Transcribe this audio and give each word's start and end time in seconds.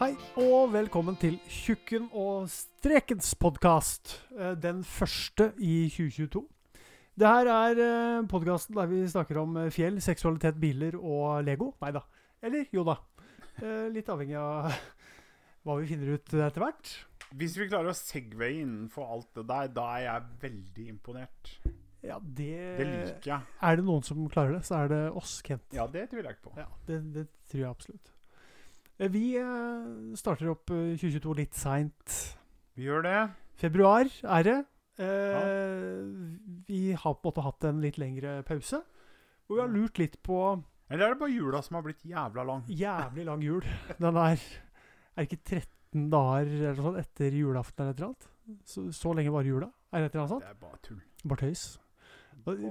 Hei 0.00 0.14
og 0.40 0.70
velkommen 0.72 1.16
til 1.20 1.34
Tjukken 1.44 2.06
og 2.16 2.46
Strekens 2.48 3.34
podkast. 3.36 4.14
Den 4.62 4.80
første 4.86 5.50
i 5.60 5.90
2022. 5.92 6.40
Det 7.20 7.28
her 7.28 7.50
er 7.52 8.22
podkasten 8.30 8.78
der 8.78 8.88
vi 8.88 9.02
snakker 9.12 9.42
om 9.42 9.58
eh, 9.60 9.68
fjell, 9.74 9.98
seksualitet, 10.00 10.56
biler 10.62 10.94
og 10.96 11.42
Lego. 11.44 11.74
Nei 11.84 11.90
da. 11.92 12.00
Eller 12.40 12.70
jo 12.72 12.84
da. 12.88 12.94
Eh, 13.60 13.90
Litt 13.92 14.08
avhengig 14.08 14.38
av 14.40 14.70
hva 15.68 15.76
vi 15.82 15.90
finner 15.90 16.14
ut 16.16 16.32
etter 16.32 16.64
hvert. 16.64 16.94
Hvis 17.36 17.58
vi 17.60 17.68
klarer 17.68 17.92
å 17.92 17.98
segwaye 17.98 18.62
innenfor 18.62 19.04
alt 19.04 19.28
det 19.36 19.44
der, 19.52 19.68
da 19.76 19.84
er 19.98 20.06
jeg 20.06 20.30
veldig 20.46 20.86
imponert. 20.94 21.52
Ja, 22.00 22.16
det, 22.24 22.54
Det 22.80 22.88
liker 22.88 23.34
jeg. 23.34 23.58
Er 23.68 23.76
det 23.76 23.84
noen 23.84 24.06
som 24.08 24.24
klarer 24.32 24.56
det, 24.56 24.62
så 24.64 24.80
er 24.80 24.94
det 24.94 25.02
oss, 25.20 25.36
Kent. 25.44 25.68
Ja, 25.76 25.84
det 25.92 26.06
tviler 26.08 26.30
jeg 26.30 26.40
ikke 26.40 26.48
på. 26.48 26.56
Ja, 26.56 26.70
det, 26.88 27.02
det 27.18 27.26
tror 27.52 27.66
jeg 27.66 27.68
absolutt. 27.68 28.14
Eh, 29.00 29.08
Vi 29.10 29.24
eh, 29.40 30.14
starter 30.18 30.50
opp 30.52 30.70
eh, 30.74 30.92
2022 31.00 31.34
litt 31.38 31.56
seint. 31.58 32.16
Vi 32.76 32.86
gjør 32.86 33.02
det. 33.06 33.18
Februar 33.60 34.08
er 34.38 34.46
det. 34.46 34.58
Eh, 35.00 36.04
Vi 36.68 36.92
har 36.92 37.14
på 37.14 37.20
en 37.24 37.30
måte 37.30 37.44
hatt 37.46 37.64
en 37.70 37.80
litt 37.82 37.98
lengre 38.00 38.40
pause. 38.46 38.82
Og 39.48 39.56
vi 39.56 39.62
har 39.64 39.70
lurt 39.72 39.98
litt 39.98 40.20
på 40.22 40.36
Eller 40.90 41.06
er 41.08 41.14
det 41.14 41.18
bare 41.20 41.32
jula 41.34 41.60
som 41.62 41.74
har 41.78 41.82
blitt 41.86 42.04
jævla 42.06 42.44
lang? 42.46 42.64
jævlig 42.68 43.24
lang 43.26 43.42
jul. 43.42 43.62
Den 43.98 44.16
er 44.16 44.38
Er 45.16 45.26
ikke 45.26 45.40
13 45.44 46.10
dager 46.10 46.46
eller 46.46 46.78
sånt 46.78 46.98
etter 47.00 47.34
julaften 47.34 47.82
eller 47.82 47.92
et 47.94 47.98
eller 47.98 48.12
annet? 48.12 48.28
Så, 48.66 48.84
så 48.94 49.12
lenge 49.14 49.32
var 49.34 49.42
jula? 49.46 49.68
Er 49.92 50.00
det 50.04 50.10
et 50.10 50.14
eller 50.14 50.22
annet 50.26 50.34
sånt? 50.36 50.44
Det 50.44 50.50
er 50.50 50.60
bare 50.60 50.78
tull. 50.86 51.00
Bare 51.26 51.40
tøys. 51.46 51.64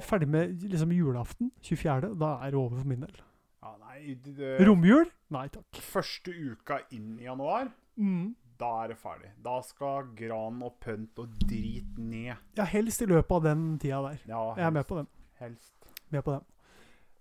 Ferdig 0.08 0.27
med 0.27 0.64
liksom 0.71 0.91
julaften, 0.95 1.52
24., 1.61 2.14
da 2.19 2.30
er 2.45 2.52
det 2.52 2.58
over 2.59 2.80
for 2.80 2.88
min 2.89 3.03
del. 3.03 3.19
Ja, 3.61 3.73
nei, 3.81 4.13
det, 4.23 4.35
det, 4.38 4.52
Romjul? 4.67 5.09
Nei 5.35 5.47
takk. 5.52 5.79
Første 5.83 6.31
uka 6.31 6.79
inn 6.95 7.17
i 7.19 7.25
januar, 7.27 7.71
Mm. 7.99 8.35
da 8.57 8.69
er 8.85 8.93
det 8.93 8.97
ferdig. 9.02 9.31
Da 9.43 9.57
skal 9.67 10.07
gran 10.15 10.61
og 10.63 10.77
pønt 10.79 11.19
og 11.19 11.33
drit 11.43 11.97
ned. 11.99 12.37
Ja, 12.55 12.63
helst 12.71 13.02
i 13.03 13.05
løpet 13.09 13.31
av 13.35 13.43
den 13.43 13.65
tida 13.80 13.99
der. 14.05 14.19
Ja, 14.27 14.43
Jeg 14.55 14.65
er 14.65 14.71
med 14.71 14.87
på 14.87 14.95
den. 15.02 15.07
Helst. 15.41 15.73
Med 16.09 16.23
på 16.23 16.37
den. 16.37 16.45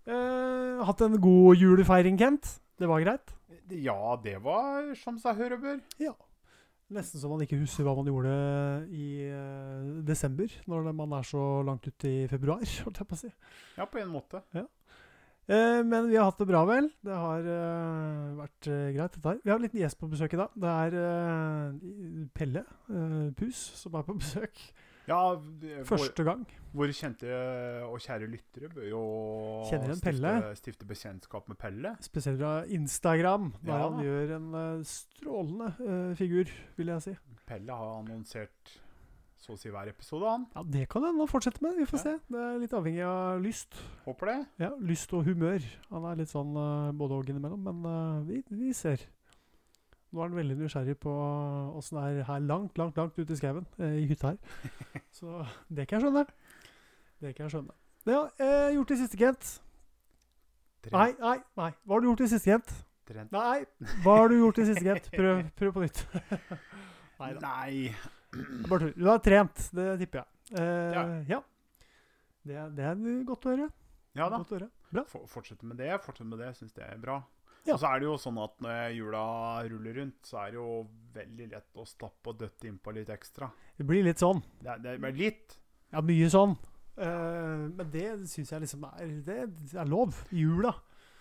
Eh, 0.08 0.84
hatt 0.86 1.00
en 1.04 1.18
god 1.20 1.56
julefeiring, 1.60 2.16
Kent. 2.18 2.60
Det 2.78 2.86
var 2.88 3.02
greit. 3.02 3.34
Ja, 3.74 4.16
det 4.22 4.38
var 4.42 4.94
som 4.96 5.18
seg 5.18 5.36
hør 5.36 5.56
og 5.58 5.60
bør. 5.66 5.80
Ja. 6.00 6.14
Nesten 6.94 7.20
så 7.20 7.28
man 7.28 7.42
ikke 7.44 7.58
husker 7.60 7.84
hva 7.84 7.92
man 7.98 8.06
gjorde 8.08 8.30
i 8.96 9.26
eh, 9.28 9.88
desember, 10.08 10.48
når 10.70 10.86
man 10.96 11.12
er 11.18 11.26
så 11.28 11.42
langt 11.66 11.84
ute 11.90 12.08
i 12.08 12.26
februar, 12.30 12.62
holdt 12.86 13.02
jeg 13.02 13.08
på 13.10 13.18
å 13.18 13.20
si. 13.26 13.32
Ja, 13.76 13.84
på 13.84 13.98
en 14.00 14.08
måte. 14.14 14.40
Eh, 15.48 15.80
men 15.82 16.10
vi 16.10 16.16
har 16.18 16.26
hatt 16.28 16.38
det 16.42 16.46
bra, 16.50 16.60
vel. 16.68 16.90
Det 17.04 17.14
har 17.16 17.46
eh, 17.48 18.34
vært 18.36 18.66
eh, 18.68 18.90
greit, 18.92 19.14
dette 19.14 19.30
her. 19.30 19.38
Vi 19.44 19.50
har 19.52 19.56
en 19.56 19.64
liten 19.64 19.80
gjest 19.80 19.98
på 20.00 20.08
besøk 20.12 20.34
i 20.36 20.40
dag. 20.42 20.50
Det 20.60 20.74
er 20.74 20.96
eh, 21.00 22.26
Pelle 22.36 22.64
eh, 22.92 23.30
Pus 23.38 23.62
som 23.80 23.96
er 23.96 24.04
på 24.04 24.18
besøk. 24.20 24.60
Ja, 25.08 25.22
det- 25.62 25.86
Første 25.88 26.20
gang. 26.26 26.42
våre 26.76 26.92
kjente 26.92 27.24
og 27.88 27.96
kjære 28.04 28.26
lyttere 28.28 28.68
bør 28.68 28.88
jo 28.90 29.00
stifte, 29.70 30.50
stifte 30.60 30.84
bekjentskap 30.90 31.48
med 31.48 31.56
Pelle. 31.56 31.94
Spesielt 32.04 32.36
fra 32.42 32.66
Instagram, 32.68 33.54
der 33.64 33.72
Ja. 33.72 33.88
han 33.88 34.04
gjør 34.04 34.34
en 34.36 34.84
strålende 34.84 35.70
figur, 36.20 36.44
vil 36.76 36.92
jeg 36.92 37.02
si. 37.06 37.16
Pelle 37.48 37.72
har 37.72 38.02
annonsert 38.02 38.74
så 39.38 39.54
å 39.54 39.58
si 39.58 39.70
hver 39.70 39.88
episode, 39.92 40.26
han. 40.26 40.46
Ja, 40.54 40.62
Det 40.66 40.88
kan 40.90 41.04
hende 41.06 41.22
han 41.22 41.30
fortsetter 41.30 41.62
med. 41.62 41.76
Vi 41.78 41.86
får 41.86 41.98
Ja. 41.98 42.02
se. 42.02 42.14
Det 42.28 42.40
er 42.42 42.58
litt 42.58 42.72
avhengig 42.74 43.04
av 43.06 43.40
lyst. 43.42 43.74
Håper 44.04 44.26
det. 44.26 44.46
Ja, 44.58 44.70
Lyst 44.80 45.12
og 45.14 45.24
humør. 45.24 45.62
Han 45.90 46.04
er 46.10 46.16
litt 46.16 46.28
sånn 46.32 46.56
uh, 46.56 46.90
både 46.92 47.12
og 47.14 47.28
innimellom, 47.30 47.62
men 47.62 47.86
uh, 47.86 48.22
vi, 48.26 48.42
vi 48.50 48.72
ser. 48.72 48.98
Nå 50.10 50.22
er 50.22 50.28
han 50.30 50.36
veldig 50.38 50.56
nysgjerrig 50.56 50.96
på 50.98 51.12
åssen 51.76 51.98
det 52.00 52.04
er 52.22 52.24
her 52.24 52.40
langt, 52.40 52.78
langt 52.80 52.96
langt 52.96 53.18
ute 53.18 53.32
i 53.34 53.36
skauen, 53.36 53.66
eh, 53.78 53.98
i 54.02 54.06
hytta 54.08 54.30
her. 54.30 54.38
Så 55.18 55.44
det 55.68 55.84
kan 55.86 56.00
jeg 56.00 56.06
skjønne. 56.08 56.22
Det 57.20 57.34
kan 57.36 57.44
jeg 57.44 57.52
skjønne. 57.52 57.74
Ja, 58.08 58.22
eh, 58.40 58.72
gjort 58.74 58.88
det 58.88 58.98
siste, 59.02 59.18
Kent? 59.20 59.60
Nei, 60.90 61.10
nei, 61.20 61.34
nei. 61.60 61.72
Hva 61.84 61.92
har 61.98 62.00
du 62.00 62.08
gjort 62.08 62.22
det 62.24 62.30
siste, 62.32 62.48
Kent? 62.54 62.72
trent. 63.08 63.32
Nei, 63.32 63.64
hva 64.04 64.14
har 64.22 64.28
du 64.32 64.38
gjort 64.38 64.56
det 64.56 64.66
siste, 64.70 64.84
Kent? 64.84 65.10
Prøv, 65.12 65.42
prøv 65.60 65.72
på 65.76 65.84
nytt. 65.84 66.00
Nei. 67.44 67.92
Bare 68.68 68.80
tull. 68.86 68.92
Du 68.96 69.06
har 69.08 69.22
trent, 69.24 69.64
det 69.76 69.88
tipper 70.02 70.22
jeg. 70.22 70.26
Eh, 70.58 70.92
Ja. 70.96 71.04
ja. 71.28 71.40
Det, 72.48 72.62
det 72.76 72.84
er 72.88 73.24
godt 73.28 73.44
å 73.46 73.52
høre. 73.54 73.70
Ja 74.16 74.28
da. 74.32 74.38
Høre. 74.48 74.70
Bra. 74.90 75.04
For, 75.10 75.26
fortsette 75.28 75.66
med 75.68 75.76
det. 75.80 75.90
Fortsette 76.04 76.28
med 76.30 76.40
det. 76.40 76.54
Syns 76.56 76.72
det 76.76 76.86
er 76.86 76.96
bra. 77.02 77.18
Ja. 77.66 77.74
Og 77.74 77.82
så 77.82 77.90
er 77.90 78.00
det 78.00 78.06
jo 78.08 78.14
sånn 78.16 78.38
at 78.40 78.54
når 78.64 78.94
jula 78.96 79.22
ruller 79.68 79.98
rundt, 80.00 80.18
så 80.24 80.38
er 80.46 80.54
det 80.54 80.60
jo 80.60 80.68
veldig 81.12 81.48
lett 81.52 81.76
å 81.76 81.84
stappe 81.84 82.32
og 82.32 82.38
døtte 82.40 82.68
innpå 82.70 82.94
litt 82.96 83.10
ekstra. 83.12 83.50
Det 83.76 83.84
blir 83.84 84.06
litt 84.06 84.22
sånn. 84.22 84.40
Det 84.64 84.78
det 84.86 84.94
blir 85.02 85.18
litt. 85.18 85.58
Ja, 85.92 86.00
mye 86.04 86.30
sånn. 86.32 86.54
Uh, 86.98 87.68
men 87.76 87.90
det 87.92 88.06
syns 88.30 88.50
jeg 88.50 88.64
liksom 88.64 88.86
er 88.88 89.12
Det 89.26 89.36
er 89.76 89.86
lov. 89.90 90.16
I 90.32 90.46
jula. 90.46 90.72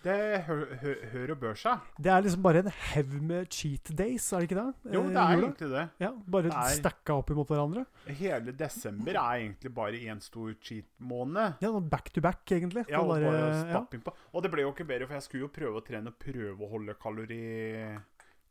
Det 0.04 0.16
hø, 0.46 0.56
hø, 0.82 0.92
hører 1.12 1.32
og 1.34 1.40
bør 1.42 1.56
seg. 1.58 1.80
Det 2.00 2.12
er 2.14 2.22
liksom 2.24 2.44
bare 2.46 2.60
en 2.64 2.70
haug 2.92 3.16
med 3.28 3.48
cheat 3.52 3.90
days, 3.98 4.28
er 4.32 4.40
det 4.44 4.48
ikke 4.52 4.60
det? 4.60 4.94
Jo, 4.94 5.02
Eh, 5.04 5.10
det 5.10 5.18
er 5.18 5.34
jula. 5.34 5.48
egentlig 5.48 5.70
det. 5.74 5.86
Ja, 6.00 6.12
Bare 6.36 6.44
det 6.44 6.54
er- 6.54 6.78
stacka 6.78 7.16
opp 7.18 7.30
imot 7.34 7.48
hverandre. 7.50 7.86
Hele 8.08 8.52
desember 8.54 9.12
er 9.12 9.40
egentlig 9.42 9.74
bare 9.74 10.00
én 10.00 10.22
stor 10.22 10.54
cheat-måned. 10.62 11.58
Ja, 11.62 11.80
back 11.80 12.14
to 12.14 12.22
back, 12.22 12.46
egentlig. 12.46 12.86
Ja, 12.88 13.02
og, 13.02 13.08
bare, 13.10 13.32
bare 13.32 13.68
ja. 13.74 14.14
og 14.34 14.44
det 14.44 14.52
ble 14.52 14.62
jo 14.62 14.72
ikke 14.72 14.88
bedre, 14.88 15.08
for 15.08 15.14
jeg 15.16 15.24
skulle 15.24 15.42
jo 15.42 15.48
prøve 15.50 15.82
å 15.82 15.86
trene 15.86 16.08
og 16.08 16.20
prøve 16.20 16.60
å 16.62 16.70
holde 16.72 16.94
kalori, 17.02 18.00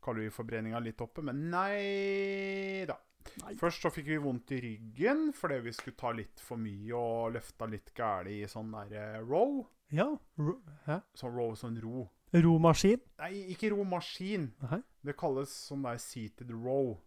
kaloriforbrenninga 0.03 0.79
litt 0.83 1.01
oppe, 1.01 1.23
men 1.23 1.49
nei 1.49 2.85
da. 2.87 2.97
Nei. 3.43 3.55
Først 3.59 3.81
så 3.83 3.89
fikk 3.91 4.05
vi 4.07 4.17
vondt 4.23 4.51
i 4.55 4.59
ryggen 4.63 5.33
fordi 5.35 5.57
vi 5.65 5.71
skulle 5.75 5.97
ta 5.99 6.11
litt 6.15 6.39
for 6.39 6.55
mye 6.57 6.93
og 6.95 7.33
løfta 7.35 7.67
litt 7.69 7.91
gæli 7.93 8.37
i 8.43 8.47
sånn 8.47 8.71
der 8.71 8.93
eh, 9.17 9.19
row. 9.19 9.65
Ja. 9.91 10.17
ro- 10.37 10.61
Hæ? 10.85 11.01
Sånn 11.15 11.35
ro, 11.35 11.51
sånn 11.55 11.77
ro. 11.81 12.09
Romaskin? 12.33 12.99
Nei, 13.19 13.31
ikke 13.53 13.69
romaskin. 13.71 14.49
Nei. 14.69 14.81
Det 15.03 15.15
kalles 15.17 15.49
sånn 15.69 15.83
der 15.83 15.97
seated 15.97 16.51
row. 16.51 16.97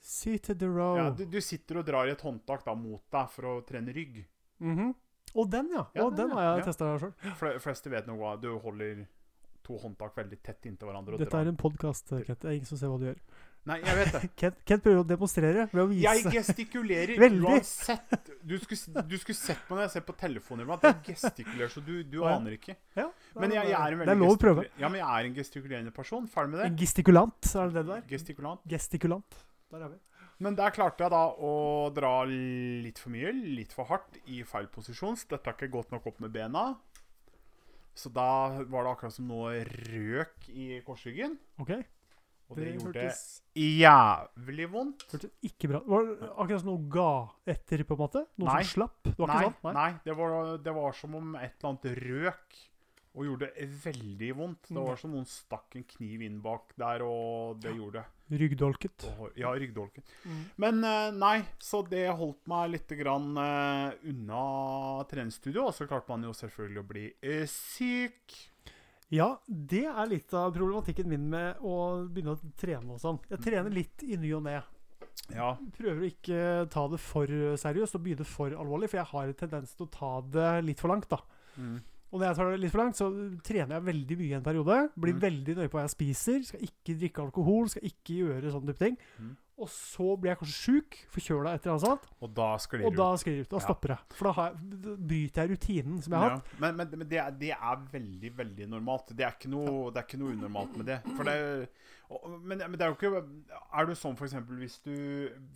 Seated 0.00 0.62
row. 0.62 0.96
Ja, 0.96 1.10
du, 1.10 1.24
du 1.26 1.40
sitter 1.40 1.78
og 1.80 1.86
drar 1.88 2.06
i 2.06 2.12
et 2.12 2.20
håndtak 2.22 2.64
da 2.66 2.74
mot 2.78 3.02
deg 3.10 3.30
for 3.32 3.48
å 3.50 3.54
trene 3.66 3.94
rygg. 3.96 4.20
Mhm. 4.60 4.94
Og 5.36 5.50
den, 5.50 5.68
ja. 5.72 5.86
Ja, 5.96 6.04
og 6.06 6.14
den, 6.16 6.28
den 6.28 6.36
har 6.36 6.44
jeg 6.56 6.58
Ja. 6.60 6.64
testa 6.70 6.92
sjøl. 7.00 7.12
Fl 7.36 7.58
fleste 7.60 7.90
vet 7.90 8.06
noe 8.06 8.36
Du 8.40 8.58
holder 8.58 9.06
to 9.64 9.76
håndtak 9.82 10.14
veldig 10.14 10.38
tett 10.42 10.62
inntil 10.66 10.86
hverandre 10.88 11.18
Dette 11.18 11.30
drar. 11.30 11.42
er 11.44 11.48
en 11.48 11.56
podkast, 11.56 12.08
Kent. 12.24 12.40
Det 12.40 12.44
er 12.44 12.54
ingen 12.60 12.64
som 12.68 12.78
ser 12.78 12.88
hva 12.88 12.98
du 13.00 13.06
gjør. 13.08 13.18
Nei, 13.66 13.76
jeg 13.82 13.96
vet 13.98 14.12
det. 14.14 14.20
Kent, 14.40 14.58
Kent 14.68 14.82
prøver 14.84 15.00
å 15.02 15.06
demonstrere 15.10 15.64
ved 15.72 15.80
å 15.82 15.86
vise 15.90 16.04
Jeg 16.06 16.32
gestikulerer 16.36 17.18
Veldig. 17.24 17.42
uansett. 17.50 18.30
Du 18.46 18.54
skulle, 18.62 19.02
du 19.10 19.16
skulle 19.18 19.38
sett 19.40 19.64
meg 19.66 19.72
når 19.74 19.82
jeg 19.88 19.92
ser 19.96 20.04
på 20.06 20.14
telefonen 20.20 20.70
at 20.76 20.86
Jeg 20.86 21.00
gestikulerer 21.08 21.72
så 21.74 21.82
du, 21.82 21.94
du 22.06 22.20
ja. 22.20 22.36
aner 22.36 22.54
ikke. 22.60 22.76
ja, 22.94 23.08
Men 23.34 23.56
jeg, 23.56 23.72
jeg 23.72 23.78
er 23.80 23.96
en 23.96 24.02
veldig 24.04 24.12
Det 24.12 24.16
er 24.16 24.22
lov 24.22 24.34
å 24.36 24.40
prøve. 24.46 24.66
Ja, 24.78 24.90
men 24.92 25.02
jeg 25.02 25.08
er 25.10 25.30
en 25.30 25.38
gestikulerende 25.40 25.94
person. 25.96 26.28
Ferdig 26.30 26.54
med 26.54 26.62
det. 26.62 26.68
En 26.70 26.78
gestikulant, 26.84 27.50
er 27.56 27.72
det 27.72 27.80
det 27.80 27.84
du 27.88 27.94
er? 27.96 28.04
Gestikulant. 28.14 28.62
Gestikulant. 28.70 29.40
Der 29.74 29.82
er 29.88 29.94
vi. 29.96 29.98
Men 30.46 30.54
der 30.58 30.70
klarte 30.76 31.00
jeg 31.06 31.10
da 31.14 31.24
å 31.48 31.52
dra 31.96 32.12
litt 32.28 32.98
for 33.00 33.10
mye, 33.14 33.30
litt 33.56 33.72
for 33.72 33.88
hardt, 33.88 34.18
i 34.28 34.42
feil 34.46 34.66
posisjon. 34.70 35.16
Så 35.16 35.30
dette 35.32 35.48
er 35.48 35.56
ikke 35.56 35.72
godt 35.78 35.94
nok 35.96 36.06
opp 36.12 36.20
med 36.22 36.34
bena. 36.34 36.68
Så 37.96 38.10
da 38.12 38.28
var 38.68 38.84
det 38.84 38.90
akkurat 38.92 39.14
som 39.16 39.26
noe 39.30 39.54
røk 39.64 40.50
i 40.52 40.76
korsryggen. 40.84 41.38
Ok. 41.64 41.72
Og 42.48 42.56
det, 42.56 42.64
Det 42.64 42.74
gjorde 42.78 43.00
hørtes, 43.02 43.42
jævlig 43.58 44.66
vondt. 44.70 45.02
hørtes 45.10 45.30
ikke 45.42 45.68
bra 45.72 45.80
Var 45.86 46.04
det 46.06 46.28
akkurat 46.36 46.60
som 46.62 46.70
noe 46.70 46.88
ga 46.94 47.08
etter, 47.56 47.82
på 47.88 47.96
en 47.96 48.02
måte? 48.04 48.22
Noe 48.38 48.46
Nei. 48.52 48.62
som 48.62 48.72
slapp? 48.82 49.02
Det 49.02 49.18
var 49.18 49.26
Nei, 49.32 49.42
ikke 49.48 49.60
sånn? 49.64 49.74
nei 49.74 49.90
det, 50.04 50.16
var, 50.16 50.58
det 50.58 50.74
var 50.76 50.92
som 51.00 51.14
om 51.18 51.34
et 51.40 51.52
eller 51.58 51.70
annet 51.72 52.02
røk 52.06 52.58
og 53.16 53.24
gjorde 53.24 53.48
veldig 53.82 54.30
vondt. 54.36 54.66
Det 54.68 54.76
Mm. 54.76 54.84
var 54.86 54.96
som 55.00 55.10
noen 55.14 55.24
stakk 55.24 55.74
en 55.76 55.84
kniv 55.88 56.20
inn 56.22 56.40
bak 56.44 56.74
der, 56.76 57.00
og 57.02 57.58
det 57.62 57.72
gjorde 57.74 58.04
Ryggdolket. 58.30 59.06
og- 59.18 59.32
Ja, 59.38 59.48
ryggdolket. 59.56 60.04
Mm. 60.26 60.44
Men 60.58 60.84
eh, 60.84 61.10
nei, 61.12 61.38
så 61.58 61.80
det 61.88 62.10
holdt 62.14 62.46
meg 62.46 62.70
litt 62.72 62.88
grann, 62.88 63.32
eh, 63.38 63.94
unna 64.04 65.02
treningsstudio. 65.08 65.64
Og 65.66 65.72
så 65.74 65.88
klarte 65.88 66.08
man 66.10 66.22
jo 66.24 66.32
selvfølgelig 66.32 66.78
å 66.84 66.86
bli 66.86 67.12
eh, 67.22 67.46
syk. 67.46 68.50
Ja, 69.14 69.36
det 69.46 69.84
er 69.86 70.08
litt 70.10 70.32
av 70.34 70.52
problematikken 70.56 71.06
min 71.06 71.28
med 71.30 71.60
å 71.62 71.76
begynne 72.10 72.34
å 72.34 72.40
trene 72.58 72.96
og 72.96 72.98
sånn. 73.02 73.20
Jeg 73.30 73.38
trener 73.44 73.70
litt 73.70 74.02
i 74.02 74.16
ny 74.18 74.32
og 74.34 74.42
ne. 74.48 74.56
Ja. 75.34 75.52
Prøver 75.78 76.00
å 76.02 76.08
ikke 76.10 76.40
ta 76.70 76.86
det 76.90 76.98
for 77.02 77.26
seriøst 77.30 77.94
og 77.98 78.02
begynne 78.02 78.26
for 78.26 78.50
alvorlig, 78.50 78.90
for 78.90 78.98
jeg 79.00 79.10
har 79.12 79.28
en 79.30 79.38
tendens 79.38 79.74
til 79.78 79.86
å 79.86 79.92
ta 79.94 80.10
det 80.34 80.64
litt 80.66 80.82
for 80.82 80.90
langt, 80.90 81.08
da. 81.10 81.20
Mm. 81.56 81.78
Og 82.12 82.20
når 82.20 82.26
jeg 82.28 82.36
tar 82.38 82.50
det 82.50 82.60
litt 82.62 82.72
for 82.74 82.82
langt, 82.82 82.98
så 82.98 83.06
trener 83.46 83.76
jeg 83.76 83.86
veldig 83.86 84.16
mye 84.18 84.28
i 84.30 84.36
en 84.38 84.44
periode. 84.46 84.76
Blir 84.98 85.14
Mm. 85.14 85.20
veldig 85.20 85.56
nøye 85.56 85.68
på 85.70 85.78
hva 85.78 85.86
jeg 85.86 85.94
spiser. 85.96 86.42
Skal 86.46 86.60
ikke 86.60 86.98
drikke 87.00 87.22
alkohol, 87.26 87.68
skal 87.68 87.82
ikke 87.82 88.18
gjøre 88.22 88.52
sånne 88.52 88.66
type 88.74 88.78
ting. 88.84 88.98
Mm. 89.18 89.36
Og 89.58 89.68
så 89.72 90.06
blir 90.20 90.34
jeg 90.34 90.38
kanskje 90.42 90.56
sjuk, 90.66 90.96
forkjøla 91.14 91.54
et 91.56 91.64
eller 91.64 91.72
annet 91.78 91.86
sånt, 91.86 92.02
Og 92.20 92.32
da 92.36 92.48
sklir 92.60 92.84
og 92.84 92.92
du 92.92 92.98
da 93.00 93.06
sklir 93.16 93.38
ut. 93.40 93.48
Da 93.48 93.56
Ja. 93.56 93.64
stopper 93.64 93.88
det. 93.94 93.98
For 94.18 94.28
da, 94.28 94.32
har 94.36 94.50
jeg, 94.52 94.80
da 94.84 94.96
bryter 94.96 95.40
jeg 95.42 95.50
rutinen 95.54 96.02
som 96.04 96.12
jeg 96.12 96.20
har 96.20 96.28
Ja, 96.28 96.34
hatt. 96.36 96.60
men, 96.60 96.76
men, 96.76 96.90
men 96.98 97.08
det, 97.08 97.18
er, 97.22 97.30
det 97.30 97.50
er 97.56 97.76
veldig, 97.92 98.32
veldig 98.36 98.68
normalt. 98.68 99.14
Det 99.16 99.24
er 99.24 99.32
ikke 99.32 99.48
noe, 99.48 99.90
det 99.90 100.02
er 100.02 100.06
ikke 100.10 100.20
noe 100.20 100.34
unormalt 100.36 100.76
med 100.76 100.86
det. 100.92 100.98
For 101.16 101.24
det 101.24 101.36
og, 101.40 101.68
men, 102.38 102.58
men 102.58 102.76
det 102.78 102.84
er 102.86 102.92
jo 102.92 102.96
ikke 102.96 103.20
Er 103.74 103.88
du 103.88 103.92
sånn 103.98 104.14
f.eks. 104.14 104.34
Hvis, 104.60 104.76
du, 104.84 104.92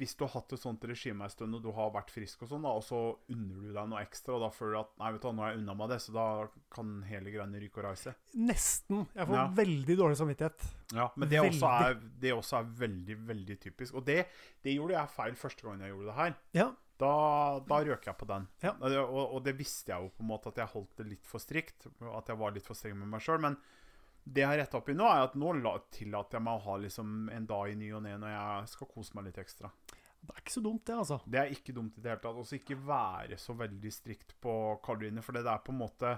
hvis 0.00 0.14
du 0.18 0.24
har 0.26 0.32
hatt 0.34 0.54
et 0.56 0.62
sånt 0.62 0.82
regime 0.90 1.24
en 1.26 1.30
stund, 1.32 1.54
og 1.54 1.62
du 1.62 1.70
har 1.76 1.92
vært 1.94 2.10
frisk, 2.10 2.42
og 2.42 2.50
sånn 2.50 2.66
da, 2.66 2.72
og 2.74 2.82
så 2.86 3.00
unner 3.30 3.60
du 3.62 3.70
deg 3.76 3.90
noe 3.92 4.02
ekstra, 4.02 4.34
og 4.38 4.42
da 4.46 4.50
føler 4.54 4.74
du 4.76 4.80
at 4.82 4.92
Nei, 5.02 5.12
vet 5.14 5.22
du 5.26 5.30
nå 5.38 5.46
er 5.46 5.52
jeg 5.54 5.62
unna 5.62 5.76
meg 5.78 5.92
det, 5.94 6.00
så 6.04 6.16
da 6.16 6.26
kan 6.74 6.92
hele 7.08 7.32
greiene 7.34 7.62
ryke 7.62 7.80
og 7.82 7.86
reise. 7.90 8.14
Nesten. 8.34 9.06
Jeg 9.14 9.30
får 9.30 9.38
Ja. 9.40 9.46
veldig 9.62 9.98
dårlig 10.02 10.20
samvittighet. 10.20 10.68
Ja, 10.98 11.08
Men 11.16 11.28
det 11.30 11.40
også, 11.44 11.70
er, 11.86 11.98
det 12.20 12.32
også 12.34 12.58
er 12.60 12.70
veldig, 12.84 13.18
veldig 13.30 13.58
typisk. 13.62 13.94
Og 13.94 14.04
det, 14.10 14.24
det 14.66 14.74
gjorde 14.74 14.98
jeg 14.98 15.14
feil 15.16 15.34
første 15.38 15.66
gangen 15.66 15.86
jeg 15.86 15.94
gjorde 15.94 16.10
det 16.10 16.18
her. 16.18 16.38
Ja. 16.58 16.68
Da, 17.00 17.10
da 17.64 17.76
røk 17.80 18.04
jeg 18.04 18.16
på 18.20 18.26
den. 18.28 18.42
Ja. 18.60 18.74
Og, 18.84 19.14
og 19.38 19.38
det 19.46 19.54
visste 19.56 19.88
jeg 19.94 20.02
jo 20.04 20.10
på 20.12 20.20
en 20.20 20.28
måte 20.34 20.50
at 20.52 20.58
jeg 20.60 20.68
holdt 20.74 20.98
det 21.00 21.06
litt 21.14 21.24
for 21.30 21.40
strikt. 21.40 21.86
At 22.10 22.28
jeg 22.28 22.36
var 22.42 22.52
litt 22.52 22.66
for 22.66 22.76
streng 22.76 22.98
med 23.00 23.08
meg 23.08 23.22
sjøl. 23.24 23.40
Men 23.40 23.56
det 24.30 24.44
jeg 24.44 24.50
har 24.50 24.60
retta 24.60 24.78
opp 24.78 24.90
i 24.92 24.94
nå, 24.94 25.06
er 25.10 25.24
at 25.26 25.38
nå 25.38 25.54
la, 25.58 25.72
tillater 25.90 26.38
jeg 26.38 26.46
meg 26.46 26.58
å 26.60 26.64
ha 26.68 26.76
liksom 26.84 27.14
en 27.34 27.46
dag 27.50 27.70
i 27.72 27.78
ny 27.78 27.88
og 27.98 28.04
ne 28.04 28.12
når 28.22 28.30
jeg 28.34 28.70
skal 28.76 28.90
kose 28.92 29.16
meg 29.18 29.26
litt 29.26 29.40
ekstra. 29.42 29.70
Det 30.20 30.34
er 30.34 30.42
ikke 30.42 30.52
så 30.52 30.62
dumt, 30.62 30.82
det, 30.84 30.96
altså. 31.00 31.16
Det 31.24 31.38
er 31.40 31.54
ikke 31.54 31.72
dumt 31.74 31.96
i 31.96 32.02
det 32.04 32.10
hele 32.12 32.20
tatt. 32.20 32.36
Også 32.42 32.58
ikke 32.58 32.76
være 32.86 33.38
så 33.40 33.54
veldig 33.56 33.92
strikt 33.94 34.34
på 34.44 34.52
kaloriene, 34.84 35.24
for 35.24 35.32
det 35.36 35.46
er 35.48 35.62
på 35.64 35.72
en 35.72 35.80
måte 35.80 36.10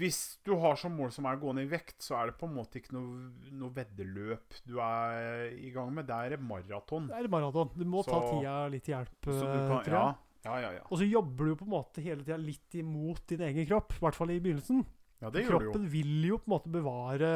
Hvis 0.00 0.40
du 0.44 0.54
har 0.58 0.76
som 0.80 0.94
mål 0.98 1.12
som 1.14 1.28
er 1.28 1.38
å 1.38 1.42
gå 1.42 1.52
ned 1.54 1.68
i 1.68 1.70
vekt, 1.70 2.00
så 2.02 2.16
er 2.18 2.30
det 2.30 2.38
på 2.40 2.48
en 2.48 2.56
måte 2.56 2.80
ikke 2.80 2.96
noe, 2.96 3.28
noe 3.52 3.72
veddeløp 3.76 4.58
du 4.66 4.78
er 4.82 5.52
i 5.54 5.70
gang 5.74 5.92
med. 5.94 6.08
Det 6.08 6.16
er 6.16 6.42
maraton. 6.42 7.06
Det 7.12 7.20
er 7.20 7.28
maraton. 7.32 7.70
Du 7.76 7.84
må 7.86 8.02
ta 8.02 8.18
tida 8.26 8.54
litt 8.72 8.86
til 8.88 8.96
hjelp, 8.96 9.28
Så 9.30 9.44
eh, 9.44 9.58
kan, 9.68 9.82
tror 9.86 9.98
jeg. 10.00 10.16
ja, 10.48 10.60
ja, 10.64 10.70
ja. 10.80 10.86
Og 10.88 10.98
så 10.98 11.08
jobber 11.08 11.52
du 11.52 11.58
på 11.60 11.68
en 11.68 11.74
måte 11.78 12.04
hele 12.04 12.24
tida 12.24 12.40
litt 12.40 12.80
imot 12.82 13.28
din 13.30 13.44
egen 13.52 13.68
kropp, 13.68 13.94
i 13.94 14.02
hvert 14.06 14.18
fall 14.18 14.32
i 14.34 14.40
begynnelsen. 14.42 14.82
Ja, 15.18 15.30
det 15.34 15.42
gjør 15.42 15.50
du 15.50 15.54
jo. 15.54 15.72
Kroppen 15.72 15.86
vil 15.90 16.26
jo 16.28 16.38
på 16.38 16.46
en 16.46 16.54
måte 16.54 16.70
bevare 16.72 17.28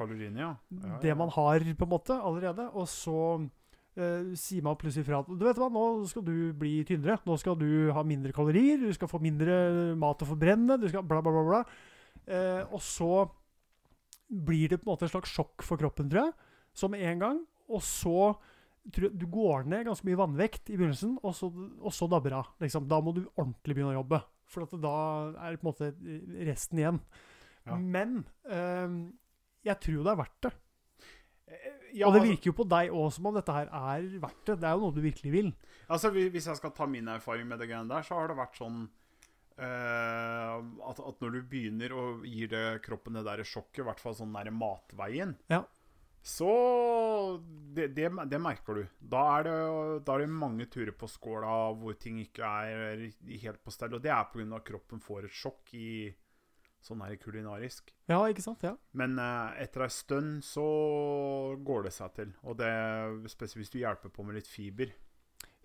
Kaloriene, 0.00 0.40
ja. 0.40 0.50
ja, 0.56 0.82
ja. 0.88 0.98
det 1.02 1.16
man 1.20 1.32
har 1.34 1.66
på 1.66 1.86
en 1.86 1.92
måte 1.92 2.16
allerede, 2.16 2.68
og 2.72 2.88
så 2.88 3.18
eh, 3.96 4.32
sier 4.40 4.64
man 4.64 4.78
plutselig 4.80 5.04
fra 5.08 5.20
at 5.20 5.28
du 5.28 5.44
vet 5.44 5.60
hva, 5.60 5.68
nå 5.72 5.84
skal 6.08 6.24
du 6.24 6.36
bli 6.56 6.78
tynnere. 6.88 7.18
Nå 7.28 7.36
skal 7.42 7.58
du 7.60 7.92
ha 7.92 8.04
mindre 8.06 8.32
kalorier, 8.36 8.80
du 8.80 8.94
skal 8.96 9.10
få 9.10 9.20
mindre 9.24 9.58
mat 10.00 10.24
å 10.24 10.30
forbrenne, 10.30 10.78
du 10.80 10.88
skal 10.88 11.04
bla, 11.04 11.20
bla, 11.24 11.34
bla. 11.34 11.44
bla. 11.50 11.62
Eh, 12.26 12.62
og 12.72 12.80
så 12.82 13.26
blir 14.26 14.72
det 14.72 14.80
på 14.80 14.88
en 14.88 14.94
måte 14.94 15.06
et 15.06 15.12
slags 15.12 15.32
sjokk 15.32 15.64
for 15.64 15.80
kroppen, 15.80 16.08
tror 16.10 16.26
jeg, 16.26 16.52
som 16.76 16.96
en 16.96 17.22
gang. 17.22 17.42
Og 17.70 17.82
så 17.84 18.32
tror 18.94 19.08
jeg 19.08 19.18
du 19.18 19.26
går 19.30 19.66
ned 19.70 19.86
ganske 19.88 20.06
mye 20.06 20.18
vannvekt 20.18 20.70
i 20.70 20.78
begynnelsen, 20.78 21.16
og 21.22 21.34
så, 21.34 21.50
og 21.50 21.92
så 21.94 22.08
dabber 22.10 22.32
det 22.32 22.40
av. 22.40 22.50
Liksom. 22.62 22.88
Da 22.90 23.00
må 23.02 23.14
du 23.14 23.24
ordentlig 23.34 23.76
begynne 23.76 23.94
å 23.94 24.00
jobbe. 24.00 24.22
For 24.46 24.62
at 24.66 24.74
da 24.82 24.94
er 25.42 25.56
det 25.56 25.60
på 25.62 25.66
en 25.66 25.72
måte 25.72 25.88
resten 26.46 26.78
igjen. 26.82 27.00
Ja. 27.66 27.76
Men 27.76 28.20
eh, 28.46 28.92
jeg 29.66 29.80
tror 29.82 30.04
det 30.06 30.12
er 30.12 30.20
verdt 30.22 30.46
det. 30.46 30.52
Eh, 31.46 31.72
Ja, 31.96 32.08
og 32.10 32.14
det 32.18 32.26
virker 32.26 32.50
jo 32.50 32.56
på 32.58 32.66
deg 32.68 32.90
òg 32.92 33.08
som 33.14 33.26
om 33.30 33.34
dette 33.38 33.54
her 33.54 33.70
er 33.72 34.06
verdt 34.20 34.42
det. 34.50 34.56
Det 34.60 34.68
er 34.68 34.74
jo 34.76 34.82
noe 34.84 34.94
du 34.94 35.00
virkelig 35.00 35.32
vil. 35.32 35.50
Altså, 35.88 36.10
Hvis 36.12 36.46
jeg 36.50 36.58
skal 36.58 36.74
ta 36.76 36.86
min 36.90 37.08
erfaring 37.08 37.46
med 37.48 37.58
det 37.62 37.68
greiene 37.70 37.88
der, 37.88 38.04
så 38.04 38.18
har 38.18 38.28
det 38.28 38.36
vært 38.36 38.58
sånn 38.58 38.82
eh, 39.58 40.56
at, 40.90 41.00
at 41.00 41.22
når 41.22 41.32
du 41.38 41.40
begynner 41.50 41.94
og 41.96 42.26
gir 42.28 42.50
det 42.52 42.64
kroppen 42.84 43.16
det 43.16 43.24
der 43.26 43.42
sjokket, 43.46 43.80
i 43.82 43.86
hvert 43.88 44.02
fall 44.02 44.16
sånn 44.18 44.34
der 44.36 44.50
matveien, 44.54 45.36
Ja. 45.52 45.62
Så 46.26 46.50
det, 47.76 47.92
det, 47.94 48.08
det 48.30 48.38
merker 48.42 48.80
du. 48.80 48.84
Da 48.98 49.22
er, 49.38 49.46
det, 49.46 49.56
da 50.08 50.16
er 50.16 50.24
det 50.24 50.30
mange 50.32 50.66
turer 50.72 50.94
på 50.98 51.06
skåla 51.10 51.52
hvor 51.78 51.94
ting 52.02 52.18
ikke 52.24 52.42
er 52.66 53.04
helt 53.44 53.62
på 53.62 53.74
stell. 53.74 53.94
Og 53.94 54.02
det 54.02 54.10
er 54.10 54.26
pga. 54.32 54.46
at 54.58 54.66
kroppen 54.66 55.02
får 55.02 55.28
et 55.28 55.36
sjokk 55.38 55.74
i 55.78 55.90
sånn 56.86 57.02
her 57.02 57.16
kulinarisk. 57.18 57.90
Ja, 58.10 58.20
ikke 58.30 58.42
sant? 58.44 58.62
Ja. 58.66 58.74
Men 58.98 59.16
eh, 59.22 59.62
etter 59.64 59.86
ei 59.86 59.90
stund 59.94 60.42
så 60.46 60.66
går 61.66 61.86
det 61.88 61.94
seg 61.96 62.12
til. 62.18 62.34
Og 62.46 62.58
det 62.60 62.72
spesielt 63.32 63.62
hvis 63.62 63.74
du 63.74 63.80
hjelper 63.82 64.12
på 64.14 64.26
med 64.26 64.38
litt 64.38 64.50
fiber. 64.50 64.92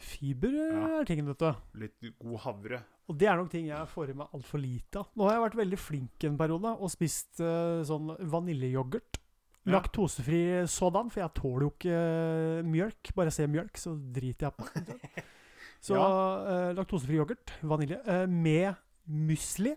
Fiber 0.02 0.56
eh, 0.57 0.74
Ja. 0.78 0.88
er 1.02 1.10
tingen, 1.10 1.30
vet 1.30 1.42
du. 1.42 1.78
Litt 1.84 2.10
god 2.22 2.40
havre. 2.46 2.81
Og 3.10 3.18
det 3.19 3.28
er 3.30 3.38
nok 3.38 3.50
ting 3.54 3.68
jeg 3.69 3.90
får 3.92 4.14
i 4.14 4.18
meg 4.18 4.34
altfor 4.38 4.62
lite 4.62 5.02
av. 5.02 5.10
Nå 5.18 5.25
har 5.28 5.36
jeg 5.36 5.44
vært 5.46 5.60
veldig 5.62 5.81
flink 5.81 6.25
en 6.30 6.38
periode 6.40 6.74
og 6.78 6.94
spist 6.94 7.42
eh, 7.44 7.81
sånn 7.86 8.14
vaniljeyoghurt. 8.34 9.20
Ja. 9.66 9.75
Laktosefri 9.75 10.42
sådan, 10.66 11.12
for 11.13 11.22
jeg 11.22 11.34
tåler 11.38 11.66
jo 11.68 11.74
ikke 11.75 11.98
eh, 11.98 12.66
mjølk. 12.66 13.12
Bare 13.16 13.30
jeg 13.30 13.36
ser 13.36 13.52
mjølk, 13.52 13.78
så 13.78 13.94
driter 13.94 14.50
jeg 14.50 14.54
på 14.58 14.66
det. 14.75 14.98
Så 15.81 15.98
eh, 15.98 16.72
laktosefri 16.78 17.16
yoghurt, 17.18 17.52
vanilje, 17.66 17.98
uh, 18.06 18.28
med 18.30 18.75
musli, 19.10 19.72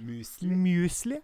Musli. 0.00 0.48
musli 0.56 1.18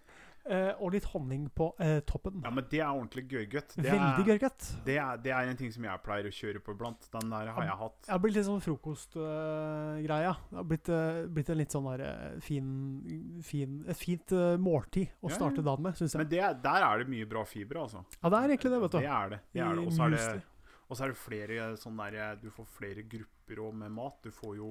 og 0.80 0.92
litt 0.94 1.04
honning 1.12 1.48
på 1.54 1.70
eh, 1.84 2.00
toppen. 2.08 2.40
Ja, 2.44 2.50
men 2.54 2.64
det 2.70 2.80
er 2.80 2.88
ordentlig 2.90 3.26
gørrgøtt. 3.30 3.76
Veldig 3.78 4.24
gørrgøtt. 4.26 4.68
det, 4.86 4.96
det 5.24 5.32
er 5.34 5.50
en 5.52 5.56
ting 5.60 5.72
som 5.74 5.84
jeg 5.84 6.02
pleier 6.04 6.28
å 6.28 6.32
kjøre 6.34 6.62
på 6.64 6.74
iblant. 6.76 7.08
Den 7.12 7.30
der 7.34 7.50
har 7.54 7.66
jeg 7.68 7.76
hatt. 7.82 7.98
Det 8.06 8.12
har 8.14 8.22
blitt 8.24 8.36
litt 8.38 8.46
sånn 8.48 8.62
frokostgreia. 8.64 10.34
det 10.50 10.56
har 10.56 10.64
blitt, 10.64 10.88
eh, 10.88 11.20
blitt 11.28 11.50
en 11.52 11.58
litt 11.58 11.74
sånn 11.74 11.88
der, 11.90 12.04
eh, 12.06 12.40
fin, 12.40 13.40
fin 13.42 13.84
Et 13.88 13.96
fint 13.96 14.32
eh, 14.32 14.56
måltid 14.56 15.08
å 15.22 15.30
starte 15.30 15.62
dagen 15.64 15.82
med, 15.82 15.94
syns 15.96 16.12
jeg. 16.14 16.18
Men 16.22 16.28
det, 16.32 16.40
er- 16.40 16.54
der 16.62 16.82
er 16.82 16.98
det 17.04 17.08
mye 17.08 17.26
bra 17.28 17.44
fiber, 17.44 17.82
altså. 17.84 18.04
Ja, 18.22 18.28
det 18.28 18.38
er 18.38 18.48
egentlig 18.56 18.70
det, 18.72 18.80
vet 18.80 18.90
du. 18.92 18.98
Det 18.98 19.06
er 19.08 19.28
det. 19.30 19.40
det, 19.52 19.62
det. 19.62 19.86
Og 19.86 19.92
så 19.92 20.04
er 20.06 20.10
det, 20.16 20.42
og 20.88 20.96
så 20.96 21.04
er 21.04 21.08
det 21.12 21.18
flere 21.20 21.76
sånn 21.76 21.96
der 21.98 22.36
Du 22.40 22.50
får 22.50 22.66
flere 22.66 23.02
grupper 23.02 23.56
òg 23.60 23.74
med 23.74 23.90
mat. 23.92 24.16
Du 24.22 24.30
får 24.30 24.56
jo 24.56 24.70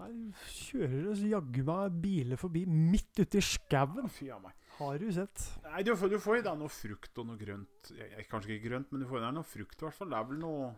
Her 0.00 0.50
kjører 0.56 1.08
det 1.10 1.30
jaggu 1.30 1.62
meg 1.68 1.96
biler 2.02 2.40
forbi 2.40 2.64
midt 2.68 3.20
ute 3.20 3.40
i 3.40 3.44
skauen. 3.44 4.08
Fy 4.12 4.30
av 4.32 4.42
meg. 4.46 4.56
Har 4.80 5.00
du 5.00 5.10
sett? 5.12 5.42
Nei, 5.66 5.82
du 5.84 5.92
får, 5.98 6.08
du 6.14 6.20
får 6.22 6.38
i 6.38 6.44
deg 6.46 6.56
noe 6.56 6.72
frukt 6.72 7.18
og 7.20 7.26
noe 7.28 7.40
grønt. 7.40 7.90
Kanskje 8.30 8.54
ikke 8.54 8.70
grønt, 8.70 8.88
men 8.92 9.02
du 9.02 9.08
får 9.10 9.20
i 9.20 9.26
deg 9.26 9.34
noe 9.36 9.48
frukt 9.48 9.76
i 9.76 9.86
hvert 9.86 9.98
fall. 9.98 10.08
Det 10.08 10.16
er 10.16 10.30
vel 10.30 10.40
noe 10.40 10.70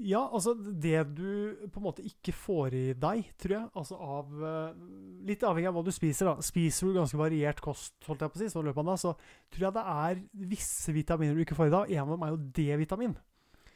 Ja, 0.00 0.22
altså 0.24 0.54
det 0.56 1.02
du 1.12 1.66
på 1.68 1.82
en 1.82 1.84
måte 1.84 2.04
ikke 2.08 2.32
får 2.32 2.76
i 2.78 2.84
deg, 2.96 3.34
tror 3.42 3.56
jeg, 3.58 3.70
altså 3.76 3.98
av 4.00 4.44
eh, 4.48 4.84
Litt 5.28 5.44
avhengig 5.44 5.68
av 5.68 5.76
hva 5.76 5.84
du 5.84 5.92
spiser, 5.92 6.30
da. 6.30 6.46
Spiser 6.46 6.88
du 6.88 6.96
ganske 6.96 7.20
variert 7.20 7.60
kost, 7.60 7.98
holdt 8.08 8.24
jeg 8.24 8.32
på 8.32 8.40
å 8.40 8.42
si, 8.46 8.48
så, 8.54 8.64
løpet 8.64 8.80
av 8.80 8.94
da, 8.94 9.00
så 9.02 9.12
tror 9.52 9.66
jeg 9.66 9.76
det 9.76 9.88
er 9.92 10.22
visse 10.54 10.96
vitaminer 10.96 11.36
du 11.36 11.44
ikke 11.44 11.58
får 11.58 11.68
i 11.68 11.74
deg. 11.76 11.92
En 11.98 12.06
av 12.06 12.14
dem 12.16 12.24
er 12.24 12.32
jo 12.32 12.40
D-vitamin. 12.60 13.18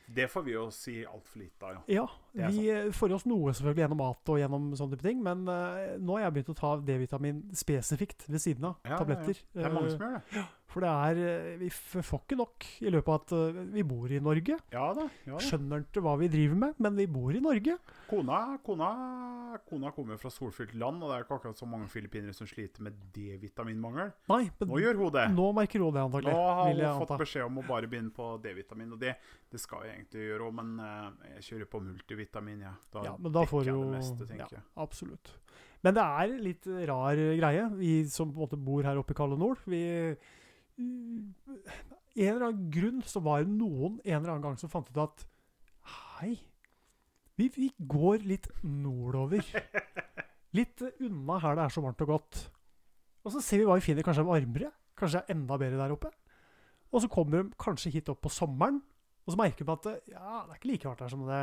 Det 0.07 0.27
får 0.29 0.43
vi 0.45 0.53
jo 0.53 0.67
si 0.75 0.99
altfor 1.07 1.41
lite 1.41 1.65
av, 1.67 1.79
ja. 1.89 2.05
Ja, 2.35 2.49
vi 2.51 2.67
eh, 2.71 2.91
får 2.93 3.11
i 3.11 3.15
oss 3.17 3.25
noe 3.31 3.55
selvfølgelig 3.55 3.85
gjennom 3.85 4.01
mat 4.03 4.33
og 4.35 4.39
gjennom 4.41 4.67
sånne 4.77 4.97
type 4.99 5.07
ting, 5.07 5.23
men 5.25 5.47
uh, 5.49 5.95
nå 5.97 6.19
har 6.19 6.27
jeg 6.27 6.35
begynt 6.37 6.53
å 6.53 6.57
ta 6.59 6.73
D-vitamin 6.85 7.41
spesifikt 7.57 8.27
ved 8.29 8.43
siden 8.43 8.69
av 8.69 8.75
Ja, 8.85 8.91
ja, 8.91 8.93
ja. 8.93 8.99
tabletter. 9.01 9.41
Det 9.55 9.65
er 9.65 9.73
mange 9.73 9.89
Eh, 9.89 9.97
som 9.97 10.05
gjør 10.05 10.21
det. 10.35 10.45
For 10.75 10.83
det 10.83 10.91
er 10.91 11.19
eh, 11.23 11.51
Vi 11.61 11.69
får 11.71 12.25
ikke 12.25 12.37
nok 12.41 12.65
i 12.83 12.91
løpet 12.91 13.11
av 13.13 13.21
at 13.21 13.33
eh, 13.37 13.59
vi 13.77 13.85
bor 13.87 14.11
i 14.11 14.19
Norge. 14.23 14.57
Ja 14.75 14.89
da. 14.97 15.05
Ja, 15.23 15.37
da. 15.37 15.43
Skjønner 15.43 15.85
ikke 15.85 16.03
hva 16.03 16.17
vi 16.19 16.29
driver 16.33 16.59
med, 16.65 16.81
men 16.83 16.97
vi 16.99 17.07
bor 17.15 17.37
i 17.37 17.43
Norge. 17.45 17.77
Kona, 18.11 18.41
kona, 18.67 18.89
kona 19.69 19.93
kommer 19.95 20.19
fra 20.19 20.33
solfylt 20.35 20.75
land, 20.81 21.03
og 21.03 21.13
det 21.13 21.19
er 21.21 21.27
ikke 21.27 21.39
akkurat 21.39 21.61
så 21.61 21.69
mange 21.71 21.87
filippinere 21.93 22.35
som 22.35 22.49
sliter 22.51 22.83
med 22.87 22.99
D-vitaminmangel. 23.15 24.11
Nei, 24.33 24.43
men 24.59 24.73
Nå 24.73 24.81
gjør 24.83 25.01
hun 25.05 25.15
det. 25.15 25.29
nå 25.37 25.47
merker 25.61 25.85
hun 25.87 25.95
det 25.95 26.05
Nå 26.27 26.35
har 26.35 26.75
hun 26.75 27.05
fått 27.05 27.15
beskjed 27.23 27.47
om 27.47 27.63
å 27.63 27.67
bare 27.69 27.91
begynne 27.91 28.11
på 28.15 28.33
D-vitamin, 28.43 28.93
og 28.97 29.03
det, 29.03 29.15
det 29.55 29.63
skal 29.63 29.87
jeg 29.87 30.01
egentlig 30.01 30.27
gjøre 30.27 30.49
òg, 30.51 30.59
men 30.59 30.75
eh, 30.83 31.33
jeg 31.37 31.49
kjører 31.53 31.71
på 31.71 31.85
multivitamin, 31.87 32.67
jeg. 32.67 32.77
Da, 32.91 33.07
Ja, 33.13 33.17
men 33.21 33.39
da 33.39 33.47
får 33.47 33.69
jeg 33.69 33.77
jo 33.79 33.87
det 33.87 33.99
meste, 34.01 34.31
tenker 34.33 34.59
jeg. 34.59 34.65
Ja, 34.67 34.83
Absolutt. 34.89 35.37
Men 35.85 35.95
det 35.99 36.03
er 36.03 36.39
litt 36.41 36.67
rar 36.89 37.19
greie, 37.39 37.69
vi 37.77 37.93
som 38.09 38.31
på 38.33 38.41
en 38.41 38.47
måte 38.47 38.59
bor 38.59 38.83
her 38.87 38.97
oppe 38.99 39.13
i 39.13 39.19
Kalde 39.19 39.37
Nord. 39.37 39.61
Vi 39.69 39.83
En 40.79 41.35
eller 42.15 42.49
annen 42.49 42.71
grunn 42.75 43.03
så 43.07 43.23
var 43.23 43.45
det 43.45 43.53
noen 43.55 44.01
en 44.03 44.17
eller 44.19 44.33
annen 44.33 44.45
gang 44.49 44.59
som 44.59 44.73
fant 44.73 44.89
ut 44.91 45.01
at 45.05 45.25
Hei, 45.95 46.39
vi, 47.37 47.51
vi 47.53 47.69
går 47.79 48.25
litt 48.25 48.49
nordover. 48.63 49.45
Litt 50.55 50.81
unna 51.03 51.41
her 51.43 51.59
det 51.59 51.65
er 51.65 51.73
så 51.75 51.83
varmt 51.83 52.03
og 52.05 52.13
godt. 52.13 52.41
Og 53.27 53.33
så 53.35 53.43
ser 53.43 53.61
vi 53.61 53.67
hva 53.69 53.77
vi 53.81 53.85
finner 53.85 54.07
kanskje 54.07 54.23
er 54.23 54.29
varmere. 54.29 54.71
Kanskje 54.95 55.21
det 55.21 55.27
er 55.27 55.35
enda 55.35 55.59
bedre 55.59 55.81
der 55.81 55.95
oppe. 55.97 56.13
Og 56.95 57.03
så 57.03 57.11
kommer 57.11 57.43
de 57.43 57.59
kanskje 57.59 57.91
hit 57.91 58.11
opp 58.13 58.21
på 58.23 58.31
sommeren, 58.31 58.79
og 59.25 59.33
så 59.35 59.41
merker 59.41 59.67
vi 59.67 59.73
at 59.75 59.87
det, 59.89 59.95
ja, 60.13 60.45
det 60.45 60.53
er 60.53 60.59
ikke 60.61 60.71
like 60.71 60.87
varmt 60.87 61.03
her 61.03 61.11
som 61.11 61.25
det, 61.27 61.41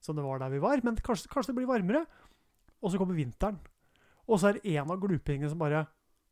som 0.00 0.16
det 0.16 0.24
var 0.24 0.40
der 0.40 0.54
vi 0.54 0.62
var, 0.62 0.80
men 0.86 0.96
kanskje, 0.96 1.28
kanskje 1.32 1.52
det 1.52 1.58
blir 1.58 1.68
varmere. 1.68 2.04
Og 2.80 2.92
så 2.92 3.00
kommer 3.00 3.18
vinteren. 3.18 3.58
Og 4.24 4.40
så 4.40 4.48
er 4.48 4.58
det 4.58 4.72
en 4.72 4.92
av 4.94 5.00
glupingene 5.02 5.50
som 5.52 5.60
bare 5.60 5.84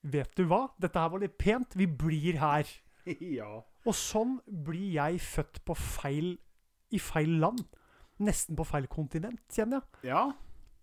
Vet 0.02 0.32
du 0.38 0.44
hva? 0.50 0.64
Dette 0.82 0.98
her 0.98 1.10
var 1.12 1.22
litt 1.22 1.36
pent. 1.38 1.76
Vi 1.78 1.86
blir 1.86 2.38
her. 2.42 2.68
ja. 3.38 3.50
Og 3.86 3.94
sånn 3.98 4.38
blir 4.46 4.92
jeg 4.96 5.20
født 5.22 5.62
på 5.66 5.74
feil 5.78 6.34
i 6.92 6.98
feil 7.02 7.38
land. 7.42 7.62
Nesten 8.22 8.54
på 8.58 8.66
feil 8.68 8.86
kontinent, 8.90 9.42
kjenner 9.50 9.80
jeg. 9.82 10.12
ja. 10.14 10.24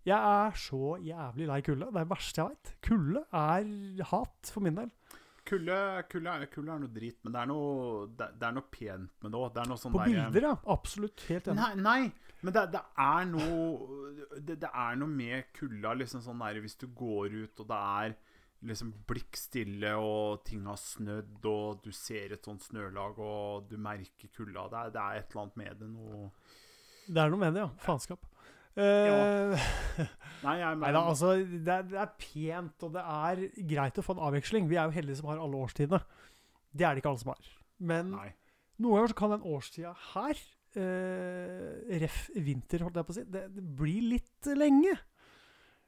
Jeg 0.08 0.16
er 0.16 0.56
så 0.58 0.96
jævlig 1.04 1.46
lei 1.46 1.58
kulde. 1.62 1.90
Det 1.92 2.00
er 2.00 2.06
det 2.08 2.10
verste 2.10 2.40
jeg 2.40 2.50
veit. 2.54 2.70
Kulde 2.88 3.22
er 3.36 4.06
hat 4.10 4.50
for 4.56 4.64
min 4.64 4.78
del. 4.80 4.88
kulde, 5.46 5.76
kulde, 6.10 6.30
er, 6.32 6.46
kulde 6.50 6.72
er 6.72 6.80
noe 6.82 6.94
drit, 6.96 7.18
men 7.26 7.34
det 7.36 7.42
er 7.42 7.50
noe, 7.52 8.08
det, 8.18 8.30
det 8.40 8.48
er 8.48 8.56
noe 8.56 8.68
pent 8.72 9.12
med 9.26 9.34
det 9.36 9.42
òg. 9.42 9.60
Er 9.60 9.76
sånn 9.76 9.94
På 9.94 10.00
der- 10.00 10.16
bilder, 10.16 10.48
ja. 10.48 10.54
Absolutt. 10.72 11.26
Helt 11.28 11.52
enig. 11.52 11.60
Nei, 11.60 11.76
nei 11.84 12.40
men 12.42 12.56
det, 12.56 12.64
det 12.72 12.82
er 13.04 13.28
noe 13.28 14.40
det, 14.40 14.56
det 14.64 14.72
er 14.72 14.98
noe 15.02 15.12
med 15.12 15.50
kulda, 15.60 15.92
liksom 16.00 16.24
sånn 16.24 16.40
der 16.46 16.62
Hvis 16.64 16.80
du 16.80 16.88
går 16.88 17.36
ut, 17.36 17.60
og 17.60 17.68
det 17.68 17.80
er 18.00 18.16
liksom 18.68 18.92
blikkstille, 19.08 19.94
og 19.96 20.44
ting 20.48 20.66
har 20.68 20.80
snødd, 20.80 21.46
og 21.48 21.84
du 21.86 21.92
ser 21.96 22.36
et 22.36 22.46
sånt 22.46 22.66
snølag, 22.66 23.20
og 23.24 23.70
du 23.70 23.78
merker 23.80 24.32
kulda 24.36 24.68
Det 24.72 24.82
det 24.96 25.04
er 25.04 25.22
et 25.22 25.32
eller 25.32 25.46
annet 25.46 25.62
med 25.62 25.80
det. 25.80 25.90
Noe 25.94 26.32
Det 27.08 27.24
er 27.24 27.32
noe 27.32 27.42
med 27.42 27.56
det, 27.56 27.64
ja. 27.64 27.70
Faenskap. 27.86 28.28
Ja. 28.80 29.56
Nei, 30.46 30.58
Nei 30.80 30.92
da, 30.94 31.02
altså, 31.02 31.34
det 31.40 31.74
er, 31.74 31.88
det 31.90 32.00
er 32.00 32.12
pent, 32.22 32.86
og 32.86 32.94
det 32.96 33.04
er 33.04 33.42
greit 33.72 34.00
å 34.00 34.06
få 34.06 34.16
en 34.16 34.26
avveksling. 34.30 34.70
Vi 34.70 34.78
er 34.80 34.88
jo 34.88 34.96
heldige 35.00 35.20
som 35.20 35.32
har 35.32 35.42
alle 35.42 35.64
årstidene. 35.66 36.00
Det 36.72 36.86
er 36.86 36.94
det 36.94 37.02
ikke 37.02 37.12
alle 37.12 37.24
som 37.24 37.34
har. 37.34 37.52
Men 37.80 38.14
Nei. 38.14 38.30
noen 38.84 39.00
ganger 39.00 39.14
så 39.14 39.20
kan 39.20 39.34
den 39.36 39.48
årstida 39.50 39.94
her, 40.14 40.44
eh, 40.80 42.00
ref 42.04 42.22
vinter, 42.36 42.86
holdt 42.86 43.00
jeg 43.02 43.08
på 43.08 43.16
å 43.16 43.20
si, 43.20 43.26
det, 43.36 43.46
det 43.56 43.66
blir 43.80 44.12
litt 44.16 44.52
lenge. 44.60 44.96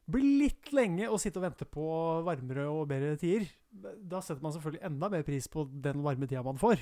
Blir 0.10 0.26
litt 0.42 0.72
lenge 0.74 1.08
å 1.12 1.20
sitte 1.22 1.38
og 1.40 1.46
vente 1.46 1.66
på 1.70 1.84
varmere 2.26 2.66
og 2.72 2.88
bedre 2.90 3.14
tider. 3.22 3.46
Da 3.72 4.20
setter 4.24 4.42
man 4.44 4.56
selvfølgelig 4.56 4.82
enda 4.90 5.10
mer 5.14 5.24
pris 5.28 5.48
på 5.52 5.68
den 5.70 6.02
varme 6.04 6.28
tida 6.28 6.42
man 6.44 6.60
får. 6.60 6.82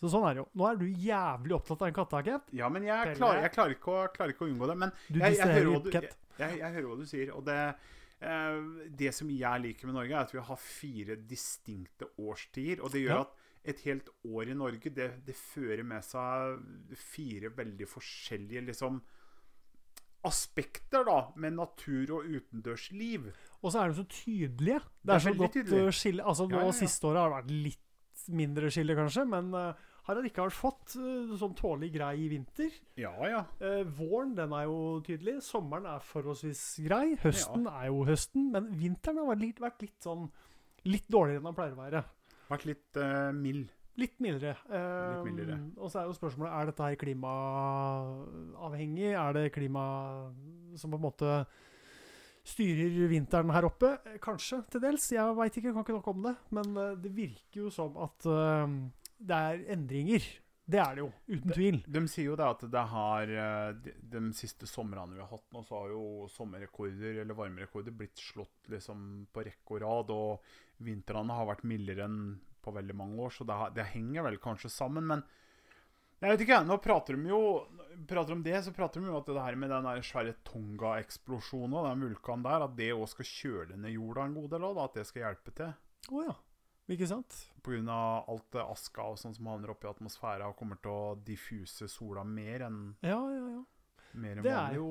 Så 0.00 0.10
sånn 0.10 0.24
er 0.26 0.34
det 0.34 0.42
jo. 0.42 0.46
Nå 0.58 0.66
er 0.68 0.78
du 0.80 0.86
jævlig 0.90 1.54
opptatt 1.56 1.84
av 1.84 1.88
en 1.88 1.96
katteagent. 1.96 2.50
Ja, 2.52 2.68
men 2.72 2.84
jeg 2.84 3.14
klar, 3.16 3.38
jeg 3.40 3.52
klarer, 3.54 3.76
ikke, 3.76 3.94
å, 3.94 4.08
klarer 4.12 4.34
ikke 4.34 4.44
å 4.44 4.50
unngå 4.50 4.68
det. 4.68 4.76
Men 4.82 4.92
jeg, 5.14 5.38
jeg, 5.38 6.58
jeg 6.58 6.74
hører 6.74 6.88
hva 6.90 6.98
du 6.98 7.06
sier. 7.08 7.30
Og 7.38 7.46
det, 7.46 7.58
eh, 8.18 8.58
det 9.00 9.14
som 9.14 9.30
jeg 9.30 9.64
liker 9.68 9.88
med 9.88 9.96
Norge, 10.00 10.12
er 10.18 10.26
at 10.26 10.34
vi 10.34 10.42
har 10.50 10.60
fire 10.60 11.16
distinkte 11.30 12.10
årstider. 12.18 12.82
Og 12.82 12.92
det 12.92 13.04
gjør 13.06 13.14
Ja. 13.14 13.22
at 13.22 13.40
et 13.64 13.80
helt 13.86 14.10
år 14.28 14.50
i 14.52 14.58
Norge, 14.58 14.90
det, 14.92 15.08
det 15.24 15.38
fører 15.38 15.86
med 15.88 16.04
seg 16.04 16.58
fire 17.00 17.48
veldig 17.56 17.86
forskjellige 17.88 18.66
liksom 18.66 18.98
aspekter 20.24 21.04
da, 21.08 21.18
med 21.36 21.56
natur 21.58 22.16
og 22.18 22.28
utendørsliv. 22.28 23.30
Og 23.62 23.72
så 23.72 23.82
er 23.82 23.90
de 23.92 23.98
så 24.00 24.06
tydelige. 24.10 24.78
Det 24.80 25.08
Det 25.10 25.14
er, 25.14 25.24
så 25.26 25.34
godt 25.38 25.52
tydelig. 25.58 25.80
uh, 25.86 25.90
skille. 25.90 26.24
Altså, 26.24 26.46
nå 26.48 26.56
Ja, 26.56 26.62
ja, 26.66 26.70
ja. 26.70 26.78
Siste 26.78 27.06
året 27.10 27.20
har 27.22 27.30
det 27.32 27.40
vært 27.42 27.58
litt 27.68 28.28
mindre 28.28 28.70
skille, 28.72 28.96
kanskje, 28.96 29.24
men 29.28 29.50
uh, 29.54 29.74
har 30.04 30.18
allikevel 30.20 30.52
fått 30.52 30.96
uh, 31.00 31.34
sånn 31.40 31.54
tålelig 31.56 31.92
grei 31.94 32.14
i 32.24 32.28
vinter. 32.32 32.72
Ja, 33.00 33.12
ja. 33.28 33.44
Uh, 33.60 33.84
våren 33.98 34.34
den 34.36 34.52
er 34.52 34.66
jo 34.68 35.00
tydelig. 35.04 35.38
Sommeren 35.44 35.86
er 35.88 36.04
forholdsvis 36.04 36.64
grei. 36.84 37.14
Høsten 37.24 37.66
er 37.70 37.86
jo 37.88 38.04
høsten. 38.08 38.50
Men 38.52 38.68
vinteren 38.80 39.22
har 39.22 39.30
vært 39.32 39.44
litt, 39.46 39.62
vært 39.64 39.86
litt 39.86 40.00
sånn 40.04 40.28
Litt 40.84 41.06
dårligere 41.08 41.40
enn 41.40 41.46
den 41.48 41.54
pleier 41.56 41.72
å 41.72 41.78
være. 41.78 42.00
Vært 42.50 42.64
litt 42.68 42.98
eh, 43.00 43.30
mild. 43.32 43.70
Litt 44.00 44.16
mildere. 44.22 44.56
Litt 44.66 45.26
mildere. 45.28 45.56
Og 45.78 45.88
så 45.92 45.96
er 46.00 46.04
jo 46.08 46.16
spørsmålet 46.16 46.50
er 46.50 46.64
dette 46.70 46.86
her 46.88 46.96
klimaavhengig. 46.98 49.10
Er 49.14 49.30
det 49.36 49.54
klima 49.54 49.84
som 50.80 50.90
på 50.90 50.98
en 50.98 51.06
måte 51.06 51.30
styrer 52.44 53.08
vinteren 53.10 53.50
her 53.54 53.64
oppe? 53.68 53.90
Kanskje, 54.22 54.62
til 54.72 54.80
dels. 54.84 55.12
Jeg 55.14 55.36
veit 55.38 55.54
ikke, 55.58 55.72
kan 55.72 55.82
ikke 55.84 55.98
nok 55.98 56.08
om 56.12 56.20
det. 56.28 56.36
Men 56.58 56.66
eh, 56.76 56.96
det 57.04 57.12
virker 57.16 57.56
jo 57.64 57.68
som 57.72 57.90
at 58.04 58.18
uh, 58.28 58.66
det 59.18 59.36
er 59.50 59.56
endringer. 59.76 60.22
Det 60.64 60.78
er 60.80 60.94
det 60.96 61.02
jo, 61.02 61.10
uten 61.28 61.52
tvil. 61.52 61.82
De 61.92 62.00
sier 62.08 62.30
jo 62.30 62.36
det 62.40 62.46
at 62.48 62.62
det 62.72 62.84
har 62.88 63.28
eh, 63.28 63.70
de, 63.84 63.92
de 64.14 64.22
siste 64.36 64.64
somrene 64.68 65.12
vi 65.12 65.20
har 65.20 65.28
hatt 65.28 65.44
nå, 65.52 65.60
så 65.66 65.82
har 65.82 65.88
jo 65.92 66.24
sommerrekorder 66.32 67.20
eller 67.20 67.36
varmerekorder 67.36 67.92
blitt 67.92 68.16
slått 68.20 68.70
liksom 68.72 69.26
på 69.28 69.44
rekke 69.44 69.76
og 69.76 69.82
rad. 69.84 70.08
Og 70.14 70.84
vintrene 70.84 71.36
har 71.36 71.50
vært 71.50 71.66
mildere 71.68 72.08
enn 72.08 72.20
på 72.64 72.74
veldig 72.74 72.96
mange 72.96 73.20
år, 73.22 73.34
så 73.36 73.46
det, 73.48 73.58
det 73.76 73.90
henger 73.92 74.26
vel 74.26 74.40
kanskje 74.42 74.72
sammen. 74.72 75.06
Men 75.10 75.24
jeg 76.24 76.32
vet 76.32 76.44
ikke, 76.46 76.62
nå 76.64 76.78
prater 76.80 77.18
de 77.18 77.28
jo 77.28 77.42
prater 78.08 78.32
om 78.32 78.42
det, 78.42 78.56
så 78.64 78.72
prater 78.74 79.02
de 79.02 79.10
jo 79.10 79.18
at 79.18 79.28
det 79.28 79.44
her 79.44 79.58
med 79.60 79.70
den 79.72 79.86
der 79.86 80.00
svære 80.04 80.34
Tonga-eksplosjonen 80.48 81.76
og 81.76 81.88
den 81.90 82.08
vulkanen 82.08 82.46
der, 82.46 82.64
at 82.64 82.76
det 82.78 82.90
òg 82.96 83.06
skal 83.12 83.28
kjøle 83.28 83.78
ned 83.80 83.94
jorda 83.94 84.24
en 84.24 84.36
god 84.38 84.50
del 84.54 84.66
òg, 84.70 84.80
at 84.86 84.98
det 84.98 85.06
skal 85.10 85.26
hjelpe 85.26 85.54
til. 85.58 85.74
Å 86.10 86.24
ja. 86.24 86.34
Ikke 86.94 87.08
sant? 87.08 87.36
Pga. 87.64 87.98
alt 88.28 88.48
det 88.52 88.64
aska 88.64 89.06
og 89.08 89.20
sånn 89.20 89.36
som 89.36 89.46
havner 89.48 89.72
oppi 89.72 89.88
atmosfæra 89.88 90.50
og 90.50 90.58
kommer 90.58 90.80
til 90.84 90.92
å 90.92 91.14
diffuse 91.16 91.88
sola 91.88 92.24
mer 92.28 92.66
enn 92.66 92.82
Ja, 93.00 93.20
ja, 93.32 93.46
ja. 93.54 93.62
Det 94.14 94.54
er 94.54 94.78
jo 94.78 94.88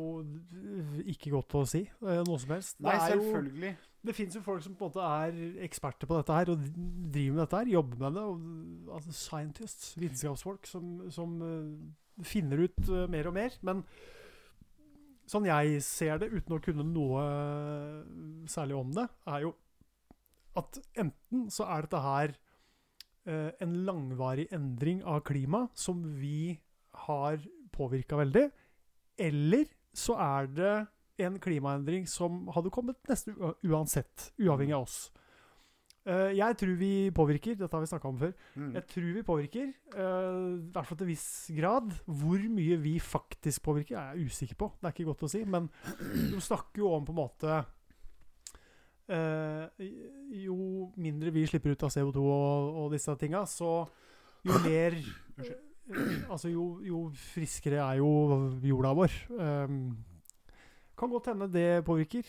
ikke 1.13 1.31
godt 1.33 1.55
å 1.59 1.63
si 1.69 1.83
eh, 1.85 2.21
noe 2.27 2.39
som 2.41 2.53
helst. 2.55 2.79
Nei, 2.83 2.95
det 2.99 3.17
er 3.17 3.19
jo. 3.19 3.73
Det 4.03 4.15
fins 4.17 4.35
jo 4.35 4.41
folk 4.43 4.63
som 4.65 4.75
på 4.75 4.83
en 4.83 4.91
måte 4.91 5.03
er 5.07 5.63
eksperter 5.63 6.09
på 6.09 6.17
dette 6.19 6.35
her 6.35 6.49
og 6.51 6.63
driver 6.67 7.37
med 7.37 7.41
dette 7.45 7.61
her, 7.61 7.71
jobber 7.71 8.01
med 8.01 8.17
det. 8.17 8.23
Og, 8.33 8.97
altså 8.97 9.15
scientists, 9.15 9.93
vitenskapsfolk, 9.95 10.67
som, 10.67 10.97
som 11.13 11.37
uh, 11.39 12.25
finner 12.27 12.65
ut 12.65 12.81
uh, 12.89 13.05
mer 13.11 13.31
og 13.31 13.37
mer. 13.37 13.55
Men 13.63 13.85
sånn 15.29 15.47
jeg 15.47 15.79
ser 15.87 16.19
det, 16.19 16.33
uten 16.33 16.57
å 16.57 16.63
kunne 16.63 16.83
noe 16.89 17.23
særlig 18.51 18.75
om 18.75 18.91
det, 18.97 19.07
er 19.31 19.47
jo 19.47 19.53
at 20.59 20.81
enten 20.99 21.47
så 21.53 21.65
er 21.71 21.87
dette 21.87 22.01
her 22.03 22.35
uh, 23.29 23.51
en 23.63 23.79
langvarig 23.87 24.49
endring 24.53 24.99
av 25.07 25.23
klima 25.27 25.65
som 25.79 26.03
vi 26.19 26.57
har 27.07 27.39
påvirka 27.73 28.19
veldig, 28.19 28.49
eller 29.17 29.67
så 29.93 30.17
er 30.19 30.49
det 30.49 30.75
en 31.23 31.35
klimaendring 31.39 32.07
som 32.09 32.47
hadde 32.53 32.71
kommet 32.73 32.97
nesten 33.09 33.35
uansett, 33.37 34.31
uavhengig 34.41 34.75
av 34.77 34.87
oss. 34.87 35.03
Uh, 36.03 36.33
jeg 36.35 36.57
tror 36.59 36.73
vi 36.75 37.11
påvirker, 37.15 37.55
dette 37.55 37.71
har 37.71 37.83
vi 37.83 37.87
snakka 37.87 38.09
om 38.09 38.17
før. 38.19 38.33
Mm. 38.59 38.73
Jeg 38.75 38.87
tror 38.91 39.05
vi 39.15 39.23
påvirker, 39.23 39.69
eh, 39.71 40.39
i 40.57 40.71
hvert 40.75 40.89
fall 40.89 40.99
til 40.99 41.07
viss 41.07 41.27
grad. 41.55 41.93
Hvor 42.03 42.43
mye 42.57 42.79
vi 42.83 42.97
faktisk 42.99 43.63
påvirker, 43.63 43.95
er 43.95 44.17
jeg 44.17 44.27
usikker 44.27 44.59
på. 44.59 44.71
Det 44.81 44.89
er 44.89 44.95
ikke 44.97 45.07
godt 45.13 45.23
å 45.23 45.31
si. 45.31 45.45
Men 45.47 45.69
de 45.95 46.41
snakker 46.43 46.83
jo 46.83 46.91
om 46.91 47.07
på 47.07 47.15
en 47.15 47.21
måte 47.21 47.61
uh, 49.13 49.65
Jo 50.43 50.91
mindre 50.99 51.31
vi 51.35 51.45
slipper 51.47 51.71
ut 51.71 51.87
av 51.87 51.93
CO2 51.95 52.19
og, 52.19 52.81
og 52.83 52.91
disse 52.97 53.15
tinga, 53.21 53.45
så 53.47 53.85
jo 54.43 54.59
mer 54.67 54.99
Altså, 56.31 56.49
jo, 56.51 56.79
jo 56.85 57.03
friskere 57.33 57.81
er 57.83 57.99
jo 57.99 58.09
jorda 58.63 58.93
vår. 58.97 59.19
Um, 59.35 59.77
kan 60.97 61.11
godt 61.11 61.31
hende 61.31 61.49
det 61.51 61.83
påvirker 61.85 62.27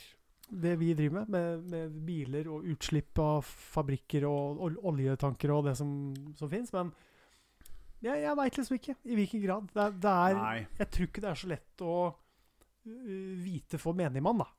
det 0.55 0.75
vi 0.79 0.93
driver 0.95 1.23
med, 1.23 1.29
med, 1.29 1.63
med 1.73 1.95
biler 2.07 2.49
og 2.53 2.67
utslipp 2.75 3.19
av 3.23 3.47
fabrikker 3.47 4.27
og 4.29 4.61
ol 4.67 4.77
oljetanker 4.93 5.53
og 5.55 5.69
det 5.69 5.77
som, 5.79 5.91
som 6.37 6.51
fins. 6.51 6.73
Men 6.75 6.93
jeg, 8.05 8.21
jeg 8.27 8.39
veit 8.39 8.59
liksom 8.59 8.77
ikke 8.79 8.97
i 9.09 9.17
hvilken 9.21 9.45
grad. 9.47 9.71
Det 9.73 9.89
det 10.05 10.19
er, 10.27 10.67
jeg 10.83 10.91
tror 10.93 11.09
ikke 11.09 11.25
det 11.25 11.31
er 11.31 11.41
så 11.41 11.51
lett 11.55 11.87
å 11.87 11.97
uh, 12.11 13.33
vite 13.45 13.81
for 13.81 13.97
menigmann, 13.97 14.45
da. 14.45 14.51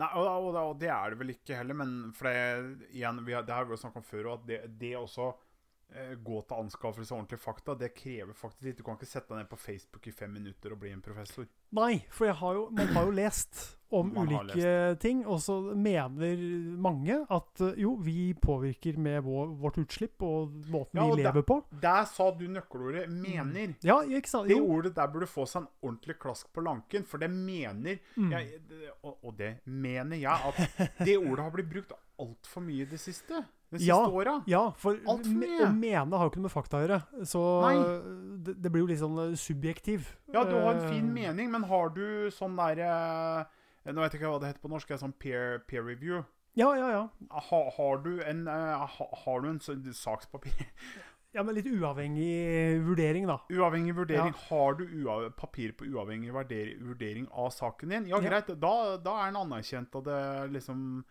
Nei, 0.00 0.08
og, 0.16 0.24
og, 0.24 0.54
og 0.56 0.76
det 0.80 0.88
er 0.88 1.12
det 1.12 1.18
vel 1.20 1.34
ikke 1.34 1.56
heller, 1.58 1.76
men 1.76 1.96
for 2.16 2.30
det, 2.30 2.92
igjen, 2.96 3.18
vi 3.26 3.34
har, 3.36 3.44
det 3.44 3.52
har 3.52 3.66
vi 3.68 3.74
jo 3.74 3.80
snakket 3.82 4.00
om 4.00 4.06
før, 4.08 4.28
og 4.28 4.38
at 4.38 4.46
det, 4.48 4.60
det 4.80 4.94
også 4.96 5.26
gå 6.24 6.40
til 6.48 6.56
anskaffelse 6.64 7.12
av 7.12 7.18
ordentlige 7.20 7.42
fakta, 7.42 7.74
det 7.78 7.92
krever 7.94 8.32
faktisk 8.36 8.64
litt. 8.68 8.78
Du 8.78 8.86
kan 8.86 8.96
ikke 8.96 9.10
sette 9.10 9.32
deg 9.32 9.42
ned 9.42 9.50
på 9.50 9.60
Facebook 9.60 10.06
i 10.08 10.14
fem 10.16 10.32
minutter 10.32 10.72
og 10.72 10.80
bli 10.82 10.92
en 10.94 11.04
professor. 11.04 11.46
Nei, 11.76 12.02
for 12.12 12.32
har 12.32 12.58
jo, 12.58 12.66
man 12.72 12.92
har 12.96 13.08
jo 13.08 13.14
lest 13.16 13.78
om 13.92 14.08
Man 14.14 14.24
ulike 14.24 14.54
ulike 14.56 15.00
ting, 15.02 15.18
og 15.28 15.40
så 15.44 15.58
mener 15.76 16.40
mange 16.80 17.18
at 17.28 17.60
uh, 17.60 17.74
jo, 17.76 17.92
vi 18.00 18.32
påvirker 18.40 18.96
med 18.96 19.20
vår, 19.26 19.50
vårt 19.60 19.78
utslipp 19.82 20.22
og 20.24 20.54
måten 20.72 20.96
Ja, 20.96 21.04
og 21.04 21.12
vi 21.12 21.20
lever 21.20 21.42
lever 21.42 21.46
på. 21.50 21.58
Der 21.82 22.04
sa 22.08 22.30
du 22.32 22.46
nøkkelordet 22.48 23.04
'mener'. 23.10 23.74
Ja, 23.84 24.00
ikke 24.00 24.30
sant? 24.30 24.48
Det 24.48 24.60
ordet 24.60 24.94
der 24.96 25.12
burde 25.12 25.28
få 25.28 25.44
seg 25.46 25.62
en 25.62 25.68
ordentlig 25.82 26.16
klask 26.18 26.48
på 26.52 26.64
lanken, 26.64 27.04
for 27.04 27.18
det 27.18 27.30
mener 27.30 27.98
Mm. 28.16 28.30
jeg, 28.32 28.60
og, 29.02 29.18
og 29.24 29.38
det 29.38 29.58
mener 29.64 30.16
jeg 30.16 30.40
at 30.48 30.88
det 31.04 31.18
ordet 31.18 31.44
har 31.44 31.50
blitt 31.50 31.70
brukt 31.70 31.92
altfor 32.18 32.60
mye 32.60 32.82
i 32.82 32.90
det 32.90 33.00
siste. 33.00 33.44
De 33.72 33.78
siste 33.80 33.88
Ja. 33.88 34.02
åra. 34.06 34.34
Ja, 34.46 34.62
for 34.76 34.98
Alt 35.08 35.24
for 35.26 35.40
mye. 35.40 35.64
å 35.64 35.72
mene 35.72 36.18
har 36.20 36.26
jo 36.26 36.30
ikke 36.30 36.42
noe 36.42 36.48
med 36.50 36.52
fakta 36.54 36.78
å 36.78 36.82
gjøre. 36.84 37.00
Så 37.24 37.42
det, 38.44 38.54
det 38.62 38.70
blir 38.72 38.82
jo 38.84 38.90
litt 38.90 39.00
sånn 39.00 39.18
uh, 39.18 39.34
subjektiv. 39.38 40.10
Ja, 40.32 40.44
du 40.44 40.52
har 40.60 40.74
en 40.76 40.88
fin 40.90 41.08
Eh, 41.08 41.12
mening, 41.16 41.50
men 41.50 41.64
har 41.64 41.88
du 41.94 42.28
sånn 42.30 42.54
der 42.60 42.82
eh, 42.84 43.44
Nå 43.92 43.98
vet 44.04 44.12
jeg 44.14 44.20
ikke 44.20 44.30
hva 44.30 44.38
det 44.42 44.52
heter 44.52 44.62
på 44.62 44.70
norsk. 44.70 44.92
Sånn 45.00 45.14
peer, 45.18 45.58
peer 45.66 45.82
review. 45.82 46.20
Ja, 46.54 46.68
ja, 46.76 46.90
ja. 46.92 47.08
Ha, 47.32 47.62
har 47.78 48.02
du 48.04 48.20
en, 48.22 48.44
eh, 48.46 48.86
ha, 48.86 49.06
har 49.24 49.40
du 49.40 49.48
en 49.48 49.58
sånn 49.64 49.82
sakspapir 49.96 50.52
Ja, 51.32 51.40
Men 51.42 51.54
litt 51.56 51.64
uavhengig 51.66 52.82
vurdering, 52.84 53.24
da. 53.26 53.38
Uavhengig 53.48 53.94
vurdering. 53.96 54.34
Har 54.50 54.74
du 54.76 54.84
uav, 54.84 55.30
papir 55.34 55.72
på 55.72 55.86
uavhengig 55.88 56.28
vurdering 56.34 57.26
av 57.32 57.48
saken 57.56 57.88
din? 57.88 58.06
Ja, 58.10 58.18
Ja. 58.20 58.28
greit. 58.28 58.50
Da, 58.60 58.96
da 59.00 59.14
er 59.22 59.32
den 59.32 59.40
anerkjent, 59.40 59.94
og 59.96 60.04
det 60.04 60.18
liksom 60.52 61.02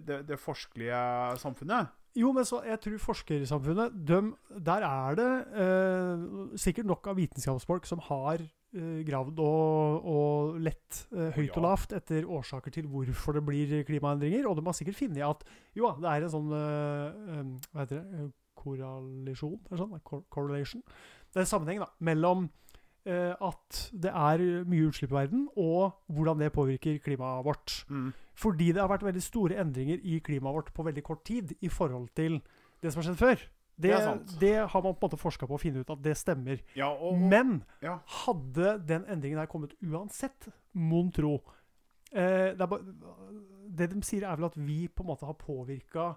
det, 0.00 0.22
det 0.28 0.38
forskelige 0.40 1.02
samfunnet. 1.42 1.92
Jo, 2.18 2.32
men 2.36 2.44
så 2.44 2.60
jeg 2.66 2.80
tror 2.84 2.98
forskersamfunnet 3.00 3.94
de, 4.08 4.18
Der 4.60 4.84
er 4.84 5.14
det 5.16 5.28
eh, 5.62 6.24
sikkert 6.60 6.90
nok 6.90 7.08
av 7.08 7.16
vitenskapsfolk 7.16 7.88
som 7.88 8.02
har 8.10 8.42
eh, 8.42 9.00
gravd 9.08 9.40
og, 9.40 10.10
og 10.12 10.58
lett 10.60 11.06
eh, 11.16 11.30
høyt 11.38 11.56
og 11.56 11.64
lavt 11.64 11.96
etter 11.96 12.28
årsaker 12.28 12.74
til 12.74 12.90
hvorfor 12.92 13.38
det 13.38 13.44
blir 13.48 13.72
klimaendringer. 13.88 14.44
Og 14.48 14.58
de 14.58 14.66
har 14.68 14.76
sikkert 14.76 15.00
funnet 15.00 15.24
at 15.24 15.46
jo 15.78 15.88
da, 15.88 15.96
det 16.04 16.12
er 16.12 16.28
en 16.28 16.34
sånn 16.36 16.54
eh, 16.58 17.42
Hva 17.72 17.86
heter 17.86 18.02
det? 18.02 18.20
Eh, 18.20 18.30
Korrelasjon? 18.62 19.58
Er 19.72 19.80
sånn? 19.80 19.96
Correlation? 20.04 20.84
Det 21.32 21.40
er 21.40 21.46
en 21.46 21.54
sammenheng 21.54 21.80
da, 21.80 21.88
mellom 22.04 22.50
at 23.02 23.78
det 23.90 24.10
er 24.14 24.42
mye 24.68 24.86
utslipp 24.86 25.10
i 25.10 25.16
verden, 25.16 25.46
og 25.58 25.96
hvordan 26.06 26.38
det 26.38 26.52
påvirker 26.54 27.00
klimaet 27.02 27.44
vårt. 27.44 27.74
Mm. 27.90 28.12
Fordi 28.38 28.68
det 28.72 28.80
har 28.80 28.90
vært 28.92 29.06
veldig 29.06 29.22
store 29.24 29.58
endringer 29.58 29.98
i 30.06 30.20
klimaet 30.24 30.54
vårt 30.54 30.70
på 30.74 30.86
veldig 30.86 31.02
kort 31.02 31.24
tid 31.26 31.50
i 31.60 31.70
forhold 31.72 32.08
til 32.14 32.38
det 32.82 32.92
som 32.92 33.02
har 33.02 33.08
skjedd 33.10 33.20
før. 33.20 33.42
Det, 33.82 33.90
Det 33.90 34.40
det 34.40 34.54
har 34.70 34.82
man 34.82 34.94
på 34.94 35.06
en 35.06 35.08
måte 35.08 35.18
forska 35.18 35.46
på 35.48 35.56
å 35.56 35.60
finne 35.60 35.82
ut 35.82 35.90
at 35.90 36.02
det 36.04 36.14
stemmer. 36.16 36.60
Ja, 36.76 36.92
og, 36.92 37.18
Men 37.18 37.62
ja. 37.82 37.98
hadde 38.22 38.76
den 38.86 39.04
endringen 39.08 39.40
her 39.40 39.50
kommet 39.50 39.74
uansett, 39.82 40.48
mon 40.72 41.10
tro 41.12 41.40
eh, 42.12 42.52
det, 42.56 42.68
det 43.78 43.90
de 43.92 44.02
sier, 44.04 44.26
er 44.28 44.36
vel 44.36 44.50
at 44.50 44.58
vi 44.60 44.86
på 44.88 45.04
en 45.04 45.10
måte 45.12 45.26
har 45.26 45.38
påvirka 45.38 46.12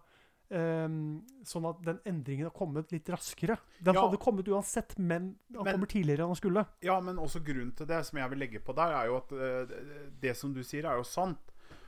sånn 0.52 1.66
at 1.70 1.82
den 1.86 2.00
endringen 2.06 2.46
har 2.50 2.54
kommet 2.56 2.92
litt 2.92 3.08
raskere. 3.10 3.58
Den 3.82 3.96
Ja. 3.96 4.02
hadde 4.08 4.18
kommet 4.22 4.46
uansett, 4.48 4.98
men 5.00 5.36
han 5.54 5.64
Men- 5.64 5.74
kommer 5.74 5.88
tidligere 5.88 6.22
enn 6.24 6.34
den 6.34 6.36
skulle. 6.36 6.66
Ja, 6.82 7.00
men 7.00 7.16
også 7.18 7.44
grunnen 7.44 7.75
til 7.75 7.86
det 7.88 8.06
som 8.06 8.20
jeg 8.20 8.30
vil 8.30 8.40
legge 8.40 8.60
på 8.64 8.75
der, 8.75 8.92
er 8.94 9.06
jo 9.08 9.18
at 9.18 9.30
det, 9.30 10.22
det 10.22 10.38
som 10.38 10.54
du 10.54 10.62
sier, 10.64 10.86
er 10.86 10.98
jo 10.98 11.04
sant. 11.04 11.38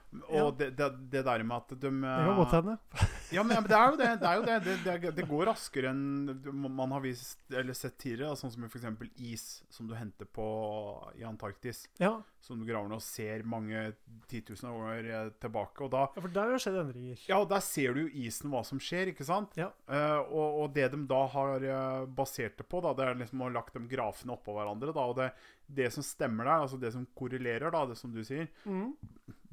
Og 0.07 0.53
det, 0.57 0.69
det, 0.77 0.87
det 1.11 1.21
der 1.27 1.43
med 1.43 1.57
at 1.57 1.73
de 1.73 1.89
Det 1.91 1.91
kan 1.91 2.37
godt 2.37 2.53
hende. 2.55 2.77
Ja, 3.35 3.43
men, 3.43 3.65
det 3.67 3.75
er 3.75 3.89
jo 3.91 3.97
det. 3.99 4.11
Det, 4.21 4.29
er 4.87 5.01
jo 5.03 5.11
det. 5.11 5.25
Går 5.27 5.49
raskere 5.49 5.91
enn 5.91 6.37
man 6.53 6.93
har 6.95 7.03
vist, 7.03 7.41
eller 7.51 7.75
sett 7.75 7.97
tidligere. 7.99 8.37
Sånn 8.39 8.53
som 8.53 8.63
f.eks. 8.69 8.87
is 9.19 9.45
som 9.73 9.89
du 9.89 9.95
henter 9.99 10.29
på 10.31 10.47
i 11.19 11.25
Antarktis. 11.27 11.83
Ja, 11.99 12.21
Som 12.39 12.61
du 12.61 12.67
graver 12.69 12.87
ned 12.87 13.01
og 13.01 13.03
ser 13.03 13.43
mange 13.43 13.81
titusener 14.31 14.71
år 14.71 15.09
eh, 15.11 15.29
tilbake. 15.43 15.83
Og 15.83 15.91
da 15.91 16.05
ja, 16.05 16.23
for 16.23 16.31
der 16.31 16.47
har 16.47 16.55
det 16.55 16.63
skjedd 16.63 16.79
endringer. 16.85 17.25
Ja, 17.27 17.41
og 17.43 17.51
der 17.51 17.65
ser 17.67 17.97
du 17.97 18.05
jo 18.05 18.23
isen 18.23 18.53
hva 18.53 18.63
som 18.67 18.79
skjer, 18.79 19.11
ikke 19.11 19.27
sant? 19.27 19.59
Ja. 19.59 19.73
Uh, 19.91 20.21
og, 20.31 20.61
og 20.63 20.71
det 20.77 20.87
de 20.95 21.01
da 21.11 21.21
har 21.35 21.67
eh, 21.67 22.07
basert 22.07 22.55
det 22.61 22.69
på, 22.71 22.79
da, 22.85 22.95
det 22.95 23.09
er 23.09 23.19
liksom 23.25 23.43
å 23.43 23.49
ha 23.49 23.57
lagt 23.59 23.75
de 23.75 23.83
grafene 23.91 24.37
oppå 24.37 24.55
hverandre. 24.55 24.95
Da, 24.95 25.03
og 25.11 25.19
det, 25.19 25.33
det 25.67 25.91
som 25.91 26.05
stemmer 26.05 26.47
der, 26.47 26.63
altså 26.63 26.79
det 26.79 26.93
som 26.95 27.03
korrelerer, 27.17 27.67
da, 27.75 27.83
det 27.91 27.99
som 27.99 28.15
du 28.15 28.23
sier, 28.23 28.47
Mhm. 28.63 28.95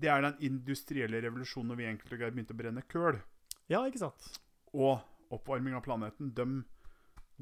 Det 0.01 0.11
er 0.11 0.25
den 0.25 0.39
industrielle 0.51 1.21
revolusjonen 1.25 1.73
når 1.73 1.81
vi 1.81 1.89
enkelt 1.91 2.15
og 2.15 2.23
greit 2.23 2.37
begynte 2.37 2.55
å 2.57 2.61
brenne 2.61 2.85
køl. 2.91 3.19
Ja, 3.71 3.85
ikke 3.87 4.03
sant. 4.03 4.31
Og 4.75 4.99
oppvarming 5.35 5.77
av 5.77 5.85
planeten, 5.87 6.33
de 6.35 6.65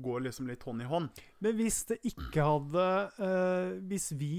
går 0.03 0.25
liksom 0.27 0.49
litt 0.49 0.63
hånd 0.65 0.85
i 0.85 0.89
hånd. 0.89 1.23
Men 1.45 1.57
hvis 1.59 1.83
det 1.91 1.99
ikke 2.09 2.45
hadde 2.47 2.85
eh, 3.21 3.73
Hvis 3.91 4.07
vi 4.17 4.31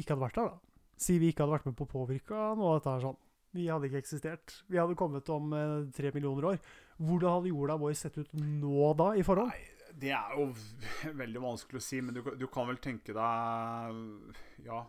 ikke 0.00 0.14
hadde 0.14 0.24
vært 0.24 0.38
der, 0.38 0.52
da 0.54 1.00
Si 1.00 1.18
vi 1.20 1.28
ikke 1.32 1.44
hadde 1.44 1.56
vært 1.58 1.66
med 1.68 1.76
på 1.76 1.84
å 1.84 1.90
påvirke 1.90 2.38
noe 2.56 2.70
av 2.70 2.78
dette 2.78 2.94
her 2.94 3.04
sånn. 3.04 3.18
Vi 3.56 3.66
hadde 3.66 3.88
ikke 3.88 4.00
eksistert. 4.00 4.54
Vi 4.70 4.78
hadde 4.78 4.96
kommet 5.00 5.28
om 5.32 5.52
eh, 5.56 5.76
tre 5.96 6.12
millioner 6.14 6.52
år. 6.52 6.58
Hvordan 7.00 7.38
hadde 7.38 7.52
jorda 7.52 7.76
vår 7.80 7.94
sett 7.98 8.18
ut 8.20 8.32
nå 8.36 8.90
da, 9.00 9.10
i 9.16 9.24
forhold? 9.26 9.50
Nei, 9.50 9.94
det 10.04 10.12
er 10.16 10.36
jo 10.36 10.46
veldig 11.22 11.42
vanskelig 11.42 11.80
å 11.80 11.84
si, 11.84 12.00
men 12.04 12.16
du, 12.16 12.22
du 12.36 12.46
kan 12.52 12.68
vel 12.70 12.80
tenke 12.84 13.16
deg 13.16 14.00
Ja. 14.68 14.84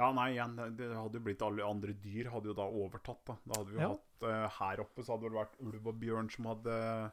Ja, 0.00 0.10
nei, 0.16 0.30
igjen, 0.32 0.54
det- 0.76 0.90
hadde 0.96 1.18
jo 1.20 1.24
blitt 1.28 1.42
alle 1.44 1.66
andre 1.68 1.92
dyr 1.92 2.30
hadde 2.32 2.48
jo 2.50 2.54
da 2.56 2.64
overtatt. 2.66 3.20
Da 3.28 3.36
Da 3.46 3.58
hadde 3.60 3.70
vi 3.70 3.76
jo 3.76 3.80
Ja. 3.84 3.88
hatt 3.92 4.24
uh, 4.24 4.48
Her 4.58 4.80
oppe 4.86 5.04
så 5.04 5.12
hadde 5.18 5.28
det 5.28 5.36
vært 5.36 5.60
ulv 5.60 5.86
og 5.92 6.00
bjørn 6.00 6.30
som 6.32 6.46
hadde 6.54 7.12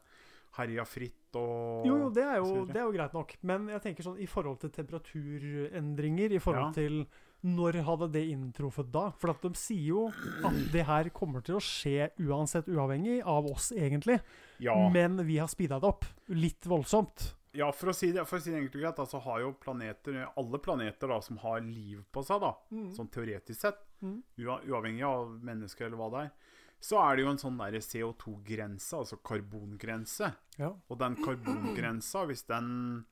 herja 0.58 0.86
fritt 0.88 1.36
og 1.36 1.86
Jo, 1.86 1.98
jo, 1.98 2.10
det 2.10 2.24
er 2.24 2.38
jo, 2.40 2.66
det 2.66 2.78
er 2.80 2.86
jo 2.88 2.92
greit 2.96 3.14
nok. 3.14 3.36
Men 3.44 3.68
jeg 3.68 3.82
tenker 3.84 4.04
sånn 4.08 4.18
i 4.24 4.26
forhold 4.26 4.60
til 4.64 4.72
temperaturendringer, 4.72 6.32
i 6.34 6.40
forhold 6.40 6.72
Ja. 6.72 6.72
til 6.72 7.06
når 7.46 7.84
hadde 7.86 8.12
det 8.12 8.24
inntruffet 8.32 8.92
da? 8.92 9.12
For 9.12 9.30
at 9.30 9.42
de 9.42 9.50
sier 9.54 9.88
jo 9.88 10.08
at 10.44 10.72
det 10.72 10.86
her 10.88 11.10
kommer 11.14 11.44
til 11.44 11.56
å 11.56 11.62
skje 11.62 12.10
uansett, 12.20 12.66
uavhengig 12.68 13.22
av 13.24 13.46
oss, 13.46 13.72
egentlig. 13.72 14.20
Ja, 14.60 14.90
Men 14.90 15.18
vi 15.26 15.38
har 15.38 15.48
speeda 15.48 15.80
det 15.80 15.84
opp 15.88 16.06
litt 16.30 16.62
voldsomt. 16.66 17.36
Ja 17.58 17.72
for, 17.74 17.90
å 17.92 17.96
si 17.98 18.12
det, 18.14 18.24
for 18.30 18.38
å 18.38 18.44
si 18.44 18.52
det 18.54 18.60
egentlig 18.62 18.84
greit, 18.86 19.02
så 19.10 19.20
har 19.26 19.42
jo 19.42 19.52
planeter 19.62 20.20
Alle 20.38 20.60
planeter 20.62 21.10
da 21.10 21.18
som 21.26 21.40
har 21.42 21.60
liv 21.66 22.04
på 22.14 22.22
seg, 22.28 22.42
da, 22.44 22.54
sånn 22.96 23.12
teoretisk 23.14 23.60
sett, 23.66 23.84
Mm. 23.98 24.20
uavhengig 24.38 25.02
av 25.02 25.32
mennesker 25.42 25.88
eller 25.88 25.98
hva 25.98 26.08
det 26.14 26.20
er, 26.28 26.32
så 26.80 27.00
er 27.02 27.16
det 27.18 27.24
jo 27.24 27.30
en 27.32 27.40
sånn 27.42 27.58
der 27.58 27.80
CO2-grense, 27.82 28.94
altså 28.94 29.18
karbongrense. 29.26 30.28
Ja. 30.60 30.70
Og 30.88 31.00
den 31.02 31.16
karbongrensa, 31.24 32.26
hvis 32.30 32.46
den 32.48 33.06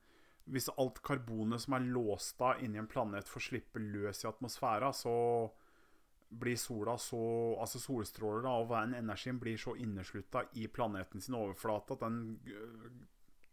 Hvis 0.45 0.69
alt 0.77 0.99
karbonet 1.01 1.59
som 1.63 1.73
er 1.73 1.79
låst 1.89 2.37
da 2.37 2.51
inni 2.61 2.77
en 2.77 2.85
planet, 2.85 3.25
får 3.25 3.41
slippe 3.47 3.79
løs 3.81 4.19
i 4.23 4.27
atmosfæra, 4.29 4.91
så 4.93 5.49
blir 6.29 6.55
sola 6.55 6.93
så 7.01 7.57
Altså 7.59 7.79
solstråler 7.81 8.43
da, 8.43 8.49
og 8.49 8.93
energien 8.93 9.39
blir 9.39 9.57
så 9.57 9.73
inneslutta 9.75 10.43
i 10.53 10.67
planeten 10.67 11.19
sin 11.19 11.33
overflate 11.33 11.93
at 11.97 11.99
den 12.05 12.37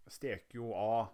steker 0.09 0.59
jo 0.59 0.73
av 0.75 1.11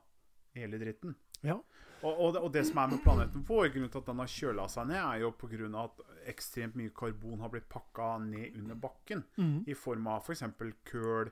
hele 0.55 0.79
dritten. 0.81 1.15
Ja. 1.43 1.59
Og, 2.03 2.13
og, 2.21 2.33
det, 2.35 2.41
og 2.47 2.53
det 2.55 2.65
som 2.67 2.79
er 2.79 2.91
med 2.93 3.03
planeten 3.03 3.43
vår, 3.47 3.69
grunnen 3.75 3.91
til 3.91 3.99
at 4.03 4.07
den 4.11 4.21
har 4.23 4.31
kjøla 4.31 4.69
seg 4.71 4.87
ned, 4.91 4.99
er 5.03 5.21
jo 5.25 5.33
pga. 5.39 5.69
at 5.85 6.01
ekstremt 6.31 6.77
mye 6.79 6.91
karbon 6.95 7.41
har 7.43 7.51
blitt 7.51 7.69
pakka 7.71 8.19
ned 8.23 8.57
under 8.59 8.75
bakken. 8.79 9.25
Mm. 9.37 9.65
I 9.67 9.75
form 9.75 10.07
av 10.07 10.23
f.eks. 10.27 10.45
køl, 10.85 11.31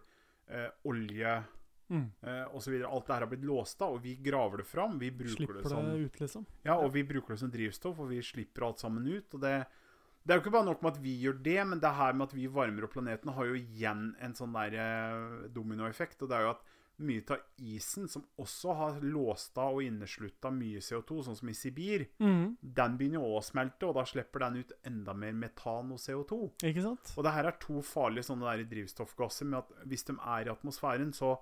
eh, 0.49 0.71
olje 0.85 1.45
Mm. 1.88 2.11
eh, 2.23 2.47
osv. 2.51 2.73
Alt 2.83 3.07
det 3.07 3.14
her 3.14 3.21
har 3.23 3.29
blitt 3.31 3.45
låst 3.47 3.81
av, 3.81 3.92
og 3.95 4.01
vi 4.03 4.16
graver 4.16 4.57
det 4.59 4.64
fram. 4.66 4.99
Vi 4.99 5.11
bruker 5.14 5.37
Slipper 5.37 5.55
det 5.55 5.62
det 5.62 5.71
som 5.71 5.87
ut, 5.87 6.16
liksom. 6.21 6.47
ja, 6.64 6.75
og 6.83 6.90
vi 6.92 7.05
bruker 7.07 7.29
det 7.35 7.38
som 7.38 7.51
drivstoff, 7.53 8.01
og 8.03 8.09
vi 8.11 8.19
slipper 8.27 8.66
alt 8.66 8.81
sammen 8.83 9.07
ut. 9.07 9.35
Og 9.35 9.40
det, 9.40 9.53
det 10.27 10.35
er 10.35 10.40
jo 10.40 10.42
ikke 10.42 10.51
bare 10.57 10.66
nok 10.66 10.83
med 10.83 10.97
at 10.97 10.99
vi 11.05 11.12
gjør 11.23 11.38
det, 11.45 11.61
men 11.71 11.79
det 11.79 11.92
her 11.95 12.12
med 12.12 12.27
at 12.27 12.35
vi 12.35 12.49
varmer 12.51 12.83
opp 12.88 12.90
planeten, 12.97 13.31
har 13.37 13.47
jo 13.47 13.55
igjen 13.55 14.16
en 14.19 14.35
sånn 14.35 14.53
der 14.59 14.75
eh, 14.83 15.47
dominoeffekt. 15.55 16.23
Og 16.27 16.29
det 16.33 16.40
er 16.40 16.49
jo 16.49 16.55
at 16.57 16.64
mye 16.99 17.23
av 17.31 17.39
isen, 17.61 18.09
som 18.09 18.25
også 18.41 18.75
har 18.77 19.01
låst 19.03 19.59
av 19.59 19.75
og 19.77 19.83
inneslutta 19.85 20.51
mye 20.51 20.79
CO2, 20.81 21.23
sånn 21.27 21.37
som 21.37 21.49
i 21.49 21.53
Sibir, 21.53 22.07
Mm. 22.19 22.57
den 22.63 22.97
begynner 22.97 23.21
jo 23.21 23.37
å 23.37 23.43
smelte, 23.45 23.83
og 23.89 23.95
da 23.95 24.05
slipper 24.05 24.39
den 24.41 24.57
ut 24.63 24.73
enda 24.85 25.13
mer 25.15 25.33
metan 25.33 25.93
og 25.93 25.99
CO2. 25.99 26.53
Ikke 26.63 26.83
sant? 26.83 27.13
Og 27.19 27.25
det 27.25 27.33
her 27.35 27.45
er 27.47 27.57
to 27.61 27.83
farlige 27.83 28.25
sånne 28.25 28.57
der 28.57 28.65
drivstoffgasser 28.65 29.45
med 29.47 29.59
at 29.59 29.87
hvis 29.87 30.05
de 30.07 30.13
er 30.15 30.47
i 30.47 30.55
atmosfæren, 30.55 31.13
så 31.13 31.39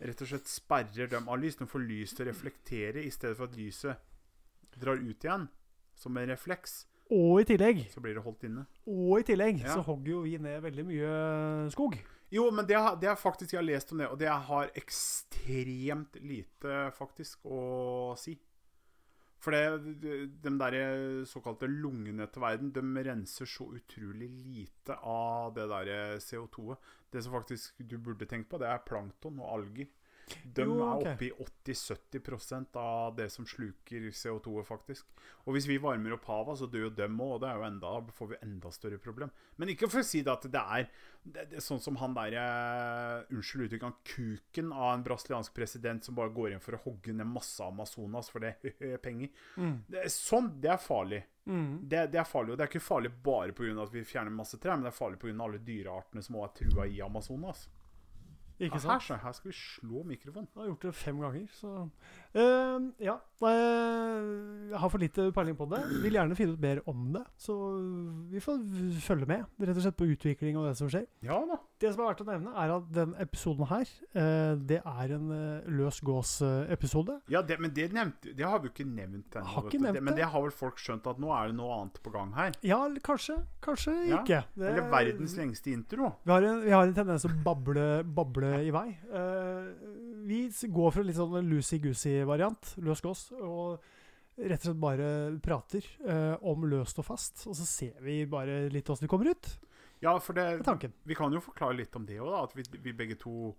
rett 0.00 0.22
og 0.22 0.28
slett 0.28 0.46
sperrer 0.46 1.08
de 1.10 1.16
av 1.16 1.38
lys. 1.40 1.56
De 1.56 1.66
får 1.66 1.88
lys 1.88 2.12
til 2.14 2.26
å 2.26 2.30
reflektere 2.32 3.04
i 3.04 3.10
stedet 3.10 3.36
for 3.36 3.44
at 3.44 3.56
lyset 3.56 3.96
drar 4.78 4.96
ut 4.96 5.20
igjen 5.24 5.48
som 5.94 6.16
en 6.16 6.28
refleks. 6.28 6.86
Og 7.10 7.40
i 7.40 7.44
tillegg, 7.44 7.90
Så 7.90 8.00
blir 8.00 8.14
det 8.14 8.22
holdt 8.24 8.44
inne. 8.44 8.66
og 8.86 9.18
i 9.20 9.22
tillegg 9.22 9.60
Ja. 9.60 9.74
så 9.76 9.84
hogger 9.84 10.06
jo 10.08 10.22
vi 10.22 10.38
ned 10.38 10.62
veldig 10.62 10.84
mye 10.86 11.70
skog. 11.70 11.98
Jo, 12.34 12.48
men 12.50 12.66
det, 12.66 12.78
det 12.98 13.12
er 13.12 13.20
faktisk 13.20 13.54
jeg 13.54 13.60
har 13.60 13.68
lest 13.68 13.92
om 13.94 14.00
det, 14.02 14.08
og 14.10 14.18
det 14.18 14.32
har 14.48 14.72
ekstremt 14.74 16.18
lite 16.24 16.88
faktisk 16.96 17.46
å 17.46 17.60
si. 18.18 18.34
For 19.44 19.52
det, 19.52 19.94
de, 20.00 20.14
de 20.42 20.52
der 20.58 20.76
såkalte 21.28 21.68
lungene 21.68 22.26
til 22.32 22.42
verden, 22.42 22.72
de 22.74 23.04
renser 23.06 23.48
så 23.50 23.68
utrolig 23.76 24.30
lite 24.32 24.96
av 24.98 25.52
det 25.54 25.68
der 25.70 26.16
CO2-et. 26.24 26.88
Det 27.12 27.22
som 27.22 27.36
faktisk 27.36 27.84
du 27.84 27.98
burde 27.98 28.26
tenkt 28.26 28.48
på, 28.50 28.58
det 28.58 28.70
er 28.72 28.82
plankton 28.88 29.38
og 29.44 29.52
alger. 29.58 29.90
De 30.44 30.64
Jo, 30.64 30.74
okay. 30.80 31.10
er 31.10 31.14
oppe 31.14 31.26
i 31.26 31.32
80-70% 31.68 32.78
av 32.80 33.16
det 33.16 33.26
som 33.32 33.46
sluker 33.48 34.06
CO2-et, 34.08 34.66
faktisk. 34.68 35.08
Og 35.44 35.56
hvis 35.56 35.66
vi 35.68 35.80
varmer 35.82 36.14
opp 36.16 36.28
havet, 36.30 36.60
så 36.60 36.68
dør 36.70 36.86
jo 36.86 36.92
dem 36.96 37.18
òg, 37.20 37.34
og 37.36 37.42
det 37.42 37.50
er 37.50 37.58
jo 37.58 37.66
enda, 37.66 37.90
da 38.06 38.14
får 38.16 38.30
vi 38.32 38.38
enda 38.46 38.72
større 38.74 39.00
problem. 39.02 39.32
Men 39.60 39.72
ikke 39.74 39.90
for 39.92 40.00
å 40.00 40.06
si 40.06 40.22
det 40.24 40.32
at 40.32 40.46
det 40.54 40.62
er, 40.78 40.88
det, 41.24 41.46
det 41.52 41.60
er 41.60 41.64
sånn 41.64 41.82
som 41.82 41.98
han 42.00 42.16
der 42.16 42.38
eh, 42.40 43.34
Unnskyld 43.34 43.66
uttrykket, 43.66 43.86
han 43.88 44.14
kuken 44.14 44.72
av 44.72 44.90
en 44.94 45.04
brasiliansk 45.06 45.54
president 45.56 46.06
som 46.06 46.16
bare 46.16 46.32
går 46.34 46.54
inn 46.54 46.64
for 46.64 46.78
å 46.78 46.82
hogge 46.86 47.14
ned 47.16 47.28
masse 47.28 47.64
Amazonas 47.64 48.32
for 48.32 48.44
det 48.44 48.56
er 48.74 48.98
penger. 49.02 49.32
Det 49.88 50.04
er, 50.04 50.10
sånn, 50.12 50.52
det 50.60 50.72
er 50.74 50.82
farlig. 50.82 51.22
Mm. 51.44 51.84
Det, 51.84 52.06
det 52.12 52.20
er 52.20 52.28
farlig, 52.28 52.54
og 52.54 52.58
det 52.58 52.66
er 52.66 52.72
ikke 52.72 52.84
farlig 52.84 53.12
bare 53.24 53.52
pga. 53.56 53.72
at 53.82 53.92
vi 53.92 54.04
fjerner 54.08 54.32
masse 54.32 54.60
trær, 54.60 54.78
men 54.78 54.88
det 54.88 54.94
er 54.94 55.00
farlig 55.00 55.20
pga. 55.20 55.36
alle 55.44 55.60
dyreartene 55.64 56.24
som 56.24 56.40
også 56.40 56.50
er 56.50 56.60
trua 56.60 56.86
i 56.88 57.00
Amazonas. 57.04 57.66
Ikke 58.60 58.74
Her, 58.78 58.78
sant? 58.84 59.02
så, 59.02 59.16
her 59.18 59.32
skal 59.34 59.50
vi 59.50 59.56
slå 59.58 60.02
mikrofonen. 60.06 60.46
Jeg 60.54 60.60
har 60.62 60.66
gjort 60.68 60.82
det 60.86 60.94
fem 60.94 61.16
ganger, 61.20 61.46
så 61.50 61.70
uh, 62.38 62.84
Ja. 63.02 63.16
eh, 63.42 64.70
jeg 64.70 64.78
har 64.78 64.88
for 64.92 64.98
lite 65.02 65.32
peiling 65.34 65.56
på 65.58 65.66
det. 65.72 65.80
Vil 66.04 66.12
gjerne 66.14 66.36
finne 66.38 66.52
ut 66.54 66.60
mer 66.62 66.80
om 66.86 67.12
det. 67.16 67.24
Så 67.36 67.56
vi 68.30 68.40
får 68.40 68.62
følge 69.02 69.26
med, 69.26 69.44
rett 69.60 69.76
og 69.76 69.82
slett, 69.82 69.96
på 69.98 70.06
utvikling 70.06 70.56
og 70.60 70.68
det 70.68 70.76
som 70.78 70.88
skjer. 70.92 71.06
Ja 71.26 71.40
da. 71.50 71.58
Det 71.82 71.90
som 71.92 72.04
er 72.04 72.06
verdt 72.12 72.20
å 72.22 72.26
nevne, 72.28 72.52
er 72.54 72.70
at 72.70 72.84
den 72.94 73.14
episoden 73.18 73.66
her, 73.66 73.88
eh, 74.14 74.54
det 74.56 74.76
er 74.86 75.14
en 75.16 75.30
eh, 75.34 75.64
løs 75.74 75.98
gås-episode. 76.06 77.16
Ja, 77.28 77.42
det, 77.42 77.56
men 77.60 77.72
det, 77.74 77.88
nevnte, 77.92 78.30
det 78.38 78.46
har 78.46 78.60
vi 78.62 78.68
jo 78.68 78.72
ikke 78.72 78.86
nevnt 78.86 79.34
ennå. 79.34 79.44
Har 79.56 79.66
ikke 79.66 79.80
nevnt 79.82 79.94
Det- 79.98 80.02
Men 80.06 80.14
det. 80.14 80.24
har 80.30 80.42
vel 80.44 80.54
folk 80.54 80.78
skjønt 80.78 81.06
at 81.10 81.18
nå 81.18 81.32
er 81.34 81.48
det 81.50 81.56
noe 81.58 81.74
annet 81.80 81.98
på 82.02 82.12
gang 82.14 82.32
her. 82.38 82.52
Ja, 82.62 82.78
kanskje. 83.02 83.40
Kanskje 83.60 83.94
Ja, 84.08 84.22
ikke. 84.22 84.44
Det- 84.54 84.70
Eller 84.70 84.88
verdens 84.90 85.34
lengste 85.36 85.72
intro. 85.74 86.12
Vi 86.24 86.30
har, 86.32 86.42
en, 86.42 86.62
vi 86.62 86.70
har 86.70 86.86
en 86.86 86.94
tendens 86.94 87.22
til 87.22 87.30
å 87.34 87.42
bable, 87.42 88.04
bable 88.04 88.52
i 88.64 88.70
vei. 88.70 88.88
Eh, 89.12 89.74
vi 90.24 90.48
går 90.70 90.92
for 90.92 91.00
en 91.00 91.06
litt 91.06 91.16
sånn 91.16 91.50
loosey-goosey-variant, 91.50 92.76
løs 92.78 93.00
gås, 93.02 93.32
og 93.32 93.80
rett 94.38 94.62
og 94.64 94.70
slett 94.70 94.80
bare 94.80 95.40
prater 95.42 95.84
eh, 96.06 96.36
om 96.42 96.64
løst 96.70 96.98
og 96.98 97.04
fast. 97.04 97.46
Og 97.46 97.54
så 97.58 97.66
ser 97.66 98.00
vi 98.00 98.24
bare 98.26 98.68
litt 98.70 98.86
åssen 98.88 99.06
vi 99.08 99.08
kommer 99.08 99.30
ut. 99.30 99.58
Ja, 100.04 100.16
for 100.20 100.36
Det 100.36 100.46
det, 100.64 100.90
vi 101.08 101.16
kan 101.18 101.32
jo 101.32 101.40
forklare 101.44 101.78
litt 101.78 101.96
om 101.96 102.04
det 102.06 102.20
òg, 102.20 102.34
at 102.42 102.56
vi, 102.58 102.64
vi 102.84 102.92
begge 102.96 103.16
to 103.20 103.54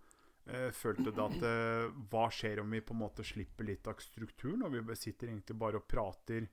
eh, 0.45 0.69
følte 0.75 1.13
da 1.15 1.25
at 1.31 1.41
eh, 1.41 1.87
Hva 2.11 2.27
skjer 2.33 2.61
om 2.61 2.69
vi 2.75 2.83
på 2.85 2.93
en 2.95 3.01
måte 3.01 3.25
slipper 3.25 3.65
litt 3.67 3.87
av 3.89 3.97
strukturen, 4.03 4.63
og 4.67 4.75
vi 4.77 4.99
sitter 4.99 5.31
egentlig 5.31 5.57
bare 5.57 5.81
og 5.81 5.87
prater 5.89 6.45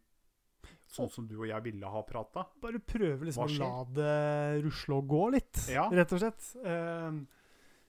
sånn 0.92 1.10
som 1.10 1.26
du 1.26 1.36
og 1.40 1.46
jeg 1.48 1.64
ville 1.64 1.88
ha 1.92 2.02
prata? 2.06 2.46
Bare 2.62 2.80
prøve 2.80 3.28
liksom 3.28 3.44
å 3.48 3.60
la 3.60 3.70
det 3.96 4.64
rusle 4.64 4.98
og 5.00 5.08
gå 5.12 5.22
litt, 5.36 5.62
Ja. 5.72 5.88
rett 5.92 6.12
og 6.12 6.22
slett. 6.22 6.50
Eh, 6.64 7.22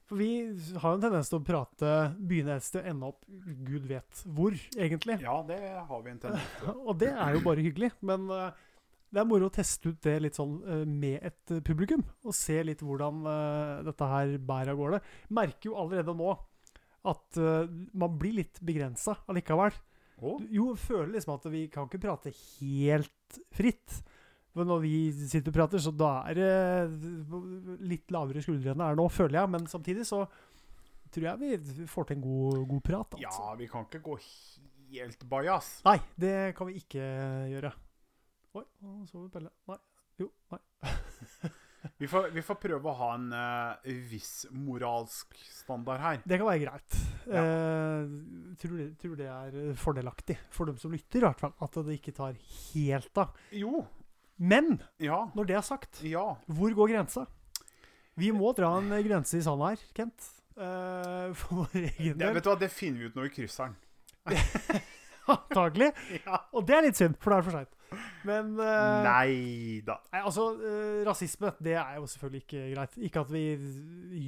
for 0.04 0.20
vi 0.20 0.30
har 0.52 0.92
jo 0.92 0.98
en 0.98 1.04
tendens 1.06 1.30
til 1.32 1.39
å 1.39 1.46
prate, 1.48 1.92
begynne 2.20 2.58
et 2.60 2.66
sted, 2.66 2.84
ende 2.86 3.08
opp 3.08 3.24
gud 3.63 3.88
vet 3.88 4.24
hvor, 4.28 4.52
egentlig. 4.76 5.16
Ja, 5.24 5.38
det 5.48 5.62
har 5.88 6.02
vi 6.04 6.12
en 6.12 6.20
tendens 6.20 6.50
til. 6.60 6.74
Og 6.89 6.98
det 7.00 7.13
er 7.16 7.38
jo 7.38 7.44
bare 7.46 7.63
hyggelig. 7.63 7.94
Men 8.04 8.28
eh, 8.30 8.50
det 9.13 9.21
er 9.21 9.30
moro 9.30 9.47
å 9.47 9.54
teste 9.54 9.91
ut 9.91 10.02
det 10.02 10.15
litt 10.23 10.38
sånn 10.38 10.56
eh, 10.65 10.82
med 10.89 11.19
et 11.21 11.54
eh, 11.54 11.62
publikum. 11.65 12.02
Og 12.26 12.34
se 12.36 12.58
litt 12.65 12.82
hvordan 12.82 13.21
eh, 13.30 13.84
dette 13.86 14.10
her 14.10 14.34
bærer 14.41 14.73
av 14.73 14.80
gårde. 14.80 14.99
Merker 15.38 15.69
jo 15.69 15.78
allerede 15.82 16.15
nå 16.17 16.34
at 17.04 17.36
man 17.99 18.13
blir 18.15 18.38
litt 18.38 18.62
begrensa 18.63 19.17
allikevel. 19.28 19.73
Oh. 20.23 20.38
Jo, 20.47 20.69
føler 20.80 21.10
liksom 21.17 21.34
at 21.34 21.47
vi 21.52 21.65
kan 21.67 21.89
ikke 21.89 21.99
prate 21.99 22.32
helt 22.32 23.39
fritt. 23.52 23.97
Men 24.56 24.69
når 24.71 24.80
vi 24.86 24.93
sitter 25.17 25.52
og 25.52 25.58
prater, 25.58 25.84
så 25.84 25.91
da 25.91 26.13
er 26.32 26.39
det 26.39 27.82
litt 27.91 28.13
lavere 28.15 28.39
skuldre 28.45 28.71
enn 28.71 28.80
det 28.80 28.88
er 28.88 29.02
nå, 29.02 29.10
føler 29.12 29.41
jeg. 29.41 29.52
Men 29.52 29.67
samtidig 29.67 30.08
så 30.08 30.21
tror 31.12 31.28
jeg 31.28 31.41
vi 31.43 31.88
får 31.91 32.08
til 32.08 32.21
en 32.21 32.23
god, 32.23 32.63
god 32.71 32.86
prat. 32.88 33.17
Altså. 33.19 33.28
Ja, 33.28 33.52
vi 33.60 33.67
kan 33.73 33.89
ikke 33.89 34.04
gå 34.08 34.15
helt 34.95 35.28
bajas. 35.28 35.73
Nei, 35.89 35.97
det 36.23 36.38
kan 36.56 36.71
vi 36.71 36.80
ikke 36.80 37.04
gjøre. 37.52 37.73
Oi, 38.54 38.63
nå 38.86 39.04
sover 39.10 39.30
Pelle. 39.34 39.50
Nei. 39.70 39.78
Jo, 40.22 40.30
nei. 40.54 40.60
Vi 42.00 42.08
får, 42.08 42.30
vi 42.32 42.39
får 42.42 42.56
prøve 42.63 42.88
å 42.88 42.94
ha 42.96 43.08
en 43.18 43.26
uh, 43.36 43.88
viss 44.08 44.46
moralsk 44.56 45.34
standard 45.52 46.00
her. 46.00 46.22
Det 46.24 46.38
kan 46.39 46.48
være 46.48 46.62
greit. 46.62 46.96
Ja. 47.28 47.42
Eh, 47.44 48.13
tror, 48.62 48.78
det, 48.80 48.86
tror 49.02 49.18
det 49.20 49.28
er 49.28 49.58
fordelaktig 49.80 50.38
for 50.56 50.72
dem 50.72 50.78
som 50.80 50.96
lytter, 50.96 51.20
i 51.20 51.26
hvert 51.28 51.44
fall. 51.44 51.52
At 51.63 51.76
det 51.84 51.98
ikke 51.98 52.13
tar 52.16 52.39
helt 52.39 53.20
av. 53.20 53.36
Jo. 53.52 53.84
Men 54.39 54.78
Ja. 55.04 55.26
når 55.36 55.50
det 55.52 55.58
er 55.60 55.68
sagt, 55.68 56.00
Ja. 56.08 56.24
hvor 56.48 56.72
går 56.80 56.94
grensa? 56.96 57.26
Vi 58.16 58.32
må 58.32 58.56
dra 58.56 58.72
en 58.80 58.88
grense 59.04 59.38
i 59.38 59.44
sanda 59.44 59.74
her, 59.74 59.84
Kent. 59.94 60.32
Eh, 60.56 61.34
for 61.36 61.66
vår 61.66 61.80
egen 61.84 62.18
Det, 62.18 62.32
vet 62.39 62.44
du 62.48 62.50
hva, 62.54 62.60
det 62.63 62.72
finner 62.72 63.00
vi 63.04 63.12
ut 63.12 63.16
når 63.20 63.28
vi 63.28 63.36
krysser 63.42 63.74
den. 63.74 63.76
Antagelig. 65.38 65.94
Ja. 66.24 66.42
Og 66.54 66.68
det 66.68 66.76
er 66.78 66.86
litt 66.88 67.00
synd, 67.00 67.18
for 67.22 67.34
da 67.34 67.40
er 67.40 67.44
det 67.44 67.50
for 67.50 67.60
seint. 67.60 67.80
Men 68.28 68.54
uh, 68.58 69.06
Nei 69.06 69.82
da. 69.86 70.00
Nei, 70.14 70.22
altså, 70.24 70.50
uh, 70.58 71.02
rasisme, 71.08 71.54
det 71.64 71.76
er 71.80 71.98
jo 72.00 72.08
selvfølgelig 72.10 72.44
ikke 72.46 72.64
greit. 72.74 73.00
Ikke 73.10 73.24
at 73.24 73.34
vi 73.34 73.44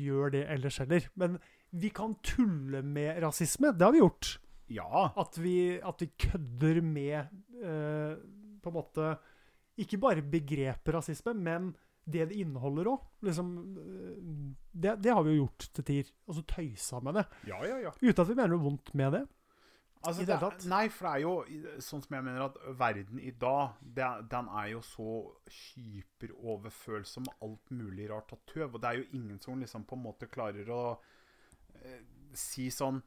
gjør 0.05 0.36
det 0.38 0.43
ellers 0.55 0.79
heller. 0.84 1.08
Men 1.19 1.39
vi 1.75 1.91
kan 1.95 2.17
tulle 2.25 2.84
med 2.86 3.21
rasisme. 3.23 3.73
Det 3.75 3.88
har 3.88 3.95
vi 3.95 4.03
gjort. 4.03 4.36
Ja. 4.73 5.10
At 5.21 5.39
vi, 5.41 5.58
at 5.77 6.01
vi 6.01 6.12
kødder 6.27 6.81
med 6.86 7.34
uh, 7.62 8.13
på 8.62 8.71
en 8.71 8.73
måte 8.73 9.15
Ikke 9.77 9.99
bare 10.01 10.23
begrepet 10.23 10.95
rasisme, 10.95 11.34
men 11.36 11.73
det 12.05 12.29
det 12.29 12.38
inneholder 12.38 12.88
òg. 12.91 13.05
Liksom, 13.25 13.47
det, 14.71 14.91
det 15.01 15.13
har 15.13 15.23
vi 15.25 15.34
jo 15.34 15.45
gjort 15.45 15.65
til 15.73 15.86
tider. 15.88 16.12
Altså 16.29 16.43
tøysa 16.47 16.99
med 17.03 17.17
det. 17.17 17.25
Ja, 17.49 17.60
ja, 17.65 17.79
ja. 17.88 17.93
Uten 17.97 18.21
at 18.21 18.29
vi 18.29 18.38
mener 18.38 18.53
noe 18.53 18.65
vondt 18.67 18.93
med 18.93 19.17
det. 19.17 19.23
Altså, 20.05 20.21
I 20.21 20.25
det 20.25 20.35
hele 20.37 20.51
tatt. 20.51 20.67
nei, 20.69 20.83
for 20.93 21.07
det 21.07 21.13
er 21.13 21.23
jo 21.23 21.81
sånn 21.83 22.03
som 22.05 22.15
jeg 22.17 22.25
mener 22.27 22.45
at 22.45 22.59
verden 22.79 23.19
i 23.19 23.33
dag, 23.41 23.79
det, 23.81 24.09
den 24.31 24.51
er 24.61 24.69
jo 24.75 24.83
så 24.85 25.15
hyperoverfølsom 25.57 27.25
med 27.25 27.47
alt 27.47 27.73
mulig 27.73 28.09
rart 28.11 28.35
og 28.35 28.43
tøv. 28.51 28.67
Og 28.75 28.81
det 28.83 28.91
er 28.91 29.01
jo 29.01 29.09
ingen 29.17 29.41
som 29.41 29.59
liksom 29.61 29.87
på 29.89 29.97
en 29.97 30.05
måte 30.05 30.29
klarer 30.31 30.69
å 30.73 30.83
eh, 31.81 32.01
si 32.37 32.69
sånn 32.73 33.01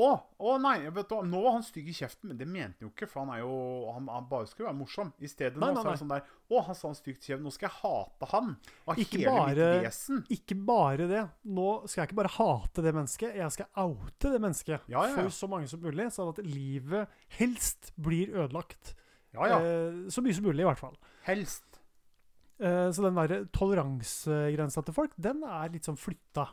å, 0.00 0.06
å 0.40 0.52
nei, 0.56 0.78
vet 0.88 1.10
du, 1.10 1.16
nå 1.28 1.40
var 1.44 1.52
han 1.58 1.64
stygg 1.66 1.90
i 1.92 1.94
kjeften, 1.98 2.30
men 2.30 2.38
det 2.40 2.46
mente 2.48 2.80
han 2.80 2.86
jo 2.86 2.90
ikke, 2.94 3.08
for 3.10 3.20
han 3.26 3.32
er 3.34 3.42
jo 3.42 3.90
Han, 3.92 4.06
han 4.08 4.28
bare 4.30 4.46
skulle 4.48 4.70
være 4.70 4.78
morsom. 4.78 5.10
I 5.20 5.28
stedet 5.28 5.60
Nei, 5.60 5.68
nå 5.68 5.74
nei, 5.74 5.82
så 5.82 5.88
er 5.90 5.98
det 5.98 6.00
sånn 6.00 6.12
der 6.14 6.30
Å, 6.56 6.62
han 6.64 6.78
sa 6.78 6.86
han 6.88 6.96
stygt 6.96 7.26
i 7.26 7.28
kjeften, 7.28 7.44
nå 7.44 7.52
skal 7.52 7.68
jeg 7.68 7.76
hate 7.82 8.28
han. 8.32 8.48
Av 8.88 9.02
Ikke 9.04 9.18
hele 9.20 9.34
bare- 9.36 9.66
mitt 9.74 9.84
vesen. 9.90 10.22
Ikke 10.32 10.56
bare 10.70 11.08
det. 11.10 11.24
Nå 11.44 11.66
skal 11.84 12.00
jeg 12.02 12.08
ikke 12.10 12.20
bare 12.22 12.32
hate 12.38 12.86
det 12.86 12.94
mennesket, 12.96 13.36
jeg 13.36 13.56
skal 13.58 13.68
oute 13.84 14.32
det 14.32 14.40
mennesket 14.46 14.88
Ja, 14.88 15.02
ja, 15.04 15.08
ja. 15.10 15.14
for 15.18 15.28
så 15.42 15.50
mange 15.52 15.68
som 15.68 15.84
mulig, 15.84 16.08
sånn 16.16 16.32
at 16.32 16.40
livet 16.46 17.20
helst 17.36 17.92
blir 18.00 18.32
ødelagt. 18.32 18.94
Ja, 19.36 19.44
ja. 19.46 19.58
Eh, 19.60 20.00
så 20.10 20.24
mye 20.24 20.34
som 20.34 20.48
mulig, 20.48 20.64
i 20.64 20.70
hvert 20.70 20.80
fall. 20.80 20.96
Helst. 21.28 21.66
Eh, 22.60 22.88
så 22.96 23.04
den 23.04 23.14
der 23.20 23.44
toleransegrensa 23.54 24.82
til 24.84 24.94
folk, 24.96 25.12
den 25.20 25.44
er 25.44 25.68
litt 25.72 25.86
sånn 25.86 26.00
flytta. 26.00 26.48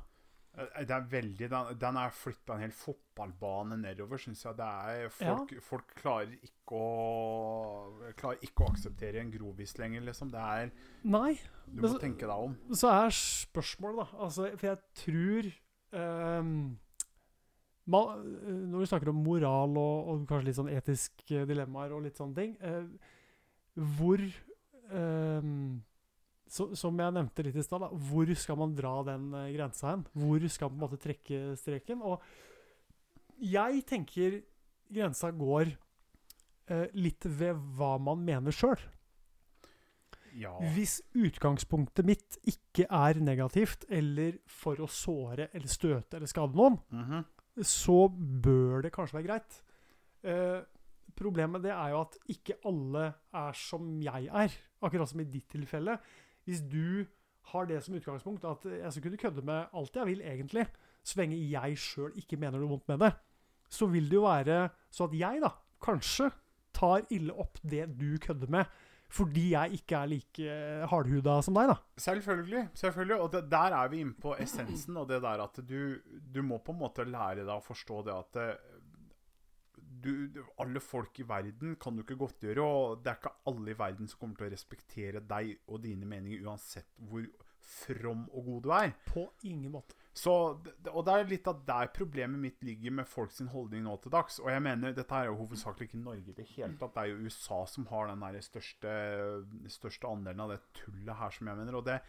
Eh, 0.57 0.85
Det 0.85 0.89
er 0.95 1.03
veldig, 1.11 1.49
Den, 1.51 1.67
den 1.79 1.97
er 2.01 2.09
flytta 2.17 2.55
en 2.55 2.63
hel 2.65 2.71
fotballbane 2.73 3.77
nedover, 3.77 4.17
syns 4.17 4.41
jeg. 4.43 4.55
Det 4.57 4.65
er, 4.65 5.09
folk, 5.13 5.53
folk 5.61 5.93
klarer 6.01 6.33
ikke 6.41 6.79
å 6.79 8.11
Klarer 8.17 8.41
ikke 8.47 8.65
å 8.65 8.71
akseptere 8.71 9.21
en 9.21 9.31
grovis 9.31 9.75
lenger, 9.77 10.01
liksom. 10.07 10.31
Det 10.33 10.41
er 10.41 10.71
Nei, 11.03 11.35
Du 11.67 11.81
må 11.83 11.91
så- 11.93 11.99
tenke 12.01 12.25
deg 12.25 12.31
om. 12.49 12.57
så 12.73 12.89
er 13.05 13.13
spørsmålet, 13.13 14.01
da 14.01 14.23
altså, 14.25 14.49
For 14.57 14.67
jeg 14.67 14.77
tror 15.03 15.53
um, 16.39 16.77
man, 17.85 18.09
eh, 18.41 18.57
Når 18.71 18.79
vi 18.79 18.89
snakker 18.91 19.09
om 19.13 19.23
moral 19.23 19.77
og, 19.77 20.07
og 20.09 20.25
kanskje 20.27 20.45
litt 20.49 20.57
sånn 20.59 20.73
etiske 20.73 21.45
dilemmaer 21.47 21.93
og 21.95 22.03
litt 22.03 22.17
sånne 22.19 22.35
ting 22.35 22.57
uh, 22.61 22.87
Hvor 23.97 24.17
ehm, 24.89 25.66
så, 26.49 26.69
Som 26.75 26.97
jeg 26.99 27.13
nevnte 27.13 27.43
litt 27.43 27.55
i 27.55 27.63
stad, 27.65 27.81
hvor 28.10 28.29
skal 28.36 28.57
man 28.57 28.75
dra 28.75 29.03
den 29.03 29.33
eh, 29.33 29.51
grensa 29.55 29.91
hen? 29.93 30.05
Hvor 30.13 30.47
skal 30.49 30.69
man 30.69 30.77
på 30.79 30.86
en 30.86 30.89
måte 30.89 31.01
trekke 31.03 31.41
streken? 31.60 32.01
Og 32.01 32.21
jeg 33.43 33.83
tenker 33.86 34.41
grensa 34.91 35.31
går 35.36 35.73
eh, 36.69 36.88
litt 36.97 37.25
ved 37.27 37.55
hva 37.77 37.97
man 38.01 38.23
mener 38.25 38.51
sjøl. 38.55 38.79
Ja. 40.38 40.51
Hvis 40.75 40.99
utgangspunktet 41.17 42.05
mitt 42.05 42.38
ikke 42.45 42.86
er 42.93 43.17
negativt, 43.25 43.88
eller 43.89 44.36
for 44.45 44.77
å 44.83 44.89
såre 44.91 45.47
eller 45.51 45.71
støte 45.71 46.17
eller 46.19 46.29
skade 46.29 46.53
noen, 46.57 46.77
Mhm. 46.93 47.23
så 47.65 48.07
bør 48.12 48.83
det 48.83 48.91
kanskje 48.93 49.17
være 49.17 49.27
greit. 49.27 49.62
Eh, 50.23 50.62
problemet 51.17 51.63
det 51.63 51.71
er 51.71 51.89
jo 51.89 52.01
at 52.01 52.17
ikke 52.29 52.57
alle 52.65 53.15
er 53.33 53.53
som 53.53 53.99
jeg 54.01 54.27
er, 54.29 54.51
akkurat 54.83 55.10
som 55.10 55.19
i 55.21 55.23
ditt 55.25 55.47
tilfelle. 55.49 55.97
Hvis 56.47 56.63
du 56.63 57.05
har 57.51 57.67
det 57.69 57.79
som 57.83 57.95
utgangspunkt 57.95 58.47
at 58.47 58.65
jeg 58.71 58.91
skal 58.91 59.05
kunne 59.05 59.21
kødde 59.21 59.45
med 59.45 59.77
alt 59.77 59.95
jeg 59.99 60.10
vil, 60.10 60.25
egentlig, 60.25 60.67
så 61.03 61.21
lenge 61.21 61.39
jeg 61.51 61.79
sjøl 61.79 62.17
ikke 62.19 62.39
mener 62.39 62.60
noe 62.60 62.73
vondt 62.75 62.89
med 62.91 63.05
det, 63.05 63.13
så 63.71 63.88
vil 63.91 64.07
det 64.10 64.15
jo 64.15 64.27
være 64.27 64.60
så 64.91 65.07
at 65.07 65.15
jeg, 65.19 65.41
da, 65.43 65.51
kanskje 65.83 66.29
tar 66.75 67.07
ille 67.13 67.36
opp 67.36 67.60
det 67.63 67.86
du 67.97 68.15
kødder 68.21 68.51
med, 68.53 68.67
fordi 69.07 69.45
jeg 69.53 69.77
ikke 69.77 69.95
er 69.95 70.10
like 70.12 70.55
hardhuda 70.91 71.38
som 71.45 71.55
deg, 71.55 71.69
da. 71.71 71.77
Selvfølgelig. 72.03 72.63
selvfølgelig. 72.75 73.19
Og 73.23 73.29
det, 73.31 73.43
der 73.51 73.75
er 73.79 73.91
vi 73.91 74.01
inne 74.03 74.17
på 74.19 74.36
essensen, 74.36 74.97
og 74.99 75.07
det 75.07 75.21
der 75.23 75.43
at 75.45 75.62
du, 75.63 75.95
du 76.36 76.41
må 76.43 76.60
på 76.63 76.75
en 76.75 76.81
måte 76.81 77.07
lære 77.07 77.45
deg 77.45 77.53
å 77.55 77.63
forstå 77.63 78.01
det 78.07 78.17
at 78.17 78.41
eh, 78.43 78.76
du, 80.07 80.13
du, 80.31 80.39
alle 80.63 80.81
folk 80.83 81.19
i 81.19 81.27
verden 81.27 81.75
kan 81.81 81.97
du 81.97 82.03
ikke 82.05 82.19
godtgjøre, 82.23 82.63
og 82.63 83.03
det 83.03 83.11
er 83.11 83.19
ikke 83.19 83.35
alle 83.51 83.73
i 83.73 83.79
verden 83.79 84.09
som 84.09 84.21
kommer 84.23 84.39
til 84.39 84.47
å 84.47 84.55
respektere 84.55 85.23
deg 85.27 85.53
og 85.67 85.83
dine 85.83 86.07
meninger, 86.09 86.47
uansett 86.47 86.95
hvor 87.09 87.27
from 87.67 88.27
og 88.31 88.45
god 88.45 88.61
du 88.63 88.69
er. 88.73 88.91
På 89.07 89.29
ingen 89.43 89.71
måte. 89.71 89.95
Så, 90.17 90.33
og 90.89 91.01
det 91.05 91.13
er 91.13 91.27
litt 91.29 91.47
av 91.49 91.59
der 91.67 91.89
problemet 91.93 92.41
mitt 92.41 92.63
ligger 92.65 92.95
med 92.99 93.09
folks 93.09 93.41
holdning 93.53 93.83
nå 93.85 93.97
til 94.01 94.13
dags. 94.13 94.39
Og 94.41 94.49
jeg 94.49 94.63
mener, 94.65 94.95
dette 94.97 95.13
er 95.13 95.29
jo 95.29 95.37
hovedsakelig 95.43 95.89
ikke 95.89 95.99
Norge 96.01 96.31
i 96.31 96.37
det 96.37 96.47
hele 96.55 96.73
tatt. 96.79 96.95
Det 96.95 97.03
er 97.03 97.11
jo 97.11 97.27
USA 97.27 97.59
som 97.69 97.85
har 97.91 98.09
den 98.09 98.23
der 98.25 98.39
største, 98.45 98.93
største 99.69 100.09
andelen 100.09 100.45
av 100.47 100.55
det 100.55 100.61
tullet 100.79 101.19
her, 101.19 101.35
som 101.35 101.51
jeg 101.51 101.59
mener. 101.59 101.77
Og 101.77 101.85
det, 101.85 101.99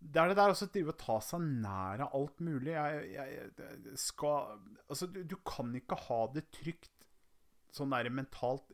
det 0.00 0.20
er 0.20 0.32
det 0.32 0.36
der 0.36 0.52
også 0.52 0.68
å 0.68 0.74
drive 0.74 0.92
og 0.92 1.00
ta 1.00 1.18
seg 1.30 1.48
nær 1.64 2.04
av 2.04 2.18
alt 2.20 2.44
mulig. 2.44 2.74
Jeg, 2.76 3.08
jeg, 3.14 3.38
jeg 3.62 4.00
skal 4.04 4.56
Altså, 4.90 5.08
du, 5.08 5.22
du 5.24 5.38
kan 5.46 5.72
ikke 5.78 5.96
ha 6.08 6.24
det 6.34 6.48
trygt 6.58 6.99
sånn 7.76 7.92
der 7.94 8.08
mentalt 8.12 8.72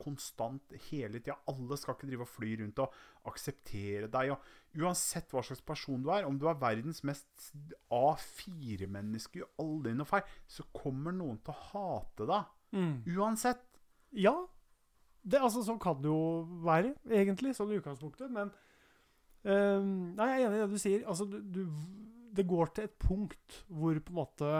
konstant 0.00 0.74
hele 0.90 1.20
tida. 1.20 1.36
Alle 1.50 1.78
skal 1.80 1.96
ikke 1.96 2.08
drive 2.10 2.26
og 2.26 2.30
fly 2.30 2.52
rundt 2.60 2.82
og 2.84 2.96
akseptere 3.30 4.08
deg. 4.12 4.32
Og 4.34 4.82
uansett 4.84 5.32
hva 5.32 5.42
slags 5.46 5.64
person 5.66 6.02
du 6.04 6.10
er, 6.14 6.26
om 6.28 6.38
du 6.40 6.48
er 6.50 6.58
verdens 6.60 7.02
mest 7.06 7.50
A4-menneske, 7.94 9.42
gjør 9.42 9.64
aldri 9.64 9.94
noe 9.96 10.08
feil, 10.08 10.26
så 10.50 10.66
kommer 10.76 11.14
noen 11.14 11.38
til 11.44 11.54
å 11.54 11.62
hate 11.70 12.28
deg. 12.30 12.52
Uansett. 13.16 13.64
Ja. 14.18 14.34
Det, 15.24 15.40
altså, 15.40 15.62
sånn 15.64 15.80
kan 15.80 16.00
det 16.04 16.10
jo 16.10 16.44
være, 16.66 16.94
egentlig, 17.08 17.54
sånn 17.56 17.72
i 17.72 17.78
utgangspunktet. 17.80 18.32
Men 18.34 18.50
um, 19.48 20.12
Nei, 20.18 20.30
jeg 20.34 20.42
er 20.42 20.48
enig 20.48 20.58
i 20.58 20.64
det 20.64 20.72
du 20.74 20.82
sier. 20.82 21.04
Altså, 21.08 21.28
du, 21.30 21.38
du, 21.40 21.62
det 22.34 22.46
går 22.50 22.74
til 22.74 22.88
et 22.88 22.96
punkt 23.00 23.62
hvor 23.70 23.98
på 24.02 24.12
en 24.12 24.18
måte 24.18 24.50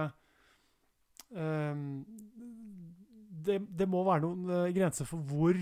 ehm, 1.34 2.04
det, 3.44 3.58
det 3.78 3.88
må 3.90 4.02
være 4.06 4.24
noen 4.26 4.50
eh, 4.50 4.72
grenser 4.76 5.08
for 5.08 5.22
hvor 5.30 5.58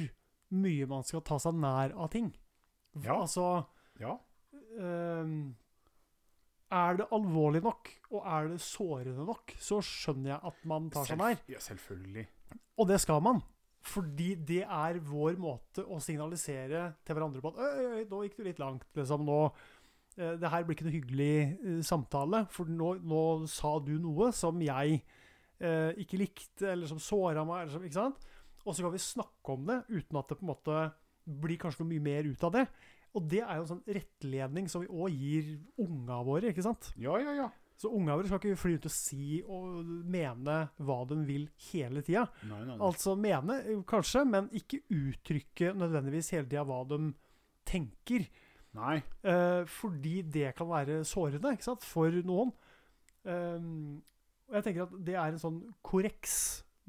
mye 0.52 0.86
man 0.90 1.04
skal 1.08 1.22
ta 1.24 1.38
seg 1.40 1.56
nær 1.56 1.94
av 1.96 2.10
ting. 2.12 2.30
Ja. 3.02 3.20
Altså 3.22 3.64
Ja. 4.00 4.18
ehm, 4.78 5.54
Er 6.72 6.96
det 6.96 7.06
alvorlig 7.12 7.60
nok, 7.62 7.90
og 8.16 8.22
er 8.24 8.46
det 8.48 8.60
sårende 8.64 9.26
nok, 9.28 9.52
så 9.60 9.80
skjønner 9.84 10.30
jeg 10.32 10.40
at 10.48 10.62
man 10.64 10.86
tar 10.90 11.04
seg 11.04 11.18
nær. 11.20 11.36
ja, 11.52 11.58
selvfølgelig. 11.60 12.26
Og 12.80 12.88
det 12.88 13.00
skal 13.00 13.20
man. 13.20 13.42
Fordi 13.82 14.34
det 14.36 14.62
er 14.62 14.98
vår 15.02 15.36
måte 15.42 15.82
å 15.84 15.98
signalisere 16.00 16.94
til 17.04 17.14
hverandre 17.18 17.42
på 17.42 17.50
at 17.52 17.58
Øy, 17.58 17.84
øy, 17.98 18.04
nå 18.08 18.20
gikk 18.24 18.36
du 18.38 18.44
litt 18.46 18.60
langt. 18.62 18.84
Liksom, 18.96 19.24
nå, 19.26 19.38
eh, 20.16 20.36
det 20.40 20.48
her 20.52 20.62
blir 20.64 20.76
ikke 20.76 20.86
noe 20.86 20.94
hyggelig 20.96 21.34
eh, 21.58 21.82
samtale, 21.84 22.46
for 22.48 22.64
nå, 22.70 22.94
nå 23.02 23.22
sa 23.50 23.74
du 23.82 23.92
noe 23.98 24.30
som 24.32 24.60
jeg 24.62 25.02
eh, 25.62 25.92
ikke 26.02 26.20
likte, 26.20 26.68
eller 26.72 26.90
som 26.90 27.00
såra 27.02 27.46
meg. 27.48 27.64
Eller 27.64 27.76
som, 27.76 27.86
ikke 27.86 28.00
sant? 28.00 28.28
Og 28.62 28.74
så 28.74 28.84
kan 28.84 28.94
vi 28.94 29.02
snakke 29.02 29.54
om 29.56 29.64
det 29.70 29.80
uten 29.90 30.20
at 30.20 30.28
det 30.30 30.38
på 30.38 30.46
en 30.46 30.52
måte 30.52 30.82
blir 31.42 31.58
kanskje 31.62 31.84
noe 31.84 31.92
mye 31.94 32.04
mer 32.04 32.28
ut 32.28 32.44
av 32.46 32.54
det. 32.58 32.66
Og 33.12 33.26
det 33.28 33.42
er 33.44 33.58
jo 33.58 33.64
en 33.64 33.72
sånn 33.74 33.96
rettledning 33.98 34.68
som 34.72 34.84
vi 34.84 34.90
òg 34.90 35.16
gir 35.16 35.50
unga 35.82 36.22
våre. 36.26 36.52
ikke 36.52 36.64
sant? 36.64 36.92
Ja, 37.00 37.18
ja, 37.20 37.34
ja. 37.36 37.48
Så 37.82 37.90
unga 37.90 38.14
våre 38.14 38.28
skal 38.30 38.38
ikke 38.38 38.60
fly 38.60 38.76
ut 38.78 38.86
og 38.86 38.94
si 38.94 39.26
og 39.42 39.90
mene 40.12 40.56
hva 40.86 41.00
de 41.10 41.18
vil 41.26 41.48
hele 41.72 42.04
tida. 42.06 42.28
Altså 42.78 43.16
mene, 43.18 43.58
eh, 43.66 43.82
kanskje, 43.88 44.24
men 44.28 44.48
ikke 44.54 44.84
uttrykke 44.92 45.72
nødvendigvis 45.74 46.32
hele 46.36 46.46
tida 46.46 46.64
hva 46.68 46.82
de 46.88 47.00
tenker. 47.68 48.28
nei. 48.72 49.02
Eh, 49.22 49.64
fordi 49.68 50.22
det 50.22 50.54
kan 50.56 50.68
være 50.70 51.02
sårende 51.04 51.52
ikke 51.56 51.68
sant, 51.72 51.84
for 51.84 52.10
noen. 52.24 52.54
Um, 53.24 54.02
og 54.52 54.58
jeg 54.60 54.66
tenker 54.68 54.84
at 54.84 54.94
det 55.08 55.16
er 55.16 55.32
en 55.32 55.40
sånn 55.40 55.58
korreks 55.82 56.36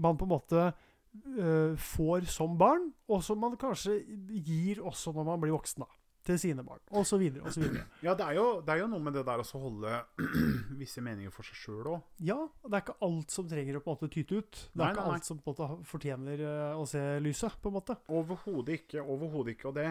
man 0.03 0.17
på 0.19 0.27
en 0.27 0.33
måte 0.35 0.67
uh, 0.75 1.73
får 1.79 2.25
som 2.33 2.57
barn, 2.59 2.89
og 3.07 3.23
som 3.23 3.39
man 3.39 3.55
kanskje 3.61 3.99
gir 4.43 4.81
også 4.83 5.13
når 5.15 5.27
man 5.31 5.43
blir 5.43 5.53
voksen. 5.55 5.85
da, 5.85 5.99
Til 6.23 6.37
sine 6.39 6.63
barn, 6.63 6.79
osv. 6.95 7.19
osv. 7.43 7.63
Ja, 8.05 8.13
det 8.15 8.25
er, 8.25 8.33
jo, 8.39 8.45
det 8.63 8.73
er 8.73 8.79
jo 8.83 8.87
noe 8.91 9.03
med 9.03 9.13
det 9.17 9.25
der 9.27 9.41
å 9.43 9.59
holde 9.59 9.97
visse 10.81 11.03
meninger 11.03 11.31
for 11.35 11.43
seg 11.47 11.59
sjøl 11.61 11.89
òg. 11.93 12.01
Ja, 12.23 12.37
det 12.63 12.73
er 12.79 12.83
ikke 12.85 12.95
alt 13.07 13.35
som 13.35 13.47
trenger 13.51 13.77
å 13.79 13.83
på 13.83 13.91
en 13.91 13.97
måte 13.99 14.11
tyte 14.15 14.39
ut. 14.41 14.51
Det 14.71 14.73
er 14.73 14.83
Nei, 14.83 14.89
ikke 14.95 15.03
nei, 15.03 15.09
nei. 15.11 15.19
alt 15.19 15.29
som 15.29 15.39
på 15.43 15.51
en 15.53 15.59
måte 15.59 15.87
fortjener 15.91 16.43
eh, 16.47 16.73
å 16.79 16.87
se 16.89 17.03
lyset, 17.23 17.59
på 17.61 17.71
en 17.71 17.77
måte. 17.77 17.97
Overhodet 18.09 18.79
ikke. 18.81 19.03
Overhodet 19.03 19.55
ikke. 19.57 19.69
Og 19.73 19.77
det, 19.77 19.87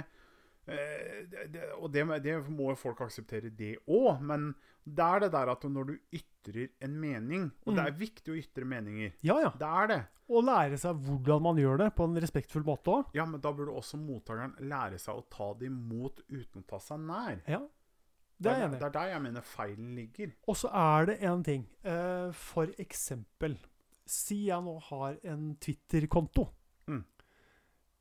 eh, 0.66 1.46
det, 1.52 1.68
og 1.78 1.92
det, 1.94 2.06
det 2.24 2.38
må 2.48 2.72
folk 2.80 3.04
akseptere, 3.06 3.52
det 3.54 3.76
òg. 3.86 4.24
Men 4.32 4.50
det 4.84 5.04
er 5.04 5.20
det 5.20 5.30
der 5.32 5.50
at 5.52 5.62
når 5.70 5.84
du 5.86 5.98
ytrer 6.18 6.68
en 6.82 6.94
mening 7.00 7.44
Og 7.66 7.76
det 7.76 7.84
er 7.86 7.92
viktig 7.94 8.32
å 8.32 8.38
ytre 8.40 8.64
meninger. 8.66 9.12
Ja, 9.22 9.36
ja. 9.38 9.50
Det 9.54 9.68
er 9.68 9.86
det. 9.92 10.00
Og 10.32 10.42
lære 10.44 10.78
seg 10.80 10.96
hvordan 11.06 11.42
man 11.44 11.56
gjør 11.60 11.78
det 11.84 11.90
på 11.94 12.04
en 12.08 12.16
respektfull 12.18 12.64
måte 12.66 12.90
òg. 12.90 13.12
Ja, 13.14 13.24
men 13.28 13.40
da 13.44 13.52
burde 13.52 13.70
også 13.78 13.98
mottakeren 14.00 14.56
lære 14.66 14.98
seg 14.98 15.14
å 15.20 15.24
ta 15.30 15.52
det 15.60 15.68
imot 15.70 16.22
uten 16.28 16.62
å 16.62 16.66
ta 16.66 16.80
seg 16.82 16.98
nær. 17.04 17.42
Ja, 17.46 17.60
det 18.42 18.50
er 18.50 18.58
jeg 18.58 18.62
det, 18.62 18.66
enig 18.66 18.76
i. 18.76 18.80
det 18.80 18.88
er 18.88 18.96
der 18.96 19.10
jeg 19.12 19.22
mener 19.22 19.40
feilen 19.46 19.92
ligger. 19.94 20.32
Og 20.48 20.56
så 20.58 20.70
er 20.74 21.06
det 21.12 21.18
en 21.30 21.42
ting. 21.46 21.66
Eh, 21.84 22.32
for 22.32 22.72
eksempel 22.82 23.58
Si 24.04 24.48
jeg 24.48 24.60
nå 24.66 24.72
har 24.88 25.14
en 25.30 25.52
Twitter-konto. 25.62 26.48
Mm. 26.90 27.04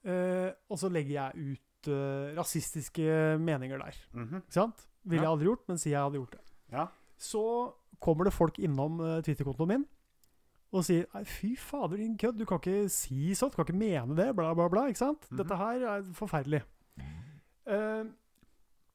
Eh, 0.09 0.49
og 0.71 0.79
så 0.81 0.89
legger 0.89 1.13
jeg 1.13 1.51
ut 1.53 1.89
eh, 1.93 2.31
rasistiske 2.37 3.37
meninger 3.39 3.77
der. 3.83 3.99
Mhm. 4.17 4.41
Ikke 4.47 4.57
sant? 4.57 4.87
Ville 5.05 5.21
Ja. 5.21 5.29
jeg 5.29 5.31
aldri 5.35 5.45
gjort, 5.51 5.67
men 5.69 5.77
si 5.77 5.89
jeg 5.91 6.01
hadde 6.01 6.17
gjort 6.17 6.31
det. 6.31 6.41
Ja. 6.71 6.87
Så 7.17 7.43
kommer 7.99 8.25
det 8.25 8.33
folk 8.33 8.59
innom 8.59 8.99
eh, 8.99 9.19
Twitter-kontoen 9.25 9.75
min 9.75 9.89
og 10.71 10.85
sier 10.87 11.07
Nei, 11.11 11.23
fy 11.27 11.51
fader, 11.59 11.99
din 11.99 12.17
kødd, 12.19 12.37
du 12.39 12.45
kan 12.47 12.61
ikke 12.61 12.89
si 12.91 13.33
sånt, 13.35 13.53
du 13.53 13.59
kan 13.59 13.67
ikke 13.67 13.79
mene 13.79 14.15
det, 14.15 14.29
bla, 14.37 14.53
bla, 14.55 14.69
bla. 14.71 14.85
ikke 14.87 15.03
sant? 15.03 15.27
Mhm. 15.29 15.41
Dette 15.41 15.57
her 15.59 15.87
er 15.95 16.05
forferdelig. 16.15 16.61
Uh, 17.67 18.07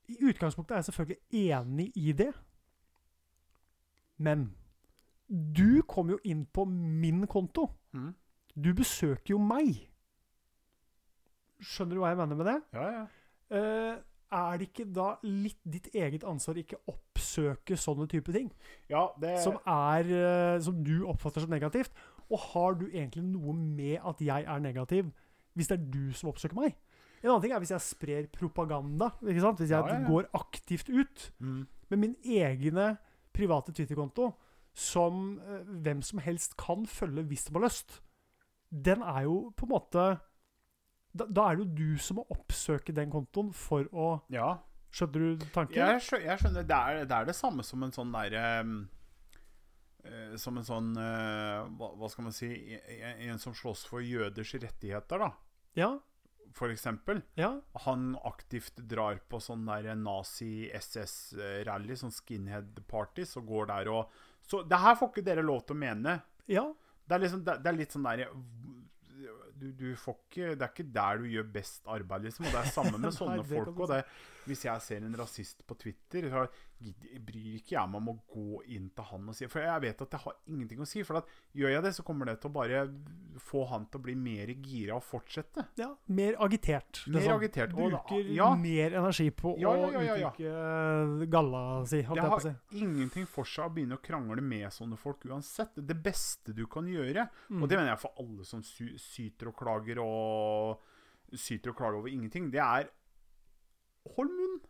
I 0.08 0.16
utgangspunktet 0.30 0.74
er 0.74 0.80
jeg 0.80 0.88
selvfølgelig 0.88 1.18
enig 1.50 1.90
i 1.94 2.12
det. 2.16 2.30
Men 4.16 4.48
du 5.28 5.82
kom 5.88 6.10
jo 6.10 6.18
inn 6.24 6.46
på 6.46 6.64
min 6.64 7.26
konto. 7.26 7.68
Mm. 7.92 8.14
Du 8.56 8.72
besøker 8.74 9.34
jo 9.34 9.38
meg. 9.42 9.76
Skjønner 11.60 11.96
du 11.96 12.00
hva 12.00 12.12
jeg 12.12 12.20
mener 12.22 12.38
med 12.40 12.48
det? 12.48 12.58
Ja, 12.72 12.86
ja. 12.94 13.06
Uh, 13.52 13.96
er 14.36 14.58
det 14.58 14.70
ikke 14.70 14.88
da 14.90 15.10
litt 15.22 15.60
ditt 15.62 15.92
eget 15.94 16.24
ansvar 16.26 16.58
ikke 16.58 16.80
ikke 16.88 17.05
oppsøke 17.36 17.76
sånne 17.78 18.06
type 18.10 18.32
ting? 18.32 18.50
ja 18.90 19.08
det 19.20 19.38
Som, 19.44 19.58
er, 19.66 20.08
eh, 20.08 20.60
som 20.60 20.82
du 20.84 21.06
oppfatter 21.06 21.44
som 21.44 21.50
negativt? 21.50 21.92
Og 22.30 22.38
har 22.52 22.74
du 22.74 22.88
egentlig 22.88 23.22
noe 23.22 23.54
med 23.54 24.00
at 24.04 24.20
jeg 24.20 24.44
er 24.46 24.58
negativ, 24.58 25.12
hvis 25.54 25.68
det 25.68 25.78
er 25.78 25.90
du 25.90 26.12
som 26.12 26.30
oppsøker 26.30 26.56
meg? 26.56 26.74
En 27.22 27.30
annen 27.30 27.42
ting 27.42 27.54
er 27.54 27.62
hvis 27.62 27.72
jeg 27.72 27.80
sprer 27.80 28.26
propaganda. 28.30 29.10
Hvis 29.20 29.42
jeg 29.42 29.70
Ja, 29.70 29.86
ja, 29.86 30.00
ja. 30.00 30.06
går 30.06 30.28
aktivt 30.34 30.88
ut 30.88 31.32
mm. 31.38 31.66
med 31.90 31.98
min 31.98 32.16
egne 32.24 32.96
private 33.32 33.72
Twitter-konto, 33.72 34.32
som 34.74 35.38
eh, 35.40 35.64
hvem 35.64 36.02
som 36.02 36.18
helst 36.18 36.56
kan 36.56 36.86
følge 36.86 37.22
hvis 37.22 37.44
de 37.44 37.54
har 37.54 37.64
lyst, 37.64 38.02
den 38.70 39.02
er 39.02 39.22
jo 39.22 39.52
på 39.56 39.66
en 39.66 39.72
måte 39.72 40.18
da, 41.16 41.24
da 41.24 41.46
er 41.48 41.56
det 41.56 41.64
jo 41.64 41.74
du 41.76 41.98
som 42.02 42.18
må 42.20 42.26
oppsøke 42.28 42.92
den 42.92 43.10
kontoen 43.10 43.52
for 43.56 43.86
å 43.92 44.20
Ja. 44.32 44.58
Skjønner 44.96 45.36
du 45.36 45.46
tanken? 45.52 45.76
Jeg, 45.76 46.02
skjønner, 46.06 46.26
jeg 46.30 46.40
skjønner. 46.40 46.66
Det 46.66 46.76
er, 46.76 47.00
det 47.04 47.16
er 47.16 47.28
det 47.28 47.36
samme 47.36 47.64
som 47.66 47.82
en 47.84 47.92
sånn 47.92 48.12
derre 48.14 48.44
Som 50.40 50.60
en 50.60 50.64
sånn 50.64 50.92
uh, 50.96 51.66
hva, 51.76 51.90
hva 52.00 52.08
skal 52.12 52.28
man 52.28 52.36
si 52.36 52.48
En, 52.78 53.24
en 53.28 53.42
som 53.42 53.56
slåss 53.56 53.84
for 53.90 54.04
jøders 54.04 54.54
rettigheter, 54.62 55.26
da. 55.26 55.30
Ja. 55.76 55.90
For 56.56 56.72
eksempel. 56.72 57.20
Ja. 57.36 57.50
Han 57.84 58.14
aktivt 58.24 58.80
drar 58.88 59.20
på 59.28 59.40
sånn 59.42 59.66
der 59.68 59.90
nazi-SS-rally, 60.00 61.98
sånn 62.00 62.14
skinhead-party, 62.14 63.26
og 63.36 63.50
går 63.50 63.64
der 63.74 63.92
og 63.92 64.16
Så 64.46 64.62
det 64.64 64.78
her 64.80 64.96
får 64.96 65.12
ikke 65.12 65.26
dere 65.26 65.44
lov 65.44 65.66
til 65.66 65.76
å 65.76 65.82
mene. 65.82 66.20
Ja. 66.48 66.64
Det 67.04 67.14
er, 67.14 67.22
liksom, 67.26 67.44
det, 67.44 67.58
det 67.62 67.68
er 67.70 67.76
litt 67.76 67.92
sånn 67.92 68.06
der 68.06 68.24
du, 69.60 69.70
du 69.72 69.84
ikke, 69.92 70.50
Det 70.54 70.62
er 70.62 70.68
ikke 70.72 70.86
der 70.94 71.16
du 71.22 71.24
gjør 71.30 71.46
best 71.52 71.82
arbeid, 71.86 72.22
liksom. 72.28 72.44
Og 72.46 72.52
det 72.52 72.60
er 72.60 72.70
samme 72.74 72.98
med 72.98 73.12
sånne 73.18 73.36
Nei, 73.40 73.44
folk. 73.48 73.76
det, 73.90 74.02
hvis 74.46 74.64
jeg 74.64 74.82
ser 74.82 74.96
en 75.06 75.16
rasist 75.18 75.66
på 75.66 75.74
Twitter, 75.80 76.28
så 76.30 76.46
gidder- 76.46 76.65
bryr 76.78 77.54
ikke 77.56 77.72
jeg 77.72 77.88
meg 77.88 78.02
om 78.02 78.08
å 78.12 78.14
gå 78.28 78.58
inn 78.76 78.90
til 78.94 79.04
han 79.08 79.28
og 79.30 79.34
si 79.34 79.46
For 79.48 79.62
jeg 79.64 79.80
vet 79.80 80.02
at 80.04 80.10
det 80.12 80.18
har 80.20 80.34
ingenting 80.52 80.82
å 80.84 80.86
si. 80.86 81.00
For 81.08 81.16
at 81.22 81.30
gjør 81.56 81.72
jeg 81.72 81.82
det, 81.86 81.92
så 81.96 82.04
kommer 82.04 82.28
det 82.28 82.34
til 82.42 82.50
å 82.50 82.52
bare 82.52 82.82
få 83.40 83.62
han 83.70 83.86
til 83.88 83.98
å 84.00 84.04
bli 84.04 84.14
mer 84.14 84.52
gira 84.60 84.98
og 84.98 85.02
fortsette. 85.06 85.64
ja. 85.80 85.88
Mer 86.08 86.36
agitert. 86.44 87.00
Mer 87.08 87.24
sånn. 87.24 87.36
agitert, 87.38 87.72
Bruker 87.72 88.28
ja. 88.36 88.50
mer 88.60 88.98
energi 89.00 89.30
på 89.30 89.54
Ja, 89.58 89.72
ja, 89.74 89.86
å 89.88 90.04
uttrykke 90.04 91.28
galla 91.32 91.62
si, 91.86 92.02
Det 92.02 92.20
har 92.20 92.40
si. 92.44 92.52
ingenting 92.82 93.26
for 93.26 93.44
seg 93.44 93.64
å 93.70 93.72
begynne 93.74 93.96
å 93.96 94.02
krangle 94.04 94.42
med 94.42 94.68
sånne 94.70 94.98
folk 95.00 95.24
uansett. 95.24 95.72
Det 95.76 95.96
beste 96.02 96.52
du 96.54 96.66
kan 96.66 96.84
gjøre, 96.86 97.28
Mm. 97.48 97.62
og 97.62 97.68
det 97.68 97.78
mener 97.78 97.90
jeg 97.94 98.00
for 98.00 98.12
alle 98.18 98.44
som 98.44 98.62
sy 98.62 98.92
syter 98.98 99.48
og 99.48 99.56
klager 99.56 99.98
og 100.02 100.80
syter 101.32 101.70
og 101.70 101.76
klager 101.76 101.98
over 101.98 102.08
ingenting, 102.12 102.50
det 102.50 102.60
er 102.60 102.90
Hold 104.14 104.30
munn! 104.30 104.60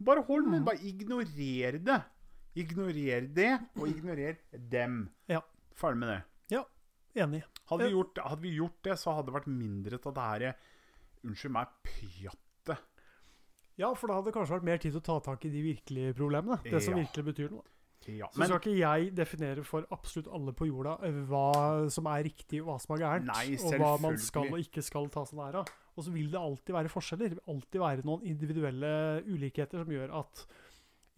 Bare 0.00 0.24
hold. 0.26 0.46
Mm. 0.48 0.64
Bare 0.64 0.80
ignorer 0.88 1.78
det. 1.84 2.00
Ignorer 2.60 3.26
det, 3.36 3.50
og 3.78 3.86
ignorer 3.88 4.38
dem. 4.72 5.02
Ja. 5.30 5.40
Ferdig 5.78 6.00
med 6.02 6.08
det. 6.10 6.20
Ja, 6.56 6.64
Enig. 7.24 7.42
Hadde 7.70 7.86
vi, 7.86 7.94
gjort, 7.94 8.18
hadde 8.26 8.42
vi 8.42 8.50
gjort 8.56 8.80
det, 8.86 8.96
så 8.98 9.12
hadde 9.14 9.30
det 9.30 9.34
vært 9.36 9.50
mindre 9.50 9.98
av 10.02 10.14
det 10.16 10.26
her 10.30 10.54
Unnskyld 11.26 11.52
meg, 11.52 11.68
pjattet. 11.84 12.78
Ja, 13.76 13.90
for 13.94 14.08
da 14.08 14.16
hadde 14.16 14.30
det 14.30 14.34
kanskje 14.38 14.56
vært 14.56 14.66
mer 14.66 14.78
tid 14.80 14.94
til 14.94 15.00
å 15.02 15.04
ta 15.04 15.16
tak 15.30 15.44
i 15.44 15.50
de 15.52 15.60
virkelige 15.62 16.14
problemene. 16.16 16.56
Det 16.64 16.80
som 16.82 16.96
Ja. 16.96 17.02
virkelig 17.04 17.24
betyr 17.28 17.50
noe. 17.52 17.64
Ja. 18.08 18.30
Så 18.32 18.40
Men 18.40 18.48
skal 18.48 18.60
ikke 18.60 18.78
jeg 18.78 19.10
definere 19.16 19.64
for 19.66 19.84
absolutt 19.92 20.30
alle 20.32 20.54
på 20.56 20.70
jorda 20.70 20.96
eh, 21.04 21.18
hva 21.28 21.90
som 21.92 22.08
er 22.08 22.24
riktig, 22.24 22.62
og 22.62 22.70
hva 22.70 22.78
som 22.80 22.94
er 22.96 23.04
gærent. 23.04 23.28
Nei, 23.28 23.44
og 23.58 23.76
hva 23.76 23.92
man 24.00 24.16
skal 24.20 24.48
og 24.48 24.62
ikke 24.62 24.84
skal 24.84 25.10
ta 25.12 25.26
seg 25.28 25.40
nær 25.40 25.60
av. 25.60 25.74
Og 25.96 26.06
så 26.06 26.14
vil 26.14 26.30
det 26.32 26.40
alltid 26.40 26.74
være 26.78 26.92
forskjeller. 26.92 27.28
Det 27.28 27.36
vil 27.36 27.54
alltid 27.54 27.84
være 27.84 28.06
noen 28.08 28.24
individuelle 28.30 28.92
ulikheter 29.28 29.82
som 29.82 29.92
gjør 29.92 30.16
at 30.22 30.44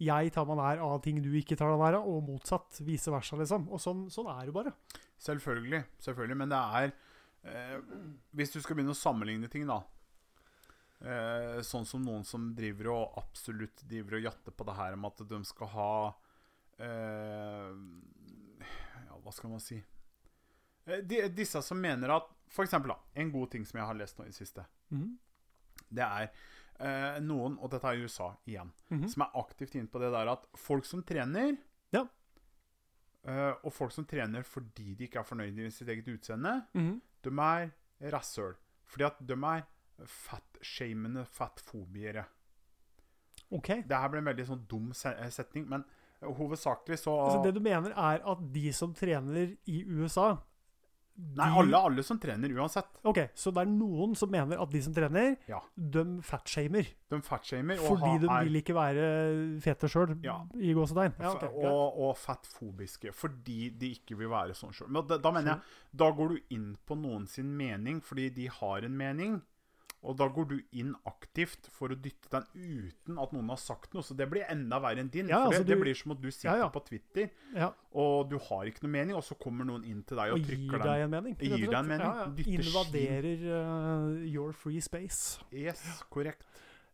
jeg 0.03 0.33
tar 0.35 0.47
meg 0.49 0.59
nær 0.59 0.83
av 0.83 0.97
ting 1.05 1.21
du 1.23 1.31
ikke 1.39 1.55
tar 1.55 1.71
deg 1.71 1.79
nær 1.79 1.99
av, 2.01 2.09
og 2.09 2.27
motsatt. 2.27 2.81
Vice 2.83 3.13
versa, 3.13 3.39
liksom. 3.39 3.69
Og 3.71 3.81
sånn, 3.81 4.05
sånn 4.11 4.29
er 4.33 4.49
det 4.49 4.55
bare. 4.55 4.75
Selvfølgelig. 5.23 5.83
selvfølgelig 6.03 6.39
Men 6.41 6.51
det 6.51 6.61
er 6.81 6.93
eh, 7.47 7.77
Hvis 8.35 8.51
du 8.51 8.59
skal 8.59 8.75
begynne 8.75 8.95
å 8.95 8.99
sammenligne 8.99 9.47
ting, 9.51 9.63
da 9.69 9.79
eh, 11.05 11.61
Sånn 11.63 11.87
som 11.87 12.03
noen 12.03 12.25
som 12.27 12.49
driver 12.57 12.91
og 12.91 13.21
absolutt 13.21 13.85
driver 13.87 14.17
og 14.19 14.27
jatter 14.27 14.55
på 14.55 14.67
det 14.67 14.75
her 14.81 14.97
om 14.97 15.07
at 15.07 15.23
de 15.29 15.39
skal 15.47 15.71
ha 15.77 15.93
Ja, 19.07 19.17
hva 19.23 19.33
skal 19.33 19.49
man 19.53 19.59
si 19.63 19.81
Eh, 20.85 20.97
de, 20.99 21.21
Disse 21.31 21.61
som 21.63 21.79
mener 21.79 22.11
at 22.11 22.25
For 22.51 22.65
eksempel, 22.67 22.91
da. 22.91 22.97
En 23.15 23.29
god 23.31 23.51
ting 23.53 23.63
som 23.65 23.77
jeg 23.79 23.87
har 23.87 23.95
lest 23.95 24.17
nå 24.19 24.25
i 24.25 24.31
det 24.33 24.35
siste, 24.35 24.65
Mhm. 24.91 25.13
det 25.89 26.03
er 26.03 26.27
eh, 26.79 27.19
noen, 27.21 27.55
og 27.59 27.69
dette 27.71 27.85
er 27.87 27.93
i 27.95 28.03
USA 28.03 28.35
igjen, 28.45 28.71
Mhm. 28.91 29.07
som 29.09 29.21
er 29.23 29.31
aktivt 29.39 29.75
inne 29.75 29.87
på 29.87 29.99
det 30.01 30.11
der 30.11 30.27
at 30.27 30.45
folk 30.57 30.83
som 30.85 31.01
trener 31.03 31.57
Ja. 31.93 32.05
eh, 33.23 33.53
Og 33.63 33.71
folk 33.73 33.91
som 33.91 34.05
trener 34.05 34.43
fordi 34.43 34.93
de 34.95 35.07
ikke 35.07 35.19
er 35.19 35.23
fornøyd 35.23 35.53
med 35.55 35.71
sitt 35.73 35.87
eget 35.87 36.05
utseende, 36.07 36.67
Mhm. 36.75 37.01
de 37.23 37.29
er 37.29 37.71
rasshøl. 38.11 38.55
Fordi 38.85 39.03
at 39.05 39.25
de 39.25 39.33
er 39.33 39.63
fat-shamende 40.05 41.25
fatfobiere. 41.25 42.25
Okay. 43.51 43.81
Det 43.83 43.97
her 43.97 44.09
ble 44.09 44.17
en 44.19 44.25
veldig 44.25 44.45
sånn 44.47 44.67
dum 44.67 44.91
setning, 44.93 45.67
men 45.69 45.85
hovedsakelig 46.23 46.97
så 46.99 47.13
Altså, 47.25 47.43
det 47.43 47.53
du 47.55 47.59
mener, 47.59 47.91
er 47.91 48.21
at 48.25 48.47
de 48.53 48.71
som 48.73 48.93
trener 48.93 49.55
i 49.67 49.83
USA 49.87 50.37
Nei, 51.15 51.45
de- 51.45 51.59
alle, 51.61 51.77
alle 51.77 52.01
som 52.03 52.17
trener 52.17 52.49
uansett. 52.57 52.87
Ok, 53.05 53.19
Så 53.37 53.51
det 53.53 53.61
er 53.61 53.69
noen 53.69 54.15
som 54.17 54.31
mener 54.33 54.59
at 54.59 54.71
de 54.71 54.79
som 54.81 54.91
trener, 54.95 55.35
Ja. 55.47 55.59
de 55.77 56.01
fatshamer. 56.25 56.87
De 57.07 57.19
fatshamer. 57.21 57.77
Fordi 57.77 58.17
de 58.23 58.27
vil 58.47 58.55
ikke 58.63 58.73
være 58.73 59.61
fete 59.61 59.85
sjøl, 59.87 60.15
Ja. 60.23 60.39
i 60.55 60.73
gåsetegn. 60.73 61.13
Ja, 61.19 61.35
okay, 61.35 61.49
og, 61.53 61.99
og 62.01 62.17
fatfobiske. 62.17 63.13
Fordi 63.13 63.69
de 63.77 63.91
ikke 63.93 64.17
vil 64.17 64.27
være 64.29 64.55
sånn 64.57 64.73
sjøl. 64.73 64.89
Men 64.89 65.05
da, 65.05 65.19
da 65.19 65.31
mener 65.31 65.51
jeg 65.53 65.61
Da 65.95 66.09
går 66.11 66.29
du 66.29 66.39
inn 66.49 66.75
på 66.87 66.97
noen 66.97 67.27
sin 67.29 67.55
mening 67.55 68.01
fordi 68.01 68.33
de 68.33 68.47
har 68.47 68.77
en 68.83 68.97
mening. 68.97 69.41
Og 70.03 70.17
da 70.19 70.27
går 70.31 70.47
du 70.49 70.55
inn 70.75 70.91
aktivt 71.07 71.69
for 71.71 71.93
å 71.93 71.97
dytte 71.99 72.27
den 72.33 72.47
uten 72.53 73.19
at 73.23 73.31
noen 73.35 73.51
har 73.53 73.59
sagt 73.61 73.93
noe. 73.95 74.03
Så 74.03 74.15
det 74.19 74.27
blir 74.31 74.43
enda 74.51 74.79
verre 74.83 75.03
enn 75.03 75.11
din. 75.13 75.31
Ja, 75.31 75.45
for 75.45 75.53
altså 75.53 75.63
det, 75.63 75.71
det 75.71 75.79
blir 75.79 75.95
som 75.95 76.15
at 76.15 76.19
du 76.23 76.27
sitter 76.29 76.49
Ja, 76.49 76.65
ja. 76.65 76.67
på 76.73 76.83
Twitter, 76.89 77.29
Ja, 77.55 77.69
og 78.03 78.27
du 78.31 78.35
har 78.49 78.67
ikke 78.67 78.83
noe 78.83 78.93
mening, 78.97 79.15
og 79.15 79.23
så 79.23 79.37
kommer 79.39 79.67
noen 79.69 79.85
inn 79.87 80.01
til 80.07 80.19
deg 80.19 80.33
og, 80.33 80.41
og 80.41 80.43
gir 80.43 80.59
trykker 80.59 80.83
deg 80.83 81.05
en 81.05 81.15
mening. 81.15 81.37
Gir 81.39 81.63
deg 81.63 81.79
en 81.79 81.89
mening. 81.93 82.35
Dytter 82.39 82.67
Invaderer 82.67 83.47
uh, 83.47 84.27
your 84.27 84.51
free 84.57 84.83
space. 84.83 85.39
Yes, 85.55 85.85
korrekt. 86.11 86.43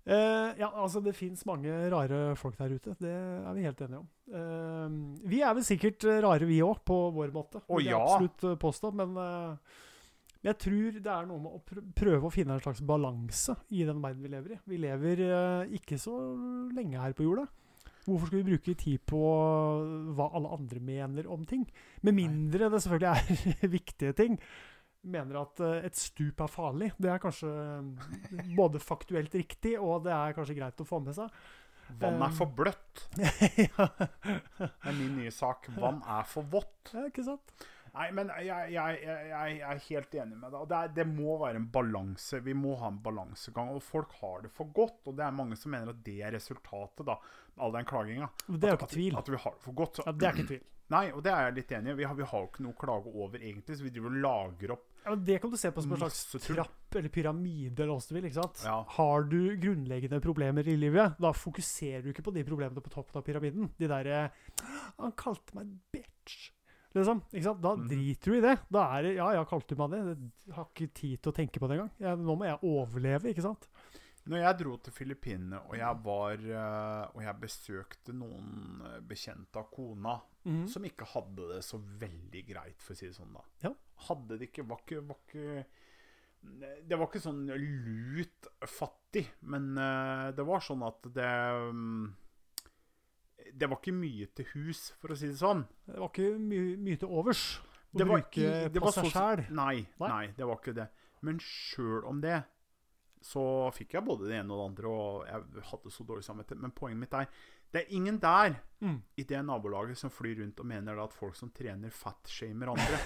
Uh, 0.09 0.55
ja, 0.57 0.69
altså 0.69 1.01
Det 1.03 1.11
fins 1.13 1.43
mange 1.45 1.73
rare 1.91 2.35
folk 2.39 2.57
der 2.61 2.77
ute. 2.77 2.95
Det 3.01 3.11
er 3.11 3.51
vi 3.57 3.65
helt 3.65 3.85
enige 3.85 4.03
om. 4.03 4.07
Uh, 4.29 5.27
vi 5.29 5.41
er 5.41 5.57
vel 5.57 5.65
sikkert 5.65 6.05
rare, 6.21 6.45
vi 6.49 6.61
òg, 6.65 6.83
på 6.85 7.03
vår 7.17 7.33
måte. 7.33 7.65
Å, 7.65 7.81
ja. 7.81 7.97
absolutt 7.97 8.61
påstå. 8.61 8.93
Men 9.01 9.17
eh, 10.39 10.47
jeg 10.49 10.59
tror 10.63 10.99
det 11.03 11.11
er 11.11 11.29
noe 11.29 11.43
med 11.43 11.55
å 11.57 11.61
pr 11.67 11.81
prøve 11.99 12.29
å 12.29 12.33
finne 12.33 12.55
en 12.55 12.63
slags 12.63 12.81
balanse 12.85 13.57
i 13.75 13.83
den 13.87 13.99
verden 14.03 14.23
vi 14.23 14.31
lever 14.31 14.55
i. 14.55 14.59
Vi 14.71 14.81
lever 14.81 15.23
eh, 15.27 15.77
ikke 15.79 15.99
så 15.99 16.15
lenge 16.75 17.01
her 17.01 17.15
på 17.17 17.27
jorda. 17.27 17.47
Hvorfor 18.07 18.29
skal 18.29 18.41
vi 18.41 18.55
bruke 18.55 18.73
tid 18.79 19.03
på 19.09 19.19
hva 20.17 20.29
alle 20.37 20.51
andre 20.55 20.81
mener 20.81 21.27
om 21.29 21.45
ting? 21.47 21.65
Med 22.01 22.17
mindre 22.17 22.69
det 22.71 22.81
selvfølgelig 22.81 23.11
er 23.11 23.69
viktige 23.77 24.15
ting. 24.17 24.39
Mener 25.09 25.41
at 25.43 25.61
eh, 25.63 25.85
et 25.87 25.99
stup 25.99 26.41
er 26.43 26.51
farlig. 26.51 26.91
Det 26.99 27.11
er 27.11 27.21
kanskje 27.23 27.49
eh, 27.51 28.53
både 28.57 28.81
faktuelt 28.83 29.35
riktig, 29.35 29.77
og 29.79 30.05
det 30.07 30.15
er 30.15 30.35
kanskje 30.37 30.57
greit 30.57 30.81
å 30.81 30.87
få 30.87 31.01
med 31.03 31.15
seg. 31.19 31.29
Vann 31.99 32.21
er 32.21 32.33
for 32.37 32.51
bløtt. 32.53 33.05
ja. 33.65 33.87
Det 34.59 34.69
er 34.69 34.97
min 34.97 35.15
nye 35.17 35.31
sak. 35.33 35.71
Vann 35.79 36.03
er 36.05 36.27
for 36.29 36.45
vått. 36.51 36.91
ja, 36.93 37.07
ikke 37.09 37.25
sant? 37.25 37.55
Nei, 37.95 38.07
men 38.15 38.31
jeg, 38.45 38.71
jeg, 38.73 39.01
jeg, 39.03 39.27
jeg 39.33 39.59
er 39.69 39.83
helt 39.87 40.17
enig 40.23 40.39
med 40.39 40.55
deg. 40.55 40.65
Det, 40.71 40.81
det 40.99 41.05
må 41.09 41.37
være 41.41 41.61
en 41.61 41.69
balanse. 41.73 42.41
Vi 42.45 42.55
må 42.57 42.75
ha 42.81 42.91
en 42.93 42.99
balansegang. 43.03 43.73
Og 43.75 43.83
folk 43.85 44.15
har 44.21 44.43
det 44.45 44.53
for 44.55 44.71
godt. 44.75 45.01
Og 45.09 45.17
det 45.17 45.25
er 45.25 45.35
mange 45.35 45.57
som 45.59 45.73
mener 45.75 45.93
at 45.93 46.03
det 46.05 46.19
er 46.25 46.35
resultatet, 46.37 47.05
da. 47.07 47.19
All 47.59 47.73
den 47.75 47.87
klaginga. 47.87 48.29
Det 48.47 48.69
er 48.69 48.75
jo 48.75 48.81
ikke 48.81 48.93
tvil. 48.95 49.17
At, 49.19 49.31
vi 49.31 49.41
har 49.45 49.55
det 49.55 49.65
for 49.65 49.79
godt. 49.83 50.03
Ja, 50.05 50.13
det 50.13 50.29
er 50.29 50.37
ikke 50.37 50.51
tvil. 50.53 50.67
Nei, 50.89 51.03
og 51.13 51.21
det 51.21 51.29
er 51.29 51.43
jeg 51.45 51.57
litt 51.59 51.71
enig 51.77 51.91
i. 51.91 51.97
Vi 51.99 52.05
har, 52.09 52.15
vi 52.17 52.25
har 52.25 52.41
jo 52.41 52.47
ikke 52.49 52.63
noe 52.65 52.73
å 52.73 52.79
klage 52.81 53.11
over, 53.13 53.41
egentlig. 53.41 53.77
Så 53.77 53.85
vi 53.85 53.91
driver 53.93 54.09
og 54.09 54.21
lager 54.23 54.73
opp 54.73 54.85
Ja, 55.05 55.13
det 55.29 55.37
kan 55.41 55.51
du 55.53 55.57
se 55.61 55.69
på 55.73 55.83
som 55.85 55.93
en 55.93 56.01
slags 56.01 56.45
trapp 56.47 56.97
eller 56.97 57.13
pyramide. 57.13 57.83
eller 57.83 57.93
hva 57.93 58.01
du 58.01 58.15
vil, 58.15 58.29
ikke 58.29 58.39
sant? 58.39 58.63
Ja. 58.65 58.79
Har 58.95 59.27
du 59.29 59.37
grunnleggende 59.61 60.21
problemer 60.23 60.67
i 60.67 60.75
livet, 60.81 61.19
da 61.21 61.31
fokuserer 61.35 62.01
du 62.03 62.09
ikke 62.09 62.25
på 62.25 62.33
de 62.33 62.45
problemene 62.47 62.81
på 62.83 62.93
toppen 62.93 63.21
av 63.21 63.27
pyramiden. 63.27 63.69
De 63.77 63.91
derre 63.91 64.31
'Han 64.97 65.13
kalte 65.13 65.53
meg 65.55 65.77
bitch'. 65.93 66.49
Liksom, 66.95 67.21
ikke 67.29 67.43
sant? 67.45 67.61
Da 67.61 67.75
Mhm. 67.75 67.87
driter 67.87 68.31
du 68.31 68.37
i 68.37 68.41
det. 68.41 68.59
Da 68.71 68.97
er 68.97 69.01
det 69.03 69.15
'Ja, 69.15 69.29
jeg 69.31 69.47
kalte 69.47 69.77
meg 69.77 69.91
det?' 69.91 70.17
Jeg 70.47 70.53
har 70.55 70.65
ikke 70.65 70.93
tid 70.93 71.21
til 71.21 71.31
å 71.31 71.35
tenke 71.35 71.59
på 71.59 71.67
det 71.67 71.77
engang. 71.79 71.91
Nå 72.25 72.35
må 72.37 72.45
jeg 72.45 72.59
overleve, 72.63 73.29
ikke 73.29 73.41
sant? 73.45 73.67
Når 74.27 74.37
jeg 74.37 74.57
dro 74.59 74.77
til 74.77 74.93
Filippinene, 74.93 75.59
og 75.69 75.75
jeg 75.77 75.95
var 76.03 76.33
eh, 76.33 77.07
Og 77.15 77.21
jeg 77.23 77.39
besøkte 77.41 78.13
noen 78.13 78.81
eh, 78.85 78.99
bekjente 79.01 79.55
av 79.57 79.69
kona 79.71 80.19
mm. 80.45 80.67
som 80.67 80.83
ikke 80.83 81.05
hadde 81.05 81.47
det 81.55 81.63
så 81.63 81.79
veldig 81.79 82.43
greit, 82.47 82.81
for 82.81 82.93
å 82.93 82.97
si 82.97 83.07
det 83.07 83.15
sånn, 83.15 83.33
da. 83.33 83.41
Ja. 83.63 83.73
Hadde 84.07 84.37
det 84.37 84.49
ikke 84.51 84.67
Var 84.67 84.77
ikke, 84.85 85.07
var 85.07 85.17
ikke 85.27 85.65
Det 86.89 86.97
var 86.97 87.07
ikke 87.07 87.21
sånn 87.21 87.47
lut 87.47 88.47
fattig, 88.65 89.25
men 89.41 89.77
eh, 89.77 90.31
det 90.31 90.45
var 90.45 90.59
sånn 90.59 90.83
at 90.87 91.01
det 91.13 91.73
mm, 91.73 92.13
Det 93.57 93.69
var 93.69 93.77
ikke 93.77 93.93
mye 93.95 94.27
til 94.35 94.45
hus, 94.53 94.91
for 94.99 95.09
å 95.09 95.17
si 95.17 95.27
det 95.27 95.37
sånn. 95.39 95.65
Det 95.87 95.97
var 95.99 96.09
ikke 96.09 96.37
my 96.39 96.61
mye 96.77 96.99
til 96.99 97.09
overs 97.09 97.59
å 97.93 97.97
Det 97.97 98.07
var 98.07 98.21
bruke 98.21 98.37
i- 98.37 98.79
på 98.79 98.91
seg 98.93 99.05
sjæl. 99.11 99.45
Nei, 99.51 99.87
Nei? 99.99 100.07
nei, 100.09 100.27
det 100.37 100.45
var 100.45 100.55
ikke 100.57 100.75
det. 100.75 100.89
Men 101.21 101.39
sjøl 101.39 102.05
om 102.07 102.21
det, 102.21 102.43
så 103.21 103.41
fikk 103.75 103.93
jeg 103.97 104.05
både 104.05 104.27
det 104.29 104.37
ene 104.39 104.53
og 104.55 104.59
det 104.61 104.67
andre, 104.71 104.87
og 104.87 105.25
jeg 105.27 105.63
hadde 105.71 105.91
så 105.91 106.05
dårlig 106.07 106.23
samvittighet. 106.23 106.61
Men 106.61 106.71
poenget 106.71 106.97
mitt 106.99 107.13
er 107.13 107.27
det 107.71 107.81
er 107.85 107.91
ingen 107.93 108.17
der 108.17 108.55
Mm. 108.81 109.01
i 109.17 109.23
det 109.23 109.41
nabolaget 109.45 109.97
som 109.97 110.09
flyr 110.09 110.37
rundt 110.39 110.59
og 110.59 110.65
mener 110.65 110.95
da 110.95 111.03
at 111.03 111.13
folk 111.13 111.35
som 111.35 111.49
trener 111.51 111.89
fatshamer 111.91 112.69
andre. 112.69 112.97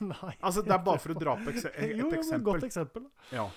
Nei. 0.12 0.36
Altså, 0.42 0.62
Det 0.62 0.70
er 0.70 0.78
bare 0.84 0.98
for 0.98 1.14
å 1.14 1.18
dra 1.18 1.36
på 1.36 1.48
ekse 1.54 1.72
et 1.74 1.96
jo, 1.96 2.04
jo, 2.04 2.10
men 2.10 2.18
eksempel. 2.20 2.44
Godt 2.52 2.62
eksempel. 2.68 3.06
Ja. 3.32 3.48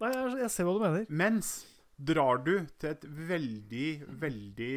Nei, 0.00 0.12
jeg, 0.14 0.38
jeg 0.40 0.50
ser 0.50 0.64
hva 0.64 0.72
du 0.78 0.80
mener. 0.80 1.06
Mens 1.10 1.66
drar 2.00 2.40
du 2.44 2.54
til 2.80 2.90
et 2.94 3.02
veldig, 3.04 3.88
veldig 4.22 4.76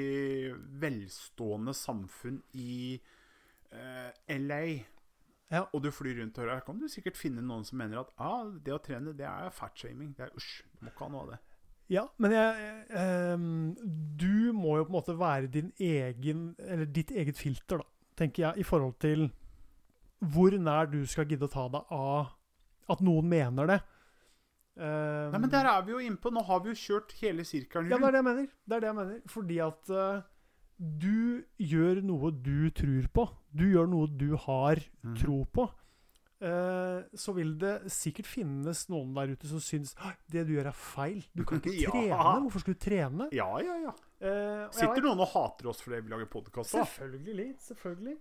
velstående 0.82 1.74
samfunn 1.78 2.42
i 2.60 2.98
eh, 3.72 4.38
LA, 4.40 4.64
Ja. 5.54 5.64
og 5.72 5.84
du 5.84 5.92
flyr 5.94 6.18
rundt 6.20 6.38
her 6.42 6.60
kan 6.66 6.80
du 6.82 6.88
sikkert 6.90 7.18
finne 7.20 7.42
noen 7.46 7.64
som 7.68 7.78
mener 7.78 8.02
at 8.02 8.12
ah, 8.18 8.48
det 8.50 8.74
å 8.74 8.82
trene, 8.82 9.14
det 9.16 9.28
er 9.30 9.50
fatshaming. 9.54 10.16
Det 10.18 10.26
er 10.28 10.36
usj. 10.36 10.64
Du 10.74 10.86
må 10.86 10.92
ikke 10.92 11.06
ha 11.06 11.12
noe 11.14 11.26
av 11.28 11.32
det. 11.36 11.40
Ja, 11.92 12.08
men 12.18 12.32
jeg, 12.32 12.76
eh, 12.90 13.38
du 14.18 14.54
må 14.56 14.78
jo 14.80 14.86
på 14.88 14.94
en 14.94 14.96
måte 14.98 15.18
være 15.20 15.50
din 15.52 15.74
egen 15.78 16.56
Eller 16.58 16.86
ditt 16.86 17.12
eget 17.12 17.38
filter, 17.38 17.84
da, 17.84 17.86
tenker 18.16 18.48
jeg, 18.48 18.64
i 18.64 18.68
forhold 18.68 18.96
til 19.04 19.30
hvor 20.24 20.56
nær 20.56 20.88
du 20.88 21.02
skal 21.06 21.28
gidde 21.28 21.50
å 21.50 21.52
ta 21.52 21.68
deg 21.68 21.90
av 21.92 22.30
at 22.94 23.02
noen 23.04 23.28
mener 23.28 23.68
det. 23.68 23.80
Ehm, 24.74 25.30
Nei, 25.30 25.40
men 25.44 25.52
der 25.54 25.68
er 25.70 25.84
vi 25.86 25.94
jo 25.94 26.02
innpå. 26.02 26.32
Nå 26.34 26.42
har 26.48 26.64
vi 26.64 26.74
jo 26.74 26.80
kjørt 26.80 27.14
hele 27.20 27.46
sirkelen 27.46 27.92
Ja, 27.92 28.00
det 28.02 28.10
er 28.10 28.16
det 28.16 28.22
jeg 28.24 28.30
mener. 28.30 28.48
Det 28.66 28.78
er 28.78 28.84
det 28.84 28.90
jeg 28.90 28.98
mener. 29.00 29.22
Fordi 29.30 29.60
at 29.68 29.94
uh, 29.94 30.24
du 30.78 31.44
gjør 31.62 32.02
noe 32.06 32.34
du 32.34 32.58
tror 32.74 33.08
på. 33.14 33.30
Du 33.54 33.68
gjør 33.70 33.90
noe 33.92 34.10
du 34.10 34.34
har 34.48 34.82
mm. 35.06 35.16
tro 35.22 35.44
på. 35.54 35.70
Uh, 36.44 37.06
så 37.16 37.32
vil 37.38 37.54
det 37.62 37.86
sikkert 37.94 38.28
finnes 38.28 38.82
noen 38.92 39.14
der 39.16 39.32
ute 39.32 39.48
som 39.48 39.62
syns 39.64 39.94
det 40.34 40.42
du 40.50 40.58
gjør, 40.58 40.74
er 40.74 40.76
feil. 40.76 41.22
Du 41.32 41.46
kan 41.48 41.62
ikke 41.62 41.78
Ja. 41.86 41.94
trene. 41.94 42.42
Hvorfor 42.48 42.66
skulle 42.66 42.82
du 42.82 42.84
trene? 42.90 43.30
Ja, 43.36 43.48
ja, 43.64 43.78
ja. 43.86 43.94
Uh, 44.24 44.68
Sitter 44.74 45.04
noen 45.06 45.22
og 45.24 45.30
hater 45.36 45.70
oss 45.72 45.84
fordi 45.84 46.02
vi 46.02 46.12
lager 46.12 46.32
podkast? 46.32 46.74
Selvfølgelig. 46.74 47.54
Selvfølgelig. 47.64 48.18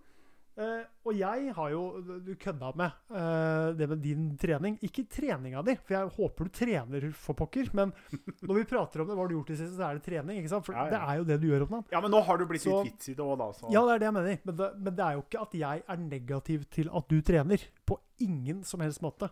Eh, 0.53 0.83
og 1.09 1.15
jeg 1.17 1.53
har 1.57 1.71
jo 1.73 1.83
Du 2.21 2.35
kødda 2.37 2.75
med 2.77 2.93
uh, 3.09 3.73
det 3.73 3.87
med 3.89 4.03
din 4.05 4.27
trening. 4.37 4.75
Ikke 4.85 5.07
treninga 5.09 5.63
di, 5.65 5.75
for 5.81 5.97
jeg 5.97 6.11
håper 6.19 6.49
du 6.49 6.53
trener 6.59 7.07
for 7.17 7.39
pokker. 7.39 7.71
Men 7.73 7.95
når 8.47 8.59
vi 8.61 8.65
prater 8.69 9.01
om 9.01 9.09
det, 9.09 9.17
hva 9.17 9.25
har 9.25 9.33
du 9.33 9.37
gjort 9.39 9.53
i 9.55 9.57
siste, 9.57 9.79
så 9.79 9.87
er 9.89 9.97
det 10.01 10.05
trening. 10.05 10.43
ikke 10.43 10.53
sant? 10.53 10.67
For 10.67 10.77
Ja, 10.77 10.85
ja. 10.85 10.91
det 10.93 11.01
er 11.01 11.21
jo 11.23 11.29
det 11.31 11.39
du 11.41 11.47
gjør 11.49 11.65
om 11.67 11.73
dagen. 11.79 11.87
Ja, 11.95 12.03
men 12.05 12.13
nå 12.13 12.21
har 12.27 12.39
du 12.43 12.45
blitt 12.51 12.67
Så- 12.67 12.83
litt 12.83 12.93
vits 12.93 13.09
i 13.09 13.17
det 13.17 13.25
òg, 13.25 13.39
da. 13.41 13.49
Så. 13.57 13.73
Ja, 13.73 13.85
det 13.89 13.95
er 13.95 14.03
det 14.05 14.11
jeg 14.11 14.17
mener. 14.19 14.43
Men 14.45 14.57
det, 14.61 14.69
men 14.77 14.99
det 14.99 15.07
er 15.07 15.17
jo 15.17 15.25
ikke 15.25 15.47
at 15.47 15.57
jeg 15.63 15.85
er 15.89 16.05
negativ 16.05 16.69
til 16.71 16.93
at 16.93 17.09
du 17.09 17.23
trener. 17.23 17.67
På 17.89 17.99
ingen 18.21 18.61
som 18.63 18.85
helst 18.85 19.01
måte. 19.01 19.31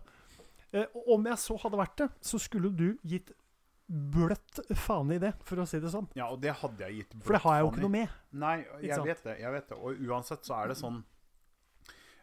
Uh, 0.73 0.87
og 0.95 1.13
om 1.19 1.29
jeg 1.29 1.37
så 1.37 1.59
hadde 1.61 1.77
vært 1.77 1.97
det, 2.01 2.09
så 2.23 2.39
skulle 2.41 2.73
du 2.73 2.97
gitt 3.05 3.29
bløtt 3.91 4.61
faen 4.79 5.11
i 5.11 5.17
det, 5.19 5.33
for 5.43 5.59
å 5.59 5.65
si 5.67 5.79
det 5.83 5.91
sånn. 5.91 6.07
Ja, 6.15 6.29
og 6.31 6.39
det 6.43 6.53
hadde 6.61 6.85
jeg 6.87 7.01
gitt 7.01 7.15
bløtt 7.17 7.25
For 7.27 7.35
det 7.35 7.41
har 7.43 7.57
jeg 7.57 7.65
jo 7.65 7.71
ikke 7.73 7.83
noe 7.83 7.93
med. 7.97 8.13
Nei, 8.39 8.53
jeg 8.87 9.03
vet 9.03 9.23
det. 9.25 9.33
jeg 9.41 9.51
vet 9.51 9.67
det 9.67 9.77
Og 9.77 10.05
uansett 10.07 10.47
så 10.47 10.55
er 10.61 10.71
det 10.71 10.77
sånn 10.79 11.01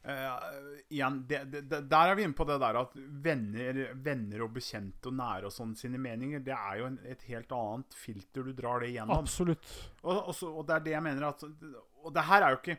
eh, 0.08 0.48
Igjen, 0.96 1.18
det, 1.28 1.40
det, 1.52 1.80
der 1.90 2.10
er 2.10 2.16
vi 2.16 2.24
inne 2.24 2.36
på 2.36 2.46
det 2.48 2.58
der 2.62 2.78
at 2.80 2.94
venner, 2.96 3.80
venner 3.94 4.44
og 4.46 4.54
bekjente 4.56 5.10
og 5.10 5.16
nære 5.18 5.50
og 5.50 5.54
sånn 5.54 5.74
sine 5.76 6.00
meninger, 6.00 6.42
det 6.44 6.54
er 6.56 6.80
jo 6.80 6.88
en, 6.88 6.98
et 7.04 7.24
helt 7.28 7.52
annet 7.52 7.96
filter 7.98 8.48
du 8.48 8.54
drar 8.56 8.84
det 8.84 8.92
gjennom. 8.94 9.20
Absolutt. 9.20 9.68
Og, 10.02 10.14
og, 10.16 10.34
så, 10.36 10.48
og 10.48 10.68
det 10.68 10.78
er 10.78 10.86
det 10.86 10.94
jeg 10.96 11.04
mener 11.04 11.28
at 11.28 11.44
Og 11.44 12.14
det 12.14 12.24
her 12.30 12.46
er 12.46 12.54
jo 12.54 12.60
ikke 12.62 12.78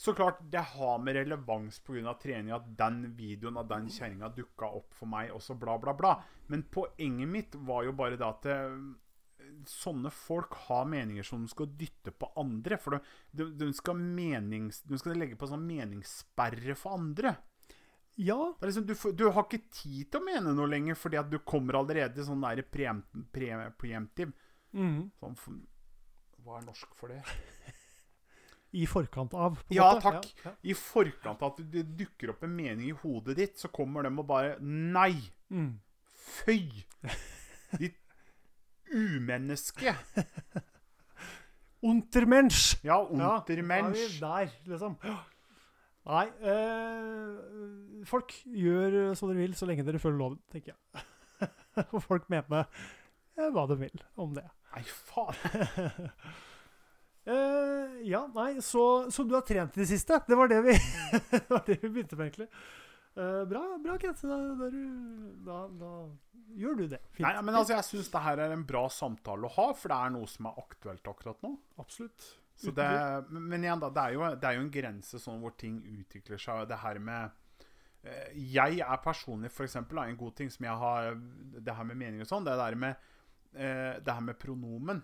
Så 0.00 0.14
klart, 0.16 0.40
det 0.48 0.62
har 0.72 0.98
med 1.04 1.18
relevans 1.18 1.76
pga. 1.84 2.14
trening 2.16 2.54
at 2.56 2.68
den 2.78 3.02
videoen 3.18 3.60
av 3.60 3.68
den 3.68 3.90
kjerringa 3.92 4.30
dukka 4.32 4.70
opp 4.80 4.94
for 4.96 5.10
meg, 5.12 5.28
og 5.36 5.42
så 5.44 5.52
bla, 5.60 5.76
bla, 5.78 5.92
bla. 5.92 6.14
Men 6.48 6.62
poenget 6.72 7.28
mitt 7.28 7.54
var 7.68 7.84
jo 7.84 7.92
bare 7.92 8.16
det 8.16 8.24
at 8.24 8.46
det, 8.48 8.56
sånne 9.68 10.12
folk 10.14 10.54
har 10.68 10.88
meninger 10.88 11.26
som 11.26 11.44
de 11.44 11.52
skal 11.52 11.70
dytte 11.78 12.12
på 12.14 12.30
andre. 12.40 12.78
For 12.80 12.96
de, 12.96 13.00
de, 13.36 13.48
de, 13.60 13.70
skal, 13.76 13.98
menings, 14.00 14.82
de 14.88 15.00
skal 15.00 15.18
legge 15.18 15.38
på 15.40 15.48
sånn 15.50 15.66
meningssperre 15.68 16.76
for 16.78 16.98
andre. 16.98 17.34
Ja, 18.20 18.38
liksom, 18.60 18.86
du, 18.86 18.94
du 19.16 19.26
har 19.30 19.46
ikke 19.46 19.62
tid 19.72 20.10
til 20.10 20.20
å 20.20 20.26
mene 20.26 20.52
noe 20.52 20.68
lenger, 20.68 20.98
fordi 20.98 21.20
at 21.20 21.30
du 21.30 21.38
kommer 21.46 21.78
allerede 21.78 22.24
sånn 22.26 22.42
der 22.44 22.62
preem, 22.68 23.04
pre, 23.32 23.52
preemptiv. 23.80 24.34
mhm. 24.76 25.06
Sånn, 25.20 25.62
hva 26.44 26.58
er 26.58 26.66
norsk 26.66 26.96
for 26.98 27.12
det? 27.12 27.20
i 28.70 28.86
forkant 28.86 29.34
av. 29.34 29.58
Ja, 29.68 29.94
måte. 29.94 30.10
takk. 30.10 30.44
Ja, 30.44 30.52
I 30.62 30.74
forkant 30.78 31.42
av 31.42 31.54
at 31.54 31.62
det 31.72 31.84
dukker 31.98 32.34
opp 32.34 32.44
en 32.46 32.54
mening 32.56 32.90
i 32.90 32.96
hodet 33.02 33.36
ditt, 33.38 33.58
så 33.58 33.70
kommer 33.72 34.06
de 34.06 34.12
og 34.14 34.26
bare 34.28 34.56
Nei! 34.60 35.14
Mm. 35.50 35.80
Føy! 36.20 36.84
Ditt 37.80 37.98
umenneske! 38.92 39.94
Untermensch! 41.82 42.74
Ja, 42.84 42.98
Ja, 43.16 43.36
untermensch. 43.38 44.20
er 44.20 44.20
der, 44.20 44.50
liksom. 44.68 44.96
Nei 46.10 46.26
eh, 46.42 48.04
Folk 48.08 48.32
gjør 48.44 49.14
som 49.16 49.30
dere 49.30 49.40
vil, 49.44 49.54
så 49.56 49.68
lenge 49.68 49.84
dere 49.86 50.00
følger 50.00 50.18
loven, 50.20 50.38
tenker 50.52 50.74
jeg. 50.74 51.04
Og 51.94 52.02
folk 52.04 52.28
mener 52.32 52.66
eh, 53.38 53.48
hva 53.54 53.66
de 53.70 53.78
vil 53.80 54.04
om 54.20 54.34
det. 54.36 54.46
Nei, 54.74 54.84
faen. 55.10 55.34
Eh, 57.30 57.98
ja, 58.08 58.22
nei, 58.32 58.62
så, 58.64 59.10
så 59.12 59.22
du 59.28 59.34
har 59.36 59.42
trent 59.46 59.74
i 59.76 59.82
det 59.82 59.86
siste? 59.90 60.16
Det 60.26 60.34
var 60.38 60.48
det 60.50 60.56
vi, 60.64 60.72
det 61.30 61.42
var 61.50 61.60
det 61.66 61.76
vi 61.82 61.90
begynte 61.92 62.16
med, 62.16 62.30
egentlig. 62.30 62.46
Eh, 63.16 63.44
bra, 63.50 63.62
bra 63.82 63.96
Kent. 63.98 64.22
Da, 64.22 64.38
da, 64.54 64.68
da, 65.46 65.60
da 65.80 65.92
gjør 66.58 66.78
du 66.78 66.84
det. 66.92 67.00
Fint. 67.16 67.26
Nei, 67.26 67.34
men 67.42 67.56
altså, 67.56 67.74
jeg 67.76 67.88
syns 67.88 68.10
det 68.12 68.22
her 68.24 68.42
er 68.44 68.54
en 68.54 68.66
bra 68.66 68.84
samtale 68.92 69.48
å 69.48 69.54
ha, 69.56 69.66
for 69.76 69.92
det 69.92 69.98
er 69.98 70.14
noe 70.14 70.30
som 70.30 70.50
er 70.50 70.62
aktuelt 70.62 71.10
akkurat 71.12 71.42
nå. 71.46 71.54
Absolutt. 71.82 72.28
Så 72.60 72.74
det, 72.76 72.86
men 73.32 73.46
men 73.48 73.64
igjen, 73.64 73.80
da, 73.80 73.88
det 73.94 74.02
er, 74.02 74.16
jo, 74.18 74.24
det 74.36 74.48
er 74.48 74.56
jo 74.58 74.64
en 74.66 74.74
grense 74.74 75.20
sånn 75.22 75.38
hvor 75.40 75.54
ting 75.58 75.78
utvikler 75.96 76.40
seg. 76.40 76.66
Det 76.68 76.80
her 76.82 76.98
med 77.00 77.30
eh, 78.04 78.34
Jeg 78.52 78.82
er 78.84 79.00
personlig, 79.04 79.52
for 79.54 79.64
eksempel, 79.64 80.02
en 80.02 80.18
god 80.20 80.36
ting 80.36 80.52
som 80.52 80.66
jeg 80.68 80.82
har 80.82 81.14
Det 81.56 81.76
her 81.78 81.88
med 81.88 82.00
mening 82.02 82.26
og 82.26 82.28
sånn, 82.28 82.44
det 82.44 82.52
er 82.52 82.60
det 82.60 82.66
her 82.68 82.78
med, 82.84 83.08
eh, 83.54 83.94
det 84.04 84.16
her 84.18 84.26
med 84.28 84.38
pronomen. 84.42 85.02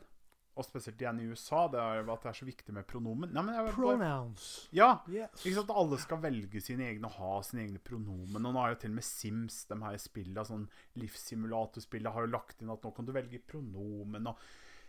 Og 0.56 0.64
spesielt 0.64 0.96
igjen 1.02 1.18
i 1.20 1.26
USA, 1.28 1.66
det 1.68 1.78
er 1.78 1.98
at 2.10 2.22
det 2.22 2.30
er 2.30 2.36
så 2.38 2.46
viktig 2.48 2.72
med 2.72 2.86
pronomen. 2.88 3.28
Nei, 3.36 3.42
bare, 3.44 3.72
Pronouns. 3.74 4.68
ja, 4.72 5.00
Yes. 5.06 5.42
ikke 5.44 5.54
sant? 5.58 5.70
Alle 5.76 5.98
skal 6.00 6.18
velge 6.22 6.62
sine 6.64 6.86
egne 6.88 7.04
og 7.10 7.12
ha 7.18 7.42
sine 7.44 7.66
egne 7.66 7.78
pronomen. 7.84 8.38
Og 8.40 8.40
nå 8.42 8.52
har 8.56 8.70
jo 8.72 8.78
til 8.80 8.90
og 8.90 8.94
med 8.96 9.04
Sims, 9.04 9.64
de 9.68 9.76
her 9.82 9.98
spillene, 10.00 10.46
sånn 10.48 10.64
livssimulatorspillet, 10.96 12.12
har 12.12 12.26
jo 12.26 12.32
lagt 12.32 12.62
inn 12.62 12.70
at 12.72 12.82
nå 12.86 12.94
kan 12.96 13.04
du 13.08 13.12
velge 13.12 13.40
pronomen. 13.46 14.26
og 14.32 14.36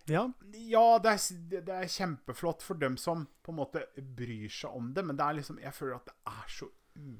Ja. 0.07 0.23
ja, 0.53 0.97
det 0.99 1.11
er, 1.11 1.61
det- 1.65 1.69
er 1.69 1.83
kjempeflott 1.91 2.61
for 2.61 2.75
dem 2.75 2.95
som 2.95 3.27
på 3.43 3.49
en 3.51 3.57
måte 3.57 3.83
bryr 4.15 4.47
seg 4.49 4.71
om 4.73 4.93
det, 4.93 5.03
men 5.03 5.17
det 5.17 5.25
er 5.25 5.33
liksom, 5.41 5.59
jeg 5.59 5.73
føler 5.73 5.95
at 5.95 6.05
det 6.05 6.13
er 6.27 6.47
så 6.47 6.69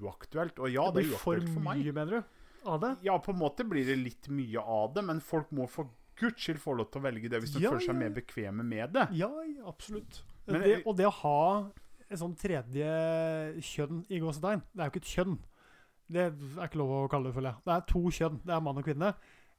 uaktuelt. 0.02 0.58
Og 0.60 0.72
ja, 0.72 0.90
det 0.92 1.04
det 1.04 1.12
er 1.12 1.18
uaktuelt 1.18 1.50
for 1.54 1.60
meg. 1.60 1.84
Det 1.84 1.84
blir 1.84 1.94
for 1.94 1.94
mye, 1.94 2.06
mener 2.06 2.22
du? 2.22 2.24
Av 2.66 2.80
det? 2.82 2.98
Ja, 3.04 3.18
på 3.20 3.30
en 3.34 3.40
måte 3.40 3.64
blir 3.68 3.86
det 3.86 3.98
litt 3.98 4.28
mye 4.30 4.58
av 4.60 4.94
det, 4.94 5.04
men 5.04 5.20
folk 5.20 5.52
må 5.52 5.68
for 5.70 5.90
guds 6.20 6.42
skyld 6.44 6.60
få 6.64 6.74
lov 6.78 6.90
til 6.92 7.02
å 7.02 7.04
velge 7.08 7.30
det 7.30 7.42
hvis 7.44 7.54
de 7.56 7.62
Ja, 7.64 7.72
føler 7.72 7.86
seg 7.86 7.94
ja, 7.96 8.00
mer 8.00 8.16
bekvemme 8.16 8.64
med 8.66 8.94
det. 8.94 9.08
Ja, 9.20 9.30
absolutt. 9.70 10.24
Men- 10.48 10.62
det, 10.64 10.78
og 10.86 10.96
det 10.98 11.06
å 11.10 11.14
ha 11.22 11.70
et 12.10 12.20
sånn 12.20 12.36
tredje 12.40 12.88
kjønn 13.60 14.06
i 14.10 14.20
gåsetegn 14.24 14.62
Det 14.74 14.80
er 14.80 14.86
jo 14.88 14.94
ikke 14.94 15.04
et 15.04 15.16
kjønn. 15.16 15.38
Det 16.10 16.22
er 16.24 16.68
ikke 16.70 16.80
lov 16.80 16.94
å 16.96 17.10
kalle 17.12 17.28
det, 17.28 17.36
føler 17.36 17.52
jeg. 17.52 17.64
Det 17.66 17.74
er 17.76 17.82
to 17.92 18.00
kjønn. 18.16 18.38
Det 18.46 18.54
er 18.56 18.62
mann 18.64 18.78
og 18.80 18.86
kvinne. 18.88 19.10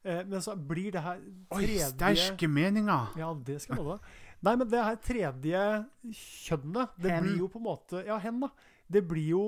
Eh, 0.03 0.23
men 0.25 0.39
så 0.41 0.55
blir 0.55 0.91
det 0.95 1.01
her 1.03 1.19
tredje 1.51 1.85
Oi, 1.85 1.91
sterke 1.91 2.47
meninger! 2.49 3.17
Ja, 3.19 3.33
det 3.35 3.61
skal 3.61 3.75
man 3.75 3.85
da. 3.91 3.97
Nei, 4.41 4.55
men 4.55 4.69
det 4.71 4.81
her 4.83 4.95
tredje 4.95 5.63
kjønnet, 6.15 6.89
det 7.03 7.11
Hen. 7.11 7.23
blir 7.25 7.37
jo 7.43 7.49
på 7.51 7.59
en 7.59 7.65
måte 7.67 8.05
Ja, 8.07 8.17
hen, 8.23 8.39
da. 8.39 8.49
Det 8.89 9.03
blir 9.07 9.27
jo 9.35 9.43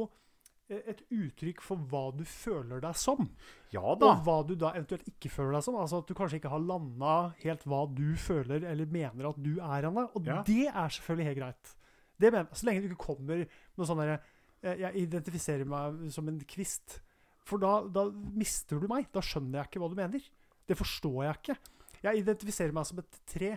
et 0.72 1.02
uttrykk 1.12 1.62
for 1.66 1.82
hva 1.92 2.04
du 2.16 2.24
føler 2.28 2.82
deg 2.84 2.96
som. 2.96 3.28
Ja 3.74 3.94
da. 4.00 4.14
Og 4.16 4.24
hva 4.26 4.38
du 4.48 4.54
da 4.56 4.72
eventuelt 4.78 5.08
ikke 5.12 5.30
føler 5.34 5.58
deg 5.58 5.66
som. 5.68 5.76
Altså 5.82 6.00
At 6.02 6.08
du 6.08 6.16
kanskje 6.18 6.40
ikke 6.40 6.52
har 6.54 6.64
landa 6.64 7.16
helt 7.44 7.64
hva 7.68 7.84
du 7.94 8.16
føler 8.20 8.64
eller 8.72 8.86
mener 8.92 9.30
at 9.30 9.40
du 9.44 9.54
er 9.60 9.88
ennå. 9.90 10.08
Og 10.16 10.26
Ja. 10.28 10.42
det 10.48 10.68
er 10.70 10.90
selvfølgelig 10.98 11.26
helt 11.32 11.40
greit. 11.42 11.74
Det 12.22 12.32
mener. 12.32 12.50
Så 12.54 12.66
lenge 12.68 12.82
du 12.84 12.90
ikke 12.92 13.06
kommer 13.08 13.46
noe 13.78 13.86
sånn 13.90 13.98
derre 14.04 14.20
eh, 14.64 14.76
Jeg 14.86 15.08
identifiserer 15.08 15.66
meg 15.66 16.12
som 16.14 16.28
en 16.30 16.40
kvist. 16.46 17.00
For 17.44 17.58
da, 17.58 17.82
da 17.90 18.06
mister 18.12 18.80
du 18.80 18.88
meg. 18.88 19.08
Da 19.12 19.20
skjønner 19.26 19.60
jeg 19.62 19.72
ikke 19.72 19.80
hva 19.82 19.90
du 19.90 19.96
mener. 19.98 20.22
Det 20.70 20.78
forstår 20.78 21.24
jeg 21.26 21.40
ikke. 21.42 21.56
Jeg 22.04 22.22
identifiserer 22.24 22.72
meg 22.74 22.86
som 22.86 23.00
et 23.02 23.18
tre. 23.30 23.56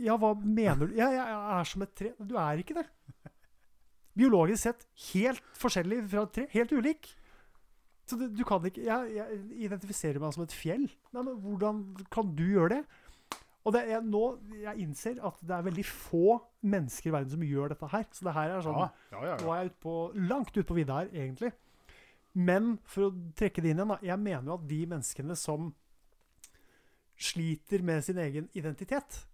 Ja, 0.00 0.16
hva 0.16 0.30
mener 0.38 0.88
du? 0.88 0.94
Ja, 0.96 1.10
jeg 1.12 1.34
er 1.58 1.64
som 1.68 1.82
et 1.84 1.92
tre. 1.98 2.12
Du 2.18 2.36
er 2.40 2.62
ikke 2.62 2.78
det. 2.78 2.86
Biologisk 4.18 4.64
sett 4.64 4.86
helt 5.12 5.44
forskjellig 5.58 6.02
fra 6.10 6.24
et 6.26 6.34
tre. 6.34 6.46
Helt 6.54 6.74
ulik. 6.74 7.10
Så 8.08 8.16
det, 8.18 8.30
du 8.34 8.42
kan 8.48 8.64
ikke 8.64 8.86
jeg, 8.86 9.12
jeg 9.18 9.42
identifiserer 9.68 10.22
meg 10.22 10.32
som 10.34 10.46
et 10.46 10.56
fjell. 10.56 10.86
Nei, 11.12 11.22
men 11.22 11.36
hvordan 11.44 11.84
kan 12.12 12.32
du 12.36 12.46
gjøre 12.48 12.78
det? 12.78 12.82
Og 13.68 13.74
det 13.74 13.82
er 13.92 14.04
nå 14.04 14.22
jeg 14.62 14.80
innser 14.80 15.18
at 15.28 15.40
det 15.44 15.52
er 15.52 15.64
veldig 15.66 15.84
få 15.84 16.38
mennesker 16.64 17.10
i 17.10 17.14
verden 17.18 17.34
som 17.34 17.42
gjør 17.44 17.74
dette 17.74 17.90
her. 17.92 18.06
Så 18.16 18.24
det 18.24 18.36
her 18.36 18.54
er 18.54 18.64
sånn 18.64 18.78
Ja, 18.80 18.90
ja, 19.12 19.24
ja, 19.32 19.40
Nå 19.42 19.50
er 19.52 19.60
jeg 19.60 19.72
ut 19.72 19.80
på, 19.84 19.96
langt 20.30 20.54
ute 20.56 20.68
på 20.70 20.78
vidda 20.78 21.02
her, 21.02 21.10
egentlig. 21.12 21.52
Men 22.38 22.76
for 22.88 23.08
å 23.08 23.14
trekke 23.36 23.64
det 23.64 23.74
inn 23.74 23.82
igjen, 23.82 23.92
da. 23.92 23.98
Jeg 24.08 24.22
mener 24.22 24.48
jo 24.48 24.56
at 24.56 24.66
de 24.70 24.80
menneskene 24.94 25.36
som 25.36 25.72
sliter 27.18 27.82
med 27.84 28.04
sin 28.06 28.20
egen 28.22 28.48
identitet, 28.56 29.24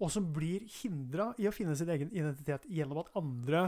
og 0.00 0.08
som 0.10 0.24
blir 0.32 0.64
hindra 0.80 1.30
i 1.38 1.46
å 1.46 1.52
finne 1.52 1.76
sin 1.76 1.90
egen 1.92 2.10
identitet 2.16 2.64
gjennom 2.72 3.02
at 3.02 3.10
andre 3.20 3.66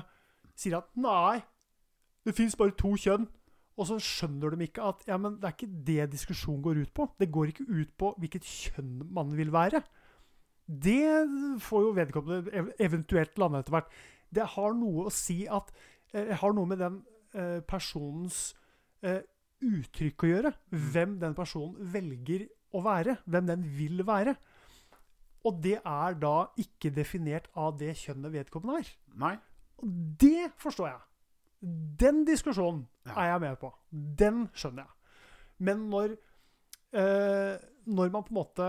sier 0.59 0.79
at 0.79 0.91
nei, 0.99 1.43
det 2.27 2.37
fins 2.37 2.57
bare 2.59 2.75
to 2.79 2.95
kjønn. 2.99 3.29
Og 3.81 3.89
så 3.89 3.97
skjønner 4.05 4.53
de 4.53 4.67
ikke 4.67 4.85
at 4.85 5.05
ja, 5.09 5.17
men 5.17 5.39
det 5.41 5.49
er 5.49 5.55
ikke 5.57 5.85
det 5.87 6.11
diskusjonen 6.13 6.63
går 6.65 6.83
ut 6.85 6.93
på. 6.95 7.09
Det 7.19 7.31
går 7.33 7.53
ikke 7.53 7.69
ut 7.71 7.93
på 7.99 8.13
hvilket 8.21 8.49
kjønn 8.49 8.99
man 9.17 9.33
vil 9.37 9.53
være. 9.55 9.81
Det 10.67 11.59
får 11.65 11.87
jo 11.87 11.95
vedkommende 11.97 12.67
eventuelt 12.81 13.41
lande 13.41 13.63
etter 13.63 13.75
hvert. 13.75 13.95
Det 14.33 14.45
har 14.55 14.77
noe 14.77 15.09
å 15.09 15.15
si 15.15 15.45
at 15.49 15.73
Det 16.13 16.37
har 16.43 16.53
noe 16.53 16.69
med 16.69 16.77
den 16.77 16.97
eh, 17.33 17.63
personens 17.65 18.51
eh, 19.01 19.23
uttrykk 19.65 20.25
å 20.27 20.29
gjøre. 20.29 20.51
Hvem 20.93 21.15
den 21.23 21.33
personen 21.33 21.89
velger 21.95 22.45
å 22.77 22.83
være. 22.85 23.15
Hvem 23.25 23.47
den 23.49 23.63
vil 23.79 24.03
være. 24.05 24.35
Og 25.49 25.63
det 25.65 25.79
er 25.81 26.19
da 26.21 26.35
ikke 26.61 26.93
definert 26.93 27.49
av 27.57 27.79
det 27.81 27.95
kjønnet 27.97 28.35
vedkommende 28.35 28.83
er. 28.83 28.93
Nei. 29.25 29.33
Det 29.83 30.53
forstår 30.63 30.89
jeg. 30.93 31.01
Den 31.99 32.25
diskusjonen 32.27 32.87
Ja. 33.07 33.13
er 33.19 33.27
jeg 33.33 33.41
med 33.41 33.59
på. 33.61 33.73
Den 33.93 34.49
skjønner 34.55 34.85
jeg. 34.87 34.93
Men 35.59 35.89
når, 35.91 36.17
eh, 36.93 37.59
når 37.87 38.11
man 38.11 38.23
på 38.25 38.31
en 38.31 38.39
måte 38.41 38.69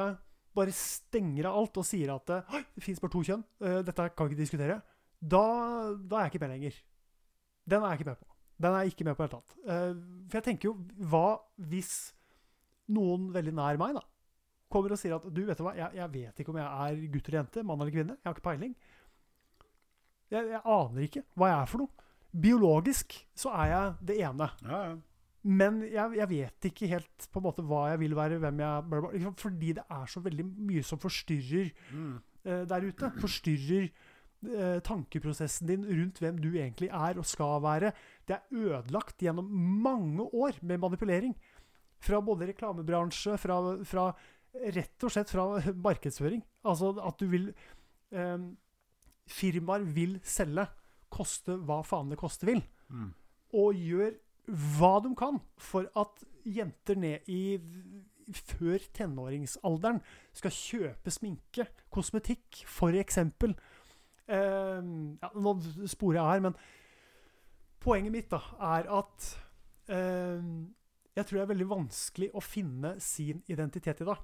bare 0.55 0.71
stenger 0.71 1.45
av 1.49 1.57
alt 1.57 1.77
og 1.77 1.85
sier 1.85 2.13
at 2.13 2.25
det 2.29 2.83
fins 2.83 2.99
bare 3.01 3.11
to 3.11 3.23
kjønn, 3.25 3.43
eh, 3.61 3.81
dette 3.81 4.09
kan 4.15 4.27
vi 4.27 4.35
ikke 4.35 4.43
diskutere, 4.45 4.81
da, 5.21 5.93
da 5.97 6.17
er 6.17 6.27
jeg 6.29 6.33
ikke 6.33 6.41
med 6.47 6.53
lenger. 6.59 6.73
Den 7.67 7.81
er 7.83 7.89
jeg 7.93 7.99
ikke 8.01 8.09
med 8.11 8.19
på. 8.19 8.27
Den 8.61 8.73
er 8.73 8.83
jeg 8.83 8.91
ikke 8.93 9.05
med 9.05 9.15
på 9.17 9.23
i 9.23 9.27
det 9.27 9.31
hele 9.33 9.41
tatt. 9.41 9.57
Eh, 9.65 9.93
for 10.29 10.37
jeg 10.37 10.43
tenker 10.43 10.65
jo, 10.69 10.73
hva 11.09 11.39
hvis 11.59 12.13
noen 12.89 13.31
veldig 13.33 13.53
nær 13.55 13.77
meg 13.81 13.95
da, 13.95 14.01
kommer 14.69 14.91
og 14.91 14.97
sier 14.99 15.15
at 15.15 15.25
du, 15.33 15.45
vet 15.45 15.57
du 15.57 15.63
hva, 15.63 15.75
jeg, 15.77 15.93
jeg 15.95 16.11
vet 16.13 16.39
ikke 16.41 16.49
om 16.53 16.57
jeg 16.57 16.65
er 16.65 17.07
gutt 17.13 17.27
eller 17.29 17.39
jente, 17.43 17.63
mann 17.65 17.81
eller 17.81 17.91
kvinne, 17.93 18.17
jeg 18.17 18.25
har 18.29 18.33
ikke 18.37 18.49
peiling. 18.49 18.75
Jeg, 20.33 20.49
jeg 20.55 20.61
aner 20.65 21.05
ikke 21.07 21.23
hva 21.37 21.49
jeg 21.51 21.59
er 21.61 21.71
for 21.71 21.83
noe. 21.83 22.07
Biologisk 22.43 23.13
så 23.37 23.51
er 23.61 23.67
jeg 23.69 23.97
det 24.09 24.15
ene. 24.25 24.47
Ja, 24.65 24.79
ja. 24.89 24.93
Men 25.43 25.81
jeg, 25.83 26.15
jeg 26.15 26.29
vet 26.31 26.65
ikke 26.69 26.87
helt 26.87 27.25
på 27.33 27.41
en 27.41 27.43
måte 27.49 27.65
hva 27.67 27.81
jeg 27.91 27.99
vil 27.99 28.13
være, 28.15 28.37
hvem 28.39 28.61
jeg 28.63 29.01
liksom, 29.17 29.33
Fordi 29.41 29.73
det 29.75 29.83
er 29.91 30.05
så 30.07 30.21
veldig 30.23 30.45
mye 30.69 30.83
som 30.87 31.01
forstyrrer 31.03 31.73
Mm. 31.91 32.13
uh, 32.47 32.61
der 32.71 32.85
ute. 32.87 33.09
Forstyrrer 33.19 33.89
uh, 34.47 34.79
tankeprosessen 34.87 35.67
din 35.67 35.83
rundt 35.85 36.21
hvem 36.23 36.39
du 36.39 36.49
egentlig 36.53 36.89
er 36.89 37.19
og 37.19 37.27
skal 37.27 37.59
være. 37.63 37.91
Det 38.27 38.37
er 38.37 38.47
ødelagt 38.55 39.19
gjennom 39.19 39.51
mange 39.83 40.23
år 40.31 40.57
med 40.61 40.79
manipulering. 40.79 41.35
Fra 42.03 42.19
både 42.23 42.47
reklamebransje, 42.53 43.37
fra, 43.39 43.59
fra 43.83 44.09
rett 44.75 45.03
og 45.03 45.11
slett 45.11 45.29
fra 45.31 45.45
markedsføring. 45.75 46.41
Altså 46.63 46.95
at 47.03 47.19
du 47.19 47.27
vil 47.31 47.51
eh, 48.11 48.39
Firmaer 49.29 49.85
vil 49.95 50.19
selge, 50.23 50.67
koste 51.13 51.55
hva 51.61 51.81
faen 51.85 52.09
det 52.09 52.17
koste 52.21 52.47
vil 52.49 52.63
Mm. 52.93 53.13
og 53.53 53.73
gjør 53.73 54.11
hva 54.77 54.99
de 55.01 55.15
kan 55.15 55.39
for 55.57 55.87
at 55.97 56.23
jenter 56.45 56.95
ned 56.99 57.29
i 57.31 57.57
før 58.33 58.83
tenåringsalderen 58.93 60.01
skal 60.35 60.51
kjøpe 60.51 61.11
sminke, 61.11 61.65
kosmetikk, 61.89 62.63
eksempel. 62.99 63.55
Eh, 64.27 64.83
ja, 65.23 65.29
nå 65.35 65.55
sporer 65.87 66.19
jeg 66.19 66.29
her, 66.29 66.43
men 66.45 66.55
poenget 67.79 68.11
mitt 68.11 68.29
da, 68.31 68.39
er 68.59 68.91
at 68.99 69.29
eh, 69.89 70.43
jeg 71.15 71.25
tror 71.25 71.37
det 71.39 71.43
er 71.43 71.53
veldig 71.53 71.69
vanskelig 71.69 72.29
å 72.33 72.41
finne 72.43 72.95
sin 72.99 73.43
identitet 73.47 74.01
i 74.01 74.07
det. 74.07 74.17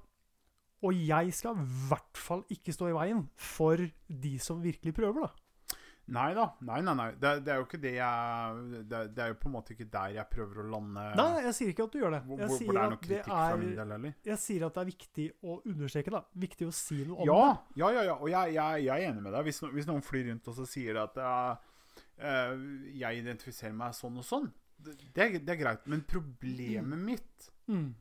Og 0.82 0.96
jeg 0.96 1.32
skal 1.36 1.58
i 1.60 1.68
hvert 1.90 2.16
fall 2.16 2.42
ikke 2.50 2.72
stå 2.72 2.88
i 2.88 2.96
veien 2.96 3.26
for 3.36 3.76
de 4.08 4.34
som 4.40 4.62
virkelig 4.64 4.94
prøver, 4.96 5.26
da. 5.26 5.76
Nei 6.10 6.32
da. 6.34 6.46
Nei, 6.66 6.80
nei, 6.82 6.94
nei. 6.98 7.04
Det, 7.22 7.30
det 7.46 7.52
er 7.52 7.58
jo 7.60 7.66
ikke 7.68 7.78
det 7.84 7.90
jeg 7.94 8.62
det, 8.90 8.96
er- 8.98 9.10
det 9.14 9.22
er 9.22 9.28
jo 9.30 9.36
på 9.38 9.46
en 9.46 9.52
måte 9.54 9.74
ikke 9.76 9.86
der 9.92 10.14
jeg 10.16 10.26
prøver 10.32 10.58
å 10.58 10.64
lande. 10.72 11.04
Nei, 11.20 11.26
jeg 11.44 11.52
sier 11.54 11.70
ikke 11.70 11.84
at 11.86 11.92
du 11.94 11.98
gjør 12.00 12.16
det. 12.16 12.20
Jeg 12.24 12.48
hvor, 12.48 12.56
sier 12.58 12.66
hvor 12.66 12.78
det 12.78 12.82
er 12.82 12.90
noe 12.94 13.02
kritikk 13.04 13.28
fra 13.28 13.56
min 13.60 13.68
er, 13.68 13.76
del, 13.78 13.92
eller? 13.98 14.14
jeg 14.26 14.40
sier 14.42 14.64
at 14.66 14.74
det 14.74 14.82
er 14.82 14.88
viktig 14.90 15.26
å 15.46 15.58
understreke, 15.70 16.14
da. 16.16 16.22
Viktig 16.46 16.66
å 16.66 16.72
si 16.74 16.98
noe 17.06 17.20
om 17.22 17.30
Ja, 17.30 17.38
det. 17.52 17.78
ja, 17.84 17.90
ja, 17.94 18.02
ja. 18.08 18.16
Og 18.18 18.32
jeg, 18.32 18.56
jeg, 18.56 18.84
jeg 18.88 19.04
er 19.04 19.12
enig 19.12 19.22
med 19.28 19.36
deg. 19.36 19.46
Hvis, 19.46 19.62
no, 19.62 19.70
hvis 19.76 19.86
noen 19.92 20.02
flyr 20.08 20.26
rundt 20.32 20.50
og 20.50 20.58
så 20.58 20.66
sier 20.72 20.98
at 21.04 21.20
uh, 21.22 22.58
jeg 23.04 23.22
identifiserer 23.22 23.76
meg 23.84 23.94
sånn 24.00 24.18
og 24.18 24.26
sånn, 24.26 24.50
det, 24.80 24.96
det, 25.14 25.22
er, 25.28 25.38
det 25.44 25.54
er 25.54 25.60
greit. 25.62 25.86
Men 25.92 26.02
problemet 26.10 27.06
mitt, 27.06 27.50
Mm. 27.70 27.92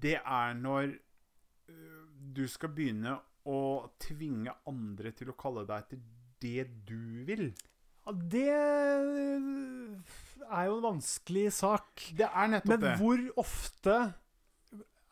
det 0.00 0.16
er 0.22 0.54
når 0.56 0.94
eh, 1.68 1.99
du 2.36 2.44
skal 2.48 2.72
begynne 2.76 3.16
å 3.48 3.58
tvinge 4.02 4.52
andre 4.68 5.12
til 5.16 5.30
å 5.32 5.36
kalle 5.40 5.64
deg 5.68 5.88
til 5.90 6.00
det 6.44 6.64
du 6.88 7.24
vil. 7.28 7.48
Ja, 8.06 8.12
det 8.32 8.46
er 10.50 10.64
jo 10.68 10.76
en 10.78 10.84
vanskelig 10.86 11.48
sak. 11.56 12.06
Det 12.16 12.26
er 12.28 12.50
nettopp 12.54 12.72
Men 12.74 12.84
det. 12.84 12.94
hvor 13.00 13.22
ofte 13.42 13.96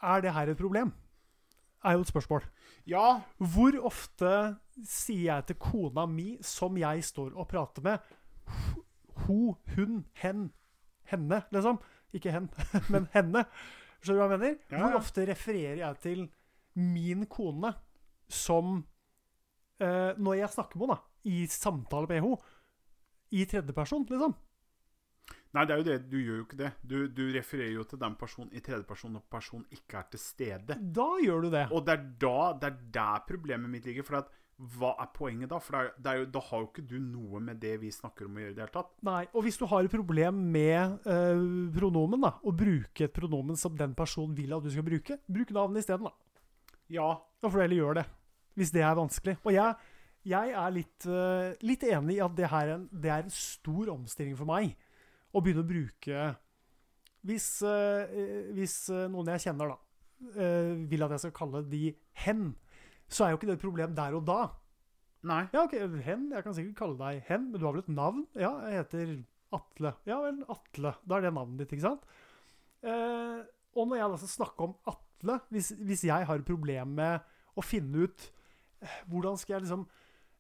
er 0.03 0.23
det 0.25 0.33
her 0.37 0.53
et 0.53 0.61
problem? 0.61 0.93
Er 1.87 1.95
jo 1.99 2.03
et 2.03 2.11
spørsmål. 2.11 2.47
Ja, 2.89 3.21
Hvor 3.39 3.77
ofte 3.87 4.31
sier 4.89 5.25
jeg 5.29 5.47
til 5.51 5.59
kona 5.63 6.07
mi, 6.11 6.39
som 6.43 6.77
jeg 6.81 7.05
står 7.05 7.35
og 7.39 7.49
prater 7.51 7.85
med 7.85 7.99
Ho, 9.27 9.57
hun, 9.77 10.05
hen, 10.23 10.49
henne, 11.11 11.43
liksom. 11.53 11.79
Ikke 12.17 12.33
hen, 12.33 12.49
men 12.93 13.09
henne. 13.13 13.45
Skjønner 14.01 14.15
du 14.15 14.23
hva 14.23 14.29
jeg 14.31 14.39
mener? 14.39 14.59
Ja, 14.73 14.79
Hvor 14.87 14.99
ofte 15.03 15.27
refererer 15.29 15.81
jeg 15.83 15.99
til 16.03 16.25
min 16.79 17.27
kone 17.31 17.73
som 18.29 18.79
eh, 19.81 20.13
Når 20.19 20.35
jeg 20.43 20.55
snakker 20.55 20.79
med 20.79 20.89
henne, 20.89 20.99
da, 20.99 21.31
i 21.31 21.47
samtale 21.51 22.11
med 22.11 22.21
henne, 22.21 22.39
i 23.31 23.45
tredjeperson, 23.49 24.07
liksom. 24.09 24.37
Nei, 25.57 25.65
det 25.65 25.75
er 25.75 25.81
jo 25.81 25.87
det. 25.87 25.97
Du 26.13 26.17
gjør 26.21 26.37
jo 26.37 26.45
ikke 26.45 26.59
det. 26.61 26.73
Du, 26.85 26.97
du 27.13 27.23
refererer 27.33 27.73
jo 27.73 27.85
til 27.89 28.01
den 28.01 28.17
personen 28.21 28.51
i 28.53 28.61
tredjeperson 28.65 29.15
når 29.17 29.25
personen 29.33 29.65
ikke 29.73 30.01
er 30.01 30.11
til 30.13 30.21
stede. 30.21 30.77
Da 30.77 31.09
gjør 31.25 31.47
du 31.47 31.49
det. 31.55 31.65
Og 31.73 31.87
det 31.87 31.95
er 31.95 32.05
da 32.21 32.37
det 32.61 32.69
er 32.69 32.83
der 32.99 33.25
problemet 33.29 33.73
mitt 33.73 33.89
ligger. 33.89 34.05
For 34.05 34.21
at, 34.21 34.29
hva 34.59 34.91
er 34.99 35.11
poenget 35.15 35.53
da? 35.53 35.61
For 35.63 35.77
det 35.77 35.81
er, 35.81 35.91
det 36.03 36.11
er 36.11 36.21
jo, 36.21 36.29
da 36.35 36.43
har 36.49 36.63
jo 36.63 36.69
ikke 36.69 36.87
du 36.91 36.97
noe 36.99 37.41
med 37.45 37.61
det 37.63 37.77
vi 37.83 37.93
snakker 37.95 38.27
om 38.27 38.39
å 38.39 38.43
gjøre 38.43 38.53
i 38.53 38.57
det 38.57 38.65
hele 38.65 38.75
tatt. 38.75 38.95
Nei, 39.07 39.21
og 39.31 39.45
hvis 39.47 39.59
du 39.61 39.67
har 39.71 39.87
et 39.87 39.95
problem 39.95 40.41
med 40.57 41.07
øh, 41.07 41.45
pronomen, 41.77 42.25
da, 42.27 42.33
å 42.43 42.55
bruke 42.65 43.07
et 43.07 43.15
pronomen 43.15 43.59
som 43.61 43.77
den 43.79 43.95
personen 43.99 44.35
vil 44.37 44.57
at 44.57 44.67
du 44.67 44.73
skal 44.75 44.87
bruke, 44.87 45.21
bruk 45.31 45.55
navnet 45.55 45.87
isteden, 45.87 46.11
da. 46.11 46.28
Ja, 46.89 47.09
Da 47.39 47.51
får 47.51 47.61
du 47.61 47.63
heller 47.63 47.79
gjøre 47.83 47.97
det. 48.01 48.05
Hvis 48.59 48.73
det 48.75 48.83
er 48.83 48.95
vanskelig. 48.99 49.37
Og 49.47 49.53
jeg, 49.55 49.75
jeg 50.27 50.53
er 50.59 50.75
litt, 50.75 51.07
uh, 51.07 51.55
litt 51.63 51.85
enig 51.87 52.17
i 52.17 52.23
at 52.25 52.37
det 52.39 52.49
her 52.51 52.67
er 52.67 52.77
en, 52.79 52.87
det 52.91 53.13
er 53.15 53.23
en 53.23 53.35
stor 53.35 53.93
omstilling 53.93 54.35
for 54.39 54.49
meg 54.49 54.73
å 55.31 55.43
begynne 55.45 55.63
å 55.63 55.69
bruke 55.69 56.31
Hvis, 57.29 57.47
eh, 57.67 58.15
hvis 58.57 58.77
noen 59.13 59.29
jeg 59.35 59.45
kjenner, 59.45 59.75
da, 59.75 59.77
uh, 60.39 60.73
vil 60.89 61.05
at 61.05 61.15
jeg 61.15 61.27
skal 61.27 61.37
kalle 61.37 61.63
de 61.69 61.93
hen, 62.25 62.55
så 63.07 63.27
er 63.27 63.33
jo 63.33 63.39
ikke 63.39 63.51
det 63.51 63.59
et 63.59 63.67
problem 63.67 63.95
der 63.99 64.17
og 64.17 64.25
da. 64.27 64.41
nei. 65.29 65.43
Ja, 65.53 65.67
ok, 65.67 65.77
hen. 66.07 66.31
Jeg 66.33 66.47
kan 66.47 66.57
sikkert 66.57 66.79
kalle 66.79 66.99
deg 67.03 67.27
hen, 67.29 67.51
men 67.51 67.61
du 67.61 67.67
har 67.67 67.77
vel 67.77 67.85
et 67.85 67.93
navn? 67.93 68.25
Ja, 68.39 68.55
jeg 68.67 68.83
heter 68.83 69.13
Atle. 69.55 69.95
Ja 70.09 70.19
vel, 70.25 70.41
Atle. 70.49 70.97
Da 71.05 71.19
er 71.19 71.29
det 71.29 71.35
navnet 71.37 71.63
ditt, 71.63 71.77
ikke 71.77 71.91
sant? 71.91 72.09
Og 72.83 73.87
når 73.89 74.01
jeg 74.01 74.11
da 74.13 74.19
skal 74.21 74.33
snakke 74.35 74.67
om 74.67 74.75
Atle, 74.89 75.08
hvis, 75.25 75.73
hvis 75.79 76.05
jeg 76.05 76.27
har 76.27 76.45
problem 76.47 76.95
med 76.99 77.25
å 77.59 77.65
finne 77.65 78.07
ut 78.07 78.29
eh, 78.83 79.01
hvordan 79.11 79.39
skal 79.41 79.57
jeg 79.57 79.67
liksom 79.67 79.89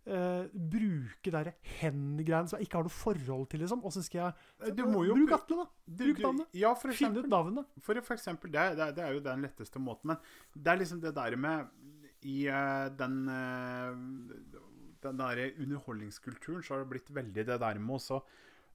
uh, 0.08 0.46
bruke 0.52 1.32
de 1.34 1.52
hen-greiene 1.80 2.50
som 2.50 2.58
jeg 2.58 2.68
ikke 2.68 2.80
har 2.80 2.86
noe 2.86 2.94
forhold 2.94 3.46
til, 3.52 3.62
liksom, 3.64 3.84
og 3.84 3.94
så 3.94 4.02
skal 4.04 4.20
jeg 4.22 4.76
Du 4.78 4.84
må 4.88 5.04
jo 5.08 5.16
Bruk 5.18 5.34
Atle, 5.36 5.64
da. 5.64 5.94
Bruk 6.02 6.22
navnet. 6.24 6.58
Ja, 6.58 6.72
for 6.78 6.92
Finn 6.92 7.12
ut 7.12 7.22
eksempel. 7.22 7.32
navnet. 7.34 7.72
For, 7.84 8.02
for 8.06 8.18
eksempel 8.18 8.52
det, 8.54 8.66
det, 8.78 8.90
det 8.98 9.06
er 9.06 9.16
jo 9.16 9.24
den 9.24 9.46
letteste 9.46 9.82
måten. 9.82 10.12
Men 10.12 10.22
det 10.54 10.72
er 10.72 10.82
liksom 10.82 11.02
det 11.04 11.14
der 11.16 11.38
med 11.40 12.28
I 12.28 12.38
uh, 12.50 12.86
den 12.98 13.18
uh, 13.30 14.62
Den 15.02 15.18
der 15.20 15.44
underholdningskulturen 15.62 16.62
så 16.62 16.74
har 16.74 16.84
det 16.84 16.92
blitt 16.94 17.12
veldig 17.14 17.44
det 17.46 17.60
der 17.62 17.78
med 17.78 18.00
også 18.00 18.16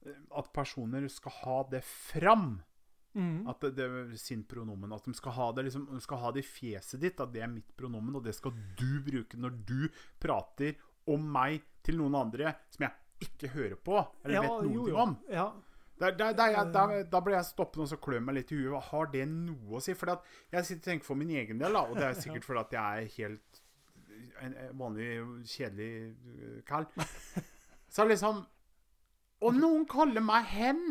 eh, 0.06 0.22
at 0.40 0.46
personer 0.56 1.04
skal 1.12 1.34
ha 1.42 1.58
det 1.68 1.82
fram. 1.84 2.62
Mhm. 3.14 3.46
At 3.48 3.60
det, 3.62 3.74
det 4.10 4.18
sin 4.18 4.42
pronomen. 4.44 4.92
At 4.92 5.04
de 5.06 5.14
skal 5.14 5.32
ha 5.36 5.52
det 5.54 5.64
liksom, 5.68 5.84
de 5.92 6.00
skal 6.02 6.18
ha 6.18 6.32
det 6.34 6.42
i 6.44 6.48
fjeset 6.48 7.00
ditt. 7.00 7.20
At 7.22 7.32
det 7.32 7.42
er 7.46 7.52
mitt 7.52 7.68
pronomen, 7.78 8.16
og 8.18 8.24
det 8.24 8.34
skal 8.34 8.52
du 8.78 9.00
bruke 9.06 9.38
når 9.38 9.58
du 9.68 9.88
prater 10.20 10.74
om 11.06 11.22
meg 11.32 11.62
til 11.84 11.98
noen 12.00 12.14
andre 12.16 12.54
som 12.72 12.86
jeg 12.88 13.28
ikke 13.28 13.48
hører 13.54 13.76
på, 13.76 13.98
eller 14.24 14.40
vet 14.42 14.66
noe 14.74 14.94
om. 15.04 15.12
Ja. 15.30 15.44
Der, 16.00 16.10
der, 16.18 16.32
der, 16.34 16.48
jeg- 16.50 16.72
der, 16.74 17.04
da 17.12 17.20
ble 17.22 17.36
jeg 17.36 17.44
stoppende 17.46 17.84
og 17.86 17.88
så 17.92 17.96
klør 18.02 18.20
meg 18.26 18.34
litt 18.40 18.50
i 18.52 18.56
huet. 18.58 18.82
Har 18.90 19.06
det 19.12 19.28
noe 19.30 19.78
å 19.78 19.82
si? 19.84 19.94
For 19.94 20.10
jeg 20.50 20.64
sitter 20.66 20.80
og 20.82 20.88
tenker 20.88 21.06
for 21.06 21.14
min 21.20 21.30
egen 21.30 21.60
del, 21.62 21.72
da, 21.76 21.84
og 21.86 21.94
det 22.00 22.08
er 22.08 22.18
sikkert 22.24 22.44
fordi 22.48 22.64
at 22.64 22.74
jeg 22.74 23.04
er 23.04 23.12
helt 23.20 23.60
en, 24.42 24.56
vanlig 24.80 25.06
kjedelig 25.46 25.92
uh, 26.10 26.58
kall. 26.66 26.88
Så 27.94 28.04
liksom 28.10 28.42
Og 29.46 29.54
noen 29.54 29.84
kaller 29.86 30.24
meg 30.24 30.44
hen! 30.50 30.82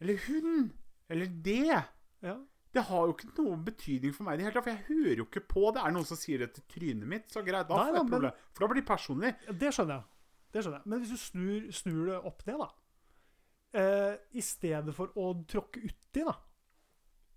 Eller 0.00 0.16
hun! 0.28 0.70
Eller 1.12 1.30
det! 1.44 1.82
ja. 2.24 2.38
Det 2.74 2.82
har 2.88 3.04
jo 3.06 3.12
ikke 3.14 3.28
noen 3.36 3.60
betydning 3.62 4.14
for 4.16 4.26
meg 4.26 4.34
i 4.34 4.40
det 4.40 4.46
hele 4.48 4.56
tatt, 4.56 4.64
for 4.66 4.72
jeg 4.72 4.86
hører 4.88 5.20
jo 5.20 5.26
ikke 5.28 5.42
på. 5.46 5.60
Det 5.76 5.82
er 5.84 5.92
noen 5.94 6.06
som 6.08 6.18
sier 6.18 6.40
det 6.42 6.48
til 6.56 6.64
trynet 6.72 7.06
mitt, 7.06 7.28
så 7.30 7.44
greit, 7.46 7.68
da 7.68 7.76
får 7.78 7.92
jeg 7.92 8.00
et 8.00 8.10
problem. 8.10 8.40
For 8.50 8.64
da 8.64 8.68
blir 8.72 8.80
det 8.80 8.88
personlig. 8.88 9.30
Det 9.60 9.70
skjønner 9.76 10.00
jeg. 10.00 10.08
Det 10.54 10.64
skjønner 10.64 10.80
jeg. 10.80 10.90
Men 10.90 11.02
hvis 11.02 11.12
du 11.12 11.20
snur, 11.22 11.68
snur 11.74 12.08
det 12.10 12.16
opp 12.30 12.42
ned, 12.48 12.64
da 12.64 13.78
eh, 13.78 14.16
I 14.34 14.42
stedet 14.42 14.94
for 14.96 15.14
å 15.18 15.28
tråkke 15.50 15.84
uti, 15.84 16.24
da 16.26 16.34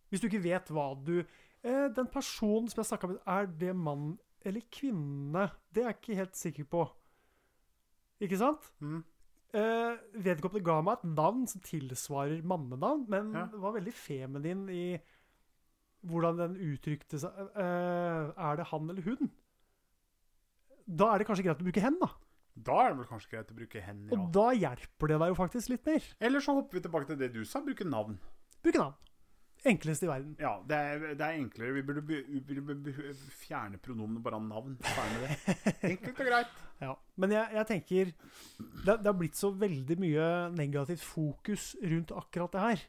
Hvis 0.10 0.24
du 0.24 0.28
ikke 0.30 0.42
vet 0.48 0.72
hva 0.74 0.88
du 0.98 1.16
eh, 1.20 1.86
Den 1.98 2.10
personen 2.14 2.70
som 2.72 2.82
jeg 2.82 2.90
snakka 2.92 3.12
med, 3.12 3.22
er 3.26 3.50
det 3.62 3.76
mann 3.78 4.16
eller 4.48 4.66
kvinne? 4.74 5.48
Det 5.74 5.84
er 5.84 5.92
jeg 5.92 5.98
ikke 6.00 6.18
helt 6.22 6.38
sikker 6.40 6.68
på. 6.72 6.84
Ikke 8.24 8.38
sant? 8.40 8.70
Mm. 8.80 9.02
Eh, 9.56 9.98
vedkommende 10.26 10.66
ga 10.66 10.82
meg 10.84 10.98
et 10.98 11.08
navn 11.16 11.46
som 11.48 11.62
tilsvarer 11.64 12.44
mannenavn, 12.44 13.06
men 13.08 13.34
Ja. 13.34 13.46
var 13.54 13.78
veldig 13.78 13.94
feminin 13.94 14.70
i 14.70 15.00
hvordan 16.06 16.38
den 16.38 16.56
uttrykte 16.56 17.20
seg. 17.20 17.32
Uh, 17.56 18.34
er 18.38 18.56
det 18.60 18.68
han 18.68 18.90
eller 18.90 19.02
hun? 19.02 19.32
Da 20.88 21.14
er 21.14 21.20
det 21.20 21.28
kanskje 21.28 21.44
greit 21.48 21.62
å 21.64 21.68
bruke 21.68 21.82
hen, 21.84 21.98
da. 22.00 22.10
Da 22.58 22.78
er 22.86 22.90
det 22.94 23.00
vel 23.02 23.10
kanskje 23.10 23.32
greit 23.34 23.52
å 23.52 23.58
bruke 23.58 23.82
hen, 23.82 24.08
ja. 24.10 24.18
Og 24.18 24.32
da 24.34 24.52
hjelper 24.56 25.08
det 25.12 25.20
deg 25.20 25.34
jo 25.34 25.38
faktisk 25.38 25.70
litt 25.74 25.86
mer. 25.86 26.04
Eller 26.20 26.40
så 26.40 26.56
hopper 26.58 26.78
vi 26.80 26.84
tilbake 26.86 27.08
til 27.08 27.18
det 27.18 27.34
du 27.34 27.44
sa, 27.46 27.62
bruke 27.62 27.86
navn. 27.86 28.20
Bruke 28.64 28.80
navn. 28.82 28.96
Enklest 29.66 30.04
i 30.06 30.08
verden. 30.10 30.36
Ja, 30.40 30.54
det 30.70 30.78
er, 30.78 31.06
det 31.18 31.26
er 31.26 31.38
enklere. 31.40 31.74
Vi 31.74 31.84
burde, 31.88 32.04
vi 32.06 32.62
burde 32.62 32.94
fjerne 33.34 33.80
pronomenet 33.82 34.24
bare 34.24 34.38
ha 34.38 34.44
navn. 34.44 34.78
Enkelt 35.92 36.20
og 36.20 36.30
greit. 36.30 36.60
Ja. 36.82 36.94
Men 37.18 37.34
jeg, 37.34 37.50
jeg 37.58 37.68
tenker 37.72 38.12
det, 38.12 38.98
det 39.00 39.10
har 39.10 39.18
blitt 39.18 39.40
så 39.40 39.50
veldig 39.50 39.98
mye 40.00 40.28
negativt 40.54 41.04
fokus 41.04 41.72
rundt 41.82 42.14
akkurat 42.16 42.54
det 42.54 42.66
her. 42.68 42.86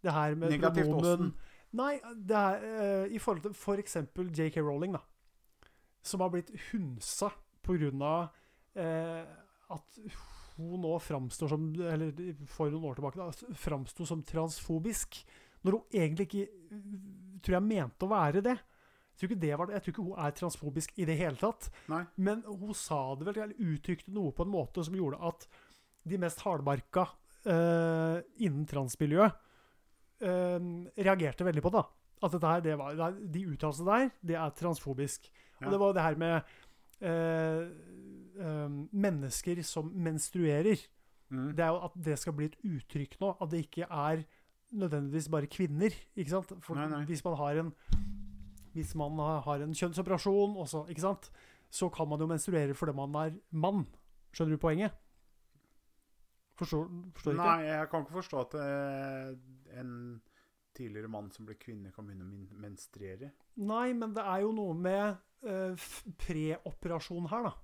Det 0.00 0.12
her 0.16 0.34
med 0.34 0.54
Negativt 0.56 0.92
pronomen 0.92 1.32
Nei, 1.76 2.00
det 2.16 2.34
er 2.34 2.62
uh, 2.66 3.12
i 3.14 3.18
forhold 3.22 3.44
til 3.44 3.52
f.eks. 3.54 3.96
JK 4.34 4.56
Rowling, 4.58 4.96
da. 4.96 5.04
Som 6.02 6.24
har 6.24 6.32
blitt 6.32 6.50
hunsa 6.70 7.28
på 7.62 7.76
grunn 7.76 8.02
av 8.02 8.32
eh, 8.80 9.20
at 9.70 9.98
hun 10.56 10.80
nå 10.80 10.94
framstår 11.04 11.50
som 11.52 11.66
Eller 11.92 12.14
for 12.48 12.72
noen 12.72 12.86
år 12.88 12.96
tilbake 12.96 13.20
da, 13.20 13.52
framsto 13.60 14.06
som 14.08 14.24
transfobisk. 14.26 15.20
Når 15.64 15.76
hun 15.76 15.96
egentlig 16.02 16.26
ikke 16.28 16.46
øh, 16.48 16.84
tror 17.44 17.56
jeg 17.58 17.68
mente 17.68 18.06
å 18.06 18.12
være 18.12 18.44
det. 18.44 18.56
Jeg 18.56 19.20
tror, 19.20 19.30
ikke 19.30 19.42
det 19.42 19.56
var 19.58 19.68
det. 19.68 19.74
jeg 19.74 19.82
tror 19.84 19.92
ikke 19.94 20.06
hun 20.06 20.20
er 20.24 20.36
transfobisk 20.36 20.92
i 20.96 21.06
det 21.08 21.16
hele 21.18 21.36
tatt. 21.40 21.68
Nei. 21.92 22.04
Men 22.16 22.40
hun 22.46 22.72
sa 22.76 23.00
det 23.20 23.26
vel, 23.28 23.40
eller 23.44 23.72
uttrykte 23.74 24.14
noe 24.16 24.32
på 24.32 24.46
en 24.46 24.52
måte 24.52 24.84
som 24.86 24.96
gjorde 24.96 25.20
at 25.28 25.44
de 26.08 26.20
mest 26.20 26.40
hardbarka 26.40 27.04
uh, 27.44 28.16
innen 28.40 28.64
transmiljøet 28.68 29.36
uh, 30.24 30.56
reagerte 30.96 31.44
veldig 31.44 31.64
på 31.66 31.74
det. 31.76 31.84
At 32.20 32.32
dette 32.36 32.54
her, 32.54 32.64
det 32.64 32.78
var, 32.80 32.96
det 32.96 33.04
er- 33.10 33.20
de 33.36 33.44
uttalelsene 33.52 33.98
der, 33.98 34.10
det 34.32 34.40
er 34.40 34.56
transfobisk. 34.56 35.28
Ja. 35.60 35.66
Og 35.66 35.72
det 35.74 35.82
var 35.82 35.92
det 35.96 36.06
her 36.06 36.16
med 36.24 36.40
uh, 37.04 37.62
mennesker 38.88 39.60
som 39.68 39.92
menstruerer. 39.92 40.80
Mm. 41.28 41.52
Det 41.56 41.64
er 41.64 41.74
jo 41.74 41.84
at 41.86 42.04
det 42.08 42.16
skal 42.18 42.34
bli 42.36 42.48
et 42.48 42.60
uttrykk 42.64 43.20
nå. 43.20 43.34
At 43.36 43.52
det 43.52 43.66
ikke 43.66 43.84
er 43.84 44.24
nødvendigvis 44.72 45.28
bare 45.32 45.50
kvinner. 45.50 45.94
ikke 46.16 46.30
sant? 46.30 46.52
For 46.64 46.78
Nei, 46.78 46.88
nei. 46.92 47.04
Hvis 47.08 47.24
man 47.24 47.36
har 47.36 47.62
en 47.64 47.74
hvis 48.70 48.94
man 48.94 49.18
har 49.18 49.64
en 49.64 49.74
kjønnsoperasjon 49.74 50.52
også, 50.62 50.84
ikke 50.92 51.02
sant? 51.02 51.30
så 51.70 51.88
kan 51.88 52.08
man 52.08 52.20
jo 52.20 52.26
menstruere 52.26 52.74
fordi 52.74 52.94
man 52.98 53.14
er 53.14 53.36
mann. 53.50 53.84
Skjønner 54.34 54.56
du 54.56 54.62
poenget? 54.62 54.96
Forstår, 56.58 56.88
forstår 57.14 57.36
ikke? 57.36 57.44
Nei, 57.44 57.68
jeg 57.68 57.88
kan 57.90 58.04
ikke 58.04 58.16
forstå 58.18 58.40
at 58.40 58.56
eh, 58.60 59.28
en 59.80 59.92
tidligere 60.76 61.10
mann 61.10 61.30
som 61.34 61.46
ble 61.46 61.56
kvinne, 61.60 61.92
kan 61.94 62.06
begynne 62.06 62.26
å 62.26 62.60
menstruere. 62.60 63.30
Nei, 63.62 63.92
men 63.96 64.14
det 64.16 64.24
er 64.26 64.42
jo 64.44 64.50
noe 64.56 64.74
med 64.76 65.46
eh, 65.46 65.86
preoperasjon 66.26 67.30
her, 67.30 67.48
da. 67.48 67.54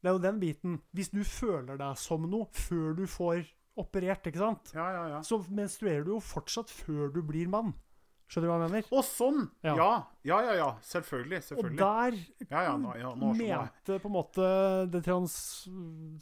Det 0.00 0.10
er 0.10 0.16
jo 0.16 0.24
den 0.24 0.40
biten. 0.40 0.80
Hvis 0.96 1.12
du 1.12 1.22
føler 1.24 1.78
deg 1.80 2.00
som 2.00 2.26
noe 2.30 2.48
før 2.56 2.96
du 2.98 3.06
får 3.10 3.44
operert, 3.80 4.28
ikke 4.28 4.40
sant? 4.40 4.72
Ja, 4.76 4.86
ja, 4.94 5.02
ja. 5.16 5.24
så 5.26 5.40
menstruerer 5.52 6.06
du 6.06 6.14
jo 6.16 6.22
fortsatt 6.24 6.72
før 6.72 7.12
du 7.14 7.20
blir 7.26 7.50
mann. 7.52 7.74
Skjønner 8.26 8.48
du 8.48 8.50
hva 8.50 8.56
jeg 8.58 8.70
mener? 8.72 8.86
Å, 8.90 9.02
sånn! 9.06 9.44
Ja. 9.62 9.74
Ja. 9.78 9.90
ja, 10.26 10.38
ja, 10.48 10.54
ja. 10.58 10.70
Selvfølgelig. 10.82 11.38
Og 11.54 11.68
der 11.78 12.16
Ja, 12.48 12.64
ja, 12.66 12.72
nå, 12.80 12.94
nå 13.20 13.30
mente 13.38 14.00
på 14.02 14.10
en 14.10 14.16
måte 14.16 14.48
det 14.90 15.04
trans, 15.06 15.36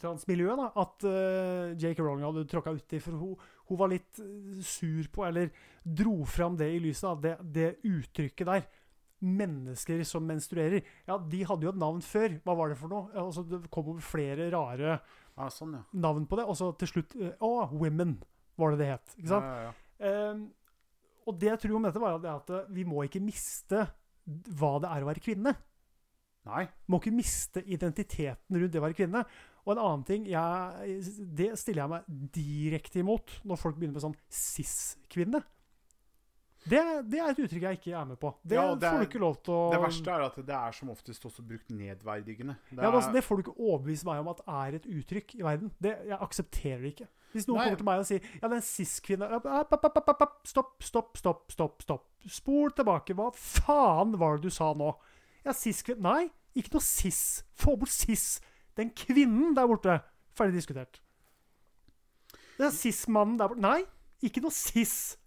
transmiljøet 0.03 0.61
da, 0.61 0.67
at 0.83 1.07
uh, 1.09 1.73
J.K. 1.73 1.97
Rowling 2.03 2.27
hadde 2.27 2.45
tråkka 2.51 2.75
uti, 2.77 3.01
for 3.01 3.17
hun, 3.17 3.49
hun 3.71 3.81
var 3.81 3.89
litt 3.89 4.21
eh, 4.21 4.61
sur 4.61 5.09
på, 5.09 5.25
eller 5.25 5.49
dro 5.81 6.19
fram 6.29 6.59
det 6.59 6.69
i 6.75 6.81
lyset, 6.83 7.07
av 7.09 7.25
det, 7.25 7.35
det 7.55 7.71
uttrykket 7.89 8.51
der. 8.51 8.69
Mennesker 9.25 10.05
som 10.05 10.27
menstruerer. 10.29 10.85
Ja, 11.09 11.17
de 11.17 11.41
hadde 11.49 11.65
jo 11.65 11.73
et 11.73 11.81
navn 11.81 12.05
før. 12.05 12.37
Hva 12.45 12.53
var 12.59 12.69
det 12.69 12.77
for 12.77 12.91
noe? 12.91 13.09
Altså, 13.17 13.41
det 13.49 13.63
kom 13.73 13.95
over 13.95 14.05
flere 14.05 14.51
rare 14.53 14.99
Ja, 15.35 15.49
sånn, 15.51 15.73
ja. 15.75 15.83
navn 15.99 16.27
på 16.29 16.37
det, 16.39 16.45
og 16.47 16.55
så 16.55 16.69
til 16.79 16.87
slutt 16.87 17.15
Å, 17.19 17.27
Å, 17.43 17.49
Women 17.75 18.15
var 18.55 18.71
det 18.71 18.85
det 18.85 18.91
het. 18.93 19.15
Ikke 19.17 19.33
sant? 19.33 19.49
Ja, 19.49 19.55
ja, 19.59 19.71
ja. 19.71 20.31
Um, 20.31 20.45
og 21.25 21.39
det 21.41 21.49
jeg 21.49 21.61
tror 21.63 21.79
om 21.79 21.87
dette, 21.87 22.01
var 22.01 22.19
det 22.21 22.31
at 22.31 22.51
eh, 22.53 22.67
vi 22.75 22.83
må 22.87 23.03
ikke 23.05 23.23
miste 23.23 23.81
hva 24.59 24.75
det 24.81 24.91
er 24.91 25.03
å 25.03 25.09
være 25.09 25.23
kvinne. 25.25 25.55
Nei. 26.45 26.63
Må 26.93 26.99
ikke 27.01 27.13
miste 27.15 27.63
identiteten 27.65 28.59
rundt 28.59 28.73
det 28.73 28.81
å 28.81 28.85
være 28.85 28.97
kvinne. 28.97 29.23
Og 29.65 29.73
en 29.73 29.81
annen 29.81 30.03
ting 30.05 30.27
jeg, 30.29 30.99
Det 31.33 31.47
stiller 31.57 31.83
jeg 31.83 31.93
meg 31.95 32.09
direkte 32.35 33.01
imot 33.01 33.39
når 33.49 33.57
folk 33.61 33.79
begynner 33.79 33.97
med 33.97 34.05
sånn 34.05 34.17
cis-kvinne. 34.29 35.41
Det, 36.65 36.79
det 37.11 37.19
er 37.21 37.27
et 37.29 37.39
uttrykk 37.43 37.61
jeg 37.67 37.77
ikke 37.77 37.91
er 37.93 38.05
med 38.09 38.17
på. 38.19 38.31
Det, 38.41 38.55
Ja, 38.57 38.73
det 38.73 38.81
får 38.89 38.95
er- 38.95 39.03
du 39.03 39.05
ikke 39.05 39.19
lov 39.21 39.35
til 39.43 39.53
å 39.53 39.71
Det 39.71 39.81
verste 39.83 40.07
er 40.09 40.21
at 40.25 40.35
det 40.47 40.55
er 40.55 40.71
som 40.73 40.89
oftest 40.89 41.25
også 41.29 41.43
brukt 41.45 41.69
nedverdigende. 41.69 42.55
Det 42.71 42.81
ja, 42.81 42.89
altså, 42.89 43.11
det 43.13 43.23
får 43.23 43.35
du 43.37 43.43
ikke 43.45 43.59
overbevise 43.59 44.05
meg 44.05 44.19
om 44.23 44.27
at 44.33 44.41
er 44.47 44.75
et 44.79 44.85
uttrykk 44.89 45.35
i 45.35 45.43
verden. 45.45 45.71
Det, 45.79 45.91
jeg 46.07 46.17
aksepterer 46.19 46.81
det 46.81 46.91
ikke. 46.95 47.07
Hvis 47.35 47.47
noen 47.47 47.57
Nei. 47.59 47.65
kommer 47.65 47.77
til 47.77 47.85
meg 47.85 47.99
og 47.99 48.05
sier 48.07 48.21
Ja, 48.41 48.47
det 48.47 48.55
en 48.55 48.61
cis-kvinne 48.65 49.27
App, 49.35 49.45
app, 49.45 49.73
app, 49.73 49.85
app, 49.85 50.07
app, 50.09 50.21
app. 50.21 50.35
Stopp, 50.47 50.81
stopp, 50.81 51.17
stopp, 51.17 51.51
stopp. 51.51 51.81
stopp. 51.83 52.05
Spol 52.27 52.71
tilbake. 52.71 53.13
Hva 53.13 53.29
faen 53.35 54.17
var 54.17 54.37
det 54.37 54.43
du 54.47 54.49
sa 54.49 54.73
nå? 54.73 54.95
Ja, 55.45 55.51
cis-kvinne 55.51 56.01
Nei, 56.01 56.29
ikke 56.55 56.71
noe 56.73 56.81
cis. 56.81 57.43
Få 57.53 57.75
bort 57.77 57.89
cis. 57.93 58.39
Den 58.75 58.89
kvinnen 58.89 59.53
der 59.53 59.67
borte. 59.67 60.01
Ferdig 60.33 60.55
diskutert. 60.63 60.99
Det 62.57 62.65
er 62.65 62.71
cis-mannen 62.71 63.37
der 63.37 63.49
borte. 63.51 63.61
Nei, 63.61 63.83
ikke 64.23 64.41
noe 64.41 64.51
cis. 64.55 65.17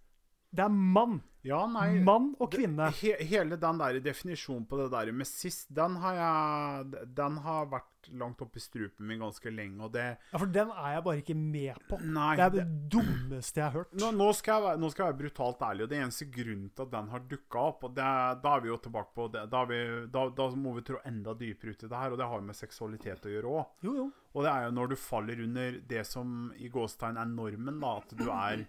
Det 0.49 0.65
er 0.65 0.73
mann. 0.73 1.19
Ja, 1.45 1.61
nei 1.71 2.01
Mann 2.03 2.33
og 2.41 2.49
kvinne. 2.51 2.89
He, 2.97 3.13
hele 3.29 3.55
den 3.59 3.77
der 3.79 3.99
definisjonen 4.03 4.65
på 4.67 4.75
det 4.81 4.89
der 4.91 5.11
med 5.15 5.27
cis, 5.27 5.61
den 5.71 5.95
har 6.01 6.17
jeg 6.17 7.05
Den 7.15 7.37
har 7.45 7.69
vært 7.71 8.09
langt 8.19 8.41
oppi 8.43 8.59
strupen 8.63 9.07
min 9.07 9.21
ganske 9.23 9.51
lenge, 9.51 9.79
og 9.85 9.93
det 9.93 10.03
Ja, 10.31 10.39
For 10.39 10.51
den 10.51 10.71
er 10.71 10.97
jeg 10.97 11.03
bare 11.05 11.21
ikke 11.21 11.35
med 11.39 11.79
på. 11.87 11.99
Nei. 12.03 12.33
Det 12.39 12.43
er 12.43 12.53
det, 12.57 12.65
det 12.65 12.89
dummeste 12.95 13.61
jeg 13.61 13.65
har 13.69 13.77
hørt. 13.77 13.93
nå, 14.01 14.11
nå, 14.19 14.27
skal 14.35 14.67
jeg, 14.67 14.81
nå 14.83 14.89
skal 14.91 15.05
jeg 15.05 15.13
være 15.13 15.19
brutalt 15.21 15.63
ærlig, 15.69 15.85
og 15.85 15.93
det 15.93 15.99
eneste 15.99 16.27
grunnen 16.33 16.65
til 16.75 16.87
at 16.87 16.91
den 16.97 17.11
har 17.13 17.23
dukka 17.35 17.63
opp 17.71 17.85
og 17.87 17.93
det, 17.99 18.09
Da 18.43 18.55
er 18.55 18.65
vi 18.65 18.71
jo 18.73 18.79
tilbake 18.87 19.15
på 19.15 19.27
det, 19.35 19.45
da, 19.53 19.61
vi, 19.69 19.79
da, 20.11 20.25
da 20.41 20.49
må 20.59 20.73
vi 20.79 20.83
trå 20.89 20.99
enda 21.07 21.35
dypere 21.39 21.75
ut 21.75 21.85
i 21.85 21.91
det 21.91 22.01
her, 22.01 22.15
og 22.15 22.19
det 22.19 22.27
har 22.33 22.41
jo 22.41 22.49
med 22.49 22.59
seksualitet 22.59 23.29
å 23.29 23.31
gjøre 23.35 23.53
òg. 23.61 23.77
Jo, 23.87 23.95
jo. 24.01 24.09
Og 24.35 24.43
det 24.43 24.51
er 24.51 24.67
jo 24.67 24.75
når 24.75 24.91
du 24.91 24.97
faller 24.99 25.39
under 25.45 25.79
det 25.93 26.03
som 26.07 26.51
i 26.59 26.67
gåstegn 26.73 27.17
er 27.19 27.31
normen, 27.31 27.79
da, 27.79 27.95
at 28.03 28.11
du 28.19 28.27
er 28.27 28.67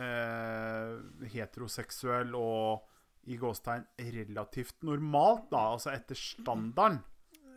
eh, 0.00 1.28
heteroseksuell 1.34 2.34
og 2.38 2.86
i 3.30 3.36
gåstegn 3.36 3.84
relativt 4.14 4.82
normalt, 4.88 5.50
da, 5.52 5.66
altså 5.74 5.92
etter 5.92 6.16
standarden. 6.18 7.02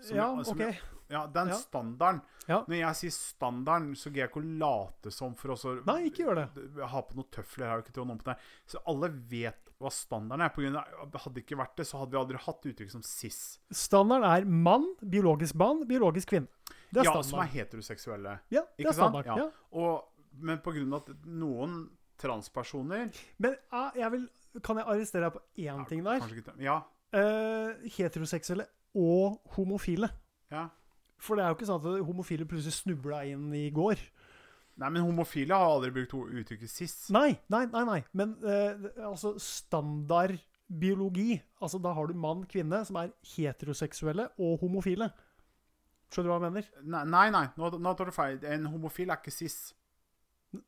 Som 0.03 0.17
Ja, 0.17 0.43
som 0.43 0.59
OK. 0.59 0.75
ja, 1.09 1.25
den 1.27 1.47
Ja. 1.47 1.55
standarden. 1.55 2.21
Ja. 2.47 2.57
Når 2.67 2.75
jeg 2.75 2.95
sier 2.95 3.11
standarden, 3.15 3.93
så 3.95 4.09
gidder 4.11 4.27
jeg 4.27 4.29
ikke 4.31 4.41
å 4.43 4.59
late 4.59 5.11
som 5.11 5.33
for 5.35 5.53
å 5.55 5.85
Nei, 5.85 6.09
ikke 6.09 6.25
gjør 6.25 6.35
det. 6.35 6.81
ha 6.89 7.01
på 7.01 7.15
noen 7.15 7.31
tøfler. 7.31 7.63
Jeg 7.65 7.69
har 7.71 7.81
ikke 7.83 8.05
noen 8.05 8.17
på 8.19 8.25
det. 8.25 8.37
Så 8.67 8.77
alle 8.85 9.07
vet 9.09 9.59
hva 9.79 9.89
standarden 9.89 10.41
er. 10.43 10.49
På 10.49 10.61
grunn 10.61 10.75
av, 10.75 10.83
hadde 11.13 11.33
det 11.33 11.45
ikke 11.45 11.57
vært 11.57 11.75
det, 11.77 11.85
så 11.87 11.97
hadde 11.99 12.11
vi 12.11 12.17
aldri 12.17 12.37
hatt 12.37 12.61
uttrykk 12.65 12.91
som 12.91 13.01
cis. 13.01 13.59
Standarden 13.71 14.29
er 14.29 14.45
mann, 14.45 14.95
biologisk 15.01 15.55
mann, 15.55 15.85
biologisk 15.87 16.27
kvinne. 16.29 16.47
Det 16.91 17.01
er 17.01 17.05
Ja, 17.05 17.21
som 17.21 17.39
er 17.39 17.47
heteroseksuelle. 17.47 18.39
Ja, 18.51 18.61
det 18.77 18.85
er 18.85 18.91
standard. 18.91 19.25
Ja. 19.25 19.37
Ja. 19.37 19.49
Og, 19.71 20.03
men 20.39 20.59
på 20.59 20.73
grunn 20.73 20.93
av 20.93 21.07
at 21.09 21.25
noen 21.25 21.89
transpersoner 22.21 23.09
Men 23.41 23.55
ja, 23.71 23.83
jeg 23.97 24.11
vil, 24.11 24.27
kan 24.63 24.77
jeg 24.79 24.85
arrestere 24.87 25.27
deg 25.27 25.35
på 25.37 25.43
én 25.65 25.87
ting 25.89 26.03
der? 26.05 26.21
Ikke 26.27 26.55
Ja. 26.61 26.81
Eh, 27.13 27.89
heteroseksuelle 27.97 28.65
og 28.95 29.41
homofile. 29.57 30.09
ja. 30.51 30.67
For 31.23 31.37
det 31.39 31.43
er 31.45 31.53
jo 31.53 31.55
ikke 31.55 31.67
sånn 31.69 31.79
at 31.79 32.01
homofile 32.03 32.43
plutselig 32.45 32.73
snubla 32.81 33.21
inn 33.31 33.45
i 33.55 33.69
går. 33.71 33.95
Nei, 34.81 34.89
men 34.89 35.05
homofile 35.05 35.55
har 35.55 35.69
aldri 35.77 35.91
brukt 35.95 36.15
uttrykket 36.17 36.71
cis. 36.71 36.95
Nei, 37.15 37.37
nei, 37.53 37.61
nei. 37.71 37.83
nei. 37.87 37.99
Men 38.11 38.33
eh, 38.43 38.89
altså 39.05 39.35
standard 39.39 40.35
biologi 40.67 41.37
Altså 41.61 41.77
da 41.79 41.93
har 41.93 42.07
du 42.09 42.17
mann, 42.17 42.43
kvinne, 42.49 42.81
som 42.87 42.97
er 42.99 43.13
heteroseksuelle 43.35 44.29
og 44.41 44.59
homofile. 44.65 45.11
Skjønner 46.11 46.27
du 46.27 46.33
hva 46.33 46.39
jeg 46.41 46.47
mener? 46.49 46.67
Nei, 46.81 47.03
nei, 47.13 47.27
nei. 47.33 47.45
Nå, 47.57 47.69
nå 47.79 47.93
tar 47.97 48.09
du 48.09 48.15
feil. 48.15 48.39
En 48.49 48.67
homofil 48.73 49.09
er 49.13 49.21
ikke 49.21 49.33
cis. 49.33 49.57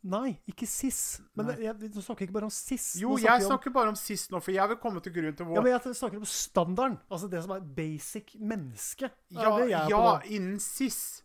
Nei, 0.04 0.40
ikke 0.50 0.66
cis. 0.66 1.22
Men 1.38 1.52
Nei. 1.52 1.56
jeg, 1.66 1.76
nå 1.94 2.02
snakker 2.02 2.26
ikke 2.26 2.34
bare 2.34 2.48
om 2.50 2.54
cis. 2.54 2.96
Jo, 3.02 3.18
snakker 3.18 3.26
jeg 3.26 3.44
om- 3.46 3.52
snakker 3.52 3.74
bare 3.74 3.90
om 3.94 3.96
cis 3.96 4.30
nå, 4.32 4.42
for 4.42 4.52
jeg 4.52 4.70
vil 4.70 4.78
komme 4.78 5.02
til 5.02 5.14
grunnen 5.14 5.36
til 5.38 5.46
hvor 5.46 5.56
Ja, 5.56 5.62
men 5.62 5.72
jeg 5.72 5.96
snakker 5.96 6.18
om 6.18 6.26
standarden. 6.26 6.98
Altså 7.12 7.30
det 7.30 7.44
som 7.44 7.52
er 7.52 7.62
basic 7.62 8.36
menneske. 8.40 9.12
Ja, 9.30 9.58
ja, 9.66 10.22
innen 10.26 10.60
cis. 10.60 11.22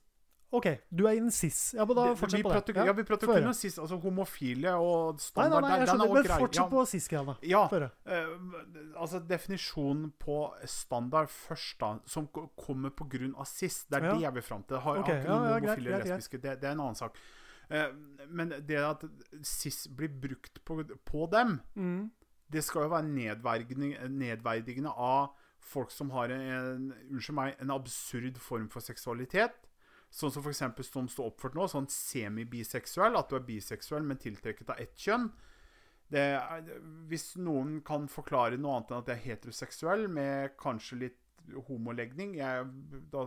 OK, 0.52 0.66
du 0.90 1.04
er 1.06 1.14
innen 1.14 1.30
cis. 1.30 1.74
Ja, 1.78 1.84
men 1.86 1.94
da 1.94 2.08
fortsett 2.18 2.42
på 2.42 2.50
det. 2.50 2.74
ja, 2.74 2.92
vi 2.92 3.04
prater 3.06 3.28
ikke 3.30 3.46
om 3.46 3.54
cis. 3.54 3.78
Altså 3.78 4.00
homofile 4.02 4.72
og 4.82 5.20
standard. 5.22 5.62
nei, 5.62 5.68
nei, 5.68 5.68
nei, 5.68 5.76
jeg 5.78 5.82
er 5.86 5.92
skjønner, 5.92 6.14
men 6.14 6.40
fortsett 6.42 6.70
på 6.72 6.82
cis-greiene. 6.90 7.36
Ja, 7.46 7.60
uh, 7.70 9.00
altså 9.00 9.20
definisjonen 9.30 10.12
på 10.18 10.40
standard 10.66 11.30
først, 11.30 11.78
da, 11.78 11.92
som 12.04 12.26
kommer 12.58 12.90
på 12.90 13.06
grunn 13.08 13.36
av 13.38 13.46
cis, 13.46 13.84
det 13.88 14.02
er 14.02 14.06
Ja. 14.08 14.12
det 14.14 14.22
jeg 14.22 14.34
vil 14.34 14.42
fram 14.42 14.62
til. 14.64 14.76
Det 14.76 14.82
har, 14.82 14.98
okay, 14.98 15.20
akkurat 15.20 15.24
ja, 15.24 15.44
ja, 15.44 15.60
homofile 15.60 15.90
greit. 15.90 16.04
lesbiske, 16.08 16.40
det, 16.42 16.60
det 16.60 16.68
er 16.68 16.72
en 16.72 16.80
annen 16.80 16.96
sak. 16.98 17.16
Eh, 17.70 17.92
men 18.28 18.48
det 18.66 18.78
at 18.82 19.04
SIS 19.46 19.86
blir 19.96 20.08
brukt 20.08 20.64
på, 20.64 20.82
på 21.06 21.26
dem, 21.30 21.60
Mm. 21.76 22.10
det 22.50 22.64
skal 22.64 22.82
jo 22.82 22.88
være 22.88 23.06
nedverdigende, 24.10 24.90
av 24.96 25.34
folk 25.60 25.90
som 25.90 26.10
har 26.10 26.32
en, 26.34 26.92
unnskyld 27.10 27.36
meg, 27.36 27.56
en 27.60 27.70
absurd 27.70 28.36
form 28.42 28.68
for 28.72 28.80
seksualitet. 28.80 29.68
Sånn 30.10 30.32
som 30.34 30.42
eksempel 30.50 30.84
som 30.84 31.06
står 31.06 31.30
oppført 31.30 31.54
nå, 31.54 31.68
sånn 31.70 31.86
semi-biseksuell. 31.86 33.14
At 33.16 33.30
du 33.30 33.36
er 33.36 33.44
biseksuell, 33.46 34.02
men 34.02 34.18
tiltrekket 34.18 34.72
av 34.72 34.80
ett 34.82 34.96
kjønn. 34.98 35.28
Det 36.10 36.18
er, 36.34 36.64
hvis 37.06 37.36
noen 37.38 37.76
kan 37.86 38.08
forklare 38.10 38.58
noe 38.58 38.80
annet 38.80 38.90
enn 38.90 38.98
at 39.04 39.12
jeg 39.12 39.20
er 39.20 39.28
heteroseksuell, 39.28 40.08
med 40.10 40.56
kanskje 40.58 40.98
litt 41.04 41.20
homolegning 41.66 42.34
jeg, 42.38 42.66
da, 43.10 43.24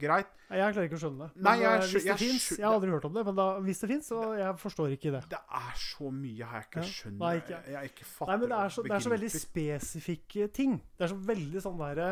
Greit. 0.00 0.26
Jeg 0.50 0.72
klarer 0.74 0.88
ikke 0.88 0.98
å 0.98 1.02
skjønne 1.04 1.26
det. 1.26 1.28
Men 1.36 1.44
Nei, 1.46 1.54
jeg 1.62 1.72
eh, 1.72 1.84
hvis 1.86 1.92
det 2.06 2.10
jeg 2.10 2.40
skjø- 2.42 2.58
Jeg 2.58 2.66
har 2.66 2.74
aldri 2.74 2.90
hørt 2.90 3.04
om 3.06 3.14
det, 3.14 3.24
men 3.28 3.36
da, 3.38 3.46
hvis 3.60 3.80
det 3.84 3.88
fins, 3.92 4.08
så 4.10 4.20
jeg 4.38 4.58
forstår 4.58 4.94
ikke 4.96 5.12
det. 5.14 5.22
Det 5.30 5.38
er 5.60 5.72
så 5.78 6.10
mye 6.10 6.36
jeg 6.42 6.64
ikke 6.66 6.82
skjønner. 6.90 7.18
Nei, 7.22 7.34
ikke- 7.42 7.62
jeg, 7.76 7.90
ikke 7.92 8.04
fatter 8.10 8.32
Nei, 8.32 8.38
men 8.40 8.48
det 8.48 8.58
er 8.64 8.68
så, 8.76 8.82
det 8.82 8.96
er 8.96 9.04
så 9.06 9.14
veldig 9.14 9.30
spesifikke 9.36 10.48
ting. 10.52 10.78
Det 10.98 11.04
er 11.06 11.12
så 11.14 11.20
veldig 11.32 11.62
sånn 11.62 11.78
derre 11.84 12.10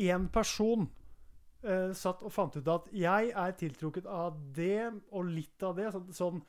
Én 0.00 0.28
person 0.32 0.86
uh, 1.64 1.90
satt 1.96 2.22
og 2.24 2.32
fant 2.32 2.56
ut 2.56 2.68
at 2.72 2.86
jeg 2.96 3.32
er 3.36 3.52
tiltrukket 3.58 4.06
av 4.08 4.38
det 4.56 4.88
og 5.12 5.28
litt 5.28 5.62
av 5.66 5.76
det. 5.76 5.90
Sånn, 5.92 6.08
sånn 6.16 6.40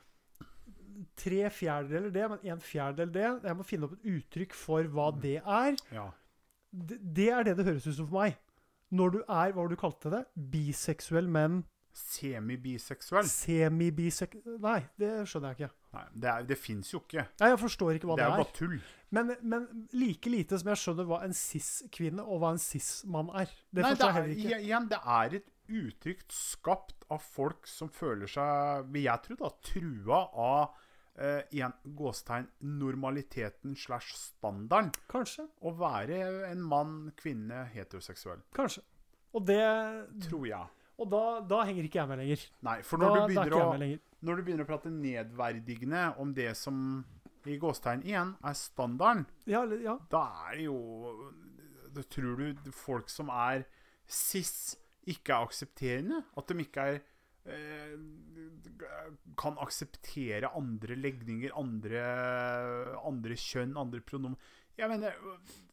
tre 1.18 1.44
fjerdedeler 1.52 2.12
det, 2.14 2.24
men 2.30 2.42
en 2.52 2.60
fjerdedel 2.62 3.12
det. 3.14 3.28
Jeg 3.48 3.58
må 3.58 3.66
finne 3.66 3.88
opp 3.88 3.94
et 3.98 4.08
uttrykk 4.16 4.52
for 4.56 4.82
hva 4.92 5.10
Mm. 5.12 5.20
det 5.22 5.36
er. 5.42 5.76
Ja. 5.92 6.10
Det, 6.72 6.98
det 7.14 7.28
er 7.30 7.44
det 7.44 7.56
det 7.58 7.66
høres 7.68 7.86
ut 7.86 7.96
som 7.98 8.08
for 8.08 8.22
meg. 8.22 8.38
Når 8.92 9.12
du 9.14 9.18
er, 9.22 9.52
hva 9.52 9.62
var 9.62 9.68
det 9.68 9.76
du 9.76 9.80
kalte 9.80 10.10
det? 10.12 10.24
Biseksuell, 10.52 11.28
men 11.28 11.62
Semi-biseksuell? 11.92 13.26
semi-biseksuell 13.28 14.58
Nei, 14.62 14.78
det 15.00 15.10
skjønner 15.28 15.52
jeg 15.52 15.58
ikke. 15.66 15.74
Nei, 15.92 16.04
det, 16.22 16.28
er- 16.32 16.46
det 16.48 16.56
fins 16.56 16.92
jo 16.94 17.00
ikke. 17.02 17.26
Nei, 17.40 17.48
Jeg 17.52 17.58
forstår 17.60 17.98
ikke 17.98 18.08
hva 18.08 18.16
Det 18.16 18.22
det 18.22 18.24
er 18.24 18.30
jo 18.30 18.36
er. 18.38 18.44
bare 18.44 18.56
tull. 18.56 18.78
Men, 19.12 19.32
men 19.52 19.66
like 19.92 20.30
lite 20.32 20.58
som 20.60 20.70
jeg 20.72 20.80
skjønner 20.80 21.08
hva 21.10 21.18
en 21.26 21.34
cis-kvinne 21.36 22.24
og 22.24 22.40
hva 22.40 22.52
en 22.54 22.62
cis-mann 22.64 23.28
er. 23.36 23.52
Det 23.68 23.82
Nei, 23.84 23.90
forstår 23.92 24.06
jeg 24.06 24.08
er, 24.08 24.16
heller 24.22 24.32
ikke. 24.36 24.48
igjen- 24.48 24.64
igjen, 24.70 24.88
det 24.88 25.00
er 25.18 25.36
et 25.40 25.50
uttrykk 25.72 26.24
skapt 26.32 27.04
av 27.12 27.20
folk 27.22 27.68
som 27.68 27.88
føler 27.92 28.26
seg, 28.28 28.88
vil 28.92 29.04
jeg 29.04 29.22
tro, 29.26 29.36
da, 29.44 29.52
trua 29.68 30.22
av 30.32 30.81
eh, 31.18 31.42
igjen, 31.52 31.74
gåstegn 31.98 32.48
normaliteten 32.80 33.76
slash 33.76 34.14
standarden. 34.16 34.92
Kanskje. 35.12 35.46
Å 35.60 35.74
være 35.78 36.20
en 36.50 36.62
mann, 36.62 36.96
kvinne, 37.18 37.66
heteroseksuell. 37.74 38.44
Kanskje. 38.56 38.84
Og 39.32 39.46
det 39.48 39.62
Tror 40.28 40.46
jeg. 40.46 40.70
Og 41.00 41.08
da, 41.10 41.22
da 41.48 41.62
henger 41.66 41.88
ikke 41.88 41.98
jeg 42.02 42.10
med 42.10 42.20
lenger. 42.20 42.42
Nei, 42.68 42.76
for 42.86 43.00
når 43.00 43.14
du, 43.14 43.16
da 43.16 43.22
er 43.22 43.30
begynner 43.32 43.56
å, 43.56 43.88
når 44.22 44.38
du 44.38 44.42
begynner 44.46 44.66
å 44.66 44.68
prate 44.68 44.92
nedverdigende 44.92 46.02
om 46.22 46.34
det 46.36 46.52
som 46.58 46.76
i 47.48 47.56
gåstegn 47.58 48.04
igjen 48.06 48.36
er 48.46 48.54
standarden, 48.54 49.24
Ja, 49.50 49.64
ja. 49.82 49.96
da 50.12 50.20
er 50.46 50.60
det 50.60 50.66
jo 50.68 50.76
Da 51.92 52.04
tror 52.06 52.38
du 52.38 52.70
folk 52.70 53.10
som 53.10 53.32
er 53.34 53.64
cis, 54.06 54.76
ikke 55.08 55.34
er 55.34 55.48
aksepterende? 55.48 56.22
At 56.38 56.48
de 56.48 56.62
ikke 56.62 56.86
er 56.92 57.00
kan 59.38 59.58
akseptere 59.62 60.50
andre 60.54 60.96
legninger, 60.98 61.54
andre, 61.58 62.02
andre 63.02 63.38
kjønn, 63.38 63.76
andre 63.78 64.02
pronomen 64.06 64.36
Jeg 64.78 64.88
mener 64.92 65.16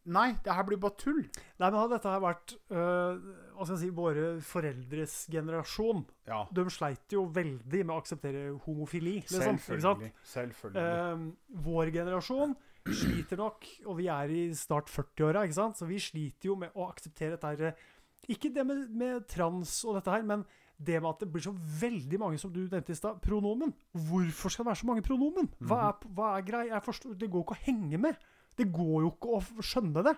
Nei, 0.09 0.31
det 0.41 0.55
her 0.55 0.65
blir 0.65 0.79
bare 0.81 0.97
tull. 0.97 1.19
Nei, 1.59 1.67
men 1.67 1.77
hadde 1.77 1.93
dette 1.93 2.09
her 2.09 2.21
vært 2.23 2.53
øh, 2.73 3.19
hva 3.53 3.67
skal 3.67 3.75
jeg 3.75 3.81
si, 3.83 3.89
våre 3.93 4.23
foreldres 4.41 5.17
generasjon 5.29 6.01
Ja. 6.25 6.39
De 6.55 6.65
sleit 6.73 7.13
jo 7.13 7.27
veldig 7.35 7.83
med 7.83 7.93
å 7.93 7.99
akseptere 8.01 8.47
homofili. 8.65 9.19
Liksom? 9.19 9.59
Selvfølgelig. 9.67 10.11
Selvfølgelig. 10.31 10.87
Ehm, 10.87 11.27
vår 11.67 11.93
generasjon 11.99 12.55
sliter 12.87 13.37
nok, 13.37 13.67
og 13.85 13.99
vi 13.99 14.07
er 14.09 14.33
i 14.33 14.41
snart 14.57 14.89
40-åra, 14.89 15.43
ikke 15.45 15.59
sant? 15.59 15.77
så 15.77 15.85
vi 15.89 15.99
sliter 16.01 16.49
jo 16.49 16.57
med 16.57 16.73
å 16.73 16.87
akseptere 16.89 17.35
dette 17.35 17.53
her 17.53 17.69
eh, 17.69 17.85
Ikke 18.33 18.49
det 18.55 18.65
med, 18.65 18.87
med 18.89 19.27
trans 19.29 19.83
og 19.85 19.99
dette 19.99 20.15
her, 20.15 20.25
men 20.25 20.47
det 20.79 21.01
med 21.01 21.09
at 21.09 21.23
det 21.23 21.29
blir 21.31 21.43
så 21.43 21.53
veldig 21.81 22.19
mange, 22.21 22.39
som 22.39 22.51
du 22.53 22.61
nevnte 22.61 22.93
i 22.93 22.97
stad, 22.97 23.19
pronomen. 23.23 23.73
Hvorfor 23.91 24.51
skal 24.51 24.63
det 24.63 24.71
være 24.71 24.81
så 24.81 24.87
mange 24.87 25.03
pronomen? 25.03 25.49
Hva 25.59 25.79
er, 25.89 26.11
hva 26.15 26.29
er 26.37 26.45
grei? 26.47 26.65
Jeg 26.69 26.85
forstår, 26.85 27.17
det 27.19 27.31
går 27.31 27.43
ikke 27.43 27.57
å 27.57 27.65
henge 27.65 27.99
med. 27.99 28.29
Det 28.59 28.69
går 28.71 28.95
jo 29.03 29.11
ikke 29.11 29.35
å 29.35 29.65
skjønne 29.65 30.03
det. 30.07 30.15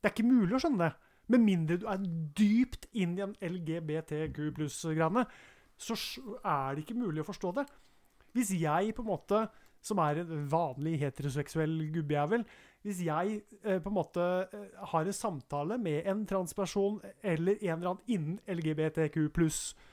Det 0.00 0.10
er 0.10 0.14
ikke 0.14 0.28
mulig 0.28 0.56
å 0.56 0.60
skjønne 0.62 0.84
det. 0.84 0.92
Med 1.32 1.44
mindre 1.46 1.78
du 1.80 1.86
er 1.88 2.04
dypt 2.36 2.88
inn 2.98 3.16
i 3.16 3.24
en 3.24 3.36
LGBTQ 3.40 4.40
pluss-greiene, 4.58 5.24
så 5.80 5.96
er 5.96 6.74
det 6.74 6.84
ikke 6.84 6.98
mulig 6.98 7.22
å 7.22 7.28
forstå 7.30 7.52
det. 7.60 7.66
Hvis 8.36 8.52
jeg 8.58 8.92
på 8.96 9.04
en 9.04 9.10
måte, 9.12 9.46
som 9.82 10.00
er 10.02 10.20
en 10.22 10.44
vanlig 10.50 10.98
heteroseksuell 11.00 11.78
gubbejævel, 11.94 12.44
hvis 12.82 13.00
jeg 13.06 13.40
eh, 13.62 13.78
på 13.82 13.90
en 13.90 13.96
måte 13.96 14.26
eh, 14.50 14.76
har 14.92 15.06
en 15.06 15.16
samtale 15.16 15.78
med 15.78 16.06
en 16.10 16.26
transperson 16.26 17.00
eller 17.22 17.58
en 17.60 17.78
eller 17.78 17.92
annen 17.92 18.04
innen 18.10 18.38
LGBTQ 18.58 19.28
pluss 19.34 19.60
eh, 19.72 19.91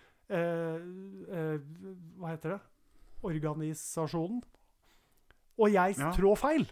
Hva 2.20 2.34
heter 2.34 2.56
det? 2.56 2.60
Organisasjonen. 3.26 4.42
Og 5.60 5.72
jeg 5.74 5.98
Ja. 5.98 6.12
trår 6.16 6.38
feil. 6.40 6.68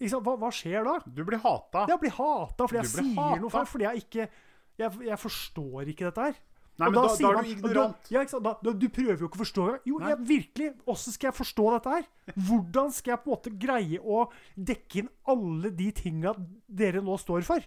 Hva, 0.00 0.36
hva 0.36 0.50
skjer 0.52 0.84
da? 0.84 0.98
Du 1.08 1.24
blir 1.24 1.38
hata. 1.40 1.86
Jeg 1.88 1.98
blir 2.00 2.10
hata 2.12 2.66
fordi 2.68 2.80
jeg 2.82 2.86
sier 2.92 3.14
hata. 3.16 3.40
noe 3.40 3.50
feil. 3.50 3.66
Fordi 3.66 3.84
jeg 3.84 3.96
ikke 4.04 4.28
jeg, 4.78 4.92
jeg 5.08 5.18
forstår 5.18 5.88
ikke 5.88 6.04
dette 6.10 6.20
her. 6.20 6.34
Nei, 6.78 6.90
men 6.90 6.98
da, 7.00 7.08
sier 7.08 7.32
da 7.32 7.38
er 7.40 7.42
du 7.42 7.48
ignorant. 7.54 8.02
Da, 8.04 8.12
ja? 8.12 8.24
Da, 8.38 8.50
da, 8.62 8.72
du 8.76 8.88
prøver 8.92 9.16
jo 9.16 9.28
ikke 9.30 9.38
å 9.40 9.44
forstå 9.46 9.64
det. 9.72 9.78
Jo, 9.88 10.00
jeg, 10.04 10.18
virkelig. 10.28 10.74
Åssen 10.92 11.12
skal 11.14 11.30
jeg 11.30 11.36
forstå 11.38 11.64
dette 11.72 11.94
her? 11.94 12.04
Hvordan 12.36 12.92
skal 12.92 13.14
jeg 13.14 13.22
på 13.24 13.30
en 13.30 13.36
måte 13.38 13.52
greie 13.58 14.00
å 14.04 14.26
dekke 14.60 14.98
inn 15.00 15.08
alle 15.32 15.70
de 15.72 15.86
tinga 15.96 16.34
dere 16.68 17.00
nå 17.00 17.16
står 17.16 17.46
for? 17.48 17.64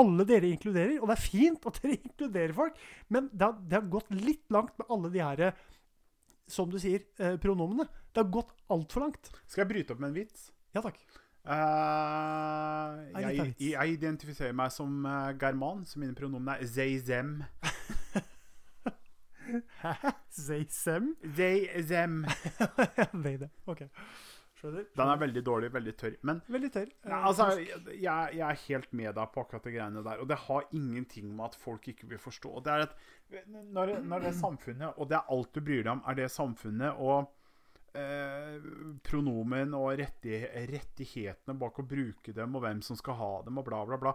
Alle 0.00 0.26
dere 0.28 0.50
inkluderer. 0.52 0.96
Og 1.00 1.10
det 1.10 1.16
er 1.18 1.24
fint 1.26 1.68
at 1.68 1.80
dere 1.82 1.98
inkluderer 2.02 2.56
folk, 2.56 2.80
men 3.12 3.28
det 3.32 3.46
har, 3.46 3.58
det 3.60 3.78
har 3.80 3.92
gått 3.92 4.10
litt 4.16 4.46
langt 4.54 4.74
med 4.80 4.92
alle 4.92 5.12
de 5.12 5.22
her 5.22 5.44
som 6.52 6.70
du 6.70 6.78
sier, 6.80 7.04
eh, 7.18 7.36
pronomene. 7.40 7.86
Det 8.12 8.24
har 8.24 8.30
gått 8.32 8.52
altfor 8.72 9.06
langt. 9.06 9.30
Skal 9.46 9.64
jeg 9.64 9.70
bryte 9.72 9.94
opp 9.94 10.02
med 10.02 10.12
en 10.12 10.18
vits? 10.20 10.50
Ja 10.76 10.82
takk. 10.84 10.98
Uh, 11.42 13.00
jeg, 13.18 13.54
jeg 13.58 13.94
identifiserer 13.96 14.54
meg 14.54 14.70
som 14.70 15.00
uh, 15.02 15.32
german, 15.40 15.82
så 15.88 15.98
mine 15.98 16.14
pronomen 16.14 16.52
er 16.54 16.68
they, 16.70 17.00
them. 17.02 17.42
Hæ? 19.82 20.12
They-sem? 20.36 21.16
They, 21.36 21.66
them. 21.88 22.24
Nei, 23.24 23.36
det. 23.42 23.50
OK. 23.66 23.82
Skjønner. 24.62 24.86
Den 24.94 25.10
er 25.10 25.18
veldig 25.18 25.42
dårlig, 25.42 25.72
veldig 25.74 25.92
tørr. 25.98 26.16
Men 26.28 26.40
Veldig 26.54 26.70
tørr. 26.70 26.90
Nei, 27.02 27.12
Eh, 27.18 27.26
altså, 27.26 27.46
jeg, 27.58 28.36
jeg 28.38 28.46
er 28.46 28.60
helt 28.68 28.92
med 28.94 29.14
deg 29.18 29.32
på 29.34 29.42
akkurat 29.42 29.66
de 29.66 29.74
greiene 29.74 30.04
der. 30.06 30.22
Og 30.22 30.30
det 30.30 30.38
har 30.44 30.68
ingenting 30.70 31.32
med 31.34 31.50
at 31.50 31.58
folk 31.58 31.88
ikke 31.90 32.08
vil 32.12 32.22
forstå. 32.22 32.54
Det 32.62 32.72
er 32.76 32.86
at 32.86 32.96
når, 33.74 33.96
når 34.06 34.26
det 34.28 34.34
samfunnet, 34.38 34.94
og 34.96 35.10
det 35.10 35.18
er 35.18 35.30
alt 35.34 35.54
du 35.54 35.60
bryr 35.64 35.82
deg 35.82 35.92
om, 35.96 36.04
er 36.06 36.18
det 36.20 36.30
samfunnet 36.30 37.02
og 37.02 37.32
eh, 37.98 38.70
pronomen 39.04 39.74
og 39.78 39.92
rettig, 39.98 40.44
rettighetene 40.70 41.58
bak 41.58 41.82
å 41.82 41.86
bruke 41.88 42.34
dem, 42.36 42.56
og 42.56 42.64
hvem 42.64 42.82
som 42.84 42.98
skal 42.98 43.18
ha 43.18 43.32
dem, 43.46 43.58
og 43.58 43.66
bla, 43.66 43.82
bla, 43.88 43.98
bla. 44.00 44.14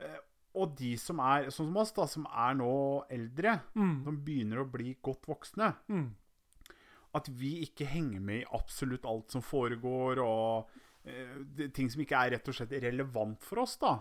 Eh, 0.00 0.20
og 0.60 0.74
de 0.76 0.94
som 1.00 1.20
er, 1.24 1.48
sånn 1.48 1.70
som 1.70 1.78
oss, 1.80 1.94
da, 1.96 2.08
som 2.10 2.26
er 2.28 2.56
nå 2.58 2.72
eldre, 3.12 3.58
mm. 3.72 3.94
som 4.04 4.18
begynner 4.24 4.62
å 4.62 4.68
bli 4.68 4.96
godt 5.04 5.30
voksne, 5.30 5.74
Mm. 5.88 6.10
At 7.14 7.28
vi 7.28 7.58
ikke 7.66 7.86
henger 7.88 8.20
med 8.24 8.42
i 8.42 8.48
absolutt 8.56 9.04
alt 9.08 9.34
som 9.34 9.42
foregår, 9.44 10.20
og 10.24 10.70
uh, 11.08 11.68
ting 11.76 11.90
som 11.92 12.00
ikke 12.04 12.16
er 12.16 12.36
rett 12.38 12.48
og 12.48 12.56
slett 12.56 12.72
relevant 12.82 13.42
for 13.44 13.62
oss, 13.64 13.76
da. 13.82 13.98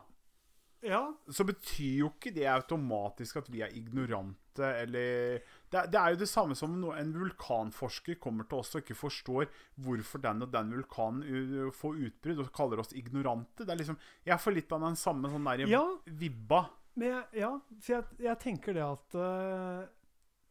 Ja. 0.82 1.03
Så 1.30 1.45
betyr 1.45 1.99
jo 1.99 2.07
ikke 2.09 2.32
det 2.34 2.47
automatisk 2.49 3.38
at 3.38 3.49
vi 3.53 3.59
er 3.62 3.74
ignorante, 3.78 4.66
eller 4.66 5.38
Det, 5.72 5.84
det 5.93 5.99
er 5.99 6.09
jo 6.16 6.18
det 6.20 6.28
samme 6.28 6.55
som 6.57 6.74
når 6.82 6.97
en 6.99 7.12
vulkanforsker 7.16 8.18
kommer 8.20 8.43
til 8.49 8.57
oss 8.59 8.74
og 8.76 8.82
ikke 8.82 8.97
forstår 8.97 9.45
hvorfor 9.80 10.20
den 10.26 10.41
og 10.43 10.49
den 10.51 10.74
vulkanen 10.74 11.22
uh, 11.24 11.70
får 11.72 12.01
utbrudd, 12.09 12.41
og 12.43 12.49
kaller 12.51 12.82
oss 12.82 12.91
ignorante. 12.97 13.64
Det 13.64 13.70
er 13.72 13.80
liksom 13.80 13.99
Jeg 14.26 14.41
får 14.41 14.57
litt 14.57 14.74
av 14.76 14.82
den 14.88 14.97
samme 14.99 15.30
sånn 15.32 15.47
der 15.51 15.68
Ja. 15.70 15.84
vibba. 16.05 16.66
Men 16.95 17.07
jeg, 17.14 17.24
ja, 17.45 17.51
for 17.80 17.93
jeg, 17.93 18.03
jeg 18.20 18.39
tenker 18.41 18.76
det 18.76 18.84
at 18.84 19.16
eh, 19.16 19.86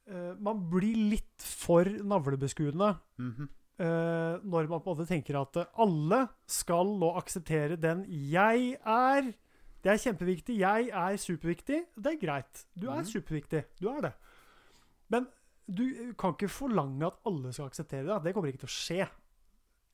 eh, 0.06 0.34
man 0.38 0.70
blir 0.70 0.96
litt 1.10 1.42
for 1.42 1.84
navlebeskuende 1.84 2.98
mm 3.18 3.30
-hmm. 3.32 3.48
uh, 3.80 4.40
når 4.44 4.68
man 4.68 4.80
på 4.80 4.90
en 4.90 4.96
måte 4.96 5.08
tenker 5.08 5.40
at 5.40 5.56
eh, 5.56 5.64
alle 5.78 6.28
skal 6.46 6.86
nå 6.98 7.16
akseptere 7.16 7.76
den 7.76 8.04
jeg 8.08 8.76
er. 8.84 9.32
Det 9.82 9.92
er 9.92 9.96
kjempeviktig. 10.12 10.58
Jeg 10.58 10.88
er 10.92 11.16
superviktig. 11.16 11.84
Det 11.96 12.06
er 12.12 12.26
greit. 12.26 12.66
Du 12.76 12.88
er 12.90 12.96
Mhm. 13.00 13.04
superviktig. 13.04 13.64
Du 13.80 13.88
er 13.88 14.00
det. 14.00 14.12
Men 15.08 15.26
du 15.66 16.12
kan 16.18 16.34
ikke 16.34 16.48
forlange 16.48 17.06
at 17.06 17.14
alle 17.26 17.52
skal 17.52 17.66
akseptere 17.66 18.04
det. 18.06 18.24
Det 18.24 18.34
kommer 18.34 18.48
ikke 18.52 18.66
til 18.66 18.68
å 18.68 18.76
skje. 18.76 19.08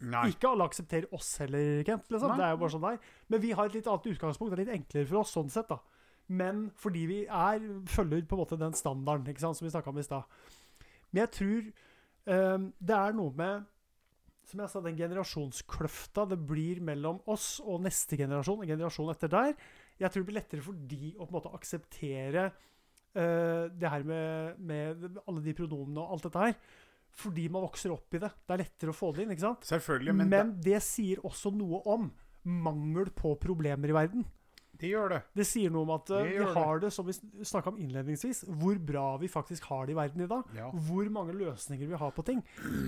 Nei. 0.00 0.28
Ikke 0.28 0.48
alle 0.48 0.64
aksepterer 0.64 1.06
oss 1.14 1.38
heller, 1.38 1.82
Kent. 1.84 2.08
Liksom. 2.10 2.36
Det 2.36 2.44
er 2.44 2.50
jo 2.50 2.56
bare 2.56 2.70
sånn 2.70 2.80
der. 2.82 2.98
Men 3.28 3.40
vi 3.40 3.50
har 3.52 3.64
et 3.66 3.72
litt 3.74 3.86
annet 3.86 4.06
utgangspunkt. 4.06 4.50
Det 4.50 4.58
er 4.58 4.64
litt 4.64 4.80
enklere 4.80 5.06
for 5.06 5.18
oss 5.20 5.32
sånn 5.34 5.50
sett. 5.50 5.68
da. 5.68 5.78
Men 6.26 6.66
fordi 6.74 7.06
vi 7.06 7.20
er, 7.24 7.62
følger 7.86 8.26
på 8.26 8.36
en 8.36 8.42
måte 8.42 8.58
den 8.58 8.74
standarden 8.74 9.28
ikke 9.30 9.44
sant, 9.44 9.58
som 9.58 9.66
vi 9.66 9.72
snakka 9.74 9.92
om 9.92 10.00
i 10.02 10.06
stad. 10.06 10.26
Men 11.12 11.22
jeg 11.22 11.32
tror 11.36 11.68
um, 12.26 12.68
det 12.82 12.96
er 12.98 13.16
noe 13.16 13.34
med 13.38 13.66
som 14.46 14.62
jeg 14.62 14.70
sa, 14.70 14.80
den 14.82 14.98
generasjonskløfta 14.98 16.28
det 16.30 16.38
blir 16.46 16.78
mellom 16.84 17.18
oss 17.30 17.56
og 17.64 17.80
neste 17.82 18.18
generasjon, 18.18 18.62
en 18.62 18.70
generasjon 18.76 19.10
etter 19.10 19.32
der. 19.32 19.54
Jeg 19.98 20.12
tror 20.12 20.22
det 20.22 20.28
blir 20.28 20.38
lettere 20.38 20.62
for 20.62 20.86
de 20.92 21.14
å 21.16 21.24
på 21.24 21.30
en 21.32 21.36
måte 21.38 21.54
akseptere 21.56 22.44
uh, 22.52 23.66
det 23.74 23.90
her 23.90 24.06
med, 24.06 24.60
med 24.62 25.08
alle 25.24 25.42
de 25.42 25.56
pronomene 25.56 26.04
og 26.04 26.14
alt 26.14 26.28
dette 26.28 26.44
her. 26.44 26.54
Fordi 27.16 27.48
man 27.48 27.64
vokser 27.64 27.94
opp 27.94 28.14
i 28.14 28.20
det. 28.22 28.30
Det 28.44 28.54
er 28.54 28.62
lettere 28.62 28.92
å 28.92 28.96
få 28.96 29.10
det 29.16 29.24
inn. 29.24 29.32
ikke 29.32 29.46
sant? 29.46 29.66
Selvfølgelig, 29.66 30.14
Men, 30.18 30.30
men, 30.30 30.54
det 30.62 30.82
sier 30.84 31.22
også 31.26 31.50
noe 31.56 31.80
om 31.88 32.10
mangel 32.46 33.08
på 33.16 33.32
problemer 33.42 33.90
i 33.90 33.96
verden. 33.96 34.26
Det, 34.76 34.80
det 34.84 34.90
gjør 34.92 35.08
det. 35.16 35.20
Det 35.34 35.46
sier 35.48 35.70
noe 35.72 35.82
om 35.82 35.90
at 35.96 36.10
uh, 36.12 36.22
vi 36.22 36.46
har 36.56 36.80
det, 36.80 36.92
som 36.92 37.06
vi 37.08 37.12
snakka 37.16 37.72
om 37.72 37.78
innledningsvis, 37.80 38.44
hvor 38.60 38.78
bra 38.78 39.16
vi 39.18 39.28
faktisk 39.32 39.64
har 39.72 39.86
det 39.86 39.92
i 39.96 39.98
verden 39.98 40.24
i 40.24 40.30
dag. 40.30 40.44
Ja. 40.56 40.70
Hvor 40.70 41.08
mange 41.10 41.32
løsninger 41.36 41.88
vi 41.88 42.00
har 42.00 42.10
på 42.16 42.24
ting. 42.24 42.42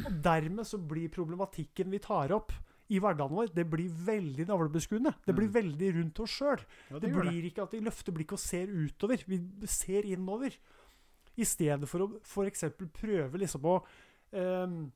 Og 0.07 0.13
dermed 0.25 0.67
så 0.69 0.79
blir 0.79 1.09
problematikken 1.09 1.91
vi 1.91 1.99
tar 1.99 2.33
opp 2.37 2.53
i 2.89 2.97
hverdagen 3.05 3.37
vår, 3.37 3.51
det 3.53 3.67
blir 3.69 3.91
veldig 3.93 4.47
navlebeskuende. 4.49 5.13
Det 5.27 5.35
blir 5.37 5.49
Mm. 5.49 5.55
veldig 5.59 5.89
rundt 5.99 6.21
oss 6.25 6.31
sjøl. 6.39 6.63
Ja, 6.89 6.99
Det 6.99 7.11
det 7.13 7.21
blir 7.21 7.45
ikke 7.45 7.63
at 7.63 7.73
vi 7.73 7.81
løfter 7.85 8.13
blikket 8.17 8.33
og 8.33 8.39
ser 8.41 8.67
utover. 8.67 9.25
Vi 9.29 9.67
ser 9.67 10.07
innover. 10.09 10.57
I 11.37 11.45
stedet 11.45 11.87
for 11.87 12.01
å 12.01 12.21
f.eks. 12.25 12.65
prøve 12.97 13.39
liksom 13.39 13.61
å 13.69 13.83
um, 14.33 14.91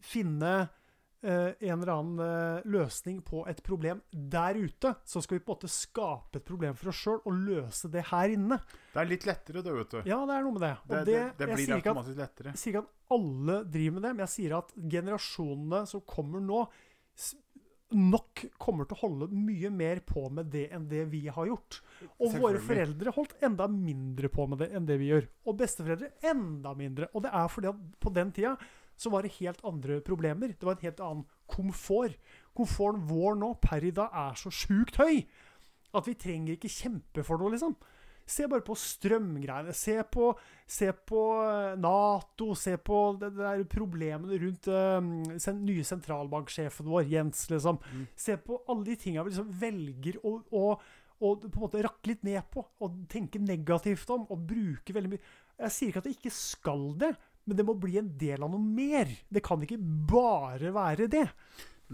finne 0.00 0.68
en 1.24 1.76
eller 1.78 1.92
annen 1.94 2.20
eh, 2.24 2.66
løsning 2.68 3.20
på 3.24 3.44
et 3.50 3.62
problem 3.64 4.02
der 4.12 4.58
ute, 4.60 4.94
så 5.08 5.22
skal 5.24 5.38
vi 5.38 5.44
på 5.44 5.54
en 5.54 5.56
måte 5.56 5.70
skape 5.72 6.40
et 6.40 6.46
problem 6.46 6.76
for 6.78 6.92
oss 6.92 7.00
sjøl 7.00 7.22
og 7.22 7.38
løse 7.46 7.88
det 7.92 8.04
her 8.10 8.34
inne. 8.34 8.58
Det 8.92 9.00
er 9.02 9.08
litt 9.10 9.24
lettere, 9.28 9.62
det, 9.64 9.76
vet 9.78 9.96
du. 9.96 10.00
Ja, 10.10 10.20
det 10.28 10.36
er 10.36 10.44
noe 10.44 10.56
med 10.56 10.66
det. 10.66 10.74
Det, 10.84 11.00
det, 11.08 11.22
det, 11.38 11.48
jeg 11.48 11.60
blir 11.60 11.78
automatisk 11.78 12.20
lettere. 12.20 12.52
jeg 12.54 12.62
sier 12.62 12.76
ikke 12.76 12.84
at 12.84 13.16
alle 13.16 13.62
driver 13.76 13.96
med 13.96 14.06
det, 14.06 14.12
men 14.12 14.26
jeg 14.26 14.34
sier 14.34 14.58
at 14.58 14.76
generasjonene 14.96 15.82
som 15.90 16.04
kommer 16.14 16.44
nå, 16.44 16.60
nok 17.94 18.44
kommer 18.60 18.88
til 18.88 18.96
å 18.96 19.02
holde 19.04 19.28
mye 19.32 19.70
mer 19.70 20.00
på 20.06 20.26
med 20.34 20.48
det 20.52 20.66
enn 20.74 20.86
det 20.90 21.04
vi 21.12 21.24
har 21.32 21.48
gjort. 21.48 21.80
Og 22.18 22.38
våre 22.42 22.60
foreldre 22.62 23.12
holdt 23.14 23.36
enda 23.44 23.68
mindre 23.70 24.30
på 24.32 24.48
med 24.50 24.64
det 24.64 24.70
enn 24.74 24.88
det 24.88 24.98
vi 25.00 25.12
gjør. 25.12 25.28
Og 25.46 25.60
besteforeldre 25.60 26.14
enda 26.30 26.74
mindre. 26.78 27.10
Og 27.14 27.24
det 27.26 27.32
er 27.32 27.52
fordi 27.52 27.70
at 27.70 27.84
på 28.02 28.12
den 28.14 28.32
tida 28.34 28.56
så 28.96 29.10
var 29.12 29.24
det 29.24 29.36
helt 29.40 29.64
andre 29.66 30.00
problemer. 30.04 30.54
Det 30.54 30.66
var 30.66 30.76
en 30.76 30.86
helt 30.86 31.02
annen 31.02 31.26
komfort. 31.50 32.16
Komforten 32.54 33.02
vår 33.08 33.36
nå 33.40 33.54
per 33.62 33.84
i 33.84 33.92
dag 33.94 34.14
er 34.14 34.38
så 34.38 34.52
sjukt 34.54 35.00
høy 35.02 35.24
at 35.94 36.08
vi 36.08 36.16
trenger 36.18 36.56
ikke 36.56 36.72
kjempe 36.72 37.22
for 37.26 37.38
noe, 37.38 37.52
liksom. 37.54 37.76
Se 38.24 38.46
bare 38.48 38.64
på 38.64 38.74
strømgreiene. 38.78 39.74
Se 39.76 39.98
på, 40.08 40.30
se 40.66 40.88
på 41.06 41.20
eh, 41.44 41.74
Nato. 41.80 42.54
Se 42.56 42.78
på 42.80 43.00
det, 43.20 43.34
det 43.36 43.44
der 43.44 43.64
problemene 43.68 44.38
rundt 44.40 44.68
uh, 44.72 45.36
sen, 45.40 45.60
nye 45.66 45.84
sentralbanksjefen 45.84 46.88
vår, 46.88 47.04
Jens, 47.12 47.44
liksom. 47.52 47.80
Mm. 47.92 48.06
Se 48.16 48.38
på 48.40 48.62
alle 48.64 48.88
de 48.88 48.98
tinga 49.00 49.24
vi 49.24 49.34
liksom 49.34 49.52
velger 49.60 50.18
å, 50.24 50.38
å, 50.56 50.64
å 51.20 51.34
på 51.44 51.52
en 51.52 51.66
måte 51.66 51.84
rakke 51.84 52.14
litt 52.14 52.24
ned 52.26 52.40
på, 52.52 52.64
og 52.80 53.04
tenke 53.12 53.42
negativt 53.42 54.10
om, 54.16 54.24
og 54.32 54.48
bruke 54.48 54.96
veldig 54.96 55.14
mye 55.14 55.24
Jeg 55.60 55.74
sier 55.74 55.92
ikke 55.92 56.00
at 56.02 56.08
det 56.08 56.16
ikke 56.16 56.34
skal 56.34 56.88
det, 56.98 57.12
men 57.46 57.56
det 57.58 57.64
må 57.68 57.74
bli 57.78 57.98
en 58.00 58.08
del 58.18 58.42
av 58.42 58.50
noe 58.50 58.60
mer. 58.64 59.10
Det 59.30 59.42
kan 59.44 59.60
ikke 59.62 59.78
bare 60.08 60.70
være 60.74 61.08
det. 61.12 61.26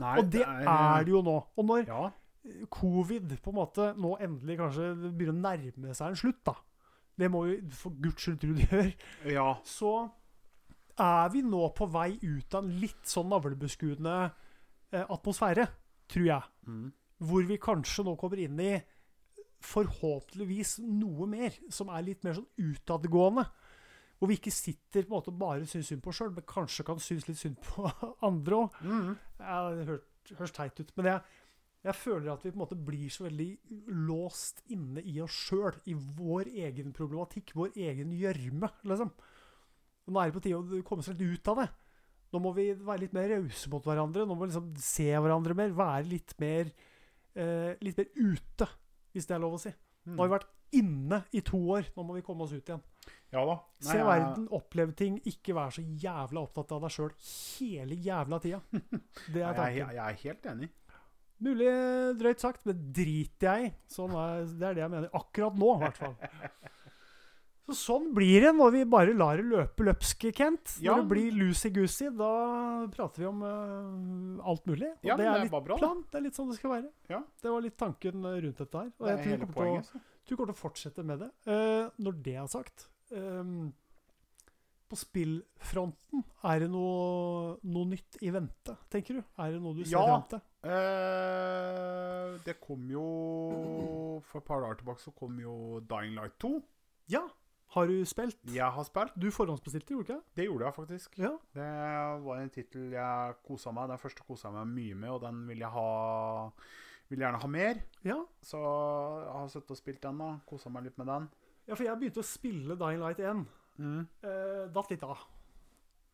Nei, 0.01 0.17
Og 0.21 0.29
det 0.31 0.45
er 0.47 1.05
det 1.05 1.11
jo 1.13 1.23
nå. 1.27 1.37
Og 1.59 1.65
når 1.67 1.87
Ja. 1.89 2.11
covid 2.71 3.35
på 3.43 3.51
en 3.51 3.57
måte 3.59 3.89
nå 3.99 4.15
endelig 4.23 4.57
kanskje 4.59 4.95
begynner 5.13 5.35
å 5.35 5.43
nærme 5.43 5.95
seg 5.95 6.09
en 6.09 6.17
slutt, 6.17 6.45
da 6.47 6.55
Det 7.19 7.29
må 7.31 7.43
jo 7.51 7.57
for 7.77 7.91
guds 8.01 8.23
skyld 8.23 8.39
tro 8.41 8.55
det 8.55 8.69
gjør. 8.71 8.95
ja. 9.35 9.55
Så 9.65 10.11
er 10.99 11.29
vi 11.35 11.43
nå 11.43 11.75
på 11.77 11.87
vei 11.91 12.15
ut 12.23 12.55
av 12.55 12.65
en 12.65 12.79
litt 12.81 13.05
sånn 13.05 13.29
navlebeskuende 13.29 14.15
eh, 14.93 15.05
atmosfære, 15.05 15.67
tror 16.09 16.25
jeg. 16.27 16.43
Mm. 16.67 16.93
Hvor 17.21 17.45
vi 17.47 17.59
kanskje 17.59 18.05
nå 18.07 18.17
kommer 18.19 18.39
inn 18.41 18.59
i 18.61 18.81
forhåpentligvis 19.61 20.79
noe 20.85 21.27
mer 21.29 21.55
som 21.73 21.91
er 21.93 22.05
litt 22.07 22.25
mer 22.25 22.39
sånn 22.39 22.49
utadgående. 22.71 23.45
Hvor 24.21 24.29
vi 24.29 24.37
ikke 24.37 24.53
sitter 24.53 25.07
på 25.07 25.15
en 25.15 25.17
måte 25.17 25.33
og 25.33 25.39
bare 25.41 25.67
syns 25.69 25.89
synd 25.89 26.03
på 26.05 26.13
oss 26.13 26.21
sjøl, 26.21 26.33
men 26.37 26.45
kanskje 26.49 26.85
kan 26.85 26.99
synes 27.01 27.25
litt 27.29 27.41
synd 27.41 27.57
på 27.65 27.89
andre 28.29 28.59
òg. 28.59 28.81
Mm. 28.85 29.15
Det 29.41 29.87
hør, 29.89 30.03
høres 30.37 30.57
teit 30.57 30.83
ut, 30.83 30.93
men 31.01 31.09
jeg, 31.09 31.39
jeg 31.89 31.97
føler 31.97 32.33
at 32.35 32.45
vi 32.45 32.53
på 32.53 32.59
en 32.59 32.65
måte 32.67 32.81
blir 32.91 33.09
så 33.13 33.25
veldig 33.25 33.49
låst 34.05 34.61
inne 34.77 35.01
i 35.09 35.17
oss 35.25 35.39
sjøl, 35.49 35.81
i 35.89 35.97
vår 35.97 36.53
egen 36.67 36.93
problematikk, 36.97 37.55
vår 37.57 37.73
egen 37.81 38.13
gjørme, 38.13 38.69
liksom. 38.85 39.15
Nå 40.11 40.21
er 40.21 40.29
det 40.29 40.37
på 40.37 40.43
tide 40.45 40.59
å 40.59 40.85
komme 40.85 41.05
seg 41.07 41.17
litt 41.17 41.41
ut 41.41 41.53
av 41.53 41.63
det. 41.63 41.71
Nå 42.31 42.41
må 42.43 42.53
vi 42.55 42.69
være 42.75 43.05
litt 43.05 43.15
mer 43.15 43.33
rause 43.33 43.71
mot 43.73 43.87
hverandre. 43.87 44.25
Nå 44.27 44.37
må 44.37 44.45
vi 44.45 44.53
liksom 44.53 44.71
se 44.83 45.09
hverandre 45.11 45.57
mer. 45.59 45.73
Være 45.77 46.07
litt 46.07 46.35
mer, 46.43 46.71
eh, 47.35 47.73
litt 47.83 47.99
mer 47.99 48.11
ute, 48.15 48.69
hvis 49.15 49.27
det 49.27 49.37
er 49.37 49.43
lov 49.43 49.57
å 49.57 49.63
si. 49.63 49.73
Nå 50.07 50.19
har 50.23 50.29
vi 50.29 50.37
vært 50.37 50.51
inne 50.79 51.25
i 51.35 51.43
to 51.47 51.59
år. 51.75 51.91
Nå 51.97 52.07
må 52.07 52.17
vi 52.17 52.25
komme 52.27 52.47
oss 52.47 52.55
ut 52.55 52.63
igjen. 52.63 52.83
Ja 53.33 53.45
da. 53.47 53.55
Se 53.81 53.93
Nei, 53.95 53.97
Se 53.97 54.05
verden, 54.09 54.49
oppleve 54.59 54.95
ting, 54.99 55.21
ikke 55.31 55.55
være 55.55 55.77
så 55.77 55.83
jævla 56.03 56.43
opptatt 56.43 56.73
av 56.75 56.81
deg 56.83 56.91
sjøl 56.97 57.13
hele 57.23 57.95
jævla 58.03 58.41
tida. 58.43 58.61
Det 59.33 59.39
er 59.39 59.47
Jeg, 59.47 59.57
tanken. 59.57 59.77
jeg, 59.79 59.95
jeg 59.95 60.05
er 60.07 60.21
helt 60.25 60.51
enig. 60.55 60.71
Mulig 61.41 61.69
drøyt 62.21 62.43
sagt, 62.43 62.67
men 62.69 62.81
driter 62.93 63.55
jeg 63.55 63.69
i. 63.71 63.73
Sånn 63.89 64.13
er, 64.13 64.43
det 64.51 64.67
er 64.67 64.75
det 64.77 64.83
jeg 64.83 64.93
mener. 64.93 65.09
Akkurat 65.17 65.55
nå, 65.57 65.71
i 65.79 65.85
hvert 65.87 66.01
fall. 66.03 66.17
Så 67.71 67.75
sånn 67.79 68.09
blir 68.17 68.43
det 68.43 68.51
når 68.59 68.73
vi 68.75 68.81
bare 68.91 69.13
lar 69.15 69.39
det 69.39 69.45
løpe 69.47 69.85
løpske, 69.87 70.33
Kent. 70.35 70.73
Når 70.81 70.85
Ja. 70.89 70.95
det 70.99 71.07
blir 71.13 71.31
loosey-goosey, 71.39 72.11
da 72.19 72.31
prater 72.91 73.23
vi 73.23 73.29
om 73.31 73.45
uh, 73.47 74.43
alt 74.51 74.67
mulig. 74.67 74.91
Og 74.99 75.07
Ja, 75.07 75.15
det 75.21 75.29
er 75.31 75.45
litt 75.45 75.53
bra, 75.55 75.61
det. 75.63 75.79
plan. 75.79 76.01
Det 76.11 76.19
er 76.19 76.25
litt 76.27 76.35
sånn 76.41 76.51
det 76.51 76.59
skal 76.59 76.73
være. 76.75 76.91
Ja. 77.13 77.23
Det 77.41 77.53
var 77.55 77.63
litt 77.63 77.79
tanken 77.79 78.27
rundt 78.27 78.59
dette 78.65 78.75
her. 78.83 78.91
Og 78.99 79.07
Det 79.07 79.13
jeg 79.15 79.21
er 79.21 79.23
tror 79.23 79.31
vi 79.31 79.39
kommer 79.39 79.53
til 79.55 79.55
å 79.55 79.61
poenget. 79.63 79.87
så. 79.87 80.01
tror 80.27 80.35
vi 80.35 80.41
kommer 80.41 80.51
til 80.53 80.59
å 80.59 80.63
fortsette 80.67 81.05
med 81.13 81.23
det. 81.23 81.31
Uh, 81.47 81.91
når 82.03 82.19
det 82.27 82.35
er 82.43 82.51
sagt 82.59 82.89
ehm, 83.13 83.73
På 84.91 84.97
spillfronten, 84.99 86.25
er 86.51 86.59
det 86.65 86.69
noe, 86.73 87.57
noe 87.63 87.87
nytt 87.87 88.17
i 88.27 88.31
vente, 88.35 88.75
tenker 88.91 89.21
du? 89.21 89.23
Er 89.39 89.53
det 89.55 89.61
noe 89.63 89.75
du 89.79 89.85
ser 89.85 89.97
Ja. 89.99 90.07
vente 90.19 90.41
Ja 90.41 90.47
Eh, 90.71 92.39
det 92.45 92.57
kom 92.61 92.83
jo 92.93 93.05
For 94.29 94.41
et 94.43 94.45
par 94.49 94.61
dager 94.61 94.81
tilbake 94.83 95.01
så 95.01 95.13
kom 95.17 95.39
jo 95.41 95.81
Dying 95.89 96.15
Light 96.19 96.37
2. 96.43 96.51
Ja. 97.09 97.23
Har 97.75 97.87
du 97.87 98.05
spilt? 98.05 98.37
Jeg 98.51 98.67
har 98.75 98.85
spilt. 98.85 99.15
Du 99.19 99.29
forhåndsbestilte, 99.31 99.95
gjorde 99.95 100.07
du 100.09 100.13
ikke? 100.13 100.23
Det 100.37 100.45
gjorde 100.49 100.65
jeg 100.67 100.75
faktisk. 100.75 101.19
Ja. 101.23 101.31
Det 101.55 101.71
var 102.27 102.41
en 102.43 102.51
tittel 102.51 102.91
jeg 102.97 103.35
kosa 103.47 103.71
meg 103.73 103.89
Den 103.93 103.99
første 104.03 104.27
kosa 104.27 104.49
jeg 104.51 104.57
meg 104.59 104.75
mye 104.75 104.95
med, 105.05 105.11
og 105.15 105.21
den 105.23 105.45
vil 105.49 105.59
jeg 105.63 105.71
ha 105.71 106.51
Vil 107.11 107.19
gjerne 107.25 107.41
ha 107.43 107.47
mer. 107.51 107.81
ja. 108.05 108.19
Så 108.43 108.59
jeg 108.59 109.33
har 109.33 109.49
sittet 109.49 109.71
og 109.71 109.77
spilt 109.81 110.03
den, 110.03 110.19
da. 110.19 110.33
Kosa 110.47 110.69
meg 110.71 110.85
litt 110.85 110.99
med 110.99 111.07
den. 111.11 111.29
Ja, 111.71 111.77
for 111.79 111.87
jeg 111.87 112.01
begynte 112.01 112.23
å 112.25 112.27
spille 112.27 112.75
Dying 112.75 112.99
Light 112.99 113.21
1. 113.23 113.45
Eh, 113.81 114.63
datt 114.75 114.91
litt 114.91 115.05
av. 115.07 115.21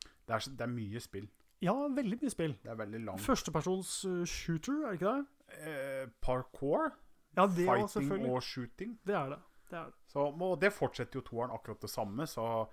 Det, 0.05 0.35
er, 0.37 0.49
det 0.53 0.65
er 0.67 0.69
mye 0.69 1.01
spill. 1.01 1.25
Ja, 1.65 1.73
veldig 1.97 2.19
mye 2.21 2.33
spill. 2.33 2.55
Det 2.61 2.73
er 2.75 2.77
veldig 2.77 3.01
langt. 3.07 3.25
Førstepersons 3.25 3.93
eh, 4.11 4.19
shooter, 4.29 4.83
er 4.85 4.93
det 4.93 4.99
ikke 5.01 5.15
det? 5.15 5.47
Eh, 5.57 6.03
parkour, 6.21 6.91
Ja, 7.39 7.47
det 7.49 7.65
fighting 7.65 8.27
og 8.29 8.43
shooting. 8.45 8.99
Det 9.07 9.17
er 9.17 9.33
det. 9.33 9.41
det, 9.71 9.79
er 9.81 9.89
det. 9.89 9.97
Så, 10.13 10.27
og 10.29 10.61
det 10.61 10.73
fortsetter 10.77 11.23
jo 11.23 11.25
toeren 11.25 11.55
akkurat 11.57 11.81
det 11.81 11.91
samme, 11.93 12.29
så 12.29 12.67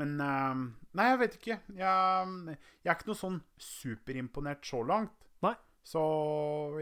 Men 0.00 0.16
eh, 0.24 0.64
Nei, 0.96 1.08
jeg 1.10 1.20
vet 1.20 1.38
ikke. 1.42 1.60
Jeg, 1.76 2.56
jeg 2.80 2.88
er 2.88 2.96
ikke 2.96 3.10
noe 3.12 3.20
sånn 3.20 3.40
superimponert 3.60 4.64
så 4.64 4.80
langt. 4.86 5.19
Så 5.86 6.00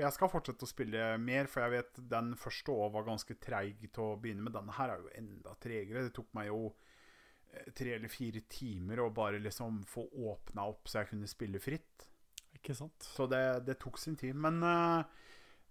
jeg 0.01 0.11
skal 0.15 0.31
fortsette 0.33 0.67
å 0.67 0.69
spille 0.69 1.05
mer, 1.23 1.47
for 1.51 1.65
jeg 1.65 1.77
vet 1.77 2.01
den 2.11 2.33
første 2.39 2.75
òg 2.75 2.93
var 2.97 3.07
ganske 3.07 3.37
treig 3.41 3.87
til 3.87 4.05
å 4.05 4.19
begynne 4.21 4.45
med. 4.45 4.57
Denne 4.57 4.75
her 4.75 4.93
er 4.95 5.05
jo 5.05 5.13
enda 5.21 5.55
tregere. 5.63 6.05
Det 6.09 6.17
tok 6.17 6.33
meg 6.37 6.51
jo 6.51 6.61
eh, 7.53 7.71
tre 7.79 7.95
eller 7.97 8.13
fire 8.13 8.43
timer 8.51 9.05
å 9.05 9.13
bare 9.15 9.41
liksom 9.43 9.85
få 9.89 10.09
åpna 10.33 10.67
opp 10.73 10.91
så 10.91 11.03
jeg 11.03 11.13
kunne 11.13 11.31
spille 11.31 11.63
fritt. 11.63 12.09
Ikke 12.59 12.75
sant? 12.75 13.07
Så 13.15 13.29
det, 13.31 13.43
det 13.69 13.79
tok 13.81 14.01
sin 14.03 14.19
tid. 14.19 14.37
Men 14.37 14.61
eh, 14.67 15.19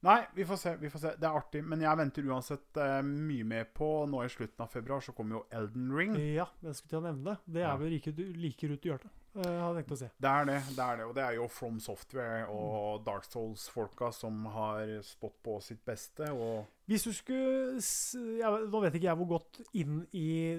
Nei, 0.05 0.19
vi 0.35 0.45
får 0.45 0.55
se. 0.61 0.75
vi 0.77 0.89
får 0.93 1.01
se. 1.01 1.11
Det 1.17 1.25
er 1.25 1.37
artig. 1.39 1.63
Men 1.65 1.81
jeg 1.81 1.97
venter 1.97 2.27
uansett 2.29 2.79
eh, 2.81 2.99
mye 3.03 3.45
mer 3.47 3.69
på 3.75 3.89
Nå 4.09 4.21
i 4.23 4.29
slutten 4.29 4.65
av 4.65 4.69
februar 4.71 5.01
så 5.01 5.13
kommer 5.17 5.39
jo 5.39 5.45
Elden 5.57 5.89
Ring. 5.95 6.13
Ja, 6.35 6.45
jeg 6.61 6.77
skulle 6.77 6.93
til 6.93 6.99
å 7.01 7.07
nevne 7.07 7.33
det. 7.33 7.55
Det 7.57 7.63
er 7.65 7.79
vel 7.81 7.95
like, 7.95 8.13
like 8.37 8.69
rundt 8.69 8.85
hjørnet, 8.85 9.16
eh, 9.37 9.57
hadde 9.61 9.75
jeg 9.81 9.85
tenkt 9.85 9.95
å 9.95 9.99
se. 10.01 10.09
Det 10.19 10.31
er 10.31 10.45
det. 10.49 10.57
det 10.75 10.83
er 10.85 10.97
det 11.01 11.05
Og 11.07 11.13
det 11.15 11.23
er 11.23 11.35
jo 11.37 11.47
From 11.47 11.79
Software 11.83 12.47
og 12.49 13.03
Dark 13.05 13.23
Souls-folka 13.29 14.11
som 14.15 14.45
har 14.53 14.91
stått 15.05 15.37
på 15.45 15.59
sitt 15.61 15.83
beste. 15.85 16.29
Hvis 16.87 17.03
du 17.03 17.11
skulle 17.13 17.77
jeg, 17.77 18.67
Nå 18.71 18.81
vet 18.83 18.95
ikke 18.95 19.09
jeg 19.09 19.19
hvor 19.19 19.31
godt 19.37 19.61
inn 19.75 20.01
i 20.15 20.55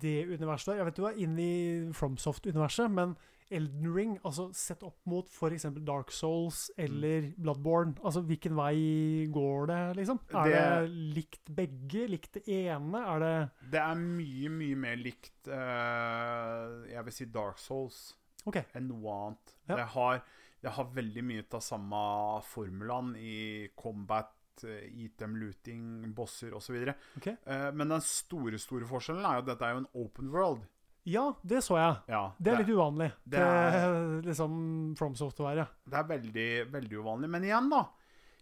det 0.00 0.26
universet 0.28 0.76
Jeg 0.76 0.84
vet 0.90 0.96
du 1.00 1.06
er 1.08 1.20
inn 1.24 1.38
i 1.40 1.52
FromSoft-universet, 1.96 2.90
men 2.92 3.16
Elden 3.50 3.88
Ring, 3.90 4.12
altså 4.22 4.44
sett 4.54 4.84
opp 4.86 5.00
mot 5.10 5.26
f.eks. 5.26 5.64
Dark 5.82 6.12
Souls 6.14 6.68
eller 6.78 7.32
Bloodborne, 7.34 7.96
altså 8.06 8.22
hvilken 8.22 8.54
vei 8.54 9.26
går 9.34 9.66
det, 9.72 9.78
liksom? 9.98 10.20
Er 10.30 10.44
det, 10.52 10.60
Det- 10.60 11.16
likt 11.16 11.50
begge? 11.56 12.04
Likt 12.12 12.32
det 12.38 12.44
ene? 12.46 13.00
Er 13.02 13.18
det 13.18 13.32
det 13.72 13.80
er 13.82 13.94
mye, 13.98 14.48
mye 14.54 14.76
mer 14.76 14.94
likt 15.02 15.48
uh, 15.50 16.86
Jeg 16.92 17.04
vil 17.08 17.12
si 17.16 17.24
Dark 17.34 17.58
Souls 17.58 18.14
OK. 18.48 18.60
enn 18.74 18.88
noe 18.88 19.16
annet. 19.16 19.54
Ja. 19.66 19.76
Det, 19.76 19.86
har, 19.94 20.20
det 20.64 20.74
har 20.76 20.92
veldig 20.96 21.24
mye 21.28 21.46
av 21.58 21.64
samme 21.64 22.02
formulaen 22.48 23.14
i 23.20 23.70
combat, 23.76 24.34
eh, 24.64 24.88
item 25.04 25.36
looting, 25.40 25.84
bosser 26.16 26.56
osv. 26.56 26.82
Okay. 27.20 27.36
Uh, 27.46 27.70
men 27.76 27.96
den 27.96 28.04
store 28.04 28.60
store 28.60 28.88
forskjellen 28.88 29.26
er 29.26 29.38
jo 29.38 29.46
at 29.46 29.50
dette 29.52 29.68
er 29.68 29.76
jo 29.76 29.84
en 29.84 29.90
open 30.04 30.34
world. 30.34 30.68
Ja, 31.08 31.30
det 31.42 31.62
så 31.64 31.78
jeg. 31.78 31.94
Ja, 32.12 32.24
Det 32.36 32.52
er 32.52 32.60
litt 32.60 32.74
uvanlig 32.76 33.08
det 33.24 33.40
til 33.40 34.18
liksom 34.28 34.52
FromSoft 34.98 35.40
å 35.40 35.48
være. 35.48 35.64
Det 35.88 35.96
er 35.96 36.10
veldig, 36.10 36.50
veldig 36.74 37.00
uvanlig. 37.00 37.30
Men 37.32 37.46
igjen, 37.48 37.70
da. 37.72 37.86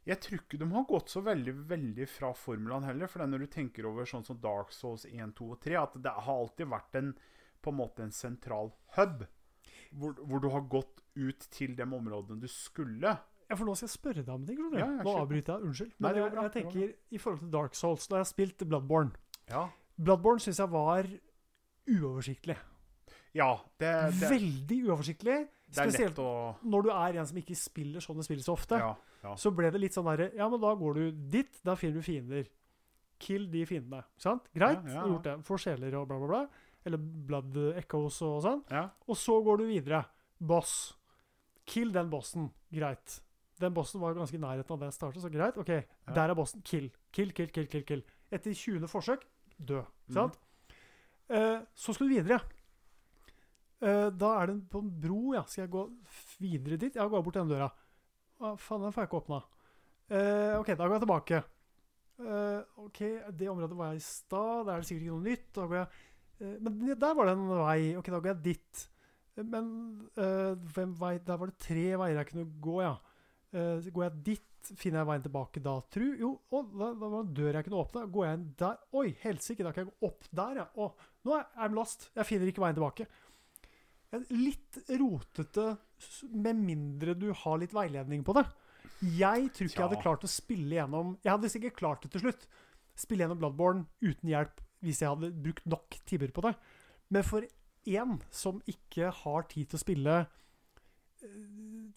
Jeg 0.09 0.23
tror 0.25 0.41
ikke 0.41 0.59
de 0.61 0.67
har 0.73 0.85
gått 0.89 1.13
så 1.13 1.21
veldig 1.21 1.53
veldig 1.69 2.07
fra 2.09 2.33
formulaen 2.37 2.87
heller. 2.89 3.11
For 3.11 3.23
er 3.23 3.31
når 3.31 3.45
du 3.45 3.51
tenker 3.53 3.89
over 3.91 4.09
sånn 4.09 4.25
som 4.27 4.41
Dark 4.41 4.73
Souls 4.75 5.05
1, 5.09 5.35
2 5.39 5.49
og 5.55 5.61
3, 5.65 5.77
at 5.81 5.99
det 6.03 6.15
har 6.17 6.45
alltid 6.45 6.71
vært 6.71 6.99
en, 7.01 7.13
på 7.61 7.75
en 7.75 7.79
måte 7.79 8.07
en 8.07 8.15
sentral 8.15 8.73
hub. 8.97 9.27
Hvor, 9.91 10.13
hvor 10.29 10.41
du 10.45 10.49
har 10.53 10.61
gått 10.69 11.01
ut 11.17 11.47
til 11.51 11.75
de 11.77 11.83
områdene 11.83 12.41
du 12.41 12.49
skulle. 12.49 13.15
Ja, 13.49 13.57
for 13.57 13.65
nå 13.65 13.75
skal 13.79 13.89
jeg 13.89 13.95
spørre 13.95 14.23
deg 14.23 14.29
om 14.35 14.43
ting. 14.45 14.59
Ja, 14.77 14.83
ja, 14.85 14.89
nå 15.03 15.15
avbryter 15.23 15.55
jeg. 15.57 15.65
Unnskyld. 15.71 15.93
Nei, 15.97 16.01
Men 16.05 16.15
det 16.15 16.21
jeg, 16.23 16.33
bra, 16.35 16.43
jeg 16.43 16.53
det 16.53 16.63
tenker 16.63 16.93
i 17.17 17.19
forhold 17.23 17.41
til 17.41 17.53
Dark 17.55 17.75
Souls, 17.79 18.07
da 18.11 18.21
jeg 18.21 18.27
spilt 18.29 18.65
Bloodborne 18.69 19.13
Ja, 19.49 19.63
Bloodborne 19.97 20.45
syns 20.45 20.59
jeg 20.61 20.69
var 20.75 21.09
uoversiktlig. 21.89 22.57
ja 23.35 23.49
det, 23.81 23.93
det, 24.21 24.31
Veldig 24.31 24.79
uoversiktlig. 24.89 25.39
det 25.49 25.81
er 25.83 25.89
Spesielt 25.91 26.21
å 26.23 26.29
når 26.69 26.87
du 26.87 26.91
er 26.93 27.19
en 27.23 27.29
som 27.31 27.41
ikke 27.41 27.57
spiller 27.59 28.05
sånne 28.05 28.25
spill 28.27 28.43
så 28.45 28.55
ofte. 28.57 28.79
Ja, 28.81 28.93
ja. 29.25 29.35
Så 29.41 29.51
ble 29.57 29.71
det 29.75 29.81
litt 29.83 29.97
sånn 29.97 30.07
derre 30.09 30.31
Ja, 30.37 30.49
men 30.53 30.61
da 30.63 30.75
går 30.79 30.95
du 31.01 31.05
dit, 31.33 31.61
da 31.67 31.75
finner 31.77 31.99
du 31.99 32.07
fiender. 32.07 32.47
Kill 33.19 33.49
de 33.51 33.65
fiendene. 33.67 34.05
Sant? 34.21 34.45
Greit, 34.55 34.85
Ja, 34.87 34.93
ja, 34.93 35.01
har 35.03 35.09
gjort 35.17 35.25
det. 35.27 35.37
Får 35.49 35.59
sjeler 35.65 35.97
og 35.99 36.07
bla, 36.07 36.19
bla, 36.21 36.29
bla. 36.29 36.43
Eller 36.89 37.01
blood 37.29 37.57
echoes 37.77 38.19
og 38.25 38.41
sånn. 38.47 38.63
ja. 38.73 38.87
Og 39.07 39.17
så 39.21 39.37
går 39.45 39.61
du 39.61 39.67
videre. 39.69 40.03
Boss. 40.41 40.75
Kill 41.69 41.93
den 41.93 42.09
bossen. 42.13 42.49
Greit. 42.73 43.19
Den 43.61 43.75
bossen 43.75 44.01
var 44.01 44.15
ganske 44.17 44.39
i 44.39 44.41
nærheten 44.41 44.73
av 44.73 44.79
det 44.81 44.89
jeg 44.93 44.97
startet, 44.97 45.23
så 45.25 45.31
greit. 45.33 45.57
Ok, 45.59 45.73
der 46.15 46.31
er 46.31 46.37
bossen. 46.39 46.63
Kill. 46.65 46.87
Kill, 47.13 47.33
kill, 47.35 47.51
kill, 47.53 47.67
kill. 47.69 47.83
kill. 47.85 48.05
Etter 48.31 48.55
20. 48.55 48.87
forsøk 48.89 49.25
dø. 49.59 49.81
Mm. 50.09 50.15
sant? 50.15 50.39
Eh, 51.29 51.59
så 51.77 51.93
skal 51.93 52.09
du 52.09 52.15
videre. 52.15 52.39
Eh, 53.83 54.09
da 54.15 54.31
er 54.41 54.51
det 54.53 54.57
på 54.73 54.81
en 54.83 54.91
bro, 55.03 55.35
ja. 55.37 55.43
Skal 55.51 55.65
jeg 55.67 55.73
gå 55.75 55.85
videre 56.43 56.79
dit? 56.81 56.97
Ja, 56.99 57.07
gå 57.11 57.21
bort 57.23 57.37
den 57.39 57.51
døra. 57.51 57.69
Hva 58.39 58.55
faen, 58.59 58.85
den 58.87 58.95
får 58.95 59.05
jeg 59.05 59.11
ikke 59.11 59.21
åpna. 59.25 59.43
Eh, 60.09 60.55
ok, 60.59 60.73
da 60.73 60.87
går 60.87 60.97
jeg 60.97 61.05
tilbake. 61.05 61.43
eh, 62.19 62.61
OK, 62.87 63.01
det 63.39 63.51
området 63.51 63.77
var 63.79 63.93
jeg 63.93 64.01
i 64.01 64.07
stad. 64.07 64.65
Da 64.67 64.75
er 64.77 64.81
det 64.81 64.89
sikkert 64.89 65.05
ikke 65.07 65.19
noe 65.19 65.27
nytt. 65.29 65.49
Da 65.59 65.67
går 65.67 65.79
jeg, 65.83 65.89
men 66.39 66.95
der 66.95 67.15
var 67.19 67.27
det 67.29 67.35
en 67.35 67.49
vei. 67.51 67.81
OK, 67.99 68.11
da 68.15 68.21
går 68.23 68.33
jeg 68.33 68.43
dit. 68.45 68.85
Eh, 69.39 69.45
Men 69.47 69.69
eh, 70.19 70.55
vei, 70.99 71.15
der 71.25 71.39
var 71.41 71.51
det 71.51 71.59
tre 71.63 71.87
veier 72.01 72.21
jeg 72.21 72.31
kunne 72.33 72.49
gå, 72.63 72.77
ja. 72.85 72.97
Eh, 73.53 73.89
går 73.95 74.05
jeg 74.09 74.23
dit, 74.27 74.45
finner 74.77 75.01
jeg 75.01 75.09
veien 75.09 75.25
tilbake 75.25 75.63
da, 75.65 75.77
tru? 75.95 76.07
Jo, 76.21 76.33
å, 76.53 76.63
da, 76.75 76.91
da 76.93 77.09
var 77.09 77.23
det 77.23 77.29
en 77.29 77.35
dør 77.39 77.59
jeg 77.59 77.69
kunne 77.69 77.83
åpne. 77.85 78.05
Går 78.13 78.27
jeg 78.27 78.39
inn 78.39 78.47
der? 78.61 78.77
Oi, 79.01 79.07
helsike, 79.23 79.65
da 79.67 79.73
kan 79.73 79.87
jeg 79.87 79.93
gå 79.93 80.11
opp 80.11 80.29
der, 80.43 80.63
ja. 80.63 80.69
Å, 80.77 80.91
nå 81.25 81.37
er 81.39 81.47
jeg 81.63 81.77
lost. 81.79 82.09
Jeg 82.19 82.29
finner 82.29 82.51
ikke 82.53 82.65
veien 82.67 82.79
tilbake. 82.79 83.09
En 84.17 84.25
Litt 84.33 84.79
rotete, 84.99 85.67
med 86.33 86.61
mindre 86.63 87.15
du 87.19 87.29
har 87.35 87.59
litt 87.61 87.75
veiledning 87.77 88.23
på 88.25 88.35
det. 88.39 88.47
Jeg 89.03 89.51
tror 89.55 89.69
ikke 89.69 89.79
jeg 89.79 89.87
hadde 89.89 90.03
klart 90.03 90.25
å 90.27 90.31
spille 90.31 90.75
gjennom 90.75 91.13
Jeg 91.23 91.31
hadde 91.31 91.51
sikkert 91.53 91.77
klart 91.79 92.03
det 92.03 92.11
til 92.15 92.25
slutt. 92.25 92.47
Spille 92.99 93.23
gjennom 93.25 93.39
Bloodborne 93.39 93.85
uten 94.03 94.31
hjelp 94.33 94.63
hvis 94.85 95.03
jeg 95.03 95.11
hadde 95.11 95.33
brukt 95.45 95.67
nok 95.69 96.01
timer 96.09 96.33
på 96.35 96.45
det. 96.47 96.55
Men 97.15 97.25
for 97.27 97.47
én 97.89 98.19
som 98.35 98.61
ikke 98.69 99.13
har 99.23 99.49
tid 99.51 99.71
til 99.71 99.79
å 99.79 99.85
spille 99.85 100.19
ti 101.19 101.89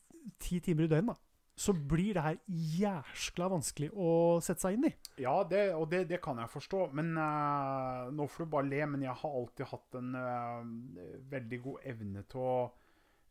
ti 0.41 0.59
timer 0.63 0.88
i 0.88 0.91
døgnet, 0.91 1.13
da, 1.13 1.32
så 1.61 1.73
blir 1.73 2.15
det 2.15 2.23
her 2.25 2.38
jæskla 2.47 3.49
vanskelig 3.51 3.91
å 3.93 4.39
sette 4.43 4.63
seg 4.63 4.77
inn 4.77 4.88
i. 4.89 4.91
Ja, 5.21 5.36
det, 5.47 5.67
og 5.77 5.89
det, 5.91 6.05
det 6.09 6.21
kan 6.23 6.39
jeg 6.41 6.49
forstå. 6.49 6.88
Men 6.97 7.11
uh, 7.19 8.09
nå 8.15 8.25
får 8.32 8.47
du 8.47 8.53
bare 8.55 8.69
le, 8.69 8.79
men 8.93 9.05
jeg 9.05 9.13
har 9.21 9.36
alltid 9.41 9.69
hatt 9.69 9.99
en 9.99 10.15
uh, 10.17 10.63
veldig 11.34 11.59
god 11.67 11.89
evne 11.93 12.23
til 12.32 12.45
å 12.45 12.55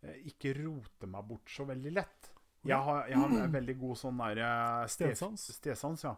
eh, 0.04 0.20
ikke 0.30 0.54
rote 0.60 1.10
meg 1.10 1.26
bort 1.32 1.50
så 1.50 1.66
veldig 1.68 1.94
lett. 1.96 2.30
Jeg 2.68 2.76
har, 2.76 3.06
jeg 3.08 3.16
har 3.16 3.34
en 3.40 3.52
veldig 3.54 3.76
god 3.80 3.98
sånn 3.98 4.20
der 4.20 4.42
eh, 4.44 4.86
Stesans. 4.94 5.46
Stedsans, 5.56 6.06
ja. 6.06 6.14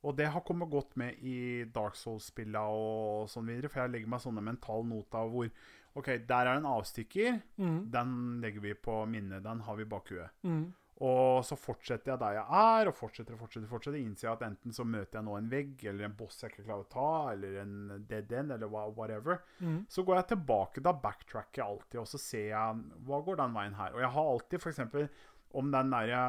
Og 0.00 0.16
det 0.16 0.30
har 0.32 0.44
kommet 0.46 0.70
godt 0.72 0.96
med 0.96 1.20
i 1.20 1.64
Dark 1.74 1.98
Souls-spilla 1.98 2.62
og 2.72 3.28
sånn 3.28 3.50
videre, 3.50 3.68
for 3.68 3.82
jeg 3.82 3.92
legger 3.92 4.12
meg 4.14 4.22
sånne 4.24 4.44
mentale 4.44 4.86
noter 4.88 5.28
hvor 5.28 5.50
OK, 5.98 6.12
der 6.28 6.46
er 6.46 6.56
en 6.56 6.68
avstikker. 6.70 7.40
Mm. 7.60 7.80
Den 7.92 8.12
legger 8.40 8.62
vi 8.64 8.76
på 8.78 9.02
minnet. 9.10 9.42
Den 9.44 9.64
har 9.66 9.76
vi 9.76 9.88
bak 9.90 10.12
huet. 10.12 10.30
Mm. 10.46 10.68
Og 11.00 11.40
så 11.48 11.56
fortsetter 11.56 12.12
jeg 12.12 12.20
der 12.20 12.34
jeg 12.36 12.58
er, 12.60 12.90
og 12.90 12.96
fortsetter 12.96 13.34
og 13.34 13.40
fortsetter. 13.40 13.68
fortsetter. 13.70 13.98
Innser 13.98 14.28
jeg 14.28 14.36
at 14.36 14.46
enten 14.50 14.74
så 14.76 14.84
møter 14.84 15.18
jeg 15.18 15.26
nå 15.26 15.36
en 15.38 15.50
vegg, 15.50 15.84
eller 15.88 16.06
en 16.06 16.16
boss 16.16 16.42
jeg 16.42 16.52
ikke 16.52 16.66
klarer 16.66 16.84
å 16.84 16.90
ta, 16.92 17.12
eller 17.32 17.56
en 17.62 17.76
dead 18.08 18.32
end, 18.36 18.52
eller 18.56 18.68
whatever. 18.68 19.40
Mm. 19.64 19.78
Så 19.88 20.04
går 20.04 20.20
jeg 20.20 20.30
tilbake, 20.34 20.84
da 20.84 20.92
backtracker 20.92 21.62
jeg 21.62 21.66
alltid, 21.66 22.00
og 22.02 22.10
så 22.12 22.20
ser 22.20 22.50
jeg 22.52 22.82
hva 23.08 23.22
går 23.24 23.40
den 23.40 23.56
veien 23.56 23.78
her. 23.80 23.96
Og 23.96 24.04
jeg 24.04 24.12
har 24.16 24.34
alltid 24.34 24.60
f.eks. 24.60 25.24
om 25.56 25.72
den 25.72 25.96
derre 25.96 26.24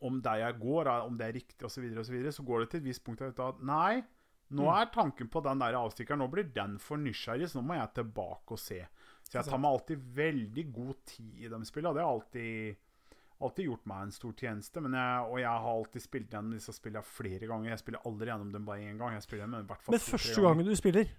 Om 0.00 0.20
der 0.22 0.36
jeg 0.42 0.58
går, 0.60 0.88
om 1.06 1.16
det 1.16 1.26
er 1.28 1.32
riktig 1.38 1.64
osv., 1.64 1.74
så, 1.78 1.80
videre, 1.80 2.00
og 2.00 2.06
så, 2.06 2.12
videre, 2.12 2.32
så 2.32 2.42
går 2.46 2.60
det 2.60 2.70
til 2.70 2.80
et 2.80 2.88
visst 2.90 3.04
punkt 3.04 3.22
at 3.22 3.60
nei, 3.62 4.02
nå 4.50 4.62
Mm. 4.62 4.80
er 4.80 4.86
tanken 4.94 5.28
på 5.28 5.40
den 5.42 5.58
der 5.58 5.74
avstikkeren 5.74 6.20
Nå 6.22 6.28
blir 6.30 6.44
den 6.54 6.78
for 6.78 6.96
nysgjerrig, 6.96 7.48
så 7.50 7.58
nå 7.58 7.64
må 7.66 7.74
jeg 7.74 7.94
tilbake 7.94 8.54
og 8.54 8.58
se. 8.58 8.86
Så 9.26 9.32
jeg 9.40 9.44
tar 9.44 9.58
meg 9.58 9.72
alltid 9.72 9.98
veldig 10.14 10.64
god 10.72 10.94
tid 11.04 11.40
i 11.42 11.48
de 11.48 11.58
spillene. 11.66 11.94
Det 11.94 12.02
har 12.04 12.12
alltid 12.12 12.76
alltid 13.42 13.66
gjort 13.66 13.86
meg 13.90 14.02
en 14.02 14.12
stor 14.14 14.32
tjeneste. 14.32 14.80
Men 14.80 14.94
jeg, 14.96 15.26
og 15.30 15.38
jeg 15.40 15.50
har 15.50 15.66
alltid 15.72 16.02
spilt 16.04 16.30
gjennom 16.30 16.54
disse 16.54 16.72
spillene 16.72 17.02
flere 17.04 17.46
ganger. 17.50 17.70
Jeg 17.74 17.82
spiller 17.82 18.06
aldri 18.06 18.30
gjennom 18.30 18.52
dem 18.54 18.64
bare 18.64 18.86
én 18.86 18.96
gang. 19.00 19.12
Jeg 19.12 19.22
spiller 19.26 19.44
dem 19.50 19.58
i 19.58 19.66
hvert 19.66 19.82
fall 19.82 19.92
Men 19.92 20.00
første 20.06 20.42
gangen 20.46 20.64
du 20.70 20.76
spiller, 20.78 21.10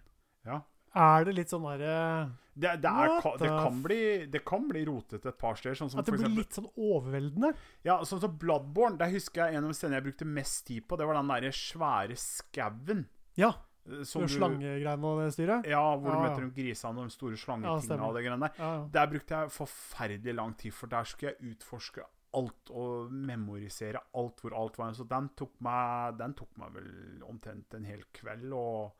Ja. 0.47 0.61
Er 0.95 1.25
det 1.25 1.33
litt 1.35 1.49
sånn 1.49 1.63
derre 1.63 2.31
Det, 2.57 2.71
det, 2.81 2.89
er, 2.89 3.11
det, 3.37 3.47
kan 3.49 3.81
bli, 3.83 4.25
det 4.33 4.41
kan 4.45 4.63
bli 4.67 4.81
rotete 4.85 5.29
et 5.29 5.37
par 5.37 5.53
steder. 5.59 5.75
Sånn 5.77 5.91
som 5.91 5.99
At 5.99 6.05
det 6.07 6.13
blir 6.15 6.23
eksempel, 6.25 6.39
litt 6.41 6.53
sånn 6.57 6.69
overveldende? 6.75 7.51
ja, 7.85 7.99
sånn 8.03 8.19
som 8.23 8.37
Bloodborne. 8.41 8.97
Der 8.97 9.11
husker 9.13 9.45
jeg 9.45 9.55
En 9.59 9.63
av 9.67 9.69
de 9.69 9.77
stedene 9.77 9.99
jeg 9.99 10.07
brukte 10.07 10.25
mest 10.25 10.65
tid 10.65 10.87
på, 10.89 10.97
det 10.97 11.05
var 11.05 11.19
den 11.19 11.27
der 11.27 11.51
svære 11.53 12.17
skauen. 12.17 13.05
Ja. 13.37 13.53
eh, 13.87 14.01
som 14.03 14.21
du- 14.25 14.27
Slangegreiene 14.33 15.03
og 15.05 15.21
det 15.21 15.33
styret? 15.37 15.65
Ja, 15.69 15.83
hvor 15.95 16.09
du 16.11 16.17
Ja, 16.17 16.23
ja. 16.23 16.29
møter 16.33 16.49
de 16.49 16.63
grisene 16.63 16.97
og 16.97 17.05
de 17.07 17.13
store 17.13 17.37
Ja, 17.37 17.43
slangetingene 17.45 17.97
Ja, 18.01 18.07
og 18.09 18.15
det 18.15 18.23
greiene 18.25 18.39
der. 18.47 18.53
Ja, 18.57 18.71
ja. 18.73 18.87
Der 18.91 19.07
brukte 19.07 19.29
jeg 19.37 19.49
forferdelig 19.53 20.35
lang 20.35 20.57
tid, 20.57 20.73
for 20.73 20.87
der 20.87 21.03
skulle 21.03 21.35
jeg 21.37 21.51
utforske 21.53 22.01
alt 22.33 22.69
og 22.71 23.11
memorisere 23.11 24.01
alt 24.15 24.41
hvor 24.41 24.53
alt 24.57 24.77
var. 24.77 24.91
Så 24.93 25.07
den 25.07 25.29
tok 25.37 25.53
meg, 25.61 26.17
den 26.17 26.33
tok 26.33 26.49
meg 26.57 26.73
vel 26.73 27.21
omtrent 27.29 27.73
en 27.77 27.85
hel 27.85 28.01
kveld 28.13 28.51
å 28.51 28.91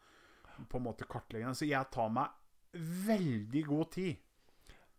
på 0.66 0.80
en 0.80 0.88
måte 0.88 1.08
kartlegge 1.10 1.46
den. 1.46 1.58
Så 1.58 1.70
jeg 1.70 1.92
tar 1.94 2.10
meg 2.14 2.34
veldig 3.08 3.64
god 3.68 3.92
tid. 3.96 4.24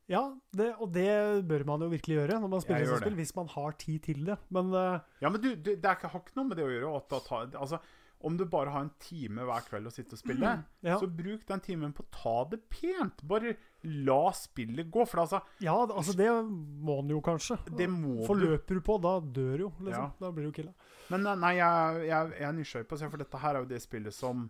Ja, 0.08 0.22
det, 0.56 0.70
og 0.80 0.88
det 0.94 1.44
bør 1.48 1.66
man 1.68 1.84
jo 1.84 1.90
virkelig 1.92 2.16
gjøre 2.16 2.38
når 2.40 2.50
man 2.54 2.62
spiller 2.64 2.86
gjør 2.86 3.02
spill, 3.02 3.16
hvis 3.18 3.34
man 3.36 3.48
har 3.52 3.74
tid 3.76 3.98
til 4.06 4.22
det. 4.30 4.38
Men 4.56 4.72
uh, 4.72 5.00
Ja, 5.20 5.28
men 5.28 5.42
du, 5.42 5.50
det 5.58 5.76
er 5.76 5.98
ikke, 5.98 6.08
har 6.14 6.22
ikke 6.24 6.38
noe 6.38 6.48
med 6.48 6.56
det 6.56 6.64
å 6.64 6.70
gjøre. 6.72 6.92
Å 6.96 7.18
ta, 7.20 7.42
altså, 7.60 7.80
om 8.24 8.38
du 8.40 8.46
bare 8.48 8.72
har 8.72 8.86
en 8.86 8.92
time 9.04 9.44
hver 9.46 9.66
kveld 9.68 9.90
å 9.90 9.92
sitte 9.92 10.16
og 10.16 10.22
spille, 10.22 10.54
ja, 10.88 10.96
så 10.98 11.10
bruk 11.12 11.44
den 11.50 11.62
timen 11.62 11.92
på 11.94 12.06
å 12.06 12.08
ta 12.14 12.34
det 12.54 12.62
pent. 12.72 13.20
Bare 13.28 13.52
la 13.84 14.22
spillet 14.34 14.88
gå. 14.90 15.04
For 15.04 15.26
altså, 15.26 15.42
ja, 15.62 15.76
altså 15.76 16.16
det 16.16 16.30
må 16.32 17.02
man 17.02 17.12
jo 17.12 17.20
kanskje. 17.24 17.60
det 17.76 17.90
må. 17.92 18.22
Forløper 18.26 18.80
du 18.80 18.84
på, 18.88 18.96
da 19.04 19.18
dør 19.20 19.66
jo, 19.66 19.72
liksom. 19.76 20.08
Ja. 20.08 20.10
Da 20.24 20.32
blir 20.32 20.48
du 20.48 20.56
killa. 20.56 20.72
Men 21.12 21.28
eh, 21.28 21.36
nei, 21.44 21.52
jeg, 21.60 22.08
jeg, 22.08 22.32
jeg 22.40 22.48
er 22.48 22.56
nysgjerrig 22.56 22.88
på 22.88 22.96
å 22.96 23.02
se, 23.02 23.12
for 23.12 23.26
dette 23.26 23.44
her 23.44 23.58
er 23.58 23.64
jo 23.66 23.70
det 23.76 23.84
spillet 23.84 24.16
som 24.16 24.48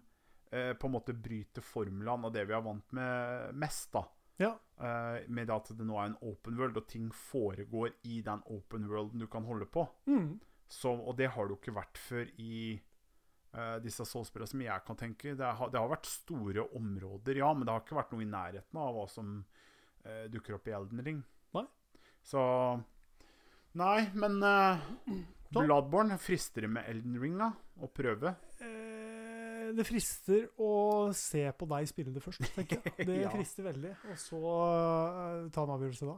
eh, 0.50 0.72
på 0.74 0.88
en 0.88 0.94
måte 0.94 1.14
bryter 1.16 1.64
formelen 1.64 2.26
av 2.26 2.32
det 2.34 2.44
vi 2.48 2.56
har 2.56 2.64
vant 2.64 2.96
med 2.96 3.54
mest, 3.58 3.92
da. 3.94 4.04
Ja. 4.38 4.52
Eh, 4.78 5.24
med 5.28 5.50
at 5.50 5.72
det 5.74 5.86
nå 5.86 5.96
er 5.98 6.12
en 6.12 6.20
open 6.22 6.58
world, 6.58 6.78
og 6.78 6.86
ting 6.90 7.08
foregår 7.14 7.96
i 8.06 8.20
den 8.26 8.44
open 8.46 8.86
worlden 8.90 9.24
du 9.24 9.26
kan 9.30 9.46
holde 9.48 9.66
på. 9.66 9.86
Mm. 10.06 10.36
Så, 10.68 10.92
og 10.92 11.16
det 11.18 11.32
har 11.34 11.48
det 11.48 11.56
jo 11.56 11.62
ikke 11.62 11.78
vært 11.80 12.02
før 12.08 12.28
i 12.36 12.78
Uh, 13.48 13.78
disse 13.80 14.04
soulspillene, 14.04 14.46
som 14.50 14.60
jeg 14.60 14.84
kan 14.84 14.96
tenke. 15.00 15.30
Det 15.32 15.52
har, 15.56 15.70
det 15.72 15.80
har 15.80 15.88
vært 15.88 16.04
store 16.04 16.66
områder, 16.76 17.38
ja, 17.40 17.48
men 17.56 17.64
det 17.64 17.72
har 17.72 17.80
ikke 17.80 17.96
vært 17.96 18.10
noe 18.12 18.20
i 18.20 18.28
nærheten 18.28 18.80
av 18.82 18.90
hva 18.92 19.06
som 19.08 19.30
uh, 19.40 20.26
dukker 20.28 20.58
opp 20.58 20.68
i 20.68 20.74
Elden 20.76 21.00
Ring. 21.06 21.22
Nei. 21.56 21.62
Så 22.28 22.42
Nei, 23.80 24.02
men 24.20 24.36
uh. 24.44 24.84
Bloodborne 25.56 26.18
frister 26.20 26.66
det 26.66 26.70
med 26.76 26.92
Elden 26.92 27.16
Ring, 27.22 27.40
da? 27.40 27.48
Å 27.56 27.88
prøve? 27.88 28.34
Det 29.78 29.84
frister 29.86 30.46
å 30.58 30.72
se 31.14 31.44
på 31.54 31.66
deg 31.70 31.86
spille 31.86 32.10
det 32.14 32.22
først, 32.24 32.42
tenker 32.56 32.80
jeg. 32.82 32.94
Det 33.08 33.18
Ja. 33.20 33.30
frister 33.30 33.66
veldig. 33.68 33.92
Og 34.10 34.18
så 34.18 34.40
uh, 34.40 35.44
ta 35.54 35.62
en 35.62 35.74
avgjørelse 35.76 36.08
da. 36.08 36.16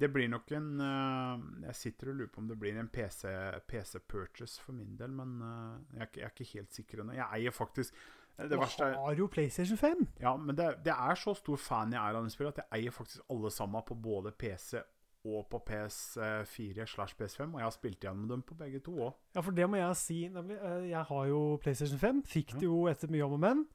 Det 0.00 0.08
blir 0.14 0.30
nok 0.32 0.52
en 0.56 0.68
uh, 0.80 1.42
Jeg 1.66 1.76
sitter 1.76 2.12
og 2.12 2.20
lurer 2.20 2.30
på 2.32 2.40
om 2.44 2.48
det 2.48 2.58
blir 2.60 2.78
en 2.80 2.88
PC, 2.88 3.26
PC 3.68 3.98
purchase 4.08 4.62
for 4.62 4.76
min 4.76 4.94
del, 5.00 5.12
men 5.16 5.34
uh, 5.42 5.74
jeg, 5.96 6.06
er 6.06 6.22
jeg 6.22 6.28
er 6.28 6.34
ikke 6.36 6.48
helt 6.54 6.78
sikker 6.78 7.02
ennå. 7.02 7.18
Jeg 7.18 7.26
eier 7.40 7.56
faktisk 7.56 7.98
Det 8.38 8.48
Du 8.52 8.56
verste 8.62 8.86
er 8.86 8.94
har 8.96 9.18
jo 9.18 9.26
PlayStation 9.26 9.76
5. 9.80 10.06
Ja, 10.22 10.36
men 10.38 10.56
det, 10.56 10.70
det 10.86 10.94
er 10.94 11.18
så 11.18 11.34
stor 11.34 11.58
fan 11.60 11.92
jeg 11.92 12.00
er 12.00 12.20
av 12.20 12.24
det 12.24 12.32
spillet, 12.32 12.56
at 12.56 12.64
jeg 12.64 12.84
eier 12.84 12.94
faktisk 12.94 13.26
alle 13.34 13.50
sammen 13.52 13.84
på 13.90 13.98
både 13.98 14.32
PC 14.32 14.78
og 14.78 14.86
på 15.22 15.58
PS4 15.68 16.86
slash 16.88 17.14
PS5, 17.18 17.52
og 17.52 17.60
jeg 17.60 17.66
har 17.66 17.74
spilt 17.74 18.00
gjennom 18.06 18.28
dem 18.30 18.42
på 18.42 18.56
begge 18.56 18.80
to 18.84 18.94
òg. 19.08 19.14
Ja, 19.36 19.40
for 19.44 19.52
det 19.56 19.66
må 19.70 19.76
jeg 19.80 19.96
si, 20.00 20.20
nemlig. 20.32 20.56
Eh, 20.64 20.88
Jeg 20.90 21.04
har 21.10 21.26
jo 21.28 21.40
PlayStation 21.62 21.98
5. 22.00 22.22
Fikk 22.26 22.54
det 22.60 22.68
jo 22.68 22.86
etter 22.88 23.10
mye 23.12 23.26
om 23.26 23.34
og 23.36 23.40
men. 23.40 23.66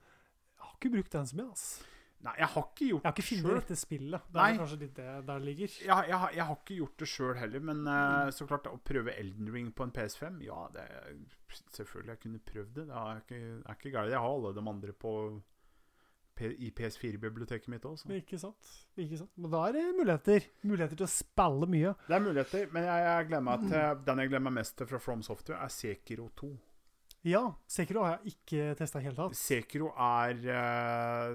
Jeg 0.55 0.65
har 0.65 0.79
ikke 0.79 0.93
brukt 0.97 1.11
den 1.13 1.27
så 1.29 1.37
mye, 1.37 1.49
altså. 1.53 1.91
Nei, 2.25 2.31
jeg 2.39 2.47
har 2.55 2.63
ikke 2.65 2.85
gjort 2.89 3.03
det 3.03 3.05
Jeg 3.05 3.11
har 3.11 3.15
ikke 3.19 3.27
funnet 3.29 3.57
dette 3.59 3.75
spillet. 3.77 4.21
Det 4.33 4.41
er 4.41 4.55
kanskje 4.57 4.77
litt 4.81 4.93
det 4.97 5.05
der 5.05 5.21
det 5.27 5.35
ligger. 5.45 5.73
Jeg, 5.85 6.07
jeg, 6.09 6.17
har- 6.23 6.31
jeg 6.33 6.45
har 6.49 6.55
ikke 6.55 6.77
gjort 6.79 6.97
det 7.03 7.07
sjøl 7.11 7.35
heller, 7.37 7.59
men 7.69 7.83
uh, 7.85 8.29
så 8.33 8.47
klart 8.49 8.65
å 8.71 8.79
prøve 8.81 9.13
Elden 9.13 9.51
Ring 9.53 9.67
på 9.77 9.83
en 9.85 9.91
PS5 9.93 10.39
Ja, 10.47 10.63
det 10.73 10.85
selvfølgelig 11.75 12.15
jeg 12.15 12.21
kunne 12.23 12.39
prøvd 12.39 12.71
det. 12.79 12.87
Det 12.89 12.95
er 13.03 13.19
ikke, 13.21 13.41
er 13.69 13.77
ikke 13.77 13.91
galt. 13.93 14.09
Jeg 14.15 14.23
har 14.23 14.31
alle 14.39 14.53
de 14.57 14.63
andre 14.73 14.93
på 15.05 15.13
i 16.43 16.71
PS4-biblioteket 16.75 17.71
mitt 17.71 17.85
òg. 17.87 18.01
Ikke 18.17 18.39
sant? 18.41 18.71
Ikke 18.99 19.19
sant? 19.21 19.31
Men 19.39 19.53
da 19.53 19.63
er 19.69 19.77
det 19.77 19.85
muligheter. 19.95 20.47
Muligheter 20.67 20.99
til 20.99 21.07
å 21.07 21.11
spille 21.11 21.69
mye. 21.71 21.95
Det 22.07 22.17
er 22.17 22.23
muligheter, 22.27 22.69
men 22.75 22.87
jeg, 22.89 23.07
jeg 23.07 23.27
gleder 23.31 23.47
meg 23.49 23.67
til 23.69 24.05
den 24.09 24.23
jeg 24.23 24.31
gleder 24.33 24.47
meg 24.49 24.57
mest 24.59 24.77
til 24.79 24.89
fra 24.89 25.01
From 25.01 25.25
Software, 25.25 25.61
er 25.63 25.73
Sekiro 25.73 26.29
2. 26.41 26.53
Ja, 27.25 27.41
Sekiro 27.65 28.03
har 28.05 28.19
jeg 28.19 28.35
ikke 28.35 28.75
testa 28.77 28.99
i 29.01 29.05
hele 29.07 29.17
tatt. 29.17 29.37
Sekiro 29.37 29.87
er 29.97 30.43
eh, 30.45 31.31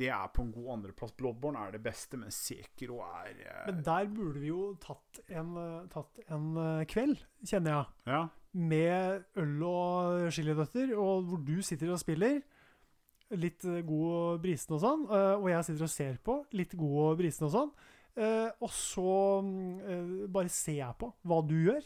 Det 0.00 0.08
er 0.10 0.32
på 0.34 0.42
en 0.42 0.50
god 0.50 0.72
andreplass. 0.74 1.14
Bloodborne 1.14 1.62
er 1.62 1.76
det 1.76 1.82
beste, 1.84 2.18
men 2.18 2.34
Sekiro 2.34 2.98
er 3.06 3.30
eh, 3.44 3.68
Men 3.68 3.84
der 3.86 4.10
burde 4.10 4.42
vi 4.42 4.50
jo 4.50 4.72
tatt 4.82 5.20
en, 5.28 5.54
eh, 5.62 5.86
tatt 5.92 6.18
en 6.26 6.50
eh, 6.58 6.82
kveld, 6.90 7.22
kjenner 7.46 7.76
jeg. 7.76 7.86
Ja. 8.10 8.24
Med 8.58 9.38
øl 9.38 9.62
og 9.68 10.26
chilidøtter, 10.34 10.90
og 10.98 11.28
hvor 11.30 11.44
du 11.46 11.60
sitter 11.62 11.94
og 11.94 12.02
spiller. 12.02 12.40
Litt 13.30 13.64
eh, 13.68 13.82
god 13.84 14.08
og 14.16 14.40
brisen 14.42 14.74
og 14.78 14.80
sånn. 14.80 15.02
eh, 15.10 15.34
Og 15.36 15.48
jeg 15.52 15.64
sitter 15.68 15.84
og 15.84 15.90
ser 15.92 16.18
på. 16.24 16.38
Litt 16.56 16.72
god 16.78 16.98
og 17.12 17.18
brisen 17.20 17.44
og 17.48 17.52
sånn. 17.52 17.72
eh, 18.16 18.50
Og 18.64 18.70
så 18.72 19.42
mm, 19.44 20.26
bare 20.32 20.48
ser 20.48 20.78
jeg 20.80 20.94
på 20.98 21.12
hva 21.28 21.42
du 21.46 21.56
gjør. 21.68 21.82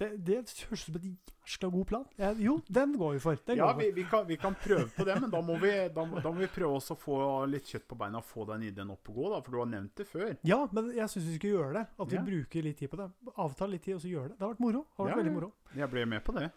Det, 0.00 0.06
det 0.24 0.34
høres 0.40 0.70
ut 0.72 0.78
som 0.80 0.94
en 0.96 1.08
jæskla 1.44 1.68
god 1.74 1.86
plan. 1.90 2.04
Jeg, 2.16 2.36
jo, 2.40 2.54
den 2.72 2.94
går 2.96 3.10
vi 3.12 3.18
for. 3.20 3.36
Den 3.44 3.58
Ja, 3.60 3.66
vi 3.76 3.90
vi, 3.92 4.04
kan, 4.08 4.22
vi 4.26 4.38
kan 4.40 4.54
prøve 4.56 4.86
på 4.96 5.04
det, 5.04 5.18
men 5.20 5.28
da 5.28 5.42
må 5.44 5.58
vi, 5.60 5.68
da, 5.92 6.06
da 6.24 6.30
må 6.32 6.38
vi 6.40 6.46
prøve 6.48 6.78
å 6.80 6.96
få 6.96 7.18
litt 7.52 7.68
kjøtt 7.68 7.84
på 7.90 7.98
beina 8.00 8.16
og 8.22 8.24
få 8.24 8.46
den 8.48 8.64
ideen 8.70 8.88
opp 8.94 9.10
og 9.12 9.18
gå, 9.20 9.26
da, 9.34 9.42
for 9.44 9.52
du 9.52 9.58
har 9.60 9.68
nevnt 9.68 9.92
det 10.00 10.06
før. 10.08 10.32
Ja, 10.48 10.62
men 10.72 10.88
jeg 10.96 11.04
syns 11.12 11.28
vi 11.28 11.36
skal 11.36 11.52
gjøre 11.52 11.72
det. 11.76 11.84
At 12.00 12.08
vi 12.08 12.16
Ja. 12.16 12.22
bruker 12.30 12.64
litt 12.64 12.78
tid 12.80 12.88
på 12.94 12.96
det. 12.96 13.10
Avtale 13.36 13.76
litt 13.76 13.84
tid, 13.84 13.98
og 13.98 14.00
så 14.00 14.08
gjøre 14.08 14.28
det. 14.32 14.38
Det 14.40 14.46
har 14.48 14.54
vært 14.54 14.64
moro. 14.64 14.82
Det 14.88 14.96
har 14.96 15.04
vært 15.04 15.12
Ja, 15.12 15.20
veldig 15.22 15.34
moro. 15.36 15.52
Jeg 15.82 15.90
ble 15.92 16.06
med 16.16 16.24
på 16.24 16.32
det. 16.40 16.48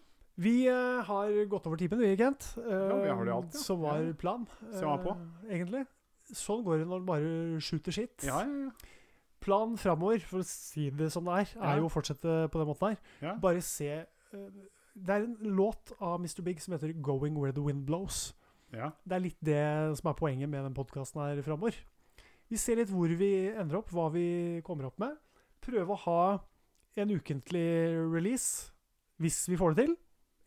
Vi 0.41 0.67
uh, 0.69 1.03
har 1.05 1.45
gått 1.45 1.67
over 1.69 1.77
timen, 1.77 1.99
vi, 2.01 2.15
Kent. 2.17 2.55
Ja, 2.57 2.95
vi 3.03 3.09
har 3.09 3.25
det 3.25 3.33
alltid, 3.33 3.53
ja. 3.59 3.61
Som 3.61 3.83
var 3.83 4.01
plan, 4.17 4.47
Se 4.71 4.85
meg 4.85 5.03
på. 5.05 5.13
eh, 5.13 5.53
egentlig. 5.59 5.83
Sånn 6.33 6.63
går 6.65 6.81
det 6.81 6.87
når 6.89 7.03
du 7.03 7.05
bare 7.05 7.31
skjuter 7.61 7.93
skitt 7.93 8.23
Ja, 8.25 8.39
ja, 8.47 8.69
ja. 8.69 8.91
Planen 9.43 9.75
framover, 9.77 10.21
for 10.23 10.39
å 10.39 10.47
si 10.47 10.87
det 10.95 11.09
som 11.11 11.27
det 11.27 11.41
er, 11.43 11.49
er 11.59 11.81
jo 11.81 11.89
å 11.89 11.91
fortsette 11.91 12.47
på 12.49 12.61
den 12.61 12.69
måten 12.69 12.93
her. 12.95 13.33
Bare 13.43 13.61
se 13.61 14.05
Det 14.31 15.09
er 15.11 15.25
en 15.25 15.35
låt 15.57 15.91
av 15.99 16.15
Mr. 16.21 16.41
Big 16.45 16.61
som 16.63 16.73
heter 16.73 16.93
'Going 16.93 17.35
Where 17.35 17.51
The 17.51 17.61
Wind 17.61 17.83
Blows'. 17.89 18.33
ja. 18.71 18.91
Det 19.03 19.15
er 19.15 19.19
litt 19.19 19.41
det 19.43 19.97
som 19.97 20.09
er 20.09 20.15
poenget 20.15 20.49
med 20.49 20.63
den 20.63 20.73
podkasten 20.73 21.21
her 21.21 21.41
framover. 21.43 21.75
Vi 22.49 22.57
ser 22.57 22.75
litt 22.77 22.89
hvor 22.89 23.07
vi 23.07 23.49
ender 23.51 23.77
opp, 23.77 23.89
hva 23.91 24.09
vi 24.13 24.61
kommer 24.63 24.85
opp 24.85 24.97
med. 24.99 25.17
Prøve 25.61 25.91
å 25.91 26.01
ha 26.05 26.39
en 26.95 27.11
ukentlig 27.11 28.13
release 28.13 28.71
hvis 29.19 29.49
vi 29.49 29.57
får 29.57 29.75
det 29.75 29.85
til. 29.85 29.97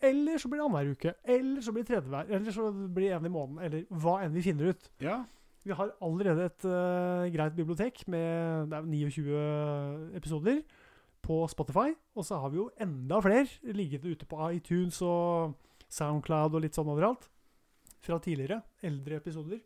Eller 0.07 0.39
så 0.41 0.51
blir 0.51 0.61
det 0.61 0.67
annenhver 0.67 0.97
uke. 0.97 1.15
Eller 1.37 1.65
så 1.65 1.75
blir 1.75 1.85
det 1.85 1.91
tredje 1.93 2.13
hver. 2.13 2.29
Eller 2.39 2.55
så 2.55 2.71
blir 2.71 3.09
det 3.09 3.17
en 3.19 3.29
i 3.29 3.33
måneden. 3.33 3.63
Eller 3.67 4.03
hva 4.03 4.21
enn 4.25 4.37
vi 4.37 4.45
finner 4.47 4.75
ut. 4.75 4.93
ja. 5.03 5.25
Vi 5.67 5.75
har 5.75 5.89
allerede 5.99 6.45
et 6.47 6.65
uh, 6.71 7.27
greit 7.35 7.57
bibliotek 7.57 8.05
med 8.07 8.69
det 8.71 8.77
er 8.79 8.85
29 8.87 10.13
episoder 10.15 10.61
på 11.27 11.41
Spotify. 11.51 11.91
Og 12.15 12.25
så 12.25 12.39
har 12.39 12.53
vi 12.53 12.61
jo 12.61 12.69
enda 12.81 13.19
flere 13.19 13.75
liggende 13.75 14.13
ute 14.15 14.29
på 14.31 14.39
iTunes 14.55 15.01
og 15.03 15.57
Soundcloud 15.91 16.55
og 16.55 16.63
litt 16.63 16.79
sånn 16.79 16.93
overalt. 16.93 17.27
Fra 17.99 18.21
tidligere, 18.23 18.61
eldre 18.87 19.19
episoder. 19.19 19.59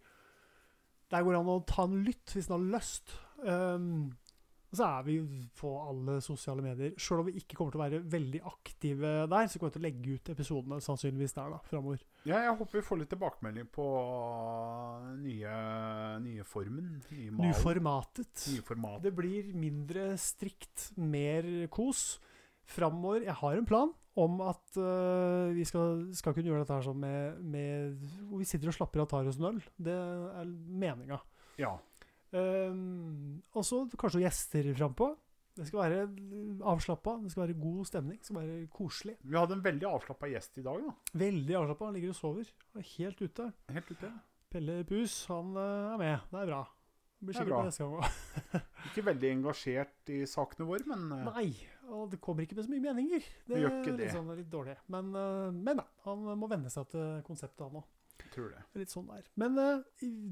Der 1.11 1.27
går 1.27 1.37
det 1.37 1.43
an 1.43 1.53
å 1.53 1.61
ta 1.69 1.85
en 1.85 2.01
lytt 2.07 2.33
hvis 2.33 2.49
en 2.49 2.57
har 2.57 2.67
lyst. 2.79 3.13
Um, 3.45 4.17
og 4.71 4.79
så 4.79 4.87
er 4.87 5.07
vi 5.07 5.17
på 5.59 5.71
alle 5.83 6.21
sosiale 6.23 6.63
medier. 6.63 6.93
Sjøl 7.01 7.25
om 7.25 7.27
vi 7.27 7.41
ikke 7.41 7.57
kommer 7.59 7.75
til 7.75 7.81
å 7.81 7.83
være 7.83 8.01
veldig 8.13 8.41
aktive 8.47 9.13
der, 9.33 9.49
så 9.51 9.59
kommer 9.59 9.73
vi 9.73 9.77
til 9.77 9.83
å 9.83 9.87
legge 9.89 10.15
ut 10.15 10.31
episodene 10.31 10.79
sannsynligvis 10.85 11.35
der 11.35 11.51
da, 11.57 11.59
framover. 11.67 12.05
ja, 12.23 12.39
jeg 12.47 12.55
håper 12.61 12.79
vi 12.79 12.85
får 12.87 13.01
litt 13.01 13.11
tilbakemelding 13.11 13.71
på 13.75 13.87
nye, 15.25 15.57
nye 16.23 16.47
formen. 16.47 16.93
Nye 17.11 17.35
malen. 17.35 17.59
formatet. 17.59 18.47
Nye 18.55 18.67
format. 18.71 19.01
Det 19.03 19.15
blir 19.19 19.51
mindre 19.59 20.13
strikt, 20.23 20.93
mer 20.95 21.51
kos 21.75 22.21
framover. 22.71 23.27
Jeg 23.27 23.39
har 23.43 23.59
en 23.59 23.67
plan 23.67 23.91
om 24.21 24.41
at 24.47 24.79
uh, 24.79 25.51
vi 25.55 25.67
skal, 25.67 26.07
skal 26.15 26.35
kunne 26.37 26.51
gjøre 26.51 26.63
dette 26.63 26.79
her 26.79 26.87
sånn 26.87 26.99
med, 26.99 27.39
med 27.43 28.09
Hvor 28.29 28.43
vi 28.43 28.49
sitter 28.49 28.71
og 28.71 28.77
slapper 28.77 29.03
av 29.03 29.09
og 29.09 29.13
tar 29.13 29.31
oss 29.31 29.39
en 29.41 29.51
øl. 29.53 29.63
Det 29.79 29.95
er 29.95 30.51
meninga. 30.51 31.19
Ja. 31.59 31.75
Um, 32.31 33.41
og 33.59 33.67
så 33.67 33.83
kanskje 33.99 34.23
gjester 34.25 34.71
frampå. 34.79 35.11
Det 35.61 35.67
skal 35.67 35.83
være 35.83 36.03
avslappa, 36.71 37.17
det 37.25 37.33
skal 37.33 37.43
være 37.43 37.59
god 37.61 37.85
stemning. 37.89 38.19
Det 38.21 38.31
skal 38.31 38.39
være 38.39 38.59
koselig. 38.73 39.17
Vi 39.21 39.37
hadde 39.37 39.59
en 39.59 39.65
veldig 39.65 39.89
avslappa 39.91 40.31
gjest 40.31 40.61
i 40.63 40.65
dag, 40.65 40.85
da. 40.87 40.95
Veldig 41.21 41.57
avslappa. 41.59 41.89
Han 41.91 41.99
ligger 41.99 42.15
og 42.15 42.21
sover. 42.21 42.53
Han 42.71 42.83
er 42.85 42.91
helt 42.95 43.25
ute. 43.25 43.49
Helt 43.75 43.91
ute. 43.91 44.13
Pelle 44.51 44.85
Pus, 44.87 45.25
han 45.31 45.57
øh, 45.57 45.93
er 45.93 45.99
med. 46.01 46.31
Det 46.31 46.41
er 46.41 46.53
bra. 46.53 46.63
Det 47.21 47.29
blir 47.29 47.37
er 47.37 47.45
sikkert 47.45 47.67
neste 47.69 47.85
gang 47.85 47.99
òg. 47.99 48.63
Ikke 48.89 49.03
veldig 49.11 49.31
engasjert 49.35 50.11
i 50.15 50.23
sakene 50.27 50.67
våre, 50.71 50.87
men 50.89 51.03
eh, 51.13 51.27
Nei, 51.29 51.49
og 51.93 52.07
det 52.15 52.23
kommer 52.25 52.47
ikke 52.47 52.57
med 52.57 52.65
så 52.65 52.73
mye 52.73 52.85
meninger. 52.87 53.27
Det 53.51 53.61
gjør 53.61 53.75
ikke 53.77 53.93
er 53.93 53.99
det. 53.99 54.07
Liksom, 54.07 54.31
er 54.33 54.41
litt 54.41 54.53
dårlig. 54.55 54.77
Men, 54.95 55.11
eh, 55.21 55.49
men 55.53 55.83
nei, 55.83 55.89
han 56.07 56.31
må 56.41 56.49
venne 56.51 56.73
seg 56.73 56.89
til 56.95 57.21
konseptet, 57.27 57.67
han 57.67 57.83
òg. 57.83 57.91
Tror 58.35 58.51
det. 58.51 58.63
Litt 58.81 58.91
sånn 58.93 59.07
der. 59.09 59.23
Men 59.37 59.59
eh, 59.59 59.83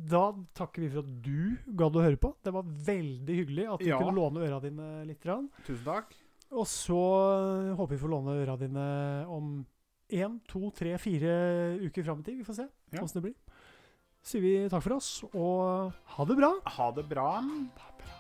da 0.08 0.32
takker 0.54 0.82
vi 0.84 0.88
for 0.92 0.98
at 1.04 1.22
du 1.22 1.56
gadd 1.78 1.96
å 1.96 2.02
høre 2.04 2.16
på. 2.20 2.34
Det 2.44 2.52
var 2.52 2.62
veldig 2.64 3.36
hyggelig 3.40 3.66
at 3.72 3.80
du 3.80 3.86
Ja. 3.88 3.98
kunne 3.98 4.16
låne 4.18 4.44
øra 4.46 4.60
dine 4.60 5.04
litt. 5.06 5.20
grann. 5.22 5.48
Tusen 5.66 5.84
takk. 5.84 6.14
Og 6.50 6.64
så 6.66 6.98
eh, 7.70 7.74
håper 7.76 7.94
vi 7.96 8.02
får 8.04 8.08
låne 8.14 8.36
øra 8.44 8.56
dine 8.58 9.26
om 9.28 9.66
én, 10.10 10.40
to, 10.48 10.70
tre, 10.72 10.96
fire 10.98 11.78
uker 11.84 12.02
fram 12.04 12.20
i 12.20 12.22
tid. 12.22 12.38
Vi 12.38 12.44
får 12.44 12.54
se 12.62 12.68
Ja. 12.92 13.02
åssen 13.02 13.20
det 13.22 13.26
blir. 13.32 13.34
Så 14.22 14.32
sier 14.36 14.42
vi 14.42 14.68
takk 14.68 14.82
for 14.82 14.94
oss, 14.96 15.24
og 15.32 15.92
ha 16.16 16.24
det 16.24 16.36
bra. 16.36 16.52
Ha 16.66 16.90
det 16.92 17.04
bra. 17.08 17.40
Ha 17.40 17.90
det 17.96 18.04
bra. 18.04 18.17